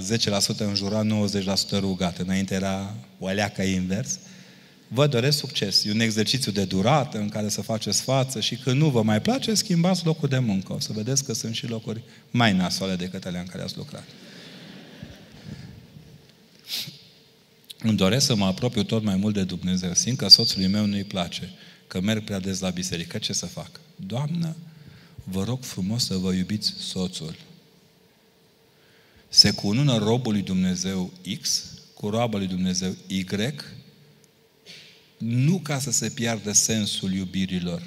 10% 0.54 0.56
înjurat, 0.56 1.06
90% 1.06 1.70
rugat. 1.70 2.18
Înainte 2.18 2.54
era 2.54 2.94
o 3.18 3.26
aleacă 3.26 3.62
invers. 3.62 4.18
Vă 4.88 5.06
doresc 5.06 5.38
succes. 5.38 5.84
E 5.84 5.90
un 5.90 6.00
exercițiu 6.00 6.52
de 6.52 6.64
durată 6.64 7.18
în 7.18 7.28
care 7.28 7.48
să 7.48 7.60
faceți 7.60 8.02
față 8.02 8.40
și 8.40 8.56
când 8.56 8.80
nu 8.80 8.90
vă 8.90 9.02
mai 9.02 9.20
place, 9.20 9.54
schimbați 9.54 10.04
locul 10.04 10.28
de 10.28 10.38
muncă. 10.38 10.72
O 10.72 10.80
să 10.80 10.92
vedeți 10.92 11.24
că 11.24 11.32
sunt 11.32 11.54
și 11.54 11.66
locuri 11.66 12.02
mai 12.30 12.52
nasoale 12.52 12.96
decât 12.96 13.24
alea 13.24 13.40
în 13.40 13.46
care 13.46 13.62
ați 13.62 13.76
lucrat. 13.76 14.04
Îmi 17.78 17.96
doresc 17.96 18.26
să 18.26 18.34
mă 18.34 18.44
apropiu 18.44 18.82
tot 18.82 19.02
mai 19.02 19.16
mult 19.16 19.34
de 19.34 19.44
Dumnezeu. 19.44 19.94
Simt 19.94 20.18
că 20.18 20.28
soțului 20.28 20.66
meu 20.66 20.86
nu-i 20.86 21.04
place, 21.04 21.50
că 21.86 22.00
merg 22.00 22.24
prea 22.24 22.40
des 22.40 22.60
la 22.60 22.70
biserică. 22.70 23.18
Ce 23.18 23.32
să 23.32 23.46
fac? 23.46 23.70
Doamnă, 23.96 24.56
vă 25.24 25.44
rog 25.44 25.62
frumos 25.62 26.04
să 26.04 26.16
vă 26.16 26.32
iubiți 26.32 26.72
soțul. 26.78 27.36
Se 29.28 29.50
cunună 29.50 29.96
robul 29.96 30.32
lui 30.32 30.42
Dumnezeu 30.42 31.12
X 31.40 31.64
cu 31.94 32.08
roaba 32.08 32.38
lui 32.38 32.46
Dumnezeu 32.46 32.94
Y 33.06 33.24
nu 35.18 35.58
ca 35.58 35.78
să 35.78 35.90
se 35.90 36.08
piardă 36.08 36.52
sensul 36.52 37.12
iubirilor. 37.12 37.82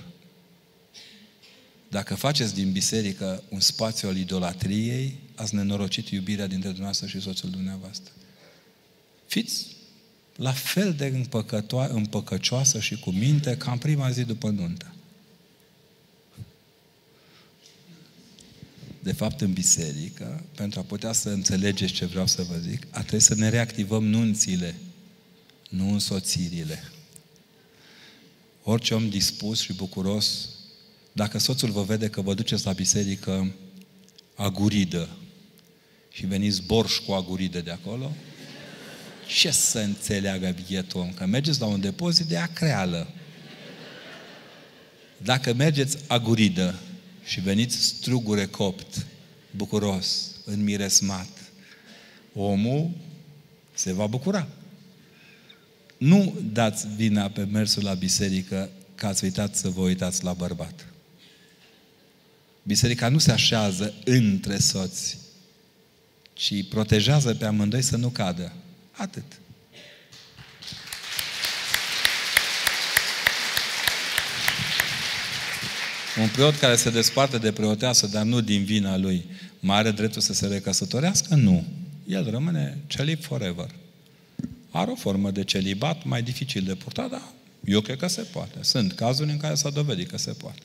Dacă 1.90 2.16
faceți 2.16 2.54
din 2.54 2.72
biserică 2.72 3.44
un 3.50 3.60
spațiu 3.60 4.08
al 4.08 4.18
idolatriei, 4.18 5.20
ați 5.36 5.56
nenorocit 5.56 6.10
iubirea 6.10 6.48
dintre 6.48 6.68
dumneavoastră 6.68 7.08
și 7.08 7.22
soțul 7.22 7.50
dumneavoastră. 7.50 8.12
Fiți 9.28 9.66
la 10.36 10.52
fel 10.52 10.94
de 10.94 11.26
împăcăcioasă 11.92 12.80
și 12.80 13.00
cu 13.00 13.12
minte 13.12 13.58
ca 13.58 13.72
în 13.72 13.78
prima 13.78 14.12
zi 14.12 14.24
după 14.24 14.50
nuntă. 14.50 14.94
De 19.04 19.12
fapt, 19.12 19.42
în 19.42 19.54
biserică, 19.54 20.44
pentru 20.56 20.80
a 20.80 20.84
putea 20.84 21.12
să 21.12 21.30
înțelegeți 21.30 21.94
ce 21.94 22.06
vreau 22.06 22.28
să 22.28 22.42
vă 22.42 22.58
zic, 22.58 22.88
a 22.90 23.00
trebuit 23.00 23.22
să 23.22 23.36
ne 23.36 23.50
reactivăm 23.50 24.06
nunțile, 24.06 24.76
nu 25.70 25.92
însoțirile. 25.92 26.92
Orice 28.64 28.94
om 28.94 29.10
dispus 29.10 29.62
și 29.62 29.74
bucuros, 29.74 30.50
dacă 31.12 31.38
soțul 31.38 31.70
vă 31.70 31.84
vede 31.84 32.10
că 32.10 32.22
vă 32.22 32.34
duceți 32.34 32.66
la 32.66 32.72
biserică 32.72 33.52
aguridă 34.36 35.10
și 36.12 36.26
veniți 36.26 36.62
borș 36.62 36.98
cu 36.98 37.12
aguridă 37.12 37.62
de 37.62 37.72
acolo, 37.72 38.12
ce 39.28 39.52
să 39.52 39.80
înțeleagă 39.80 40.56
bietul 40.68 41.00
om? 41.00 41.14
Că 41.14 41.26
mergeți 41.26 41.60
la 41.60 41.66
un 41.66 41.80
depozit 41.80 42.26
de 42.26 42.38
acreală. 42.38 43.08
Dacă 45.18 45.54
mergeți 45.54 45.98
aguridă 46.08 46.80
și 47.24 47.40
veniți 47.40 47.78
strugure 47.78 48.46
copt, 48.46 49.06
bucuros, 49.52 50.32
înmiresmat, 50.46 51.30
omul 52.34 52.92
se 53.74 53.94
va 53.94 54.08
bucura. 54.08 54.48
Nu 56.00 56.36
dați 56.54 56.88
vina 56.96 57.30
pe 57.30 57.44
mersul 57.44 57.84
la 57.84 57.94
biserică 57.94 58.70
că 58.96 59.06
ați 59.06 59.24
uitat 59.24 59.56
să 59.56 59.70
vă 59.70 59.82
uitați 59.82 60.24
la 60.24 60.34
bărbat. 60.34 60.86
Biserica 62.64 63.10
nu 63.10 63.18
se 63.18 63.32
așează 63.32 63.94
între 64.04 64.58
soți, 64.58 65.18
ci 66.34 66.68
protejează 66.70 67.34
pe 67.34 67.46
amândoi 67.46 67.82
să 67.82 67.98
nu 67.98 68.08
cadă. 68.08 68.54
Atât. 68.92 69.24
Un 76.22 76.28
preot 76.28 76.56
care 76.56 76.76
se 76.76 76.90
desparte 76.90 77.38
de 77.38 77.52
preoteasă, 77.52 78.08
dar 78.08 78.24
nu 78.24 78.42
din 78.42 78.64
vina 78.64 78.98
lui, 78.98 79.26
mai 79.60 79.78
are 79.78 79.92
dreptul 79.92 80.22
să 80.22 80.34
se 80.34 80.48
recăsătorească? 80.48 81.36
Nu. 81.36 81.66
El 82.08 82.30
rămâne 82.30 82.78
celib 82.88 83.22
forever. 83.22 83.70
Are 84.72 84.92
o 84.92 84.96
formă 84.96 85.32
de 85.32 85.44
celibat 85.44 86.04
mai 86.04 86.24
dificil 86.24 86.64
de 86.64 86.76
purtat, 86.76 87.10
dar 87.10 87.24
eu 87.66 87.82
cred 87.82 87.98
că 87.98 88.08
se 88.08 88.22
poate. 88.22 88.58
Sunt 88.62 88.94
cazuri 88.94 89.32
în 89.32 89.38
care 89.38 89.56
s-a 89.56 89.70
dovedit 89.70 90.10
că 90.10 90.18
se 90.18 90.32
poate. 90.32 90.62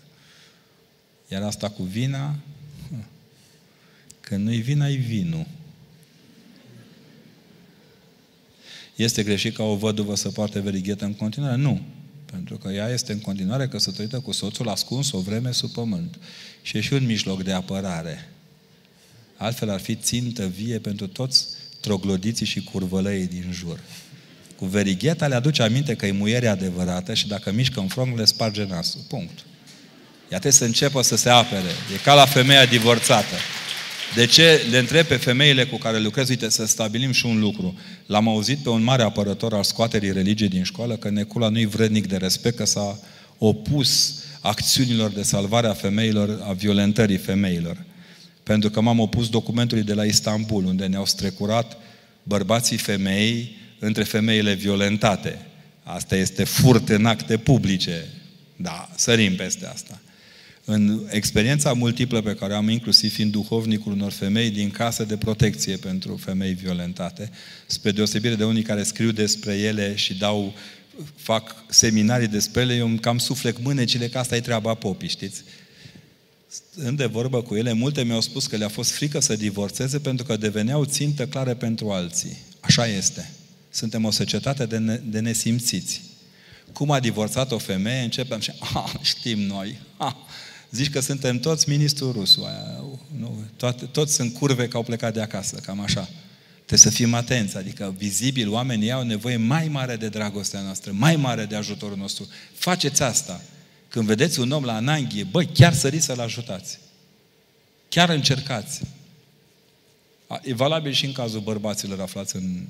Iar 1.28 1.42
asta 1.42 1.68
cu 1.68 1.82
vina, 1.82 2.36
când 4.20 4.44
nu-i 4.44 4.60
vina, 4.60 4.88
e 4.88 4.94
vinul. 4.94 5.46
Este 8.96 9.22
greșit 9.22 9.54
ca 9.56 9.62
o 9.62 9.76
văduvă 9.76 10.14
să 10.14 10.28
poarte 10.28 10.60
verighetă 10.60 11.04
în 11.04 11.14
continuare? 11.14 11.56
Nu. 11.56 11.80
Pentru 12.24 12.58
că 12.58 12.68
ea 12.68 12.88
este 12.88 13.12
în 13.12 13.20
continuare 13.20 13.68
căsătorită 13.68 14.20
cu 14.20 14.32
soțul 14.32 14.68
ascuns 14.68 15.12
o 15.12 15.20
vreme 15.20 15.50
sub 15.50 15.70
pământ. 15.70 16.18
Și 16.62 16.76
e 16.76 16.80
și 16.80 16.92
un 16.92 17.06
mijloc 17.06 17.42
de 17.42 17.52
apărare. 17.52 18.28
Altfel 19.36 19.70
ar 19.70 19.80
fi 19.80 19.94
țintă 19.94 20.46
vie 20.46 20.78
pentru 20.78 21.06
toți 21.06 21.46
troglodiții 21.84 22.46
și 22.46 22.64
curvălăii 22.64 23.26
din 23.26 23.50
jur. 23.52 23.78
Cu 24.56 24.64
verigheta 24.64 25.26
le 25.26 25.34
aduce 25.34 25.62
aminte 25.62 25.94
că 25.94 26.06
e 26.06 26.12
muiere 26.12 26.46
adevărată 26.46 27.14
și 27.14 27.28
dacă 27.28 27.52
mișcă 27.52 27.80
în 27.80 27.86
front, 27.86 28.16
le 28.16 28.24
sparge 28.24 28.64
nasul. 28.64 29.00
Punct. 29.08 29.38
Ea 30.22 30.38
trebuie 30.38 30.52
să 30.52 30.64
înceapă 30.64 31.02
să 31.02 31.16
se 31.16 31.28
apere. 31.28 31.70
E 31.94 32.02
ca 32.04 32.14
la 32.14 32.26
femeia 32.26 32.66
divorțată. 32.66 33.34
De 34.14 34.26
ce 34.26 34.60
le 34.70 34.78
întreb 34.78 35.06
pe 35.06 35.16
femeile 35.16 35.64
cu 35.64 35.76
care 35.76 35.98
lucrez? 35.98 36.28
Uite, 36.28 36.48
să 36.48 36.66
stabilim 36.66 37.12
și 37.12 37.26
un 37.26 37.38
lucru. 37.38 37.78
L-am 38.06 38.28
auzit 38.28 38.58
pe 38.58 38.68
un 38.68 38.82
mare 38.82 39.02
apărător 39.02 39.54
al 39.54 39.62
scoaterii 39.62 40.12
religiei 40.12 40.48
din 40.48 40.62
școală 40.62 40.96
că 40.96 41.10
Necula 41.10 41.48
nu-i 41.48 41.66
vrednic 41.66 42.06
de 42.06 42.16
respect, 42.16 42.56
că 42.56 42.64
s-a 42.64 42.98
opus 43.38 44.14
acțiunilor 44.40 45.10
de 45.10 45.22
salvare 45.22 45.66
a 45.66 45.72
femeilor, 45.72 46.40
a 46.48 46.52
violentării 46.52 47.16
femeilor. 47.16 47.76
Pentru 48.44 48.70
că 48.70 48.80
m-am 48.80 48.98
opus 48.98 49.28
documentului 49.28 49.84
de 49.84 49.94
la 49.94 50.04
Istanbul, 50.04 50.64
unde 50.64 50.86
ne-au 50.86 51.06
strecurat 51.06 51.76
bărbații 52.22 52.76
femei 52.76 53.56
între 53.78 54.02
femeile 54.02 54.54
violentate. 54.54 55.38
Asta 55.82 56.16
este 56.16 56.44
furt 56.44 56.88
în 56.88 57.06
acte 57.06 57.36
publice. 57.36 58.04
Da, 58.56 58.90
sărim 58.96 59.36
peste 59.36 59.66
asta. 59.66 60.00
În 60.64 61.06
experiența 61.10 61.72
multiplă 61.72 62.20
pe 62.20 62.34
care 62.34 62.54
am 62.54 62.68
inclusiv 62.68 63.12
fiind 63.12 63.32
duhovnicul 63.32 63.92
unor 63.92 64.12
femei 64.12 64.50
din 64.50 64.70
casă 64.70 65.04
de 65.04 65.16
protecție 65.16 65.76
pentru 65.76 66.16
femei 66.16 66.52
violentate, 66.52 67.30
spre 67.66 67.90
deosebire 67.90 68.34
de 68.34 68.44
unii 68.44 68.62
care 68.62 68.82
scriu 68.82 69.10
despre 69.10 69.54
ele 69.54 69.94
și 69.94 70.14
dau, 70.14 70.54
fac 71.16 71.54
seminarii 71.68 72.28
despre 72.28 72.60
ele, 72.60 72.74
eu 72.74 72.88
cam 73.00 73.18
suflec 73.18 73.56
mânecile 73.62 74.08
că 74.08 74.18
asta 74.18 74.36
e 74.36 74.40
treaba 74.40 74.74
popii, 74.74 75.08
știți? 75.08 75.42
Stând 76.54 76.96
de 76.96 77.04
vorbă 77.04 77.42
cu 77.42 77.54
ele, 77.54 77.72
multe 77.72 78.02
mi-au 78.02 78.20
spus 78.20 78.46
că 78.46 78.56
le-a 78.56 78.68
fost 78.68 78.90
frică 78.90 79.20
să 79.20 79.36
divorțeze 79.36 79.98
pentru 79.98 80.24
că 80.24 80.36
deveneau 80.36 80.84
țintă 80.84 81.26
clare 81.26 81.54
pentru 81.54 81.90
alții. 81.90 82.36
Așa 82.60 82.86
este. 82.86 83.30
Suntem 83.70 84.04
o 84.04 84.10
societate 84.10 84.66
de, 84.66 84.78
ne, 84.78 85.00
de 85.04 85.20
nesimțiți. 85.20 86.02
Cum 86.72 86.90
a 86.90 87.00
divorțat 87.00 87.52
o 87.52 87.58
femeie, 87.58 88.02
începem 88.02 88.40
și, 88.40 88.52
ah, 88.58 88.92
știm 89.02 89.38
noi, 89.38 89.78
ah, 89.96 90.14
zici 90.70 90.90
că 90.90 91.00
suntem 91.00 91.38
toți 91.38 91.68
ministrul 91.68 92.12
rusu. 92.12 92.42
Aia, 92.42 92.84
nu, 93.18 93.44
toate, 93.56 93.84
toți 93.84 94.14
sunt 94.14 94.34
curve 94.34 94.68
că 94.68 94.76
au 94.76 94.82
plecat 94.82 95.12
de 95.14 95.20
acasă, 95.20 95.56
cam 95.56 95.80
așa. 95.80 96.08
Trebuie 96.54 96.78
să 96.78 96.90
fim 96.90 97.14
atenți, 97.14 97.56
adică 97.56 97.94
vizibil 97.98 98.50
oamenii 98.50 98.92
au 98.92 99.02
nevoie 99.02 99.36
mai 99.36 99.68
mare 99.68 99.96
de 99.96 100.08
dragostea 100.08 100.60
noastră, 100.60 100.92
mai 100.94 101.16
mare 101.16 101.44
de 101.44 101.56
ajutorul 101.56 101.96
nostru. 101.96 102.28
Faceți 102.54 103.02
asta. 103.02 103.40
Când 103.94 104.06
vedeți 104.06 104.40
un 104.40 104.50
om 104.50 104.64
la 104.64 104.74
ananghie, 104.74 105.24
băi, 105.24 105.46
chiar 105.46 105.74
săriți 105.74 106.04
să-l 106.04 106.20
ajutați. 106.20 106.78
Chiar 107.88 108.08
încercați. 108.08 108.80
E 110.42 110.54
valabil 110.54 110.92
și 110.92 111.04
în 111.04 111.12
cazul 111.12 111.40
bărbaților 111.40 112.00
aflați 112.00 112.36
în 112.36 112.66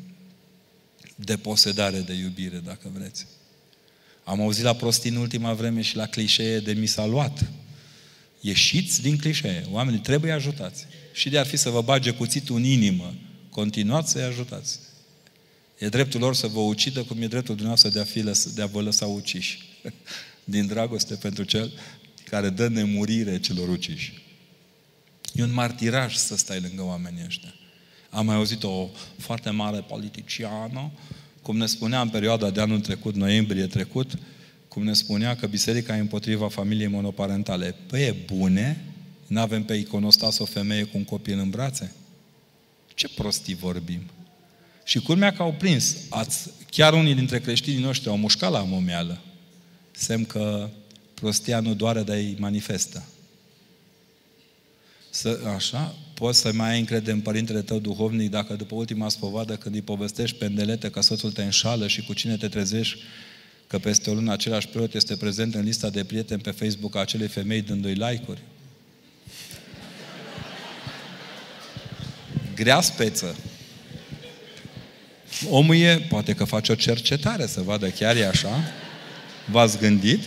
deposedare 1.15 1.99
de 1.99 2.13
iubire, 2.13 2.59
dacă 2.59 2.91
vreți. 2.95 3.27
Am 4.25 4.41
auzit 4.41 4.65
la 4.65 4.75
prostii 4.75 5.11
în 5.11 5.17
ultima 5.17 5.53
vreme 5.53 5.81
și 5.81 5.97
la 5.97 6.07
clișee 6.07 6.59
de 6.59 6.73
mi 6.73 6.87
s-a 6.87 7.07
luat. 7.07 7.51
Ieșiți 8.41 9.03
din 9.03 9.17
clișee. 9.17 9.67
Oamenii 9.71 10.01
trebuie 10.01 10.33
ajutați. 10.33 10.87
Și 11.13 11.29
de 11.29 11.39
ar 11.39 11.47
fi 11.47 11.57
să 11.57 11.71
vă 11.71 11.83
bage 11.83 12.11
cuțitul 12.11 12.57
în 12.57 12.65
inimă, 12.65 13.15
continuați 13.51 14.11
să-i 14.11 14.23
ajutați. 14.23 14.79
E 15.79 15.89
dreptul 15.89 16.21
lor 16.21 16.35
să 16.35 16.47
vă 16.47 16.61
ucidă, 16.61 17.03
cum 17.03 17.23
e 17.23 17.27
dreptul 17.27 17.55
dumneavoastră 17.55 17.91
de 17.91 18.01
a, 18.01 18.05
fi 18.05 18.21
lăs- 18.21 18.55
de 18.55 18.63
a 18.63 18.67
vă 18.67 18.81
lăsa 18.81 19.07
uciși. 19.07 19.63
Din 20.45 20.67
dragoste 20.67 21.15
pentru 21.15 21.43
cel 21.43 21.73
care 22.31 22.49
dă 22.49 22.69
nemurire 22.69 23.41
celor 23.41 23.69
uciși. 23.69 24.23
E 25.35 25.43
un 25.43 25.53
martiraj 25.53 26.15
să 26.15 26.37
stai 26.37 26.61
lângă 26.61 26.83
oamenii 26.83 27.23
ăștia. 27.27 27.55
Am 28.11 28.27
mai 28.27 28.35
auzit 28.35 28.63
o 28.63 28.89
foarte 29.19 29.51
mare 29.51 29.79
politiciană, 29.79 30.91
cum 31.43 31.57
ne 31.57 31.67
spunea 31.67 32.01
în 32.01 32.09
perioada 32.09 32.51
de 32.51 32.61
anul 32.61 32.81
trecut, 32.81 33.15
noiembrie 33.15 33.67
trecut, 33.67 34.19
cum 34.69 34.85
ne 34.85 34.93
spunea 34.93 35.37
că 35.37 35.47
biserica 35.47 35.97
e 35.97 36.01
împotriva 36.01 36.49
familiei 36.49 36.87
monoparentale. 36.87 37.75
Păi 37.87 38.03
e 38.03 38.15
bune, 38.27 38.85
nu 39.27 39.41
avem 39.41 39.65
pe 39.65 39.75
iconostas 39.75 40.39
o 40.39 40.45
femeie 40.45 40.83
cu 40.85 40.97
un 40.97 41.05
copil 41.05 41.39
în 41.39 41.51
brațe? 41.51 41.93
Ce 42.95 43.09
prostii 43.09 43.55
vorbim? 43.55 44.01
Și 44.85 45.01
culmea 45.01 45.33
că 45.33 45.43
au 45.43 45.53
prins. 45.53 45.97
Ați, 46.09 46.51
chiar 46.71 46.93
unii 46.93 47.15
dintre 47.15 47.41
creștinii 47.41 47.83
noștri 47.83 48.09
au 48.09 48.17
mușcat 48.17 48.51
la 48.51 48.63
momeală. 48.63 49.21
Semn 49.97 50.25
că 50.25 50.69
prostia 51.15 51.61
nu 51.61 51.75
doare, 51.75 52.03
dar 52.03 52.17
îi 52.17 52.37
manifestă. 52.39 53.03
Să, 55.11 55.41
așa, 55.55 55.95
poți 56.15 56.39
să 56.39 56.53
mai 56.53 56.71
ai 56.71 56.79
încredere 56.79 57.13
în 57.13 57.21
părintele 57.21 57.63
tău 57.63 57.79
duhovnic 57.79 58.31
dacă 58.31 58.55
după 58.55 58.75
ultima 58.75 59.09
spovadă 59.09 59.57
când 59.57 59.75
îi 59.75 59.83
povestești 59.83 60.37
pendelete 60.37 60.91
că 60.91 61.01
soțul 61.01 61.33
te 61.33 61.43
înșală 61.43 61.87
și 61.87 62.05
cu 62.05 62.13
cine 62.13 62.37
te 62.37 62.49
trezești 62.49 62.99
că 63.67 63.79
peste 63.79 64.11
o 64.11 64.15
lună 64.15 64.33
același 64.33 64.69
preot 64.69 64.95
este 64.95 65.17
prezent 65.17 65.55
în 65.55 65.65
lista 65.65 65.91
de 65.91 66.05
prieteni 66.05 66.41
pe 66.41 66.51
Facebook 66.51 66.97
a 66.97 67.01
acelei 67.01 67.29
femei 67.29 67.63
dându-i 67.63 67.93
like-uri? 67.93 68.41
Grea 72.55 72.81
speță. 72.81 73.37
Omul 75.51 75.77
e, 75.77 76.07
poate 76.09 76.35
că 76.35 76.45
face 76.45 76.73
o 76.73 76.75
cercetare 76.75 77.47
să 77.47 77.61
vadă 77.61 77.89
chiar 77.89 78.17
e 78.17 78.27
așa. 78.27 78.65
V-ați 79.51 79.79
gândit? 79.79 80.21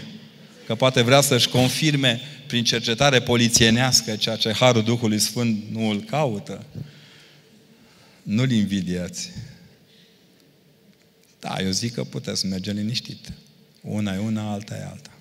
Că 0.66 0.76
poate 0.76 1.02
vrea 1.02 1.22
să-și 1.22 1.50
confirme 1.50 2.22
prin 2.48 2.64
cercetare 2.64 3.22
polițienească 3.22 4.16
ceea 4.16 4.36
ce 4.36 4.54
Harul 4.54 4.84
Duhului 4.84 5.20
Sfânt 5.20 5.64
nu 5.72 5.90
îl 5.90 6.02
caută. 6.02 6.66
Nu-l 8.24 8.52
invidiați. 8.52 9.32
Da, 11.40 11.56
eu 11.62 11.70
zic 11.70 11.94
că 11.94 12.04
puteți 12.04 12.46
merge 12.46 12.72
liniștit. 12.72 13.32
Una 13.82 14.14
e 14.14 14.18
una, 14.18 14.52
alta 14.52 14.76
e 14.76 14.84
alta. 14.84 15.12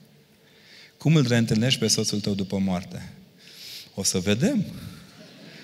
Cum 0.98 1.14
îl 1.14 1.26
reîntâlnești 1.28 1.78
pe 1.80 1.86
soțul 1.86 2.20
tău 2.20 2.34
după 2.34 2.58
moarte? 2.58 3.12
O 3.94 4.02
să 4.02 4.18
vedem. 4.18 4.64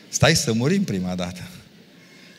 Stai 0.08 0.36
să 0.36 0.52
murim 0.52 0.84
prima 0.84 1.14
dată. 1.14 1.48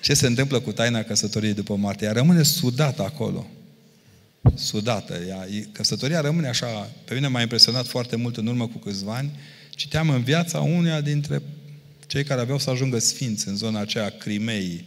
Ce 0.02 0.14
se 0.14 0.28
întâmplă 0.28 0.60
cu 0.60 0.72
taina 0.72 1.04
căsătoriei 1.04 1.54
după 1.54 1.76
moarte? 1.76 2.06
Ea 2.06 2.12
rămâne 2.12 2.44
sudată 2.44 3.04
acolo. 3.04 3.48
Sudată. 4.56 5.22
Ea, 5.28 5.48
căsătoria 5.72 6.22
rămâne 6.22 6.48
așa. 6.48 6.90
Pe 7.06 7.14
mine 7.14 7.28
m-a 7.28 7.42
impresionat 7.42 7.88
foarte 7.88 8.16
mult 8.16 8.38
în 8.38 8.48
urmă 8.48 8.68
cu 8.68 8.78
câțiva 8.78 9.16
ani. 9.16 9.40
Citeam 9.70 10.10
în 10.10 10.24
viața 10.24 10.60
uneia 10.60 11.02
dintre 11.02 11.42
cei 12.08 12.24
care 12.24 12.42
aveau 12.42 12.60
să 12.60 12.70
ajungă 12.70 13.00
sfinți 13.00 13.48
în 13.48 13.56
zona 13.56 13.80
aceea 13.80 14.10
Crimei. 14.10 14.86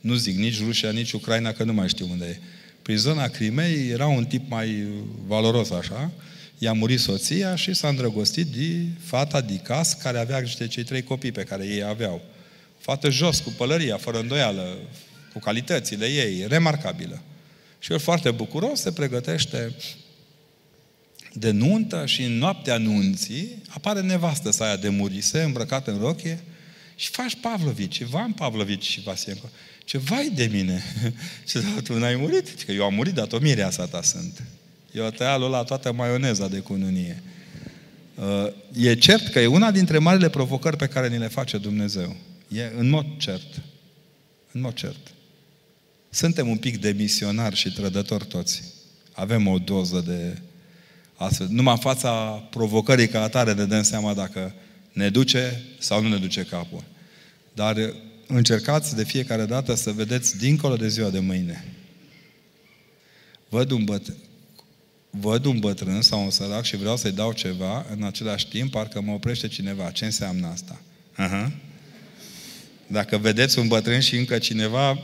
Nu 0.00 0.14
zic 0.14 0.36
nici 0.36 0.62
Rusia, 0.64 0.90
nici 0.90 1.12
Ucraina, 1.12 1.52
că 1.52 1.64
nu 1.64 1.72
mai 1.72 1.88
știu 1.88 2.08
unde 2.10 2.24
e. 2.24 2.38
Prin 2.82 2.96
zona 2.96 3.28
Crimei 3.28 3.88
era 3.88 4.06
un 4.06 4.24
tip 4.24 4.50
mai 4.50 4.86
valoros 5.26 5.70
așa, 5.70 6.10
i-a 6.58 6.72
murit 6.72 7.00
soția 7.00 7.56
și 7.56 7.74
s-a 7.74 7.88
îndrăgostit 7.88 8.46
de 8.46 8.84
fata 9.00 9.40
de 9.40 9.54
cas 9.54 9.92
care 9.92 10.18
avea 10.18 10.38
niște 10.38 10.66
cei 10.66 10.82
trei 10.82 11.02
copii 11.02 11.32
pe 11.32 11.42
care 11.42 11.66
ei 11.66 11.82
aveau. 11.82 12.22
Fată 12.78 13.10
jos, 13.10 13.38
cu 13.38 13.50
pălăria, 13.56 13.96
fără 13.96 14.18
îndoială, 14.18 14.78
cu 15.32 15.38
calitățile 15.38 16.06
ei, 16.06 16.46
remarcabilă. 16.48 17.22
Și 17.84 17.92
el 17.92 17.98
foarte 17.98 18.30
bucuros 18.30 18.80
se 18.80 18.92
pregătește 18.92 19.74
de 21.32 21.50
nuntă 21.50 22.06
și 22.06 22.22
în 22.22 22.38
noaptea 22.38 22.78
nunții 22.78 23.62
apare 23.68 24.00
nevastă 24.00 24.50
sa 24.50 24.64
aia 24.64 24.76
de 24.76 24.88
murise, 24.88 25.42
îmbrăcată 25.42 25.90
în 25.90 25.98
rochie, 25.98 26.40
și 26.96 27.08
faci 27.08 27.36
Pavlovici, 27.40 27.98
Ivan 27.98 28.32
Pavlovici 28.32 28.86
și 28.86 29.00
Vasienco. 29.00 29.48
Ce 29.84 29.98
vai 29.98 30.32
de 30.34 30.48
mine! 30.52 30.82
Ce 31.48 31.62
tu 31.82 31.98
n-ai 31.98 32.16
murit? 32.16 32.62
Că 32.62 32.72
eu 32.72 32.84
am 32.84 32.94
murit, 32.94 33.14
dar 33.14 33.28
o 33.30 33.38
mireasa 33.38 33.86
ta 33.86 34.02
sunt. 34.02 34.42
Eu 34.92 35.10
tăia 35.10 35.36
la 35.36 35.62
toată 35.62 35.92
maioneza 35.92 36.48
de 36.48 36.58
cununie. 36.58 37.22
Uh, 38.14 38.52
e 38.72 38.94
cert 38.94 39.28
că 39.28 39.38
e 39.40 39.46
una 39.46 39.70
dintre 39.70 39.98
marile 39.98 40.28
provocări 40.28 40.76
pe 40.76 40.86
care 40.86 41.08
ni 41.08 41.18
le 41.18 41.28
face 41.28 41.58
Dumnezeu. 41.58 42.16
E 42.48 42.72
în 42.76 42.88
mod 42.88 43.06
cert. 43.18 43.60
În 44.52 44.60
mod 44.60 44.74
cert. 44.74 45.14
Suntem 46.14 46.48
un 46.48 46.56
pic 46.56 46.80
de 46.80 46.94
misionari 46.96 47.56
și 47.56 47.72
trădători 47.72 48.26
toți. 48.26 48.62
Avem 49.12 49.46
o 49.46 49.58
doză 49.58 50.02
de 50.06 50.38
astfel. 51.16 51.46
Numai 51.50 51.72
în 51.72 51.80
fața 51.80 52.12
provocării 52.50 53.08
ca 53.08 53.22
atare 53.22 53.52
ne 53.52 53.64
dăm 53.64 53.82
seama 53.82 54.14
dacă 54.14 54.54
ne 54.92 55.08
duce 55.10 55.62
sau 55.78 56.02
nu 56.02 56.08
ne 56.08 56.16
duce 56.16 56.42
capul. 56.42 56.84
Dar 57.54 57.76
încercați 58.26 58.96
de 58.96 59.04
fiecare 59.04 59.44
dată 59.44 59.74
să 59.74 59.92
vedeți 59.92 60.38
dincolo 60.38 60.76
de 60.76 60.88
ziua 60.88 61.10
de 61.10 61.18
mâine. 61.18 61.64
Văd 63.48 63.70
un, 63.70 63.84
bătrân, 63.84 64.16
văd 65.10 65.44
un 65.44 65.58
bătrân 65.58 66.02
sau 66.02 66.22
un 66.22 66.30
sărac 66.30 66.64
și 66.64 66.76
vreau 66.76 66.96
să-i 66.96 67.12
dau 67.12 67.32
ceva, 67.32 67.86
în 67.96 68.02
același 68.02 68.48
timp 68.48 68.70
parcă 68.70 69.00
mă 69.00 69.12
oprește 69.12 69.48
cineva. 69.48 69.90
Ce 69.90 70.04
înseamnă 70.04 70.46
asta? 70.46 70.80
Uh-huh. 71.18 71.50
Dacă 72.86 73.18
vedeți 73.18 73.58
un 73.58 73.68
bătrân 73.68 74.00
și 74.00 74.16
încă 74.16 74.38
cineva, 74.38 74.98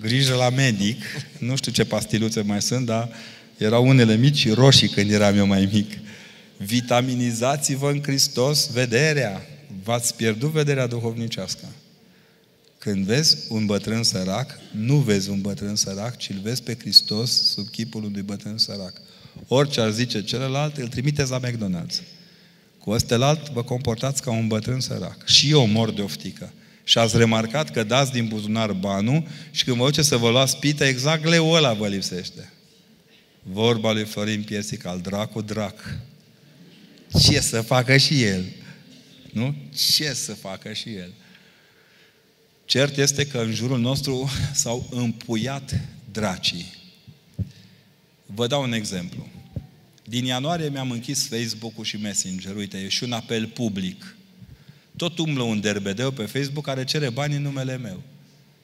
grijă 0.00 0.34
la 0.34 0.50
medic, 0.50 1.02
nu 1.38 1.56
știu 1.56 1.72
ce 1.72 1.84
pastiluțe 1.84 2.42
mai 2.42 2.62
sunt, 2.62 2.86
dar 2.86 3.08
erau 3.56 3.86
unele 3.88 4.16
mici 4.16 4.36
și 4.36 4.50
roșii 4.50 4.88
când 4.88 5.10
eram 5.10 5.36
eu 5.36 5.46
mai 5.46 5.68
mic. 5.72 5.92
Vitaminizați-vă 6.56 7.90
în 7.90 8.02
Hristos 8.02 8.70
vederea. 8.72 9.46
V-ați 9.82 10.14
pierdut 10.14 10.50
vederea 10.50 10.86
duhovnicească. 10.86 11.64
Când 12.78 13.04
vezi 13.04 13.36
un 13.48 13.66
bătrân 13.66 14.02
sărac, 14.02 14.58
nu 14.70 14.96
vezi 14.96 15.30
un 15.30 15.40
bătrân 15.40 15.76
sărac, 15.76 16.16
ci 16.16 16.28
îl 16.28 16.38
vezi 16.42 16.62
pe 16.62 16.76
Hristos 16.78 17.52
sub 17.52 17.68
chipul 17.68 18.04
unui 18.04 18.22
bătrân 18.22 18.58
sărac. 18.58 18.92
Orice 19.48 19.80
ar 19.80 19.90
zice 19.90 20.22
celălalt, 20.22 20.76
îl 20.76 20.88
trimiteți 20.88 21.30
la 21.30 21.40
McDonald's. 21.40 22.02
Cu 22.78 22.90
ăstelalt 22.90 23.50
vă 23.50 23.62
comportați 23.62 24.22
ca 24.22 24.30
un 24.30 24.46
bătrân 24.46 24.80
sărac. 24.80 25.26
Și 25.26 25.50
eu 25.50 25.66
mor 25.66 25.92
de 25.92 26.02
oftică. 26.02 26.52
Și 26.84 26.98
ați 26.98 27.16
remarcat 27.16 27.70
că 27.70 27.82
dați 27.82 28.12
din 28.12 28.28
buzunar 28.28 28.72
banul 28.72 29.26
și 29.50 29.64
când 29.64 29.76
vă 29.76 29.84
duce 29.84 30.02
să 30.02 30.16
vă 30.16 30.30
luați 30.30 30.58
pită, 30.58 30.84
exact 30.84 31.24
leul 31.24 31.56
ăla 31.56 31.72
vă 31.72 31.88
lipsește. 31.88 32.52
Vorba 33.42 33.92
lui 33.92 34.04
Florin 34.04 34.42
Piersic, 34.42 34.84
al 34.84 35.00
dracu 35.00 35.40
drac. 35.40 35.98
Ce 37.22 37.40
să 37.40 37.60
facă 37.60 37.96
și 37.96 38.22
el? 38.22 38.44
Nu? 39.32 39.54
Ce 39.96 40.12
să 40.12 40.34
facă 40.34 40.72
și 40.72 40.94
el? 40.94 41.12
Cert 42.64 42.96
este 42.96 43.26
că 43.26 43.38
în 43.38 43.52
jurul 43.52 43.78
nostru 43.78 44.30
s-au 44.52 44.86
împuiat 44.90 45.80
dracii. 46.12 46.74
Vă 48.26 48.46
dau 48.46 48.62
un 48.62 48.72
exemplu. 48.72 49.28
Din 50.04 50.24
ianuarie 50.24 50.68
mi-am 50.68 50.90
închis 50.90 51.28
Facebook-ul 51.28 51.84
și 51.84 51.96
Messenger. 51.96 52.56
Uite, 52.56 52.78
e 52.78 52.88
și 52.88 53.04
un 53.04 53.12
apel 53.12 53.46
public. 53.46 54.16
Tot 54.96 55.18
umblă 55.18 55.42
un 55.42 55.60
derbedeu 55.60 56.10
pe 56.10 56.24
Facebook 56.24 56.64
care 56.64 56.84
cere 56.84 57.10
bani 57.10 57.34
în 57.34 57.42
numele 57.42 57.76
meu. 57.76 58.02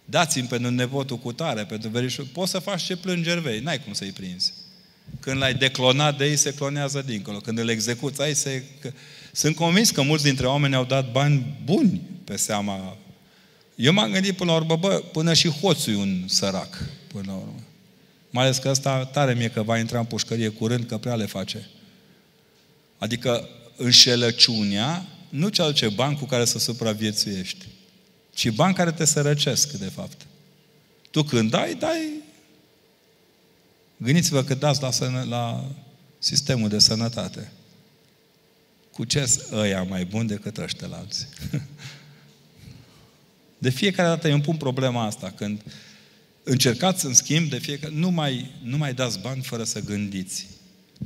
Dați-mi 0.04 0.48
pentru 0.48 0.70
nepotul 0.70 1.18
cu 1.18 1.32
tare, 1.32 1.64
pentru 1.64 1.88
verișul. 1.88 2.24
Poți 2.24 2.50
să 2.50 2.58
faci 2.58 2.82
ce 2.82 2.96
plângeri 2.96 3.40
vei, 3.40 3.60
n-ai 3.60 3.80
cum 3.80 3.92
să-i 3.92 4.12
prinzi. 4.12 4.52
Când 5.20 5.36
l-ai 5.36 5.54
declonat 5.54 6.18
de 6.18 6.24
ei, 6.24 6.36
se 6.36 6.54
clonează 6.54 7.02
dincolo. 7.06 7.38
Când 7.38 7.58
îl 7.58 7.68
execuți, 7.68 8.22
ai 8.22 8.34
se... 8.34 8.64
Sunt 9.32 9.56
convins 9.56 9.90
că 9.90 10.02
mulți 10.02 10.24
dintre 10.24 10.46
oameni 10.46 10.74
au 10.74 10.84
dat 10.84 11.12
bani 11.12 11.58
buni 11.64 12.00
pe 12.24 12.36
seama... 12.36 12.96
Eu 13.74 13.92
m-am 13.92 14.10
gândit 14.10 14.36
până 14.36 14.50
la 14.50 14.56
urmă, 14.56 14.76
bă, 14.76 15.02
până 15.12 15.34
și 15.34 15.48
hoțul 15.48 15.92
e 15.92 15.96
un 15.96 16.24
sărac. 16.26 16.78
până 17.06 17.24
la 17.26 17.32
urmă. 17.32 17.60
Mai 18.30 18.44
ales 18.44 18.58
că 18.58 18.68
ăsta 18.68 19.04
tare 19.04 19.34
mie 19.34 19.48
că 19.48 19.62
va 19.62 19.78
intra 19.78 19.98
în 19.98 20.04
pușcărie 20.04 20.48
curând, 20.48 20.86
că 20.86 20.98
prea 20.98 21.14
le 21.14 21.26
face. 21.26 21.68
Adică 22.98 23.48
înșelăciunea 23.76 25.06
nu 25.30 25.48
ce 25.48 25.62
aduce 25.62 25.88
bani 25.88 26.16
cu 26.16 26.24
care 26.24 26.44
să 26.44 26.58
supraviețuiești, 26.58 27.66
ci 28.34 28.50
bani 28.50 28.74
care 28.74 28.92
te 28.92 29.04
sărăcesc, 29.04 29.72
de 29.72 29.88
fapt. 29.88 30.26
Tu 31.10 31.22
când 31.22 31.50
dai, 31.50 31.74
dai... 31.74 32.08
Gândiți-vă 33.96 34.44
că 34.44 34.54
dați 34.54 34.82
la, 34.82 34.90
sănă, 34.90 35.26
la 35.28 35.70
sistemul 36.18 36.68
de 36.68 36.78
sănătate. 36.78 37.52
Cu 38.92 39.04
ce 39.04 39.38
ăia 39.52 39.82
mai 39.82 40.04
bun 40.04 40.26
decât 40.26 40.58
ăștia 40.58 40.86
la 40.86 40.96
alții? 40.96 41.26
De 43.58 43.70
fiecare 43.70 44.08
dată 44.08 44.28
eu 44.28 44.34
îmi 44.34 44.42
pun 44.42 44.56
problema 44.56 45.04
asta, 45.04 45.32
când 45.36 45.60
încercați, 46.42 47.06
în 47.06 47.14
schimb, 47.14 47.50
de 47.50 47.58
fiecare... 47.58 47.94
Nu 47.94 48.10
mai, 48.10 48.50
nu 48.62 48.76
mai 48.76 48.94
dați 48.94 49.18
bani 49.18 49.42
fără 49.42 49.64
să 49.64 49.80
gândiți. 49.80 50.46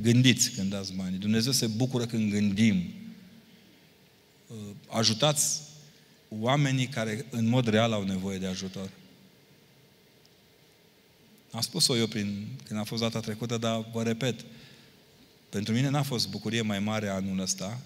Gândiți 0.01 0.49
când 0.49 0.69
dați 0.69 0.93
bani. 0.93 1.17
Dumnezeu 1.17 1.51
se 1.51 1.67
bucură 1.67 2.05
când 2.05 2.31
gândim. 2.31 2.93
Uh, 4.47 4.57
ajutați 4.87 5.61
oamenii 6.39 6.87
care 6.87 7.25
în 7.29 7.47
mod 7.47 7.67
real 7.67 7.91
au 7.91 8.03
nevoie 8.03 8.37
de 8.37 8.47
ajutor. 8.47 8.89
Am 11.51 11.61
spus-o 11.61 11.97
eu 11.97 12.07
prin, 12.07 12.47
când 12.63 12.79
a 12.79 12.83
fost 12.83 13.01
data 13.01 13.19
trecută, 13.19 13.57
dar 13.57 13.85
vă 13.93 14.03
repet, 14.03 14.45
pentru 15.49 15.73
mine 15.73 15.89
n-a 15.89 16.03
fost 16.03 16.29
bucurie 16.29 16.61
mai 16.61 16.79
mare 16.79 17.07
anul 17.07 17.39
ăsta 17.39 17.79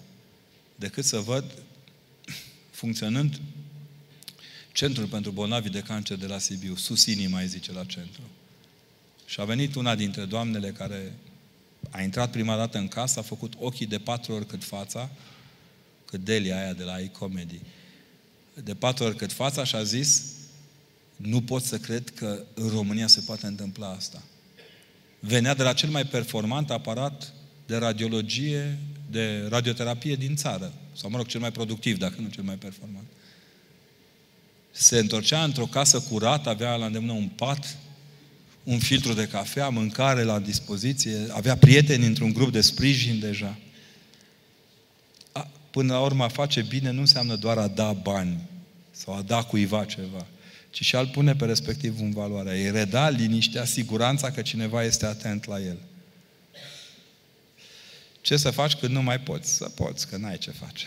decât 0.76 1.04
să 1.04 1.18
văd 1.18 1.44
funcționând 2.70 3.40
Centrul 4.72 5.06
pentru 5.06 5.30
bolnavi 5.30 5.68
de 5.68 5.80
cancer 5.80 6.16
de 6.16 6.26
la 6.26 6.38
Sibiu, 6.38 6.74
sus 6.76 7.06
inima, 7.06 7.36
mai 7.36 7.46
zice 7.46 7.72
la 7.72 7.84
centru. 7.84 8.20
Și 9.26 9.40
a 9.40 9.44
venit 9.44 9.74
una 9.74 9.94
dintre 9.94 10.24
doamnele 10.24 10.70
care 10.70 11.12
a 11.90 12.02
intrat 12.02 12.30
prima 12.30 12.56
dată 12.56 12.78
în 12.78 12.88
casă, 12.88 13.18
a 13.18 13.22
făcut 13.22 13.52
ochii 13.58 13.86
de 13.86 13.98
patru 13.98 14.32
ori 14.32 14.46
cât 14.46 14.64
fața, 14.64 15.10
cât 16.10 16.24
Delia 16.24 16.58
aia 16.58 16.72
de 16.72 16.82
la 16.82 16.98
iComedy, 16.98 17.60
de 18.64 18.74
patru 18.74 19.04
ori 19.04 19.16
cât 19.16 19.32
fața 19.32 19.64
și 19.64 19.74
a 19.74 19.82
zis, 19.82 20.22
nu 21.16 21.42
pot 21.42 21.62
să 21.62 21.78
cred 21.78 22.10
că 22.14 22.42
în 22.54 22.68
România 22.68 23.06
se 23.06 23.20
poate 23.26 23.46
întâmpla 23.46 23.88
asta. 23.88 24.22
Venea 25.20 25.54
de 25.54 25.62
la 25.62 25.72
cel 25.72 25.88
mai 25.88 26.04
performant 26.04 26.70
aparat 26.70 27.32
de 27.66 27.76
radiologie, 27.76 28.78
de 29.10 29.46
radioterapie 29.48 30.14
din 30.14 30.36
țară. 30.36 30.72
Sau, 30.96 31.10
mă 31.10 31.16
rog, 31.16 31.26
cel 31.26 31.40
mai 31.40 31.52
productiv, 31.52 31.98
dacă 31.98 32.14
nu 32.20 32.28
cel 32.28 32.42
mai 32.42 32.54
performant. 32.54 33.06
Se 34.70 34.98
întorcea 34.98 35.44
într-o 35.44 35.66
casă 35.66 36.00
curată, 36.00 36.48
avea 36.48 36.74
la 36.74 36.86
îndemână 36.86 37.12
un 37.12 37.28
pat, 37.28 37.76
un 38.62 38.78
filtru 38.78 39.12
de 39.12 39.26
cafea, 39.26 39.68
mâncare 39.68 40.22
la 40.22 40.38
dispoziție, 40.38 41.26
avea 41.30 41.56
prieteni 41.56 42.06
într-un 42.06 42.32
grup 42.32 42.52
de 42.52 42.60
sprijin 42.60 43.18
deja. 43.18 43.58
A, 45.70 45.72
până 45.72 45.92
la 45.92 46.00
urmă, 46.00 46.24
a 46.24 46.28
face 46.28 46.62
bine 46.62 46.90
nu 46.90 47.00
înseamnă 47.00 47.36
doar 47.36 47.58
a 47.58 47.68
da 47.68 47.92
bani 47.92 48.48
sau 48.90 49.14
a 49.14 49.22
da 49.22 49.42
cuiva 49.42 49.84
ceva, 49.84 50.26
ci 50.70 50.84
și 50.84 50.96
a-l 50.96 51.06
pune 51.06 51.34
pe 51.34 51.44
respectiv 51.44 52.00
în 52.00 52.10
valoare. 52.10 52.58
Îi 52.58 52.70
reda 52.70 53.08
liniștea, 53.08 53.64
siguranța 53.64 54.30
că 54.30 54.42
cineva 54.42 54.84
este 54.84 55.06
atent 55.06 55.44
la 55.44 55.60
el. 55.60 55.78
Ce 58.20 58.36
să 58.36 58.50
faci 58.50 58.74
când 58.74 58.92
nu 58.92 59.02
mai 59.02 59.20
poți? 59.20 59.54
Să 59.54 59.68
poți, 59.68 60.08
că 60.08 60.16
n-ai 60.16 60.38
ce 60.38 60.50
face. 60.50 60.86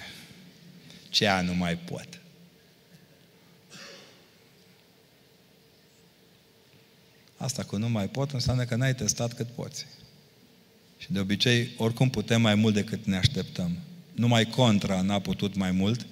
Ce 1.09 1.27
a 1.27 1.41
nu 1.41 1.53
mai 1.53 1.75
pot? 1.75 2.07
Asta 7.37 7.63
că 7.63 7.77
nu 7.77 7.89
mai 7.89 8.09
pot 8.09 8.31
înseamnă 8.31 8.65
că 8.65 8.75
n-ai 8.75 8.95
testat 8.95 9.33
cât 9.33 9.47
poți. 9.47 9.85
Și 10.97 11.11
de 11.11 11.19
obicei, 11.19 11.69
oricum 11.77 12.09
putem 12.09 12.41
mai 12.41 12.55
mult 12.55 12.73
decât 12.73 13.05
ne 13.05 13.17
așteptăm. 13.17 13.77
Numai 14.13 14.45
contra 14.45 15.01
n-a 15.01 15.19
putut 15.19 15.55
mai 15.55 15.71
mult, 15.71 16.05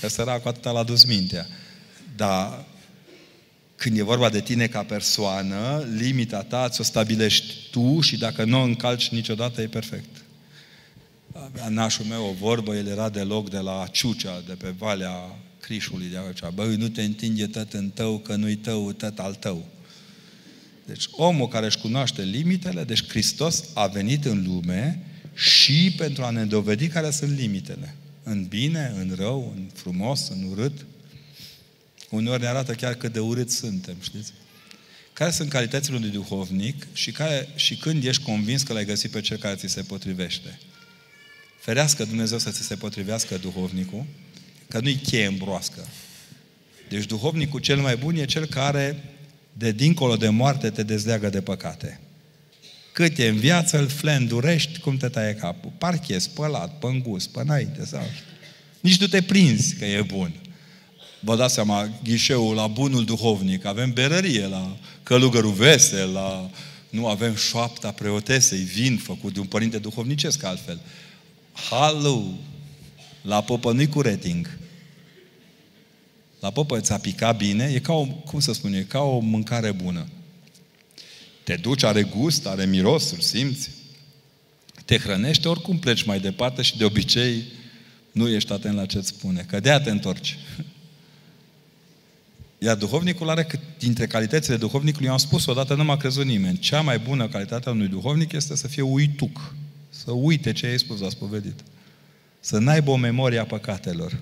că 0.00 0.08
săracul 0.08 0.50
atâta 0.50 0.70
l-a 0.70 0.82
dus 0.82 1.04
mintea. 1.04 1.46
Dar 2.16 2.64
când 3.76 3.98
e 3.98 4.02
vorba 4.02 4.28
de 4.28 4.40
tine 4.40 4.66
ca 4.66 4.82
persoană, 4.82 5.88
limita 5.96 6.42
ta 6.42 6.68
ți-o 6.68 6.84
stabilești 6.84 7.54
tu 7.70 8.00
și 8.00 8.18
dacă 8.18 8.44
nu 8.44 8.60
o 8.60 8.62
încalci 8.62 9.08
niciodată, 9.08 9.60
e 9.60 9.66
perfect. 9.66 10.22
Avea 11.32 11.68
nașul 11.68 12.04
meu 12.04 12.24
o 12.24 12.32
vorbă, 12.32 12.74
el 12.74 12.86
era 12.86 13.08
deloc 13.08 13.50
de 13.50 13.58
la 13.58 13.86
Ciucea, 13.92 14.42
de 14.46 14.52
pe 14.52 14.74
Valea 14.78 15.36
Crișului 15.60 16.06
de 16.06 16.18
aici. 16.18 16.54
Băi, 16.54 16.76
nu 16.76 16.88
te 16.88 17.02
întinge 17.02 17.46
tot 17.46 17.72
în 17.72 17.90
tău, 17.90 18.18
că 18.18 18.34
nu-i 18.34 18.56
tău, 18.56 18.92
tot 18.92 19.18
al 19.18 19.34
tău. 19.34 19.64
Deci 20.86 21.04
omul 21.10 21.48
care 21.48 21.66
își 21.66 21.78
cunoaște 21.78 22.22
limitele, 22.22 22.84
deci 22.84 23.08
Hristos 23.08 23.64
a 23.74 23.86
venit 23.86 24.24
în 24.24 24.44
lume 24.46 25.06
și 25.34 25.94
pentru 25.96 26.24
a 26.24 26.30
ne 26.30 26.44
dovedi 26.44 26.88
care 26.88 27.10
sunt 27.10 27.38
limitele. 27.38 27.94
În 28.22 28.44
bine, 28.44 28.92
în 28.96 29.14
rău, 29.16 29.52
în 29.56 29.70
frumos, 29.74 30.28
în 30.28 30.48
urât. 30.50 30.86
Uneori 32.10 32.40
ne 32.40 32.48
arată 32.48 32.72
chiar 32.72 32.94
cât 32.94 33.12
de 33.12 33.18
urât 33.18 33.50
suntem, 33.50 33.96
știți? 34.00 34.32
Care 35.12 35.30
sunt 35.30 35.48
calitățile 35.48 35.96
unui 35.96 36.08
duhovnic 36.08 36.86
și, 36.92 37.12
care, 37.12 37.48
și 37.54 37.76
când 37.76 38.04
ești 38.04 38.22
convins 38.22 38.62
că 38.62 38.72
l-ai 38.72 38.84
găsit 38.84 39.10
pe 39.10 39.20
cel 39.20 39.36
care 39.36 39.54
ți 39.54 39.66
se 39.66 39.82
potrivește. 39.82 40.58
Ferească 41.60 42.04
Dumnezeu 42.04 42.38
să 42.38 42.50
ți 42.50 42.62
se 42.62 42.74
potrivească 42.74 43.36
duhovnicul, 43.36 44.04
că 44.68 44.80
nu-i 44.80 44.96
cheie 44.96 45.26
în 45.26 45.36
broască. 45.36 45.88
Deci 46.88 47.06
duhovnicul 47.06 47.60
cel 47.60 47.80
mai 47.80 47.96
bun 47.96 48.16
e 48.16 48.24
cel 48.24 48.46
care 48.46 49.04
de 49.52 49.72
dincolo 49.72 50.16
de 50.16 50.28
moarte 50.28 50.70
te 50.70 50.82
dezleagă 50.82 51.28
de 51.28 51.40
păcate. 51.40 52.00
Cât 52.94 53.18
e 53.18 53.28
în 53.28 53.36
viață, 53.36 53.78
îl 53.78 53.88
flendurești 53.88 54.78
cum 54.78 54.96
te 54.96 55.08
taie 55.08 55.34
capul. 55.34 55.72
Parcă 55.78 56.12
e 56.12 56.18
spălat, 56.18 56.78
pe 56.78 56.86
îngust, 56.86 57.28
pe 57.28 57.40
înainte 57.40 57.84
sau... 57.84 58.02
Nici 58.80 59.00
nu 59.00 59.06
te 59.06 59.22
prinzi 59.22 59.76
că 59.76 59.84
e 59.84 60.02
bun. 60.02 60.32
Vă 61.20 61.36
dați 61.36 61.54
seama, 61.54 61.88
ghișeul 62.02 62.54
la 62.54 62.66
bunul 62.66 63.04
duhovnic, 63.04 63.64
avem 63.64 63.92
berărie 63.92 64.46
la 64.46 64.76
călugărul 65.02 65.52
vesel, 65.52 66.12
la... 66.12 66.50
nu 66.90 67.06
avem 67.06 67.34
șoapta 67.34 67.90
preotesei, 67.90 68.58
vin 68.58 68.96
făcut 68.96 69.32
de 69.32 69.40
un 69.40 69.46
părinte 69.46 69.78
duhovnicesc 69.78 70.44
altfel. 70.44 70.80
Halu! 71.70 72.38
La 73.22 73.42
popă 73.42 73.72
nu 73.72 73.88
cu 73.88 74.00
rating. 74.00 74.58
La 76.40 76.50
popă 76.50 76.80
ți-a 76.80 76.98
picat 76.98 77.36
bine, 77.36 77.70
e 77.74 77.78
ca 77.78 77.92
o, 77.92 78.04
cum 78.04 78.40
să 78.40 78.52
spun, 78.52 78.72
e 78.72 78.82
ca 78.82 79.00
o 79.00 79.18
mâncare 79.18 79.72
bună. 79.72 80.06
Te 81.44 81.54
duci, 81.54 81.82
are 81.82 82.02
gust, 82.02 82.46
are 82.46 82.66
miros, 82.66 83.10
îl 83.10 83.20
simți. 83.20 83.70
Te 84.84 84.98
hrănește, 84.98 85.48
oricum 85.48 85.78
pleci 85.78 86.02
mai 86.02 86.20
departe 86.20 86.62
și 86.62 86.76
de 86.76 86.84
obicei 86.84 87.42
nu 88.12 88.28
ești 88.28 88.52
atent 88.52 88.74
la 88.74 88.86
ce-ți 88.86 89.08
spune. 89.08 89.46
Că 89.48 89.60
de 89.60 89.80
te 89.84 89.90
întorci. 89.90 90.38
Iar 92.58 92.76
duhovnicul 92.76 93.28
are 93.28 93.44
cât 93.44 93.60
dintre 93.78 94.06
calitățile 94.06 94.56
duhovnicului, 94.56 95.08
am 95.08 95.16
spus 95.16 95.46
odată, 95.46 95.74
nu 95.74 95.84
m-a 95.84 95.96
crezut 95.96 96.24
nimeni. 96.24 96.58
Cea 96.58 96.80
mai 96.80 96.98
bună 96.98 97.28
calitate 97.28 97.68
a 97.68 97.72
unui 97.72 97.88
duhovnic 97.88 98.32
este 98.32 98.56
să 98.56 98.68
fie 98.68 98.82
uituc. 98.82 99.54
Să 99.90 100.10
uite 100.10 100.52
ce 100.52 100.66
ai 100.66 100.78
spus, 100.78 101.02
a 101.02 101.08
spovedit. 101.08 101.60
Să 102.40 102.58
n-aibă 102.58 102.90
o 102.90 102.96
memorie 102.96 103.38
a 103.38 103.44
păcatelor. 103.44 104.20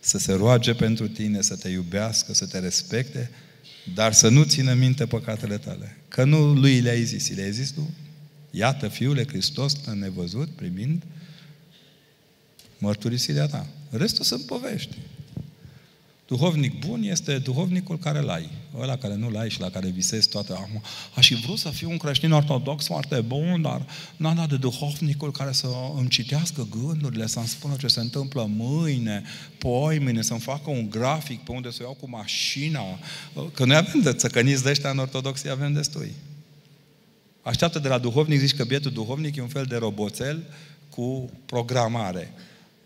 Să 0.00 0.18
se 0.18 0.32
roage 0.32 0.74
pentru 0.74 1.08
tine, 1.08 1.40
să 1.40 1.56
te 1.56 1.68
iubească, 1.68 2.34
să 2.34 2.46
te 2.46 2.58
respecte, 2.58 3.30
dar 3.94 4.12
să 4.12 4.28
nu 4.28 4.44
țină 4.44 4.74
minte 4.74 5.06
păcatele 5.06 5.58
tale. 5.58 5.96
Că 6.08 6.24
nu 6.24 6.52
lui 6.54 6.80
le-ai 6.80 7.04
zis, 7.04 7.34
le-ai 7.34 7.52
zis 7.52 7.70
tu? 7.70 7.90
Iată, 8.50 8.88
Fiule 8.88 9.26
Hristos 9.26 9.72
te-a 9.72 9.92
nevăzut 9.92 10.48
primind 10.48 11.02
mărturisirea 12.78 13.46
ta. 13.46 13.66
Restul 13.90 14.24
sunt 14.24 14.46
povești. 14.46 14.96
Duhovnic 16.32 16.86
bun 16.86 17.02
este 17.02 17.38
duhovnicul 17.38 17.98
care 17.98 18.20
l 18.20 18.28
ai. 18.28 18.48
Ăla 18.78 18.96
care 18.96 19.14
nu 19.14 19.30
l 19.30 19.36
ai 19.36 19.50
și 19.50 19.60
la 19.60 19.70
care 19.70 19.88
visezi 19.88 20.28
toate. 20.28 20.52
Am, 20.52 20.82
aș 21.14 21.26
fi 21.26 21.34
vrut 21.34 21.58
să 21.58 21.68
fiu 21.68 21.90
un 21.90 21.96
creștin 21.96 22.32
ortodox 22.32 22.86
foarte 22.86 23.20
bun, 23.20 23.62
dar 23.62 23.86
n-am 24.16 24.34
dat 24.34 24.48
de 24.48 24.56
duhovnicul 24.56 25.30
care 25.30 25.52
să 25.52 25.66
îmi 25.96 26.08
citească 26.08 26.66
gândurile, 26.70 27.26
să-mi 27.26 27.46
spună 27.46 27.76
ce 27.78 27.86
se 27.86 28.00
întâmplă 28.00 28.50
mâine, 28.56 29.22
poi 29.58 29.98
mâine, 29.98 30.22
să-mi 30.22 30.40
facă 30.40 30.70
un 30.70 30.90
grafic 30.90 31.40
pe 31.40 31.52
unde 31.52 31.70
să 31.70 31.82
iau 31.82 31.96
cu 32.00 32.08
mașina. 32.08 32.82
Că 33.54 33.64
noi 33.64 33.76
avem 33.76 34.00
de 34.00 34.12
țăcăniți 34.12 34.62
de 34.62 34.70
ăștia 34.70 34.90
în 34.90 34.98
ortodoxie, 34.98 35.50
avem 35.50 35.72
destui. 35.72 36.12
Așteaptă 37.42 37.78
de 37.78 37.88
la 37.88 37.98
duhovnic, 37.98 38.38
zici 38.38 38.56
că 38.56 38.64
bietul 38.64 38.90
duhovnic 38.90 39.36
e 39.36 39.40
un 39.40 39.48
fel 39.48 39.64
de 39.64 39.76
roboțel 39.76 40.42
cu 40.90 41.30
programare. 41.46 42.32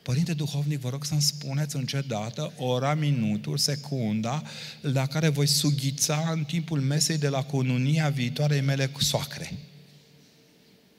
Părinte 0.07 0.35
Duhovnic, 0.35 0.81
vă 0.81 0.89
rog 0.89 1.05
să-mi 1.05 1.23
spuneți 1.23 1.77
în 1.77 1.87
ce 1.87 2.05
dată, 2.07 2.53
ora, 2.57 2.95
minutul, 2.95 3.59
secunda, 3.59 4.43
la 4.81 5.07
care 5.07 5.29
voi 5.29 5.47
sughița 5.47 6.31
în 6.33 6.45
timpul 6.45 6.81
mesei 6.81 7.19
de 7.19 7.29
la 7.29 7.43
cununia 7.43 8.09
viitoarei 8.09 8.61
mele 8.61 8.87
cu 8.87 9.03
soacre. 9.03 9.59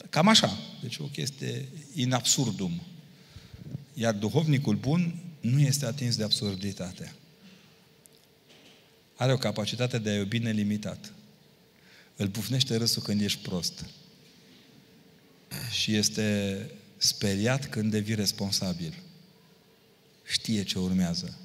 Cam 0.10 0.28
așa. 0.28 0.58
Deci 0.82 0.98
o 0.98 1.04
chestie 1.04 1.66
in 1.94 2.14
absurdum. 2.14 2.82
Iar 3.94 4.14
duhovnicul 4.14 4.76
bun 4.76 5.16
nu 5.40 5.60
este 5.60 5.86
atins 5.86 6.16
de 6.16 6.24
absurditate. 6.24 7.14
Are 9.16 9.34
o 9.34 9.38
capacitate 9.38 9.98
de 9.98 10.10
a 10.10 10.16
iubi 10.16 10.40
nelimitat. 10.40 11.14
îl 12.16 12.28
bufnește 12.28 12.76
râsul 12.76 13.02
când 13.02 13.22
ești 13.22 13.42
prost. 13.42 13.86
Și 15.72 15.96
este 15.96 16.60
speriat 16.98 17.66
când 17.66 17.92
devii 17.92 18.16
responsabil. 18.16 18.94
Știe 20.24 20.64
ce 20.64 20.80
urmează. 20.80 21.38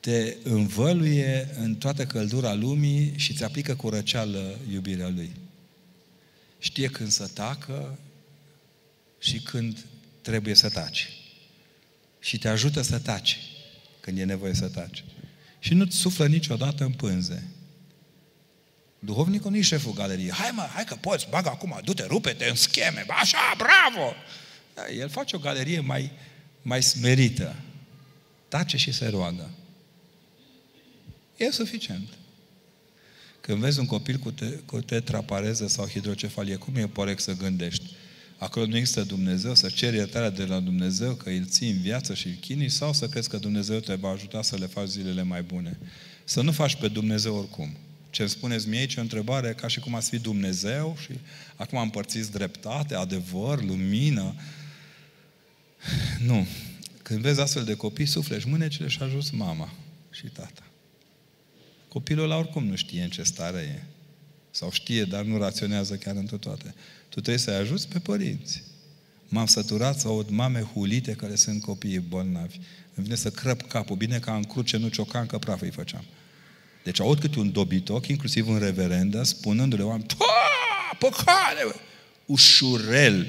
Te 0.00 0.36
învăluie 0.42 1.48
în 1.58 1.74
toată 1.74 2.06
căldura 2.06 2.54
lumii 2.54 3.12
și 3.16 3.34
ți 3.34 3.44
aplică 3.44 3.76
cu 3.76 3.88
răceală 3.88 4.58
iubirea 4.72 5.08
lui. 5.08 5.30
Știe 6.58 6.88
când 6.88 7.10
să 7.10 7.26
tacă 7.26 7.98
și 9.18 9.40
când 9.40 9.84
trebuie 10.22 10.54
să 10.54 10.68
taci. 10.68 11.08
Și 12.20 12.38
te 12.38 12.48
ajută 12.48 12.82
să 12.82 12.98
taci 12.98 13.38
când 14.00 14.18
e 14.18 14.24
nevoie 14.24 14.54
să 14.54 14.68
taci. 14.68 15.04
Și 15.58 15.74
nu-ți 15.74 15.96
suflă 15.96 16.26
niciodată 16.26 16.84
în 16.84 16.92
pânze. 16.92 17.48
Duhovnicul 19.00 19.50
nu 19.50 19.56
e 19.56 19.60
șeful 19.60 19.92
galeriei. 19.92 20.30
Hai 20.30 20.50
mă, 20.52 20.68
hai 20.74 20.84
că 20.84 20.94
poți, 20.94 21.26
bagă 21.30 21.48
acum, 21.48 21.80
du-te, 21.84 22.04
rupe-te 22.04 22.44
în 22.44 22.54
scheme, 22.54 23.04
așa, 23.08 23.54
bravo! 23.56 24.14
Da, 24.74 24.88
el 24.88 25.08
face 25.08 25.36
o 25.36 25.38
galerie 25.38 25.80
mai, 25.80 26.12
mai 26.62 26.82
smerită. 26.82 27.54
Tace 28.48 28.76
și 28.76 28.92
se 28.92 29.08
roagă. 29.08 29.50
E 31.36 31.50
suficient. 31.50 32.08
Când 33.40 33.58
vezi 33.58 33.78
un 33.78 33.86
copil 33.86 34.16
cu, 34.16 34.30
te, 34.30 34.46
cu 34.46 34.80
tetrapareză 34.80 35.68
sau 35.68 35.86
hidrocefalie, 35.86 36.56
cum 36.56 36.76
e 36.76 36.86
porec 36.86 37.20
să 37.20 37.32
gândești? 37.32 37.84
Acolo 38.38 38.66
nu 38.66 38.76
există 38.76 39.02
Dumnezeu, 39.02 39.54
să 39.54 39.68
ceri 39.68 39.96
iertarea 39.96 40.30
de 40.30 40.44
la 40.44 40.60
Dumnezeu, 40.60 41.14
că 41.14 41.28
îl 41.28 41.46
ții 41.46 41.70
în 41.70 41.80
viață 41.80 42.14
și 42.14 42.26
îl 42.26 42.34
chinui, 42.40 42.68
sau 42.68 42.92
să 42.92 43.08
crezi 43.08 43.28
că 43.28 43.36
Dumnezeu 43.36 43.78
te 43.78 43.94
va 43.94 44.08
ajuta 44.08 44.42
să 44.42 44.56
le 44.56 44.66
faci 44.66 44.88
zilele 44.88 45.22
mai 45.22 45.42
bune. 45.42 45.78
Să 46.24 46.40
nu 46.40 46.52
faci 46.52 46.74
pe 46.74 46.88
Dumnezeu 46.88 47.36
oricum. 47.36 47.76
Ce 48.10 48.22
îmi 48.22 48.30
spuneți 48.30 48.68
mie 48.68 48.78
aici 48.78 48.94
e 48.94 48.98
o 48.98 49.02
întrebare 49.02 49.52
ca 49.52 49.68
și 49.68 49.80
cum 49.80 49.94
ați 49.94 50.08
fi 50.08 50.18
Dumnezeu 50.18 50.96
și 51.00 51.18
acum 51.56 51.78
împărțiți 51.78 52.30
dreptate, 52.30 52.94
adevăr, 52.94 53.62
lumină. 53.62 54.34
Nu. 56.26 56.46
Când 57.02 57.20
vezi 57.20 57.40
astfel 57.40 57.64
de 57.64 57.74
copii, 57.74 58.06
suflești 58.06 58.48
mânecile 58.48 58.88
și 58.88 59.02
ajuns 59.02 59.30
mama 59.30 59.72
și 60.10 60.26
tata. 60.26 60.62
Copilul 61.88 62.24
ăla 62.24 62.36
oricum 62.36 62.66
nu 62.66 62.76
știe 62.76 63.02
în 63.02 63.10
ce 63.10 63.22
stare 63.22 63.58
e. 63.58 63.82
Sau 64.50 64.70
știe, 64.70 65.04
dar 65.04 65.24
nu 65.24 65.38
raționează 65.38 65.94
chiar 65.96 66.16
într 66.16 66.34
toate. 66.34 66.74
Tu 67.08 67.20
trebuie 67.20 67.36
să-i 67.36 67.54
ajuți 67.54 67.88
pe 67.88 67.98
părinți. 67.98 68.62
M-am 69.28 69.46
săturat 69.46 69.98
să 69.98 70.06
aud 70.06 70.28
mame 70.28 70.60
hulite 70.60 71.12
care 71.12 71.34
sunt 71.34 71.62
copiii 71.62 71.98
bolnavi. 71.98 72.56
Îmi 72.94 73.04
vine 73.04 73.14
să 73.14 73.30
crăp 73.30 73.62
capul. 73.62 73.96
Bine 73.96 74.18
ca 74.18 74.36
în 74.36 74.42
cruce, 74.42 74.76
nu 74.76 74.88
ciocan, 74.88 75.26
că 75.26 75.38
praf 75.38 75.60
îi 75.60 75.70
făceam. 75.70 76.04
Deci 76.90 77.00
aud 77.00 77.18
câte 77.18 77.38
un 77.38 77.52
dobitoc, 77.52 78.06
inclusiv 78.06 78.48
în 78.48 78.58
reverendă, 78.58 79.22
spunându-le 79.22 79.82
oameni, 79.82 80.06
păcare! 80.98 81.74
Ușurel. 82.26 83.26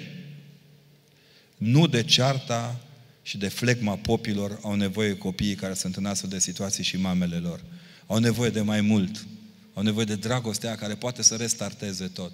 Nu 1.57 1.87
de 1.87 2.03
cearta 2.03 2.79
și 3.21 3.37
de 3.37 3.47
flegma 3.47 3.95
popilor 3.95 4.59
au 4.63 4.73
nevoie 4.75 5.17
copiii 5.17 5.55
care 5.55 5.73
sunt 5.73 5.95
în 5.95 6.05
astfel 6.05 6.29
de 6.29 6.39
situații 6.39 6.83
și 6.83 6.97
mamele 6.97 7.37
lor. 7.37 7.63
Au 8.07 8.17
nevoie 8.17 8.49
de 8.49 8.61
mai 8.61 8.81
mult. 8.81 9.25
Au 9.73 9.83
nevoie 9.83 10.05
de 10.05 10.15
dragostea 10.15 10.75
care 10.75 10.95
poate 10.95 11.21
să 11.23 11.35
restarteze 11.35 12.07
tot. 12.07 12.31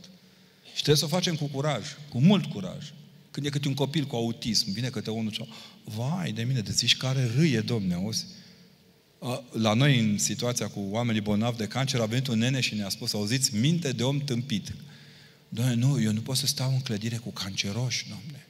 Și 0.64 0.82
trebuie 0.84 0.96
să 0.96 1.06
o 1.06 1.16
facem 1.16 1.36
cu 1.36 1.46
curaj, 1.46 1.86
cu 2.10 2.20
mult 2.20 2.46
curaj. 2.46 2.94
Când 3.32 3.46
e 3.46 3.50
câte 3.50 3.68
un 3.68 3.74
copil 3.74 4.06
cu 4.06 4.16
autism, 4.16 4.72
vine 4.72 4.90
câte 4.90 5.10
unul 5.10 5.32
și 5.32 5.48
vai 5.84 6.32
de 6.32 6.44
mine, 6.44 6.60
de 6.60 6.72
zici 6.72 6.98
care 6.98 7.32
râie, 7.36 7.60
domne, 7.60 7.94
auzi? 7.94 8.26
La 9.52 9.74
noi, 9.74 10.00
în 10.00 10.18
situația 10.18 10.68
cu 10.68 10.88
oamenii 10.90 11.22
bolnavi 11.22 11.58
de 11.58 11.68
cancer, 11.68 12.00
a 12.00 12.06
venit 12.06 12.28
un 12.28 12.38
nene 12.38 12.60
și 12.60 12.76
ne-a 12.76 12.90
spus, 12.90 13.14
auziți, 13.14 13.56
minte 13.56 13.92
de 13.92 14.04
om 14.04 14.20
tâmpit. 14.20 14.74
Doamne, 15.50 15.74
nu, 15.74 16.02
eu 16.02 16.12
nu 16.12 16.22
pot 16.22 16.38
să 16.38 16.46
stau 16.46 16.72
în 16.72 16.80
clădire 16.80 17.16
cu 17.16 17.32
canceroși, 17.32 18.06
domne. 18.10 18.48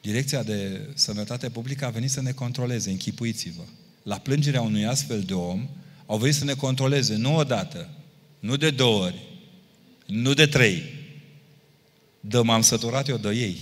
Direcția 0.00 0.42
de 0.42 0.88
Sănătate 0.94 1.50
Publică 1.50 1.86
a 1.86 1.90
venit 1.90 2.10
să 2.10 2.22
ne 2.22 2.32
controleze, 2.32 2.90
închipuiți-vă. 2.90 3.62
La 4.02 4.18
plângerea 4.18 4.60
unui 4.60 4.86
astfel 4.86 5.20
de 5.20 5.34
om, 5.34 5.68
au 6.06 6.18
venit 6.18 6.34
să 6.34 6.44
ne 6.44 6.54
controleze, 6.54 7.16
nu 7.16 7.36
odată, 7.36 7.88
nu 8.38 8.56
de 8.56 8.70
două 8.70 9.04
ori, 9.04 9.22
nu 10.06 10.34
de 10.34 10.46
trei. 10.46 10.82
Dă 12.20 12.42
m-am 12.42 12.62
săturat 12.62 13.08
eu 13.08 13.16
de 13.16 13.28
ei. 13.28 13.56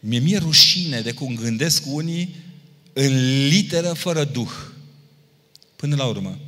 Mi-e 0.00 0.18
mie 0.18 0.38
rușine 0.38 1.00
de 1.00 1.12
cum 1.12 1.34
gândesc 1.34 1.82
unii 1.86 2.34
în 2.92 3.46
literă 3.48 3.92
fără 3.92 4.24
duh. 4.24 4.52
Până 5.76 5.96
la 5.96 6.06
urmă, 6.06 6.38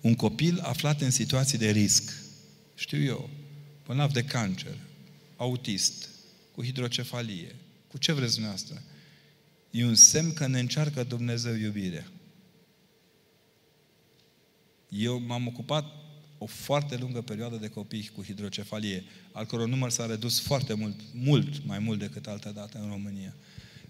un 0.00 0.14
copil 0.14 0.60
aflat 0.62 1.00
în 1.00 1.10
situații 1.10 1.58
de 1.58 1.70
risc, 1.70 2.12
știu 2.74 3.02
eu, 3.02 3.30
bolnav 3.86 4.12
de 4.12 4.24
cancer, 4.24 4.76
autist, 5.36 6.08
cu 6.54 6.64
hidrocefalie, 6.64 7.54
cu 7.88 7.98
ce 7.98 8.12
vreți 8.12 8.32
dumneavoastră, 8.32 8.82
e 9.70 9.84
un 9.84 9.94
semn 9.94 10.32
că 10.32 10.46
ne 10.46 10.58
încearcă 10.58 11.02
Dumnezeu 11.02 11.54
iubirea. 11.54 12.06
Eu 14.88 15.20
m-am 15.20 15.46
ocupat 15.46 15.84
o 16.38 16.46
foarte 16.46 16.96
lungă 16.96 17.20
perioadă 17.20 17.56
de 17.56 17.68
copii 17.68 18.10
cu 18.14 18.24
hidrocefalie, 18.24 19.04
al 19.32 19.46
căror 19.46 19.68
număr 19.68 19.90
s-a 19.90 20.06
redus 20.06 20.40
foarte 20.40 20.74
mult, 20.74 21.00
mult 21.12 21.66
mai 21.66 21.78
mult 21.78 21.98
decât 21.98 22.26
altă 22.26 22.52
dată 22.54 22.78
în 22.78 22.88
România. 22.88 23.34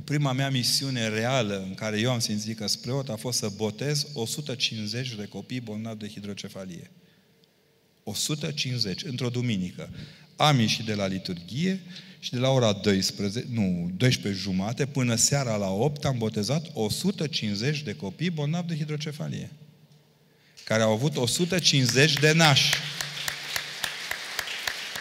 Prima 0.04 0.32
mea 0.32 0.50
misiune 0.50 1.08
reală 1.08 1.62
în 1.66 1.74
care 1.74 2.00
eu 2.00 2.10
am 2.10 2.18
simțit 2.18 2.56
că 2.56 2.66
spre 2.66 2.92
a 3.06 3.16
fost 3.16 3.38
să 3.38 3.48
botez 3.56 4.06
150 4.12 5.14
de 5.14 5.24
copii 5.24 5.60
bolnavi 5.60 5.98
de 5.98 6.08
hidrocefalie. 6.08 6.90
150, 8.02 9.04
într-o 9.04 9.28
duminică. 9.28 9.90
Am 10.36 10.60
ieșit 10.60 10.84
de 10.84 10.94
la 10.94 11.06
liturghie 11.06 11.80
și 12.18 12.30
de 12.30 12.38
la 12.38 12.48
ora 12.48 12.72
12, 12.72 13.46
nu, 13.50 13.90
12 13.96 14.42
jumate, 14.42 14.86
până 14.86 15.14
seara 15.14 15.56
la 15.56 15.68
8 15.68 16.04
am 16.04 16.18
botezat 16.18 16.70
150 16.72 17.82
de 17.82 17.94
copii 17.94 18.30
bolnavi 18.30 18.68
de 18.68 18.76
hidrocefalie 18.76 19.50
care 20.68 20.82
au 20.82 20.92
avut 20.92 21.16
150 21.16 22.12
de 22.12 22.32
nași, 22.32 22.74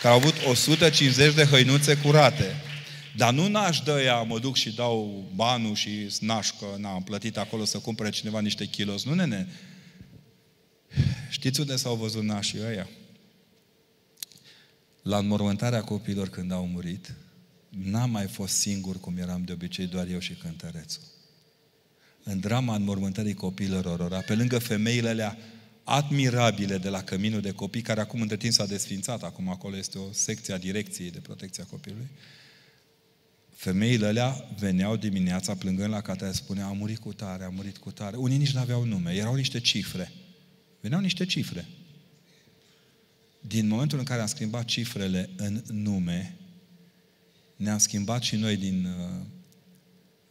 care 0.01 0.13
au 0.13 0.19
avut 0.19 0.35
150 0.45 1.33
de 1.33 1.43
hăinuțe 1.43 1.97
curate. 1.97 2.55
Dar 3.17 3.33
nu 3.33 3.47
naș 3.47 3.79
de 3.79 3.91
ea, 4.03 4.21
mă 4.21 4.39
duc 4.39 4.55
și 4.55 4.75
dau 4.75 5.25
banul 5.35 5.75
și 5.75 6.15
naș 6.19 6.49
că 6.59 6.65
n-am 6.77 7.03
plătit 7.03 7.37
acolo 7.37 7.65
să 7.65 7.79
cumpere 7.79 8.09
cineva 8.09 8.39
niște 8.39 8.65
kilos. 8.65 9.05
Nu, 9.05 9.13
nene. 9.13 9.47
Știți 11.29 11.59
unde 11.59 11.75
s-au 11.75 11.95
văzut 11.95 12.23
nașii 12.23 12.59
ăia? 12.65 12.89
La 15.01 15.17
înmormântarea 15.17 15.83
copiilor 15.83 16.29
când 16.29 16.51
au 16.51 16.67
murit, 16.67 17.13
n-am 17.69 18.09
mai 18.09 18.27
fost 18.27 18.53
singur 18.53 18.99
cum 18.99 19.17
eram 19.17 19.43
de 19.43 19.51
obicei, 19.51 19.85
doar 19.85 20.07
eu 20.07 20.19
și 20.19 20.33
cântărețul. 20.33 21.01
În 22.23 22.39
drama 22.39 22.75
înmormântării 22.75 23.33
copiilor 23.33 23.85
orora, 23.85 24.19
pe 24.19 24.35
lângă 24.35 24.59
femeile 24.59 25.09
alea 25.09 25.37
admirabile 25.83 26.77
de 26.77 26.89
la 26.89 27.03
Căminul 27.03 27.41
de 27.41 27.51
Copii, 27.51 27.81
care 27.81 28.01
acum 28.01 28.21
între 28.21 28.37
timp 28.37 28.53
s-a 28.53 28.65
desfințat, 28.65 29.23
acum 29.23 29.49
acolo 29.49 29.77
este 29.77 29.97
o 29.97 30.11
secție 30.11 30.53
a 30.53 30.57
Direcției 30.57 31.11
de 31.11 31.19
Protecție 31.19 31.63
a 31.63 31.69
Copilului. 31.69 32.09
Femeile 33.57 34.05
alea 34.05 34.55
veneau 34.59 34.95
dimineața 34.95 35.55
plângând 35.55 35.89
la 35.89 36.01
catedră, 36.01 36.33
spunea, 36.33 36.65
a 36.65 36.71
murit 36.71 36.97
cu 36.97 37.13
tare, 37.13 37.43
a 37.43 37.49
murit 37.49 37.77
cu 37.77 37.91
tare. 37.91 38.17
Unii 38.17 38.37
nici 38.37 38.53
nu 38.53 38.59
aveau 38.59 38.83
nume, 38.83 39.13
erau 39.13 39.35
niște 39.35 39.59
cifre. 39.59 40.11
Veneau 40.81 41.01
niște 41.01 41.25
cifre. 41.25 41.65
Din 43.41 43.67
momentul 43.67 43.99
în 43.99 44.03
care 44.03 44.21
am 44.21 44.27
schimbat 44.27 44.65
cifrele 44.65 45.29
în 45.35 45.63
nume, 45.67 46.35
ne-am 47.55 47.77
schimbat 47.77 48.21
și 48.21 48.35
noi 48.35 48.57
din 48.57 48.85
uh, 48.85 49.25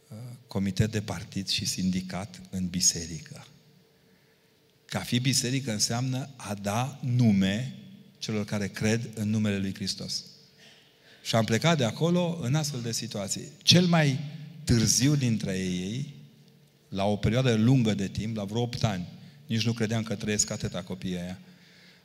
uh, 0.09 0.17
comitet 0.47 0.91
de 0.91 1.01
partid 1.01 1.47
și 1.47 1.65
sindicat 1.65 2.41
în 2.49 2.67
biserică. 2.67 3.47
Ca 4.85 4.99
fi 4.99 5.19
biserică 5.19 5.71
înseamnă 5.71 6.29
a 6.35 6.53
da 6.53 6.99
nume 7.01 7.75
celor 8.17 8.45
care 8.45 8.67
cred 8.67 9.09
în 9.13 9.29
numele 9.29 9.57
Lui 9.57 9.73
Hristos. 9.73 10.23
Și 11.27 11.35
am 11.35 11.43
plecat 11.43 11.77
de 11.77 11.83
acolo 11.83 12.39
în 12.41 12.55
astfel 12.55 12.81
de 12.81 12.91
situații. 12.91 13.47
Cel 13.63 13.85
mai 13.85 14.19
târziu 14.63 15.15
dintre 15.15 15.57
ei, 15.59 16.13
la 16.89 17.05
o 17.05 17.15
perioadă 17.15 17.53
lungă 17.53 17.93
de 17.93 18.07
timp, 18.07 18.35
la 18.35 18.43
vreo 18.43 18.61
8 18.61 18.83
ani, 18.83 19.07
nici 19.45 19.65
nu 19.65 19.71
credeam 19.71 20.03
că 20.03 20.15
trăiesc 20.15 20.51
atâta 20.51 20.81
copiii 20.81 21.17
aia, 21.17 21.39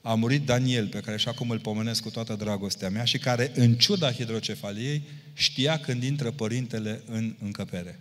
a 0.00 0.14
murit 0.14 0.44
Daniel, 0.44 0.86
pe 0.86 1.00
care 1.00 1.16
și 1.16 1.28
acum 1.28 1.50
îl 1.50 1.58
pomenesc 1.58 2.02
cu 2.02 2.10
toată 2.10 2.34
dragostea 2.34 2.90
mea 2.90 3.04
și 3.04 3.18
care, 3.18 3.52
în 3.54 3.74
ciuda 3.74 4.12
hidrocefaliei, 4.12 5.02
știa 5.32 5.78
când 5.78 6.02
intră 6.02 6.30
părintele 6.30 7.02
în 7.06 7.36
încăpere. 7.42 8.00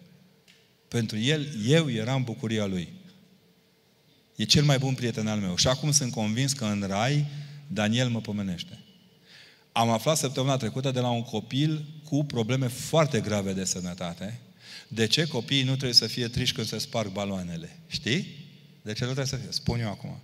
Pentru 0.87 1.17
el, 1.17 1.47
eu 1.67 1.91
eram 1.91 2.23
bucuria 2.23 2.65
lui. 2.65 2.87
E 4.35 4.43
cel 4.43 4.63
mai 4.63 4.77
bun 4.77 4.93
prieten 4.93 5.27
al 5.27 5.39
meu. 5.39 5.55
Și 5.55 5.67
acum 5.67 5.91
sunt 5.91 6.11
convins 6.11 6.53
că 6.53 6.65
în 6.65 6.83
rai 6.87 7.25
Daniel 7.67 8.09
mă 8.09 8.21
pomenește. 8.21 8.80
Am 9.71 9.89
aflat 9.89 10.17
săptămâna 10.17 10.57
trecută 10.57 10.91
de 10.91 10.99
la 10.99 11.09
un 11.09 11.23
copil 11.23 11.85
cu 12.03 12.23
probleme 12.23 12.67
foarte 12.67 13.19
grave 13.19 13.53
de 13.53 13.63
sănătate. 13.63 14.39
De 14.87 15.07
ce 15.07 15.25
copiii 15.25 15.63
nu 15.63 15.71
trebuie 15.71 15.93
să 15.93 16.07
fie 16.07 16.27
triși 16.27 16.53
când 16.53 16.67
se 16.67 16.77
sparg 16.77 17.11
baloanele? 17.11 17.79
Știi? 17.87 18.39
De 18.81 18.93
ce 18.93 19.05
nu 19.05 19.13
trebuie 19.13 19.25
să 19.25 19.35
fie? 19.35 19.51
Spun 19.51 19.79
eu 19.79 19.89
acum. 19.89 20.21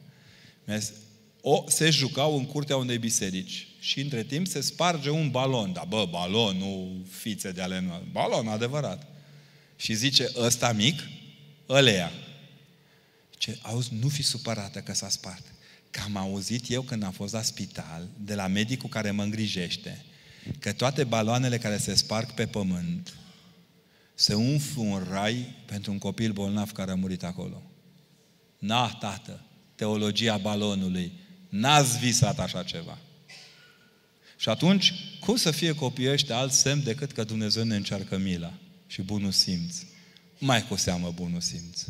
o, 1.41 1.63
se 1.67 1.89
jucau 1.89 2.37
în 2.37 2.45
curtea 2.45 2.77
unei 2.77 2.97
biserici. 2.97 3.67
Și 3.79 4.01
între 4.01 4.23
timp 4.23 4.47
se 4.47 4.61
sparge 4.61 5.09
un 5.09 5.29
balon. 5.29 5.73
Da, 5.73 5.83
bă, 5.87 6.07
balon, 6.09 6.57
nu 6.57 7.05
fițe 7.09 7.51
de 7.51 7.61
ale 7.61 7.79
noastre. 7.79 8.07
Balon, 8.11 8.47
adevărat. 8.47 9.07
Și 9.75 9.93
zice, 9.93 10.31
ăsta 10.35 10.71
mic, 10.71 10.99
ăleia. 11.69 12.11
Ce, 13.37 13.57
auzi, 13.61 13.89
nu 13.99 14.07
fi 14.07 14.23
supărată 14.23 14.79
că 14.79 14.93
s-a 14.93 15.09
spart. 15.09 15.43
Că 15.97 16.03
am 16.03 16.17
auzit 16.17 16.69
eu 16.69 16.81
când 16.81 17.03
am 17.03 17.11
fost 17.11 17.33
la 17.33 17.41
spital, 17.41 18.07
de 18.19 18.35
la 18.35 18.47
medicul 18.47 18.89
care 18.89 19.11
mă 19.11 19.23
îngrijește, 19.23 20.05
că 20.59 20.73
toate 20.73 21.03
baloanele 21.03 21.57
care 21.57 21.77
se 21.77 21.95
sparg 21.95 22.31
pe 22.31 22.45
pământ 22.45 23.13
se 24.13 24.33
umflu 24.33 24.83
un 24.83 25.07
rai 25.09 25.55
pentru 25.65 25.91
un 25.91 25.97
copil 25.97 26.31
bolnav 26.31 26.71
care 26.71 26.91
a 26.91 26.95
murit 26.95 27.23
acolo. 27.23 27.61
Na, 28.59 28.89
tată, 28.99 29.45
teologia 29.75 30.37
balonului. 30.37 31.11
N-ați 31.49 31.97
visat 31.97 32.39
așa 32.39 32.63
ceva. 32.63 32.97
Și 34.37 34.49
atunci, 34.49 34.93
cum 35.19 35.35
să 35.35 35.51
fie 35.51 35.75
copiii 35.75 36.11
ăștia 36.11 36.37
alt 36.37 36.51
semn 36.51 36.83
decât 36.83 37.11
că 37.11 37.23
Dumnezeu 37.23 37.63
ne 37.63 37.75
încearcă 37.75 38.17
mila 38.17 38.53
și 38.87 39.01
bunul 39.01 39.31
simț? 39.31 39.75
Mai 40.37 40.67
cu 40.67 40.75
seamă 40.75 41.11
bunul 41.15 41.41
simț. 41.41 41.85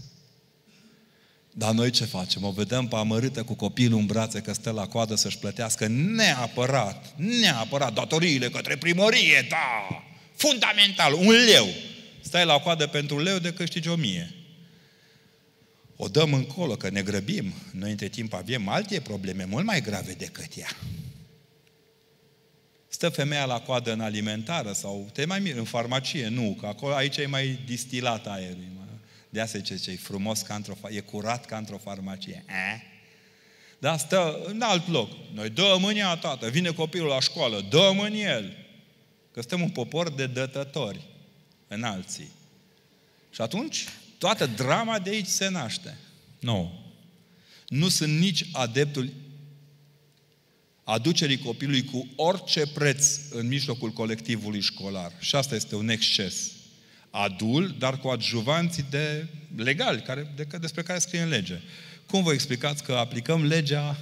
Dar 1.58 1.74
noi 1.74 1.90
ce 1.90 2.06
facem? 2.06 2.44
O 2.44 2.52
vedem 2.52 2.88
pe 2.88 2.96
amărâtă 2.96 3.44
cu 3.44 3.54
copilul 3.54 4.00
în 4.00 4.06
brațe 4.06 4.42
că 4.42 4.54
stă 4.54 4.72
la 4.72 4.88
coadă 4.88 5.16
să-și 5.16 5.38
plătească 5.38 5.88
neapărat, 5.88 7.14
neapărat 7.16 7.94
datoriile 7.94 8.50
către 8.50 8.76
primărie, 8.76 9.46
da! 9.50 10.04
Fundamental, 10.36 11.14
un 11.14 11.34
leu. 11.54 11.68
Stai 12.22 12.46
la 12.46 12.60
coadă 12.60 12.88
pentru 12.88 13.16
un 13.16 13.22
leu 13.22 13.38
de 13.38 13.54
câștigi 13.54 13.90
o 13.90 13.96
mie. 13.96 14.34
O 15.96 16.08
dăm 16.08 16.34
încolo, 16.34 16.76
că 16.76 16.90
ne 16.90 17.02
grăbim. 17.02 17.54
Noi 17.72 17.92
între 17.92 18.08
timp 18.08 18.34
avem 18.34 18.68
alte 18.68 19.00
probleme 19.00 19.46
mult 19.46 19.66
mai 19.66 19.82
grave 19.82 20.12
decât 20.12 20.58
ea. 20.58 20.78
Stă 22.88 23.10
femeia 23.10 23.46
la 23.46 23.60
coadă 23.60 23.92
în 23.92 24.02
alimentară 24.02 24.72
sau 24.72 25.10
te 25.14 25.26
mai 25.26 25.52
în 25.52 25.64
farmacie, 25.64 26.28
nu, 26.28 26.58
că 26.60 26.66
acolo 26.66 26.94
aici 26.94 27.18
e 27.18 27.26
mai 27.26 27.60
distilat 27.66 28.28
aerul. 28.28 28.76
De 29.38 29.43
asta 29.43 29.59
ce 29.59 29.81
e 29.85 29.95
frumos 29.95 30.41
ca 30.41 30.55
într-o, 30.55 30.77
e 30.89 30.99
curat 30.99 31.45
ca 31.45 31.57
într-o 31.57 31.77
farmacie. 31.77 32.43
Eh? 32.47 32.81
Dar 33.80 33.97
stă 33.97 34.41
în 34.45 34.61
alt 34.61 34.88
loc. 34.88 35.11
Noi 35.34 35.49
dăm 35.49 35.84
în 35.84 35.95
ea, 35.95 36.15
tată, 36.15 36.49
vine 36.49 36.69
copilul 36.69 37.07
la 37.07 37.19
școală, 37.19 37.65
dăm 37.69 37.99
în 37.99 38.14
el. 38.14 38.57
Că 39.31 39.39
suntem 39.39 39.61
un 39.61 39.69
popor 39.69 40.09
de 40.11 40.27
dătători 40.27 41.01
în 41.68 41.84
alții. 41.84 42.31
Și 43.30 43.41
atunci, 43.41 43.85
toată 44.18 44.45
drama 44.45 44.99
de 44.99 45.09
aici 45.09 45.27
se 45.27 45.49
naște. 45.49 45.97
Nu. 46.39 46.80
Nu 47.68 47.89
sunt 47.89 48.19
nici 48.19 48.45
adeptul 48.51 49.14
aducerii 50.84 51.39
copilului 51.39 51.84
cu 51.84 52.07
orice 52.15 52.68
preț 52.68 53.18
în 53.30 53.47
mijlocul 53.47 53.89
colectivului 53.89 54.61
școlar. 54.61 55.11
Și 55.19 55.35
asta 55.35 55.55
este 55.55 55.76
un 55.76 55.89
exces. 55.89 56.51
Adul, 57.23 57.76
dar 57.80 57.99
cu 57.99 58.07
adjuvanții 58.07 58.85
de 58.89 59.27
legali, 59.56 60.02
care, 60.02 60.31
de, 60.35 60.48
despre 60.60 60.81
care 60.81 60.99
scrie 60.99 61.22
în 61.22 61.30
lege. 61.30 61.60
Cum 62.06 62.23
vă 62.23 62.34
explicați 62.34 62.84
că 62.84 62.94
aplicăm 62.94 63.45
legea 63.45 63.98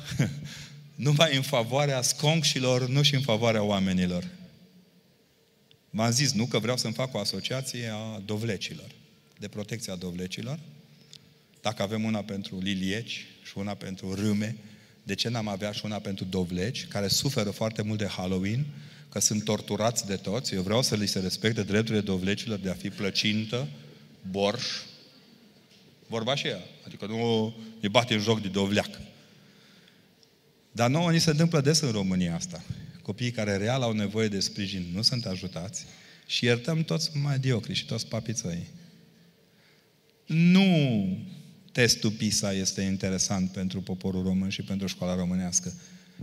numai 1.06 1.36
în 1.36 1.42
favoarea 1.42 2.02
sconșilor, 2.02 2.88
nu 2.88 3.02
și 3.02 3.16
în 3.16 3.22
favoarea 3.22 3.64
oamenilor? 3.64 4.28
V-am 5.90 6.12
zis, 6.12 6.32
nu, 6.32 6.46
că 6.46 6.60
vreau 6.60 6.78
să-mi 6.78 6.94
fac 6.94 7.14
o 7.14 7.20
asociație 7.20 7.92
a 7.94 8.20
dovlecilor, 8.26 8.88
de 9.40 9.48
protecție 9.48 9.92
a 9.92 9.96
dovlecilor. 9.96 10.60
Dacă 11.62 11.82
avem 11.84 12.04
una 12.04 12.22
pentru 12.22 12.60
lilieci 12.62 13.26
și 13.44 13.54
una 13.56 13.74
pentru 13.74 14.14
râme, 14.14 14.56
de 15.04 15.16
ce 15.16 15.30
n-am 15.30 15.48
avea 15.48 15.72
și 15.72 15.82
una 15.86 16.00
pentru 16.00 16.26
dovleci, 16.26 16.88
care 16.88 17.08
suferă 17.08 17.50
foarte 17.50 17.82
mult 17.82 18.00
de 18.00 18.08
Halloween, 18.08 18.66
că 19.10 19.20
sunt 19.20 19.44
torturați 19.44 20.06
de 20.06 20.16
toți. 20.16 20.54
Eu 20.54 20.62
vreau 20.62 20.82
să 20.82 20.96
li 20.96 21.08
se 21.08 21.20
respecte 21.20 21.64
drepturile 21.64 22.02
dovlecilor 22.02 22.60
de 22.60 22.70
a 22.70 22.74
fi 22.74 22.90
plăcintă, 22.90 23.68
borș, 24.32 24.66
vorba 26.08 26.36
și 26.36 26.48
ea. 26.48 26.60
Adică 26.86 27.06
nu 27.06 27.54
îi 27.82 27.90
bate 27.90 28.14
în 28.14 28.20
joc 28.20 28.42
de 28.42 28.48
dovleac. 28.48 29.02
Dar 30.72 30.90
nouă 30.90 31.12
ni 31.12 31.20
se 31.20 31.30
întâmplă 31.30 31.62
des 31.62 31.80
în 31.80 31.92
România 31.92 32.36
asta. 32.36 32.64
Copiii 33.02 33.32
care 33.32 33.58
real 33.58 33.82
au 33.82 33.92
nevoie 33.92 34.28
de 34.28 34.40
sprijin 34.40 34.86
nu 34.94 35.02
sunt 35.02 35.26
ajutați 35.26 35.86
și 36.26 36.46
iertăm 36.46 36.84
toți 36.84 37.18
mediocri 37.18 37.74
și 37.74 37.86
toți 37.86 38.08
papițăi. 38.08 38.68
Nu 40.26 41.08
testul 41.72 42.12
PISA 42.12 42.54
este 42.54 42.82
interesant 42.82 43.52
pentru 43.52 43.82
poporul 43.82 44.24
român 44.24 44.50
și 44.50 44.62
pentru 44.62 44.88
școala 44.88 45.16
românească, 45.16 45.74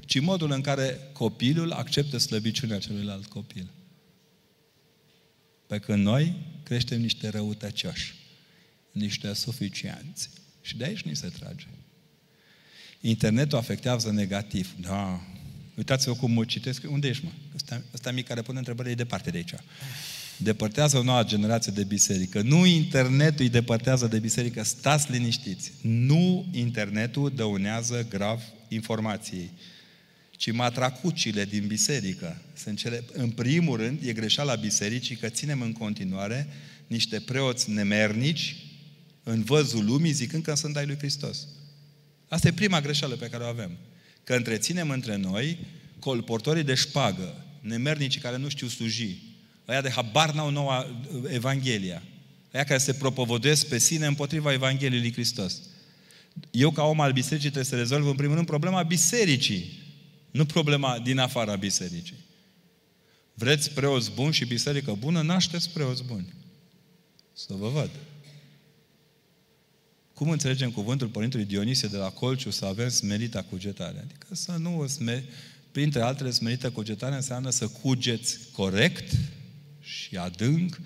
ci 0.00 0.20
modul 0.20 0.50
în 0.50 0.60
care 0.60 0.98
copilul 1.12 1.72
acceptă 1.72 2.18
slăbiciunea 2.18 2.78
celuilalt 2.78 3.26
copil. 3.26 3.70
Pe 5.66 5.78
când 5.78 6.04
noi 6.04 6.36
creștem 6.62 7.00
niște 7.00 7.28
răutăcioși, 7.28 8.14
niște 8.90 9.32
suficienți. 9.32 10.30
Și 10.60 10.76
de 10.76 10.84
aici 10.84 11.02
ni 11.02 11.16
se 11.16 11.28
trage. 11.28 11.66
Internetul 13.00 13.58
afectează 13.58 14.10
negativ. 14.10 14.74
Da. 14.80 15.20
Uitați-vă 15.76 16.14
cum 16.14 16.30
mă 16.30 16.44
citesc. 16.44 16.82
Unde 16.90 17.08
ești, 17.08 17.24
mă? 17.24 17.30
Ăsta, 17.54 17.82
ăsta 17.94 18.10
mic 18.10 18.26
care 18.26 18.42
pune 18.42 18.58
întrebări 18.58 18.90
e 18.90 18.94
departe 18.94 19.30
de 19.30 19.36
aici 19.36 19.54
depărtează 20.42 20.98
o 20.98 21.02
nouă 21.02 21.22
generație 21.22 21.72
de 21.74 21.84
biserică. 21.84 22.40
Nu 22.42 22.66
internetul 22.66 23.44
îi 23.44 23.48
depărtează 23.48 24.06
de 24.06 24.18
biserică, 24.18 24.62
stați 24.62 25.10
liniștiți. 25.10 25.72
Nu 25.80 26.46
internetul 26.52 27.32
dăunează 27.34 28.06
grav 28.08 28.42
informației, 28.68 29.50
ci 30.36 30.52
matracucile 30.52 31.44
din 31.44 31.66
biserică. 31.66 32.42
Sunt 32.54 32.78
cele, 32.78 33.04
în 33.12 33.30
primul 33.30 33.76
rând, 33.76 33.98
e 34.06 34.12
greșeala 34.12 34.54
bisericii 34.54 35.16
că 35.16 35.28
ținem 35.28 35.60
în 35.60 35.72
continuare 35.72 36.48
niște 36.86 37.20
preoți 37.20 37.70
nemernici 37.70 38.56
în 39.22 39.42
văzul 39.42 39.84
lumii 39.84 40.12
zicând 40.12 40.42
că 40.42 40.54
sunt 40.54 40.76
ai 40.76 40.86
lui 40.86 40.96
Hristos. 40.96 41.46
Asta 42.28 42.48
e 42.48 42.52
prima 42.52 42.80
greșeală 42.80 43.14
pe 43.14 43.28
care 43.28 43.44
o 43.44 43.46
avem. 43.46 43.70
Că 44.24 44.34
întreținem 44.34 44.90
între 44.90 45.16
noi 45.16 45.58
colportorii 45.98 46.62
de 46.62 46.74
șpagă, 46.74 47.44
nemernicii 47.60 48.20
care 48.20 48.36
nu 48.36 48.48
știu 48.48 48.66
sluji, 48.66 49.32
Aia 49.64 49.80
de 49.80 49.90
habar 49.90 50.32
n-au 50.32 50.50
noua 50.50 50.86
uh, 50.86 51.22
Evanghelia. 51.28 52.02
Aia 52.52 52.64
care 52.64 52.78
se 52.78 52.92
propovăduiesc 52.92 53.66
pe 53.66 53.78
sine 53.78 54.06
împotriva 54.06 54.52
Evangheliei 54.52 55.00
lui 55.00 55.12
Hristos. 55.12 55.60
Eu, 56.50 56.70
ca 56.70 56.82
om 56.82 57.00
al 57.00 57.12
bisericii, 57.12 57.50
trebuie 57.50 57.64
să 57.64 57.76
rezolv 57.76 58.06
în 58.06 58.14
primul 58.14 58.34
rând 58.34 58.46
problema 58.46 58.82
bisericii, 58.82 59.81
nu 60.32 60.44
problema 60.44 60.98
din 60.98 61.18
afara 61.18 61.56
bisericii. 61.56 62.16
Vreți 63.34 63.70
preoți 63.70 64.10
buni 64.10 64.32
și 64.32 64.44
biserică 64.44 64.92
bună? 64.92 65.22
Nașteți 65.22 65.70
preoți 65.70 66.04
buni. 66.04 66.34
Să 67.32 67.54
vă 67.54 67.68
văd. 67.68 67.90
Cum 70.14 70.30
înțelegem 70.30 70.70
cuvântul 70.70 71.08
Părintului 71.08 71.44
Dionisie 71.44 71.88
de 71.88 71.96
la 71.96 72.10
Colciu 72.10 72.50
să 72.50 72.64
avem 72.64 72.88
smerita 72.88 73.42
cugetare? 73.42 73.98
Adică 73.98 74.26
să 74.30 74.52
nu 74.52 74.86
sme, 74.86 75.24
printre 75.72 76.00
altele, 76.00 76.30
smerită 76.30 76.70
cugetare 76.70 77.14
înseamnă 77.14 77.50
să 77.50 77.68
cugeți 77.68 78.38
corect, 78.52 79.12
și 79.82 80.16
adânc 80.16 80.80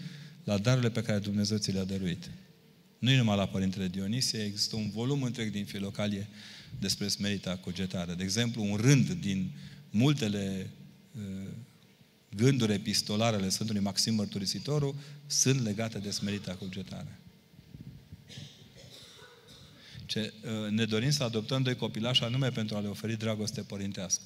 la 0.45 0.59
darurile 0.59 0.91
pe 0.91 1.03
care 1.03 1.19
Dumnezeu 1.19 1.57
ți 1.57 1.73
le-a 1.73 1.85
dăruit. 1.85 2.31
Nu 2.99 3.11
e 3.11 3.17
numai 3.17 3.37
la 3.37 3.47
Părintele 3.47 3.89
Dionisie, 3.89 4.43
există 4.43 4.77
un 4.77 4.91
volum 4.91 5.23
întreg 5.23 5.51
din 5.51 5.65
Filocalie 5.65 6.29
despre 6.79 7.09
smerita 7.09 7.57
cugetare. 7.57 8.15
De 8.15 8.23
exemplu, 8.23 8.63
un 8.63 8.77
rând 8.77 9.11
din 9.11 9.51
multele 9.91 10.71
uh, 11.17 11.49
gânduri 12.37 12.73
epistolare 12.73 13.37
ale 13.37 13.49
Sfântului 13.49 13.83
Maxim 13.83 14.15
Mărturisitorul 14.15 14.95
sunt 15.27 15.63
legate 15.63 15.99
de 15.99 16.11
smerita 16.11 16.55
cugetare. 16.55 17.21
Ce, 20.07 20.33
uh, 20.45 20.71
ne 20.71 20.85
dorim 20.85 21.11
să 21.11 21.23
adoptăm 21.23 21.63
doi 21.63 21.77
copilași 21.77 22.23
anume 22.23 22.51
pentru 22.51 22.77
a 22.77 22.81
le 22.81 22.89
oferi 22.89 23.17
dragoste 23.17 23.61
părintească. 23.61 24.23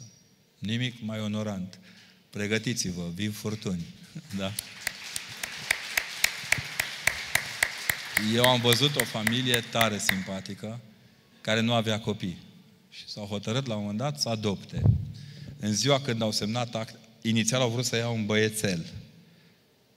Nimic 0.59 0.95
mai 1.01 1.21
onorant. 1.21 1.79
Pregătiți-vă, 2.31 3.11
vin 3.15 3.31
furtuni. 3.31 3.85
Da? 4.39 4.53
Eu 8.35 8.45
am 8.45 8.61
văzut 8.61 8.97
o 8.97 9.05
familie 9.05 9.61
tare 9.71 9.99
simpatică 9.99 10.81
care 11.41 11.61
nu 11.61 11.73
avea 11.73 12.01
copii. 12.01 12.39
Și 12.91 13.09
s-au 13.09 13.25
hotărât 13.25 13.67
la 13.67 13.75
un 13.75 13.81
moment 13.81 13.99
dat 13.99 14.21
să 14.21 14.29
adopte. 14.29 14.83
În 15.61 15.73
ziua 15.73 16.01
când 16.01 16.23
au 16.23 16.33
semnat 16.33 16.75
act, 16.75 16.99
inițial 17.23 17.61
au 17.61 17.71
vrut 17.71 17.85
să 17.85 17.97
iau 17.97 18.15
un 18.15 18.27
băiețel. 18.27 18.87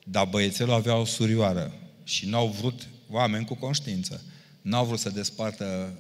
Dar 0.03 0.25
băiețelul 0.25 0.73
avea 0.73 0.95
o 0.95 1.05
surioară 1.05 1.73
și 2.03 2.25
n-au 2.25 2.47
vrut 2.47 2.87
oameni 3.09 3.45
cu 3.45 3.55
conștiință. 3.55 4.23
N-au 4.61 4.85
vrut 4.85 4.99
să 4.99 5.09
despartă 5.09 5.97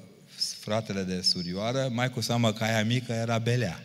fratele 0.59 1.03
de 1.03 1.21
surioară, 1.21 1.89
mai 1.91 2.09
cu 2.09 2.21
seamă 2.21 2.53
că 2.53 2.63
aia 2.63 2.83
mică 2.83 3.11
era 3.11 3.37
belea. 3.37 3.79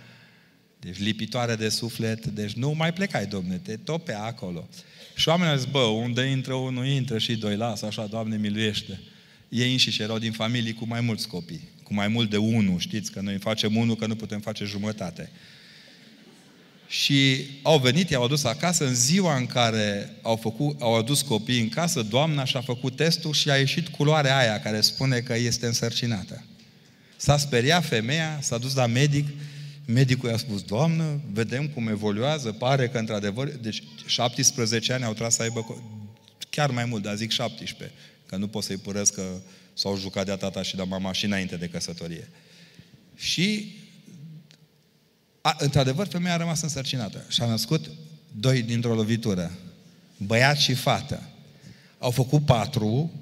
Deci 0.81 0.99
lipitoare 0.99 1.55
de 1.55 1.69
suflet, 1.69 2.27
deci 2.27 2.53
nu 2.53 2.71
mai 2.71 2.93
plecai, 2.93 3.27
domne, 3.27 3.57
te 3.57 3.77
topea 3.77 4.23
acolo. 4.23 4.69
Și 5.15 5.29
oamenii 5.29 5.53
au 5.53 5.59
zis, 5.59 5.71
bă, 5.71 5.79
unde 5.79 6.23
intră 6.23 6.55
unul, 6.55 6.87
intră 6.87 7.19
și 7.19 7.37
doi, 7.37 7.57
lasă 7.57 7.87
așa, 7.87 8.07
Doamne, 8.07 8.37
miluiește. 8.37 9.01
Ei 9.49 9.71
înșiși 9.71 10.03
erau 10.03 10.19
din 10.19 10.33
familii 10.33 10.73
cu 10.73 10.87
mai 10.87 11.01
mulți 11.01 11.29
copii. 11.29 11.69
cu 11.83 11.95
mai 11.95 12.09
mult 12.09 12.31
de 12.31 12.37
unul, 12.37 12.79
știți 12.79 13.13
că 13.13 13.21
noi 13.21 13.39
facem 13.39 13.77
unul, 13.77 13.97
că 13.97 14.07
nu 14.07 14.17
putem 14.17 14.41
face 14.41 14.65
jumătate. 14.65 15.31
Și 16.89 17.47
au 17.63 17.79
venit, 17.79 18.11
i-au 18.11 18.25
adus 18.25 18.45
acasă 18.45 18.87
în 18.87 18.95
ziua 18.95 19.37
în 19.37 19.47
care 19.47 20.17
au, 20.23 20.37
făcut, 20.37 20.81
au 20.81 20.95
adus 20.95 21.23
copiii 21.23 21.61
în 21.61 21.69
casă, 21.69 22.03
doamna 22.03 22.45
și-a 22.45 22.61
făcut 22.61 22.97
testul 22.97 23.33
și 23.33 23.51
a 23.51 23.57
ieșit 23.57 23.89
culoarea 23.89 24.37
aia 24.37 24.61
care 24.61 24.81
spune 24.81 25.21
că 25.21 25.37
este 25.37 25.67
însărcinată. 25.67 26.45
S-a 27.17 27.37
speriat 27.37 27.85
femeia, 27.85 28.39
s-a 28.43 28.59
dus 28.59 28.75
la 28.75 28.87
medic, 28.87 29.27
medicul 29.85 30.29
i-a 30.29 30.37
spus, 30.37 30.63
doamnă, 30.63 31.21
vedem 31.33 31.69
cum 31.69 31.89
evoluează, 31.89 32.53
pare 32.53 32.89
că 32.89 32.99
într-adevăr, 32.99 33.49
deci 33.49 33.83
17 34.07 34.93
ani 34.93 35.05
au 35.05 35.13
tras 35.13 35.35
să 35.35 35.43
aibă, 35.43 35.83
chiar 36.51 36.71
mai 36.71 36.85
mult, 36.85 37.03
dar 37.03 37.15
zic 37.15 37.31
17, 37.31 37.97
că 38.29 38.37
nu 38.37 38.49
pot 38.49 38.65
să-i 38.65 38.77
părăsc 38.77 39.15
că 39.15 39.23
s-au 39.75 39.97
jucat 39.97 40.27
de 40.27 40.33
tata 40.33 40.63
și 40.63 40.77
de 40.77 40.83
mama 40.83 41.13
și 41.13 41.25
înainte 41.25 41.57
de 41.57 41.69
căsătorie. 41.69 42.29
Și 43.17 43.77
a, 45.41 45.57
într-adevăr, 45.59 46.07
femeia 46.07 46.35
a 46.35 46.37
rămas 46.37 46.63
însărcinată 46.63 47.25
și 47.29 47.43
a 47.43 47.47
născut 47.47 47.91
doi 48.33 48.63
dintr-o 48.63 48.95
lovitură, 48.95 49.53
băiat 50.17 50.57
și 50.57 50.75
fată. 50.75 51.23
Au 51.99 52.11
făcut 52.11 52.45
patru 52.45 53.13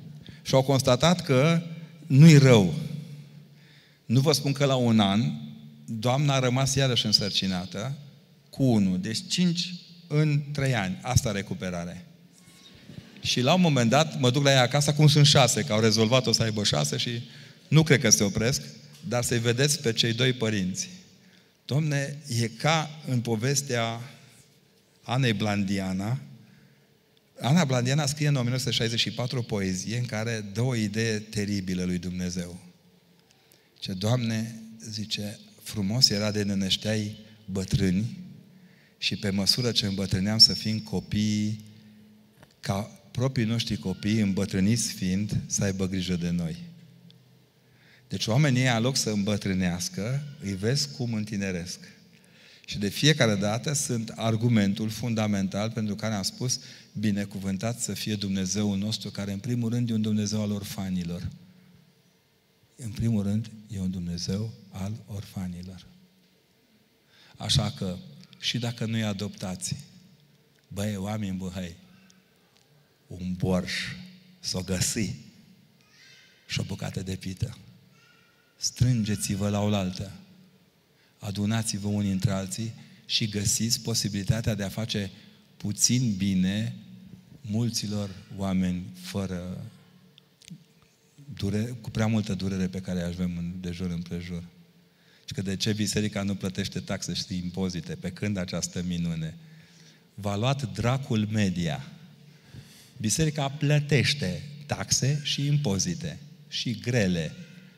și 0.43 0.55
au 0.55 0.63
constatat 0.63 1.23
că 1.23 1.63
nu-i 2.07 2.39
rău. 2.39 2.75
Nu 4.07 4.21
vă 4.21 4.33
spun 4.33 4.53
că 4.53 4.65
la 4.65 4.75
un 4.75 5.01
an, 5.01 5.33
doamna 5.85 6.35
a 6.35 6.39
rămas 6.39 6.75
iarăși 6.75 7.07
însărcinată 7.07 7.97
cu 8.51 8.63
unul. 8.65 9.01
Deci 9.01 9.19
cinci 9.29 9.75
în 10.07 10.43
trei 10.53 10.75
ani. 10.75 10.99
Asta 11.03 11.33
recuperare. 11.33 12.07
Și 13.27 13.41
la 13.41 13.55
un 13.55 13.61
moment 13.61 13.91
dat 13.91 14.21
mă 14.21 14.31
duc 14.31 14.45
la 14.45 14.51
ea 14.51 14.63
acasă, 14.63 14.91
acum 14.91 15.09
sunt 15.09 15.27
șase, 15.27 15.63
că 15.63 15.73
au 15.73 15.81
rezolvat-o 15.81 16.33
să 16.33 16.43
aibă 16.43 16.65
șase 16.65 16.97
și 16.97 17.23
nu 17.69 17.83
cred 17.83 18.01
că 18.01 18.11
se 18.11 18.25
opresc, 18.25 18.63
dar 19.09 19.25
să-i 19.25 19.39
vedeți 19.39 19.81
pe 19.81 19.93
cei 19.93 20.13
doi 20.13 20.33
părinți. 20.33 20.89
Domne, 21.65 22.19
e 22.41 22.49
ca 22.49 23.01
în 23.07 23.21
povestea 23.21 24.01
Anei 25.03 25.33
Blandiana. 25.33 26.21
Ana 27.41 27.65
Blandiana 27.65 28.07
scrie 28.07 28.29
în 28.29 28.37
1964 28.37 29.39
o 29.39 29.43
poezie 29.43 29.99
în 29.99 30.05
care 30.05 30.45
dă 30.53 30.61
o 30.61 30.75
idee 30.75 31.19
teribilă 31.19 31.85
lui 31.85 31.99
Dumnezeu. 31.99 32.61
Ce, 33.79 33.93
Doamne, 33.93 34.61
zice, 34.91 35.39
frumos 35.63 36.09
era 36.09 36.31
de 36.31 36.43
nănășteai 36.43 37.17
bătrâni 37.45 38.19
și 38.99 39.17
pe 39.17 39.31
măsură 39.31 39.73
ce 39.73 39.87
îmbătrâneam 39.87 40.39
să 40.39 40.55
fim 40.55 40.79
copii, 40.79 41.65
ca 42.61 42.96
proprii 43.17 43.45
noștri 43.45 43.77
copii, 43.77 44.21
îmbătrâniți 44.21 44.93
fiind, 44.93 45.41
să 45.47 45.65
aibă 45.65 45.89
grijă 45.89 46.17
de 46.17 46.31
noi. 46.31 46.57
Deci 48.09 48.27
oamenii 48.27 48.61
ei, 48.61 48.77
în 48.77 48.83
loc 48.83 48.97
să 48.97 49.11
îmbătrânească, 49.11 50.23
îi 50.43 50.55
vezi 50.55 50.89
cum 50.97 51.15
întineresc. 51.15 51.79
Și 52.67 52.79
de 52.79 52.89
fiecare 52.89 53.35
dată 53.35 53.73
sunt 53.73 54.09
argumentul 54.09 54.89
fundamental 54.89 55.71
pentru 55.71 55.95
care 55.95 56.15
am 56.15 56.23
spus 56.23 56.61
binecuvântat 56.93 57.81
să 57.81 57.93
fie 57.93 58.15
Dumnezeul 58.15 58.79
nostru, 58.79 59.11
care 59.11 59.33
în 59.33 59.39
primul 59.39 59.71
rând 59.71 59.91
e 59.91 59.93
un 59.93 60.03
Dumnezeu 60.03 60.41
al 60.41 60.51
orfanilor. 60.51 61.29
În 62.77 62.91
primul 62.91 63.23
rând 63.23 63.51
e 63.69 63.81
un 63.81 63.91
Dumnezeu 63.91 64.53
al 64.71 64.93
orfanilor. 65.07 65.87
Așa 67.37 67.71
că, 67.71 67.97
și 68.41 68.59
dacă 68.59 68.87
nu-i 68.87 69.05
adoptați, 69.05 69.77
băi, 70.69 70.97
oameni 70.97 71.37
băhăi, 71.37 71.77
un 73.07 73.33
borș 73.33 73.73
s-o 74.41 74.61
găsi 74.61 75.15
și 76.47 76.61
o 76.61 76.63
bucată 76.63 77.03
de 77.03 77.17
pită 77.17 77.57
strângeți-vă 78.57 79.49
la 79.49 79.61
oaltă, 79.61 80.13
adunați-vă 81.19 81.89
unii 81.89 82.11
între 82.11 82.31
alții 82.31 82.73
și 83.07 83.29
găsiți 83.29 83.81
posibilitatea 83.81 84.55
de 84.55 84.63
a 84.63 84.69
face 84.69 85.11
puțin 85.57 86.15
bine 86.17 86.75
mulților 87.41 88.11
oameni 88.37 88.85
fără 89.01 89.65
dure, 91.35 91.63
cu 91.81 91.91
prea 91.91 92.07
multă 92.07 92.35
durere 92.35 92.69
pe 92.69 92.81
care 92.81 93.03
avem 93.03 93.55
de 93.61 93.71
jur 93.71 93.91
împrejur. 93.91 94.43
Și 95.25 95.35
că 95.35 95.43
de 95.43 95.57
ce 95.57 95.73
biserica 95.73 96.23
nu 96.23 96.35
plătește 96.35 96.81
taxe 96.81 97.15
și 97.15 97.37
impozite, 97.43 97.95
pe 97.95 98.11
când 98.11 98.37
această 98.37 98.83
minune? 98.83 99.37
V-a 100.15 100.37
luat 100.37 100.73
dracul 100.73 101.29
media. 101.31 101.93
Biserica 102.97 103.49
plătește 103.49 104.43
taxe 104.67 105.21
și 105.23 105.47
impozite 105.47 106.19
și 106.49 106.79
grele 106.81 107.33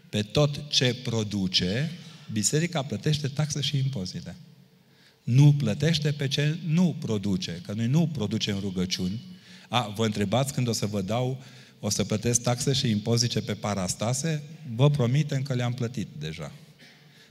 pe 0.09 0.23
tot 0.23 0.71
ce 0.71 0.95
produce, 0.95 1.91
biserica 2.33 2.83
plătește 2.83 3.29
taxe 3.29 3.61
și 3.61 3.77
impozite. 3.77 4.37
Nu 5.23 5.55
plătește 5.59 6.13
pe 6.13 6.29
ce 6.29 6.59
nu 6.67 6.97
produce, 6.99 7.61
că 7.67 7.73
noi 7.73 7.87
nu 7.87 8.07
producem 8.07 8.59
rugăciuni. 8.59 9.21
A, 9.69 9.89
vă 9.89 10.05
întrebați 10.05 10.53
când 10.53 10.69
o 10.69 10.73
să 10.73 10.87
vă 10.87 11.03
dau, 11.03 11.43
o 11.81 11.91
să 11.91 12.05
plătesc 12.05 12.43
taxe 12.43 12.73
și 12.73 12.91
impozite 12.91 13.41
pe 13.41 13.55
parastase? 13.55 14.43
Vă 14.75 14.91
promitem 14.91 15.43
că 15.43 15.55
le-am 15.55 15.73
plătit 15.73 16.09
deja. 16.19 16.53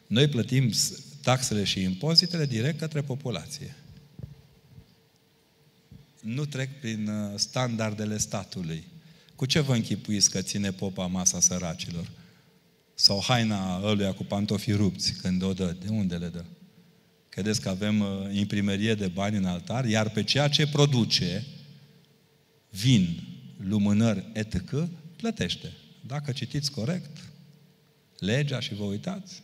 Noi 0.07 0.27
plătim 0.27 0.71
taxele 1.21 1.63
și 1.63 1.81
impozitele 1.81 2.45
direct 2.45 2.79
către 2.79 3.01
populație. 3.01 3.75
Nu 6.27 6.45
trec 6.45 6.79
prin 6.79 7.07
uh, 7.07 7.33
standardele 7.35 8.17
statului. 8.17 8.83
Cu 9.35 9.45
ce 9.45 9.59
vă 9.59 9.75
închipuiți 9.75 10.29
că 10.29 10.41
ține 10.41 10.71
popa 10.71 11.05
masa 11.05 11.39
săracilor? 11.39 12.09
Sau 12.93 13.23
haina 13.23 13.81
ăluia 13.83 14.13
cu 14.13 14.23
pantofii 14.23 14.73
rupți 14.73 15.13
când 15.13 15.43
o 15.43 15.53
dă. 15.53 15.75
De 15.81 15.87
unde 15.89 16.15
le 16.15 16.27
dă? 16.27 16.43
Credeți 17.29 17.61
că 17.61 17.69
avem 17.69 17.99
uh, 17.99 18.07
imprimerie 18.31 18.95
de 18.95 19.07
bani 19.07 19.37
în 19.37 19.45
altar? 19.45 19.85
Iar 19.85 20.09
pe 20.09 20.23
ceea 20.23 20.47
ce 20.47 20.67
produce, 20.67 21.45
vin, 22.69 23.23
lumânări, 23.57 24.25
etc., 24.33 24.87
plătește. 25.15 25.71
Dacă 26.07 26.31
citiți 26.31 26.71
corect 26.71 27.17
legea 28.19 28.59
și 28.59 28.75
vă 28.75 28.83
uitați, 28.83 29.41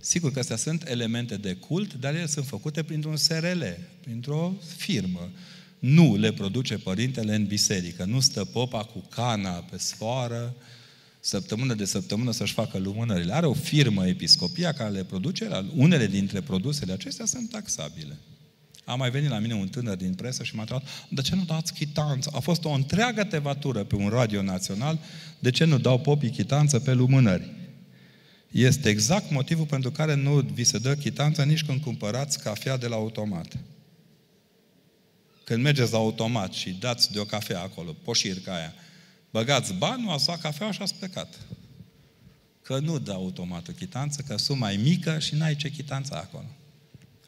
Sigur 0.00 0.32
că 0.32 0.38
astea 0.38 0.56
sunt 0.56 0.88
elemente 0.88 1.36
de 1.36 1.54
cult, 1.54 1.94
dar 1.94 2.14
ele 2.14 2.26
sunt 2.26 2.46
făcute 2.46 2.82
printr-un 2.82 3.16
SRL, 3.16 3.62
printr-o 4.00 4.54
firmă. 4.76 5.30
Nu 5.78 6.16
le 6.16 6.32
produce 6.32 6.76
părintele 6.76 7.34
în 7.34 7.46
biserică. 7.46 8.04
Nu 8.04 8.20
stă 8.20 8.44
popa 8.44 8.84
cu 8.84 9.04
cana 9.10 9.50
pe 9.50 9.78
sfoară, 9.78 10.54
săptămână 11.20 11.74
de 11.74 11.84
săptămână 11.84 12.32
să-și 12.32 12.52
facă 12.52 12.78
lumânările. 12.78 13.34
Are 13.34 13.46
o 13.46 13.52
firmă 13.52 14.06
episcopia 14.06 14.72
care 14.72 14.90
le 14.90 15.04
produce, 15.04 15.48
unele 15.74 16.06
dintre 16.06 16.40
produsele 16.40 16.92
acestea 16.92 17.24
sunt 17.24 17.50
taxabile. 17.50 18.16
A 18.84 18.94
mai 18.94 19.10
venit 19.10 19.30
la 19.30 19.38
mine 19.38 19.54
un 19.54 19.68
tânăr 19.68 19.96
din 19.96 20.14
presă 20.14 20.42
și 20.42 20.54
m-a 20.54 20.60
întrebat, 20.60 20.88
de 21.08 21.20
ce 21.20 21.34
nu 21.34 21.44
dați 21.44 21.72
chitanță? 21.72 22.30
A 22.34 22.38
fost 22.38 22.64
o 22.64 22.70
întreagă 22.70 23.24
tevatură 23.24 23.84
pe 23.84 23.94
un 23.94 24.08
radio 24.08 24.42
național, 24.42 24.98
de 25.38 25.50
ce 25.50 25.64
nu 25.64 25.78
dau 25.78 26.00
popii 26.00 26.30
chitanță 26.30 26.78
pe 26.78 26.92
lumânări? 26.92 27.55
Este 28.56 28.88
exact 28.88 29.30
motivul 29.30 29.66
pentru 29.66 29.90
care 29.90 30.14
nu 30.14 30.34
vi 30.34 30.64
se 30.64 30.78
dă 30.78 30.94
chitanță 30.94 31.44
nici 31.44 31.64
când 31.64 31.80
cumpărați 31.80 32.42
cafea 32.42 32.76
de 32.76 32.86
la 32.86 32.94
automat. 32.94 33.56
Când 35.44 35.62
mergeți 35.62 35.92
la 35.92 35.98
automat 35.98 36.52
și 36.52 36.70
dați 36.70 37.12
de 37.12 37.18
o 37.18 37.24
cafea 37.24 37.60
acolo, 37.60 37.92
poșirca 37.92 38.54
aia, 38.54 38.74
Băgați 39.30 39.74
bani, 39.74 40.06
ați 40.08 40.26
luat 40.26 40.40
cafea 40.40 40.70
și 40.70 40.82
ați 40.82 40.94
plecat. 40.94 41.34
Că 42.62 42.78
nu 42.78 42.98
dă 42.98 43.12
automat 43.12 43.68
o 43.68 43.72
chitanță, 43.72 44.22
că 44.26 44.36
sunt 44.36 44.58
mai 44.58 44.76
mică 44.76 45.18
și 45.18 45.34
n-ai 45.34 45.56
ce 45.56 45.70
chitanță 45.70 46.14
acolo. 46.14 46.50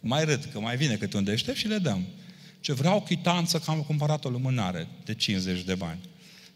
Mai 0.01 0.25
râd, 0.25 0.49
că 0.53 0.61
mai 0.61 0.77
vine 0.77 0.97
câte 0.97 1.17
un 1.17 1.25
deștept 1.25 1.59
și 1.59 1.69
le 1.69 1.79
dăm. 1.79 2.07
Ce 2.61 2.73
vreau 2.73 3.03
chitanță 3.03 3.59
că 3.59 3.71
am 3.71 3.83
cumpărat 3.83 4.25
o 4.25 4.29
lumânare 4.29 4.89
de 5.05 5.15
50 5.15 5.65
de 5.65 5.75
bani. 5.75 6.01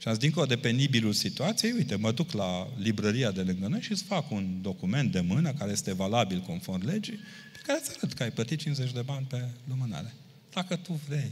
Și 0.03 0.09
am 0.09 0.15
zis, 0.15 0.23
dincolo 0.23 0.47
de 0.47 0.57
penibilul 0.57 1.13
situației, 1.13 1.73
uite, 1.73 1.95
mă 1.95 2.13
duc 2.13 2.33
la 2.33 2.69
librăria 2.79 3.31
de 3.31 3.43
lângă 3.43 3.67
noi 3.67 3.81
și 3.81 3.93
îți 3.93 4.03
fac 4.03 4.31
un 4.31 4.63
document 4.63 5.13
de 5.13 5.21
mână 5.21 5.53
care 5.53 5.71
este 5.71 5.95
valabil 5.95 6.41
conform 6.41 6.87
legii, 6.87 7.19
pe 7.53 7.61
care 7.67 7.79
îți 7.83 7.91
arăt 7.97 8.13
că 8.13 8.23
ai 8.23 8.31
plătit 8.31 8.59
50 8.59 8.93
de 8.93 9.01
bani 9.01 9.27
pe 9.27 9.49
lumânare. 9.69 10.15
Dacă 10.53 10.77
tu 10.77 11.01
vrei. 11.09 11.31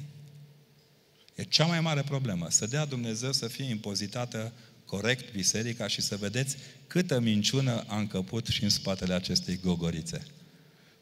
E 1.34 1.42
cea 1.42 1.64
mai 1.66 1.80
mare 1.80 2.02
problemă. 2.02 2.46
Să 2.50 2.66
dea 2.66 2.84
Dumnezeu 2.84 3.32
să 3.32 3.46
fie 3.46 3.64
impozitată 3.64 4.52
corect 4.84 5.32
biserica 5.32 5.86
și 5.86 6.00
să 6.00 6.16
vedeți 6.16 6.56
câtă 6.86 7.20
minciună 7.20 7.84
a 7.86 7.98
încăput 7.98 8.46
și 8.46 8.62
în 8.62 8.70
spatele 8.70 9.14
acestei 9.14 9.60
gogorițe. 9.62 10.22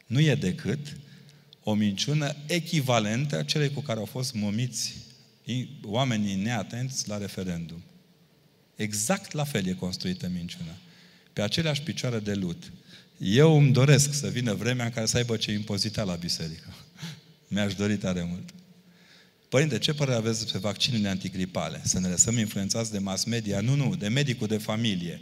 Nu 0.05 0.19
e 0.19 0.35
decât 0.35 0.97
o 1.63 1.73
minciună 1.73 2.35
echivalentă 2.47 3.43
celei 3.43 3.71
cu 3.71 3.81
care 3.81 3.99
au 3.99 4.05
fost 4.05 4.33
momiți 4.33 4.95
oamenii 5.83 6.35
neatenți 6.35 7.07
la 7.07 7.17
referendum. 7.17 7.83
Exact 8.75 9.31
la 9.31 9.43
fel 9.43 9.67
e 9.67 9.73
construită 9.73 10.29
minciuna. 10.33 10.77
Pe 11.33 11.41
aceleași 11.41 11.81
picioare 11.81 12.19
de 12.19 12.33
lut. 12.33 12.71
Eu 13.17 13.57
îmi 13.57 13.71
doresc 13.71 14.13
să 14.13 14.27
vină 14.27 14.53
vremea 14.53 14.85
în 14.85 14.91
care 14.91 15.05
să 15.05 15.17
aibă 15.17 15.37
ce 15.37 15.51
impozita 15.51 16.03
la 16.03 16.15
biserică. 16.15 16.73
Mi-aș 17.47 17.75
dori 17.75 17.97
tare 17.97 18.23
mult. 18.23 18.49
Părinte, 19.49 19.77
ce 19.77 19.93
părere 19.93 20.17
aveți 20.17 20.39
despre 20.39 20.59
vaccinurile 20.59 21.09
antigripale? 21.09 21.81
Să 21.83 21.99
ne 21.99 22.07
lăsăm 22.07 22.37
influențați 22.37 22.91
de 22.91 22.99
mass 22.99 23.23
media? 23.23 23.59
Nu, 23.59 23.75
nu, 23.75 23.95
de 23.95 24.07
medicul 24.07 24.47
de 24.47 24.57
familie. 24.57 25.21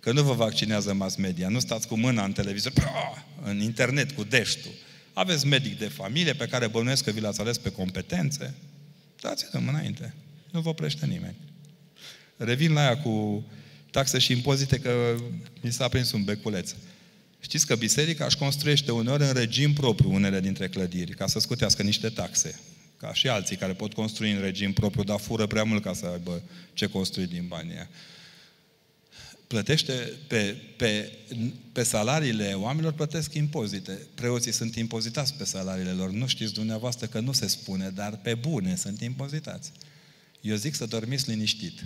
Că 0.00 0.12
nu 0.12 0.22
vă 0.22 0.32
vaccinează 0.32 0.94
mass 0.94 1.16
media, 1.16 1.48
nu 1.48 1.58
stați 1.58 1.88
cu 1.88 1.96
mâna 1.96 2.24
în 2.24 2.32
televizor, 2.32 2.72
în 3.44 3.60
internet 3.60 4.10
cu 4.10 4.24
deștul. 4.24 4.70
Aveți 5.12 5.46
medic 5.46 5.78
de 5.78 5.88
familie 5.88 6.32
pe 6.32 6.46
care 6.46 6.66
bănuiesc 6.66 7.04
că 7.04 7.10
vi 7.10 7.20
l-ați 7.20 7.40
ales 7.40 7.58
pe 7.58 7.70
competențe. 7.70 8.54
Dați-l 9.20 9.64
înainte. 9.68 10.14
Nu 10.50 10.60
vă 10.60 10.68
oprește 10.68 11.06
nimeni. 11.06 11.36
Revin 12.36 12.72
la 12.72 12.80
aia 12.80 12.98
cu 12.98 13.44
taxe 13.90 14.18
și 14.18 14.32
impozite 14.32 14.78
că 14.78 15.16
mi 15.60 15.72
s-a 15.72 15.88
prins 15.88 16.12
un 16.12 16.24
beculeț. 16.24 16.74
Știți 17.40 17.66
că 17.66 17.76
biserica 17.76 18.24
își 18.24 18.36
construiește 18.36 18.92
uneori 18.92 19.22
în 19.22 19.32
regim 19.32 19.72
propriu 19.72 20.12
unele 20.12 20.40
dintre 20.40 20.68
clădiri, 20.68 21.14
ca 21.14 21.26
să 21.26 21.38
scutească 21.38 21.82
niște 21.82 22.08
taxe. 22.08 22.60
Ca 22.96 23.14
și 23.14 23.28
alții 23.28 23.56
care 23.56 23.72
pot 23.72 23.92
construi 23.92 24.32
în 24.32 24.40
regim 24.40 24.72
propriu, 24.72 25.04
dar 25.04 25.18
fură 25.18 25.46
prea 25.46 25.64
mult 25.64 25.82
ca 25.82 25.92
să 25.92 26.06
aibă 26.06 26.42
ce 26.72 26.86
construi 26.86 27.26
din 27.26 27.44
banii 27.48 27.74
aia. 27.74 27.88
Plătește 29.48 30.12
pe, 30.26 30.56
pe, 30.76 31.12
pe 31.72 31.82
salariile 31.82 32.52
oamenilor, 32.52 32.92
plătesc 32.92 33.34
impozite. 33.34 34.06
Preoții 34.14 34.52
sunt 34.52 34.76
impozitați 34.76 35.34
pe 35.34 35.44
salariile 35.44 35.90
lor. 35.90 36.10
Nu 36.10 36.26
știți 36.26 36.52
dumneavoastră 36.52 37.06
că 37.06 37.20
nu 37.20 37.32
se 37.32 37.46
spune, 37.46 37.90
dar 37.90 38.16
pe 38.16 38.34
bune 38.34 38.76
sunt 38.76 39.00
impozitați. 39.00 39.72
Eu 40.40 40.56
zic 40.56 40.74
să 40.74 40.86
dormiți 40.86 41.30
liniștit. 41.30 41.84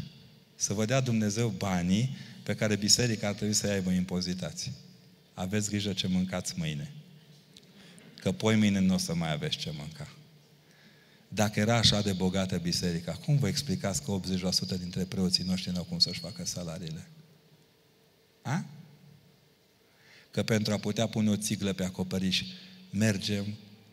Să 0.55 0.73
vă 0.73 0.85
dea 0.85 1.01
Dumnezeu 1.01 1.49
banii 1.49 2.17
pe 2.43 2.55
care 2.55 2.77
biserica 2.77 3.29
ar 3.29 3.35
trebui 3.35 3.55
să-i 3.55 3.71
aibă 3.71 3.91
impozitați. 3.91 4.73
Aveți 5.35 5.69
grijă 5.69 5.93
ce 5.93 6.07
mâncați 6.07 6.55
mâine. 6.57 6.93
Că 8.21 8.33
poi 8.33 8.57
mâine 8.57 8.79
nu 8.79 8.95
o 8.95 8.99
să 8.99 9.15
mai 9.15 9.33
aveți 9.33 9.57
ce 9.57 9.73
mânca. 9.77 10.09
Dacă 11.29 11.61
era 11.61 11.77
așa 11.77 12.01
de 12.01 12.13
bogată 12.13 12.57
biserica, 12.57 13.13
cum 13.13 13.39
vă 13.39 13.49
explicați 13.49 14.03
că 14.03 14.21
80% 14.77 14.79
dintre 14.79 15.05
preoții 15.05 15.45
noștri 15.45 15.71
nu 15.71 15.79
au 15.79 15.85
cum 15.85 15.99
să-și 15.99 16.21
facă 16.21 16.45
salariile? 16.45 17.07
A? 18.43 18.65
Că 20.31 20.43
pentru 20.43 20.73
a 20.73 20.79
putea 20.79 21.07
pune 21.07 21.31
o 21.31 21.37
țiglă 21.37 21.73
pe 21.73 21.85
acoperiș, 21.85 22.43
mergem 22.91 23.47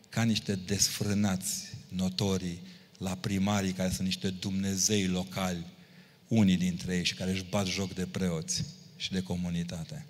ca 0.08 0.22
niște 0.22 0.54
desfrânați 0.54 1.74
notorii 1.88 2.62
la 2.98 3.14
primarii 3.14 3.72
care 3.72 3.90
sunt 3.90 4.06
niște 4.06 4.30
dumnezei 4.30 5.06
locali, 5.06 5.66
unii 6.28 6.56
dintre 6.56 6.96
ei 6.96 7.04
și 7.04 7.14
care 7.14 7.30
își 7.30 7.44
bat 7.50 7.66
joc 7.66 7.94
de 7.94 8.06
preoți 8.06 8.64
și 8.96 9.12
de 9.12 9.22
comunitate. 9.22 10.06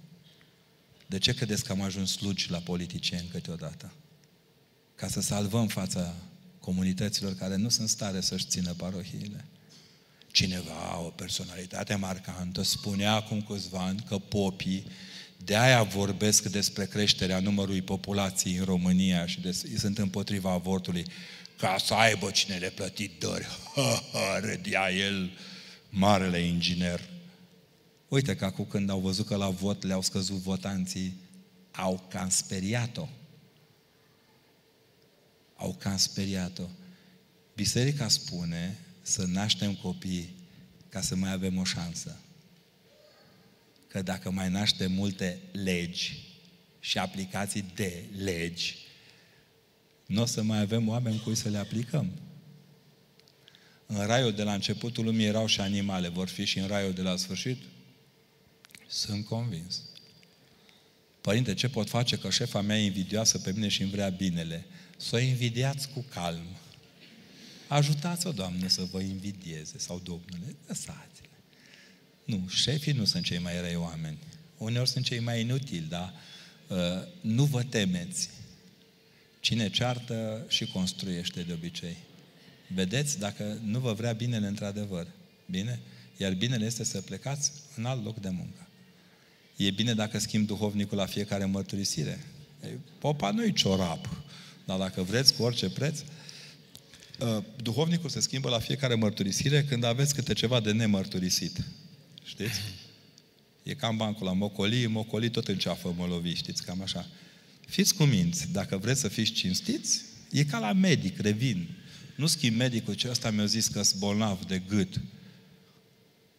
De 1.06 1.18
ce 1.18 1.34
credeți 1.34 1.64
că 1.64 1.72
am 1.72 1.80
ajuns 1.80 2.10
slugi 2.10 2.50
la 2.50 2.58
politicieni 2.58 3.28
câteodată? 3.30 3.92
Ca 4.94 5.08
să 5.08 5.20
salvăm 5.20 5.66
fața 5.66 6.14
comunităților 6.60 7.34
care 7.34 7.56
nu 7.56 7.68
sunt 7.68 7.88
stare 7.88 8.20
să-și 8.20 8.46
țină 8.46 8.72
parohiile. 8.72 9.44
Cineva, 10.32 10.98
o 10.98 11.08
personalitate 11.08 11.94
marcantă, 11.94 12.62
spunea 12.62 13.12
acum 13.12 13.42
câțiva 13.42 13.78
ani 13.78 14.04
că 14.08 14.18
popii 14.18 14.86
de 15.44 15.56
aia 15.56 15.82
vorbesc 15.82 16.44
despre 16.44 16.86
creșterea 16.86 17.40
numărului 17.40 17.82
populației 17.82 18.56
în 18.56 18.64
România 18.64 19.26
și 19.26 19.40
de, 19.40 19.52
sunt 19.78 19.98
împotriva 19.98 20.50
avortului, 20.50 21.04
ca 21.56 21.76
să 21.84 21.94
aibă 21.94 22.30
cine 22.30 22.56
le 22.56 22.70
plătit 22.70 23.20
dări. 23.20 23.46
Ha, 23.74 24.02
ha, 24.12 24.38
râdea 24.38 24.90
el, 24.92 25.30
marele 25.88 26.38
inginer. 26.38 27.00
Uite 28.08 28.36
că 28.36 28.44
acum 28.44 28.64
când 28.64 28.90
au 28.90 28.98
văzut 29.00 29.26
că 29.26 29.36
la 29.36 29.48
vot 29.48 29.82
le-au 29.82 30.02
scăzut 30.02 30.36
votanții, 30.36 31.16
au 31.70 32.06
cam 32.08 32.28
speriat-o. 32.28 33.08
Au 35.56 35.76
cam 35.78 35.96
speriat-o. 35.96 36.64
Biserica 37.54 38.08
spune 38.08 38.78
să 39.02 39.24
naștem 39.24 39.74
copii 39.74 40.34
ca 40.88 41.00
să 41.00 41.16
mai 41.16 41.32
avem 41.32 41.58
o 41.58 41.64
șansă. 41.64 42.16
Că 43.88 44.02
dacă 44.02 44.30
mai 44.30 44.50
naștem 44.50 44.92
multe 44.92 45.38
legi 45.52 46.28
și 46.80 46.98
aplicații 46.98 47.64
de 47.74 48.04
legi, 48.16 48.76
nu 50.06 50.22
o 50.22 50.24
să 50.24 50.42
mai 50.42 50.60
avem 50.60 50.88
oameni 50.88 51.20
cui 51.20 51.34
să 51.34 51.48
le 51.48 51.58
aplicăm. 51.58 52.10
În 53.86 54.06
raiul 54.06 54.32
de 54.32 54.42
la 54.42 54.54
începutul 54.54 55.04
lumii 55.04 55.26
erau 55.26 55.46
și 55.46 55.60
animale, 55.60 56.08
vor 56.08 56.28
fi 56.28 56.44
și 56.44 56.58
în 56.58 56.66
raiul 56.66 56.92
de 56.92 57.02
la 57.02 57.16
sfârșit? 57.16 57.58
Sunt 58.86 59.24
convins. 59.24 59.82
Părinte, 61.20 61.54
ce 61.54 61.68
pot 61.68 61.88
face 61.88 62.18
că 62.18 62.30
șefa 62.30 62.60
mea 62.60 62.78
e 62.78 62.84
invidioasă 62.84 63.38
pe 63.38 63.52
mine 63.52 63.68
și 63.68 63.82
îmi 63.82 63.90
vrea 63.90 64.08
binele? 64.08 64.66
Să 64.96 65.16
o 65.16 65.18
invidiați 65.18 65.88
cu 65.88 66.04
calm. 66.10 66.46
Ajutați-o, 67.70 68.32
Doamne, 68.32 68.68
să 68.68 68.82
vă 68.90 69.00
invidieze 69.00 69.78
sau 69.78 70.00
Domnule, 70.04 70.56
lăsați-le. 70.66 71.28
Nu, 72.24 72.48
șefii 72.48 72.92
nu 72.92 73.04
sunt 73.04 73.24
cei 73.24 73.38
mai 73.38 73.60
răi 73.60 73.74
oameni. 73.74 74.18
Uneori 74.58 74.88
sunt 74.88 75.04
cei 75.04 75.20
mai 75.20 75.40
inutili, 75.40 75.86
dar 75.88 76.14
uh, 76.68 76.76
nu 77.20 77.44
vă 77.44 77.62
temeți. 77.62 78.28
Cine 79.40 79.70
ceartă 79.70 80.44
și 80.48 80.66
construiește 80.66 81.42
de 81.42 81.52
obicei. 81.52 81.96
Vedeți 82.74 83.18
dacă 83.18 83.58
nu 83.64 83.78
vă 83.78 83.92
vrea 83.92 84.12
binele 84.12 84.46
într-adevăr. 84.46 85.06
Bine? 85.46 85.80
Iar 86.16 86.34
binele 86.34 86.64
este 86.64 86.84
să 86.84 87.00
plecați 87.00 87.52
în 87.76 87.84
alt 87.84 88.04
loc 88.04 88.20
de 88.20 88.28
muncă. 88.28 88.68
E 89.56 89.70
bine 89.70 89.94
dacă 89.94 90.18
schimb 90.18 90.46
duhovnicul 90.46 90.96
la 90.96 91.06
fiecare 91.06 91.44
mărturisire. 91.44 92.24
Popa 92.98 93.30
nu-i 93.30 93.52
ciorap, 93.52 94.22
dar 94.64 94.78
dacă 94.78 95.02
vreți, 95.02 95.34
cu 95.34 95.42
orice 95.42 95.70
preț, 95.70 96.00
ă, 96.00 96.04
duhovnicul 97.62 98.10
se 98.10 98.20
schimbă 98.20 98.48
la 98.48 98.58
fiecare 98.58 98.94
mărturisire 98.94 99.64
când 99.64 99.84
aveți 99.84 100.14
câte 100.14 100.32
ceva 100.32 100.60
de 100.60 100.72
nemărturisit. 100.72 101.64
Știți? 102.24 102.60
E 103.62 103.74
cam 103.74 103.96
bancul 103.96 104.26
la 104.26 104.32
mocoli, 104.32 104.86
mocoli 104.86 105.30
tot 105.30 105.48
înceafă 105.48 105.94
molovi, 105.96 106.34
știți, 106.34 106.64
cam 106.64 106.82
așa. 106.82 107.06
Fiți 107.66 107.94
cu 107.94 108.04
minți, 108.04 108.52
dacă 108.52 108.76
vreți 108.76 109.00
să 109.00 109.08
fiți 109.08 109.32
cinstiți, 109.32 110.00
e 110.30 110.44
ca 110.44 110.58
la 110.58 110.72
medic, 110.72 111.20
revin. 111.20 111.68
Nu 112.16 112.26
schimb 112.26 112.56
medicul, 112.56 112.94
ce 112.94 113.08
ăsta 113.10 113.30
mi-a 113.30 113.46
zis 113.46 113.66
că 113.66 113.82
sunt 113.82 114.00
bolnav 114.00 114.44
de 114.44 114.62
gât. 114.68 115.00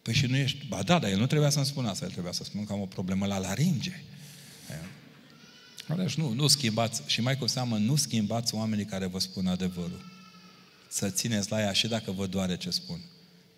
Păi 0.02 0.14
și 0.14 0.26
nu 0.26 0.36
ești... 0.36 0.66
Ba 0.68 0.82
da, 0.82 0.98
dar 0.98 1.10
el 1.10 1.18
nu 1.18 1.26
trebuia 1.26 1.50
să-mi 1.50 1.64
spună 1.64 1.88
asta, 1.88 2.04
el 2.04 2.10
trebuia 2.10 2.32
să 2.32 2.44
spun 2.44 2.64
că 2.64 2.72
am 2.72 2.80
o 2.80 2.86
problemă 2.86 3.26
la 3.26 3.38
laringe. 3.38 4.02
Deci 5.96 6.14
nu, 6.14 6.32
nu 6.32 6.46
schimbați, 6.46 7.02
și 7.06 7.20
mai 7.20 7.36
cu 7.36 7.46
seamă, 7.46 7.76
nu 7.76 7.96
schimbați 7.96 8.54
oamenii 8.54 8.84
care 8.84 9.06
vă 9.06 9.18
spun 9.18 9.46
adevărul. 9.46 10.11
Să 10.92 11.10
țineți 11.10 11.50
la 11.50 11.60
ea 11.60 11.72
și 11.72 11.88
dacă 11.88 12.10
vă 12.10 12.26
doare 12.26 12.56
ce 12.56 12.70
spun. 12.70 13.00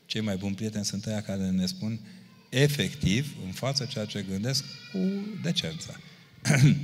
Cei 0.07 0.21
mai 0.21 0.37
buni 0.37 0.55
prieteni 0.55 0.85
sunt 0.85 1.07
aia 1.07 1.23
care 1.23 1.51
ne 1.51 1.67
spun 1.67 2.01
efectiv, 2.49 3.37
în 3.45 3.53
față 3.53 3.85
ceea 3.85 4.05
ce 4.05 4.25
gândesc, 4.29 4.65
cu 4.93 4.99
decență. 5.43 6.01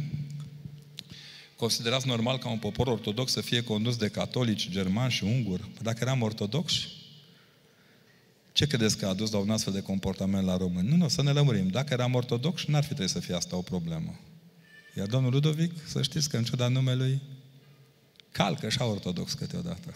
Considerați 1.56 2.06
normal 2.06 2.38
ca 2.38 2.48
un 2.48 2.58
popor 2.58 2.86
ortodox 2.86 3.32
să 3.32 3.40
fie 3.40 3.62
condus 3.62 3.96
de 3.96 4.08
catolici, 4.08 4.70
germani 4.70 5.10
și 5.10 5.24
unguri? 5.24 5.62
Păi 5.62 5.82
dacă 5.82 5.98
eram 6.00 6.22
ortodoxi, 6.22 6.88
ce 8.52 8.66
credeți 8.66 8.96
că 8.96 9.06
a 9.06 9.14
dus 9.14 9.30
la 9.30 9.38
un 9.38 9.50
astfel 9.50 9.72
de 9.72 9.82
comportament 9.82 10.46
la 10.46 10.56
români? 10.56 10.88
Nu, 10.88 10.96
nu, 10.96 11.08
să 11.08 11.22
ne 11.22 11.30
lămurim. 11.30 11.68
Dacă 11.68 11.92
eram 11.92 12.14
ortodox, 12.14 12.64
n-ar 12.64 12.82
fi 12.82 12.88
trebuit 12.88 13.10
să 13.10 13.20
fie 13.20 13.34
asta 13.34 13.56
o 13.56 13.62
problemă. 13.62 14.20
Iar 14.96 15.06
domnul 15.06 15.32
Ludovic, 15.32 15.72
să 15.86 16.02
știți 16.02 16.28
că 16.28 16.36
în 16.36 16.44
ciuda 16.44 16.68
numelui, 16.68 17.22
calcă 18.32 18.68
și 18.68 18.82
ortodox 18.82 19.32
câteodată. 19.32 19.94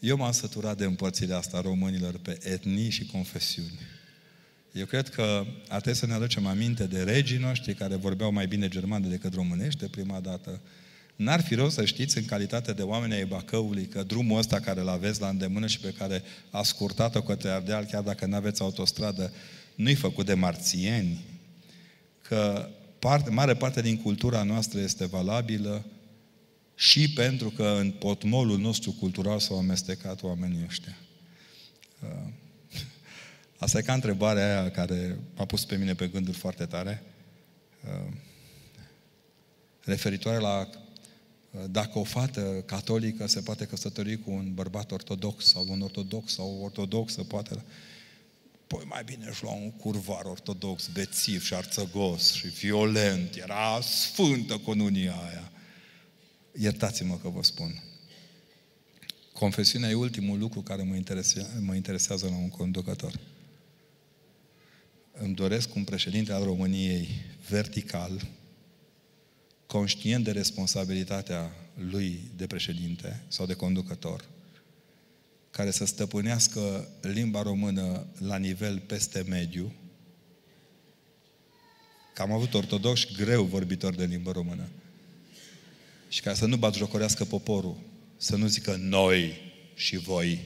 Eu 0.00 0.16
m-am 0.16 0.32
săturat 0.32 0.76
de 0.76 0.84
împărțirea 0.84 1.36
asta 1.36 1.60
românilor 1.60 2.18
pe 2.18 2.38
etnii 2.42 2.90
și 2.90 3.06
confesiuni. 3.06 3.78
Eu 4.72 4.84
cred 4.84 5.08
că 5.08 5.44
ar 5.68 5.80
trebui 5.80 5.98
să 5.98 6.06
ne 6.06 6.12
aducem 6.12 6.46
aminte 6.46 6.86
de 6.86 7.02
regii 7.02 7.38
noștri 7.38 7.74
care 7.74 7.94
vorbeau 7.94 8.32
mai 8.32 8.46
bine 8.46 8.68
germană 8.68 9.06
decât 9.06 9.34
românește 9.34 9.86
prima 9.86 10.20
dată. 10.20 10.60
N-ar 11.16 11.40
fi 11.40 11.54
rău 11.54 11.68
să 11.68 11.84
știți 11.84 12.18
în 12.18 12.24
calitate 12.24 12.72
de 12.72 12.82
oameni 12.82 13.12
ai 13.12 13.24
Bacăului 13.24 13.86
că 13.86 14.02
drumul 14.02 14.38
ăsta 14.38 14.60
care 14.60 14.80
îl 14.80 14.88
aveți 14.88 15.20
la 15.20 15.28
îndemână 15.28 15.66
și 15.66 15.80
pe 15.80 15.94
care 15.98 16.22
a 16.50 16.62
scurtat-o 16.62 17.22
către 17.22 17.48
Ardeal, 17.48 17.84
chiar 17.84 18.02
dacă 18.02 18.26
nu 18.26 18.34
aveți 18.34 18.62
autostradă, 18.62 19.32
nu-i 19.74 19.94
făcut 19.94 20.26
de 20.26 20.34
marțieni, 20.34 21.24
că 22.22 22.68
parte, 22.98 23.30
mare 23.30 23.54
parte 23.54 23.80
din 23.80 23.96
cultura 23.96 24.42
noastră 24.42 24.80
este 24.80 25.06
valabilă 25.06 25.84
și 26.78 27.12
pentru 27.12 27.50
că 27.50 27.76
în 27.80 27.90
potmolul 27.90 28.58
nostru 28.58 28.92
cultural 28.92 29.38
s-au 29.38 29.58
amestecat 29.58 30.22
oamenii 30.22 30.64
ăștia. 30.66 30.96
Uh, 32.02 32.32
Asta 33.58 33.78
e 33.78 33.82
ca 33.82 33.92
întrebarea 33.92 34.60
aia 34.60 34.70
care 34.70 35.18
m-a 35.36 35.44
pus 35.44 35.64
pe 35.64 35.76
mine 35.76 35.94
pe 35.94 36.06
gânduri 36.06 36.36
foarte 36.36 36.64
tare, 36.66 37.02
uh, 37.84 38.12
referitoare 39.84 40.38
la 40.38 40.68
uh, 41.50 41.60
dacă 41.70 41.98
o 41.98 42.04
fată 42.04 42.62
catolică 42.66 43.26
se 43.26 43.40
poate 43.40 43.66
căsători 43.66 44.18
cu 44.18 44.30
un 44.30 44.54
bărbat 44.54 44.90
ortodox 44.90 45.44
sau 45.44 45.66
un 45.68 45.80
ortodox 45.80 46.32
sau 46.32 46.58
o 46.60 46.64
ortodoxă 46.64 47.22
poate... 47.22 47.64
Păi 48.66 48.84
mai 48.84 49.04
bine 49.04 49.26
își 49.28 49.42
lua 49.42 49.52
un 49.52 49.70
curvar 49.70 50.24
ortodox, 50.24 50.86
bețiv 50.86 51.44
și 51.44 51.54
arțăgos 51.54 52.32
și 52.32 52.46
violent. 52.46 53.34
Era 53.34 53.80
sfântă 53.80 54.58
conunia 54.58 55.14
aia. 55.14 55.50
Iertați-mă 56.58 57.18
că 57.22 57.28
vă 57.28 57.42
spun. 57.42 57.82
Confesiunea 59.32 59.90
e 59.90 59.94
ultimul 59.94 60.38
lucru 60.38 60.60
care 60.60 60.82
mă 60.82 60.94
interesează, 60.94 61.60
mă 61.60 61.74
interesează 61.74 62.26
la 62.26 62.36
un 62.36 62.48
conducător. 62.48 63.20
Îmi 65.12 65.34
doresc 65.34 65.74
un 65.74 65.84
președinte 65.84 66.32
al 66.32 66.44
României 66.44 67.08
vertical, 67.48 68.28
conștient 69.66 70.24
de 70.24 70.30
responsabilitatea 70.30 71.52
lui 71.74 72.30
de 72.36 72.46
președinte 72.46 73.22
sau 73.28 73.46
de 73.46 73.54
conducător, 73.54 74.24
care 75.50 75.70
să 75.70 75.84
stăpânească 75.84 76.88
limba 77.00 77.42
română 77.42 78.06
la 78.18 78.36
nivel 78.36 78.78
peste 78.78 79.24
mediu, 79.28 79.72
că 82.14 82.22
am 82.22 82.32
avut 82.32 82.54
ortodoxi 82.54 83.14
greu 83.14 83.44
vorbitori 83.44 83.96
de 83.96 84.04
limbă 84.04 84.30
română, 84.30 84.68
și 86.08 86.20
ca 86.20 86.34
să 86.34 86.46
nu 86.46 86.56
batjocorească 86.56 87.24
poporul, 87.24 87.76
să 88.16 88.36
nu 88.36 88.46
zică 88.46 88.76
noi 88.80 89.32
și 89.74 89.96
voi, 89.96 90.40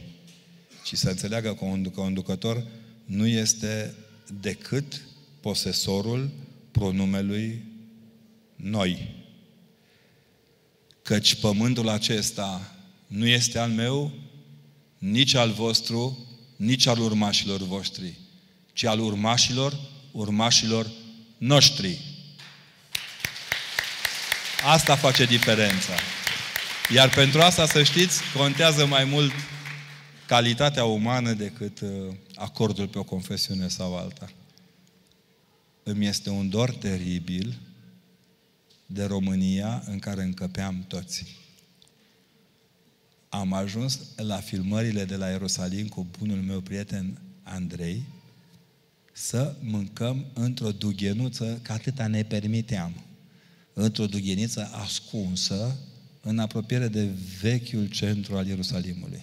ci 0.85 0.95
să 0.95 1.09
înțeleagă 1.09 1.55
că 1.55 1.65
un 1.65 1.85
conducător 1.85 2.67
nu 3.05 3.27
este 3.27 3.95
decât 4.41 5.01
posesorul 5.41 6.31
pronumelui 6.71 7.65
noi. 8.57 9.15
Căci 11.03 11.35
pământul 11.35 11.89
acesta 11.89 12.75
nu 13.07 13.27
este 13.27 13.59
al 13.59 13.71
meu, 13.71 14.13
nici 14.99 15.35
al 15.35 15.51
vostru, 15.51 16.27
nici 16.57 16.87
al 16.87 16.99
urmașilor 16.99 17.63
voștri, 17.63 18.19
ci 18.73 18.85
al 18.85 19.01
urmașilor, 19.01 19.81
urmașilor 20.13 20.91
noștri. 21.39 22.10
Asta 24.65 24.97
face 24.97 25.25
diferența. 25.25 25.93
Iar 26.95 27.09
pentru 27.09 27.41
asta, 27.41 27.67
să 27.67 27.83
știți, 27.83 28.21
contează 28.37 28.87
mai 28.87 29.05
mult 29.05 29.33
calitatea 30.27 30.85
umană 30.85 31.33
decât 31.33 31.81
uh, 31.81 31.89
acordul 32.35 32.89
pe 32.89 32.99
o 32.99 33.03
confesiune 33.03 33.69
sau 33.69 33.97
alta. 33.97 34.31
Îmi 35.83 36.07
este 36.07 36.31
un 36.31 36.49
dor 36.49 36.71
teribil 36.71 37.59
de 38.87 39.05
România 39.05 39.83
în 39.87 39.99
care 39.99 40.23
încăpeam 40.23 40.85
toți. 40.89 41.39
Am 43.29 43.53
ajuns 43.53 43.99
la 44.17 44.37
filmările 44.37 45.05
de 45.05 45.17
la 45.17 45.29
Ierusalim 45.29 45.89
cu 45.89 46.07
bunul 46.19 46.39
meu 46.39 46.61
prieten 46.61 47.21
Andrei 47.43 48.03
să 49.13 49.55
mâncăm 49.61 50.25
într-o 50.33 50.71
dughenuță, 50.71 51.59
că 51.63 51.73
atâta 51.73 52.07
ne 52.07 52.23
permiteam. 52.23 52.93
Într-o 53.83 54.07
dugheniță 54.07 54.71
ascunsă 54.73 55.77
în 56.21 56.39
apropiere 56.39 56.89
de 56.89 57.09
vechiul 57.41 57.87
centru 57.87 58.37
al 58.37 58.47
Ierusalimului. 58.47 59.23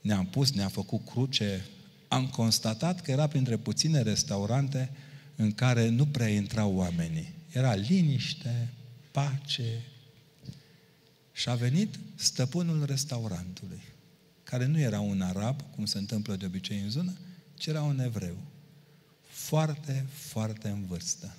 Ne-am 0.00 0.26
pus, 0.26 0.52
ne-am 0.52 0.68
făcut 0.68 1.06
cruce, 1.06 1.66
am 2.08 2.26
constatat 2.26 3.00
că 3.00 3.10
era 3.10 3.26
printre 3.26 3.56
puține 3.56 4.02
restaurante 4.02 4.90
în 5.36 5.52
care 5.52 5.88
nu 5.88 6.06
prea 6.06 6.28
intrau 6.28 6.76
oamenii. 6.76 7.32
Era 7.52 7.74
liniște, 7.74 8.68
pace. 9.10 9.84
Și 11.32 11.48
a 11.48 11.54
venit 11.54 11.94
stăpânul 12.14 12.84
restaurantului, 12.84 13.82
care 14.42 14.66
nu 14.66 14.78
era 14.78 15.00
un 15.00 15.20
arab, 15.20 15.60
cum 15.74 15.84
se 15.84 15.98
întâmplă 15.98 16.36
de 16.36 16.46
obicei 16.46 16.80
în 16.80 16.90
zonă, 16.90 17.16
ci 17.54 17.66
era 17.66 17.82
un 17.82 18.00
evreu. 18.00 18.36
Foarte, 19.28 20.06
foarte 20.12 20.68
în 20.68 20.86
vârstă. 20.86 21.34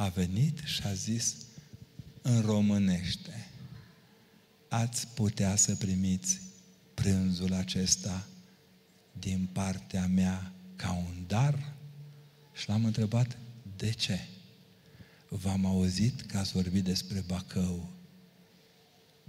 A 0.00 0.08
venit 0.08 0.58
și 0.64 0.82
a 0.82 0.92
zis 0.92 1.34
în 2.22 2.40
românește, 2.40 3.48
ați 4.68 5.06
putea 5.06 5.56
să 5.56 5.74
primiți 5.74 6.40
prânzul 6.94 7.52
acesta 7.52 8.26
din 9.18 9.48
partea 9.52 10.06
mea 10.06 10.52
ca 10.76 10.92
un 10.92 11.24
dar? 11.26 11.72
Și 12.52 12.68
l-am 12.68 12.84
întrebat, 12.84 13.38
de 13.76 13.90
ce? 13.90 14.20
V-am 15.28 15.66
auzit 15.66 16.20
că 16.20 16.38
ați 16.38 16.52
vorbit 16.52 16.84
despre 16.84 17.24
Bacău. 17.26 17.90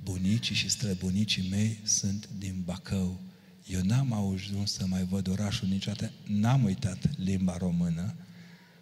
Bunicii 0.03 0.55
și 0.55 0.69
străbunicii 0.69 1.49
mei 1.49 1.79
sunt 1.83 2.29
din 2.37 2.61
Bacău. 2.65 3.19
Eu 3.67 3.81
n-am 3.81 4.33
ajuns 4.33 4.71
să 4.71 4.85
mai 4.85 5.03
văd 5.03 5.27
orașul 5.27 5.67
niciodată, 5.67 6.11
n-am 6.27 6.63
uitat 6.63 7.17
limba 7.17 7.57
română, 7.57 8.15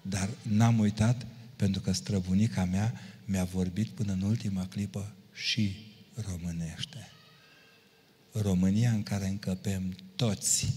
dar 0.01 0.29
n-am 0.41 0.79
uitat 0.79 1.25
pentru 1.59 1.81
că 1.81 1.91
străbunica 1.91 2.65
mea 2.65 2.93
mi-a 3.25 3.43
vorbit 3.43 3.87
până 3.87 4.11
în 4.11 4.21
ultima 4.21 4.67
clipă 4.67 5.15
și 5.33 5.75
românește. 6.27 7.11
România 8.31 8.91
în 8.91 9.03
care 9.03 9.27
încăpem 9.27 9.97
toți 10.15 10.73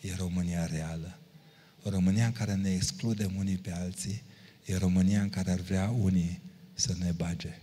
e 0.00 0.14
România 0.14 0.66
reală. 0.66 1.18
România 1.82 2.26
în 2.26 2.32
care 2.32 2.54
ne 2.54 2.72
excludem 2.72 3.36
unii 3.36 3.56
pe 3.56 3.72
alții 3.72 4.22
e 4.64 4.76
România 4.76 5.20
în 5.20 5.28
care 5.28 5.50
ar 5.50 5.60
vrea 5.60 5.90
unii 5.90 6.40
să 6.74 6.94
ne 6.98 7.10
bage. 7.10 7.58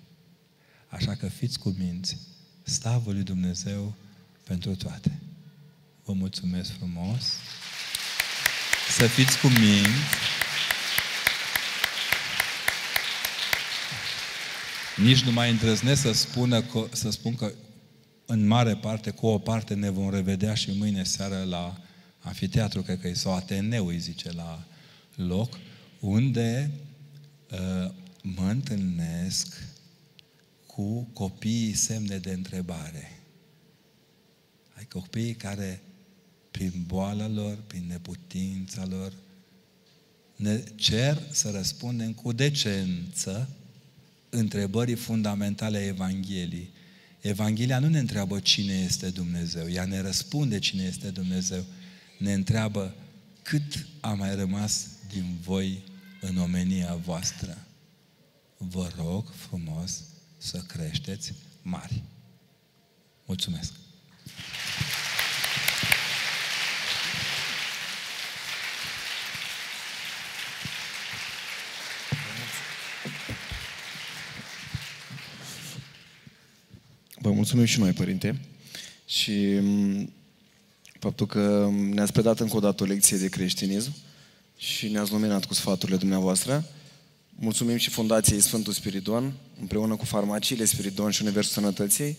Așa 0.88 1.16
că 1.16 1.28
fiți 1.28 1.60
cu 1.60 1.76
minți, 1.78 2.18
slavă 2.64 3.12
lui 3.12 3.24
Dumnezeu 3.24 3.94
pentru 4.44 4.76
toate. 4.76 5.20
Vă 6.04 6.14
mulțumesc 6.14 6.72
frumos. 6.72 7.24
Să 8.98 9.08
fiți 9.08 9.40
cu 9.40 9.48
minți. 9.48 10.43
Nici 14.98 15.24
nu 15.24 15.32
mai 15.32 15.52
îndrăznesc 15.52 16.02
să, 16.02 16.12
spună 16.12 16.62
că, 16.62 16.88
să 16.92 17.10
spun 17.10 17.36
că 17.36 17.52
în 18.26 18.48
mare 18.48 18.76
parte, 18.76 19.10
cu 19.10 19.26
o 19.26 19.38
parte, 19.38 19.74
ne 19.74 19.90
vom 19.90 20.10
revedea 20.10 20.54
și 20.54 20.72
mâine 20.72 21.04
seară 21.04 21.44
la 21.44 21.82
anfiteatru, 22.20 22.82
cred 22.82 23.00
că 23.00 23.08
e, 23.08 23.14
sau 23.14 23.34
Ateneu, 23.36 23.88
îi 23.88 24.00
zice, 24.00 24.32
la 24.32 24.64
loc, 25.16 25.60
unde 26.00 26.72
uh, 27.52 27.92
mă 28.22 28.50
întâlnesc 28.50 29.58
cu 30.66 31.08
copiii 31.14 31.74
semne 31.74 32.18
de 32.18 32.32
întrebare. 32.32 33.20
Ai 34.78 34.86
copiii 34.86 35.36
care, 35.36 35.82
prin 36.52 36.84
boala 36.88 37.28
lor, 37.28 37.58
prin 37.68 37.86
neputința 37.88 38.86
lor, 38.86 39.14
ne 40.36 40.64
cer 40.76 41.22
să 41.32 41.52
răspundem 41.52 42.14
cu 42.14 42.32
decență 42.32 43.50
întrebării 44.34 44.96
fundamentale 44.96 45.78
a 45.78 45.86
Evangheliei. 45.86 46.70
Evanghelia 47.22 47.80
nu 47.80 47.88
ne 47.88 48.00
întreabă 48.00 48.40
cine 48.40 48.74
este 48.74 49.10
Dumnezeu, 49.10 49.70
ea 49.70 49.86
ne 49.86 50.02
răspunde 50.02 50.60
cine 50.60 50.84
este 50.84 51.10
Dumnezeu. 51.10 51.66
Ne 52.18 52.34
întreabă 52.34 52.96
cât 53.42 53.88
a 54.00 54.14
mai 54.14 54.36
rămas 54.36 54.88
din 55.14 55.38
voi 55.42 55.84
în 56.22 56.38
omenia 56.38 56.96
voastră. 56.96 57.58
Vă 58.58 58.90
rog 58.98 59.34
frumos 59.36 60.04
să 60.38 60.58
creșteți 60.68 61.34
mari. 61.62 62.04
Mulțumesc! 63.26 63.72
Vă 77.24 77.32
mulțumim 77.32 77.66
și 77.66 77.80
noi, 77.80 77.92
Părinte. 77.92 78.40
Și 79.08 79.60
faptul 81.00 81.26
că 81.26 81.70
ne-ați 81.90 82.12
predat 82.12 82.40
încă 82.40 82.56
o 82.56 82.60
dată 82.60 82.84
o 82.84 82.86
lecție 82.86 83.18
de 83.18 83.30
creștinism 83.30 83.94
și 84.58 84.88
ne-ați 84.88 85.12
luminat 85.12 85.46
cu 85.46 85.54
sfaturile 85.54 85.98
dumneavoastră. 85.98 86.66
Mulțumim 87.30 87.78
și 87.78 87.90
Fundației 87.90 88.42
Sfântul 88.42 88.74
Spiridon, 88.74 89.34
împreună 89.60 89.96
cu 89.96 90.06
farmaciile 90.06 90.66
Spiridon 90.66 91.12
și 91.12 91.22
Universul 91.22 91.54
Sănătății, 91.54 92.18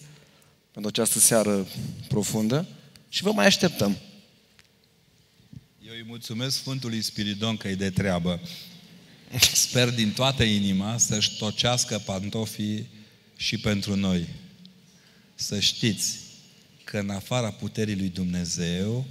pentru 0.73 0.91
această 0.95 1.19
seară 1.19 1.67
profundă 2.09 2.69
și 3.09 3.23
vă 3.23 3.33
mai 3.33 3.47
așteptăm. 3.47 3.97
Eu 5.87 5.93
îi 5.93 6.05
mulțumesc 6.07 6.57
Sfântului 6.57 7.03
Spiridon 7.03 7.57
că 7.57 7.69
e 7.69 7.75
de 7.75 7.91
treabă. 7.91 8.41
Sper 9.53 9.91
din 9.91 10.13
toată 10.13 10.43
inima 10.43 10.99
să-și 10.99 11.37
tocească 11.37 12.03
pantofii 12.05 12.89
și 13.37 13.59
pentru 13.59 13.97
noi. 13.97 14.29
Să 15.35 15.61
știți 15.61 16.19
că 16.85 16.99
în 16.99 17.11
afara 17.11 17.51
puterii 17.51 17.97
lui 17.97 18.09
Dumnezeu, 18.09 19.07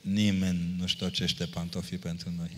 nimeni 0.00 0.74
nu-și 0.78 0.94
ștocește 0.94 1.46
pantofii 1.46 1.98
pentru 1.98 2.32
noi. 2.36 2.56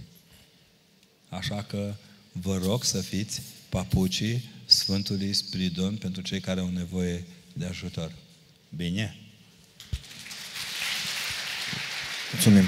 Așa 1.28 1.62
că 1.62 1.94
vă 2.32 2.56
rog 2.56 2.84
să 2.84 3.00
fiți 3.00 3.42
papucii 3.68 4.50
Sfântului 4.66 5.32
Spiridon 5.32 5.96
pentru 5.96 6.22
cei 6.22 6.40
care 6.40 6.60
au 6.60 6.68
nevoie 6.68 7.24
de 7.52 7.64
ajutor. 7.64 8.12
Bine? 8.68 9.16
Mulțumim! 12.32 12.64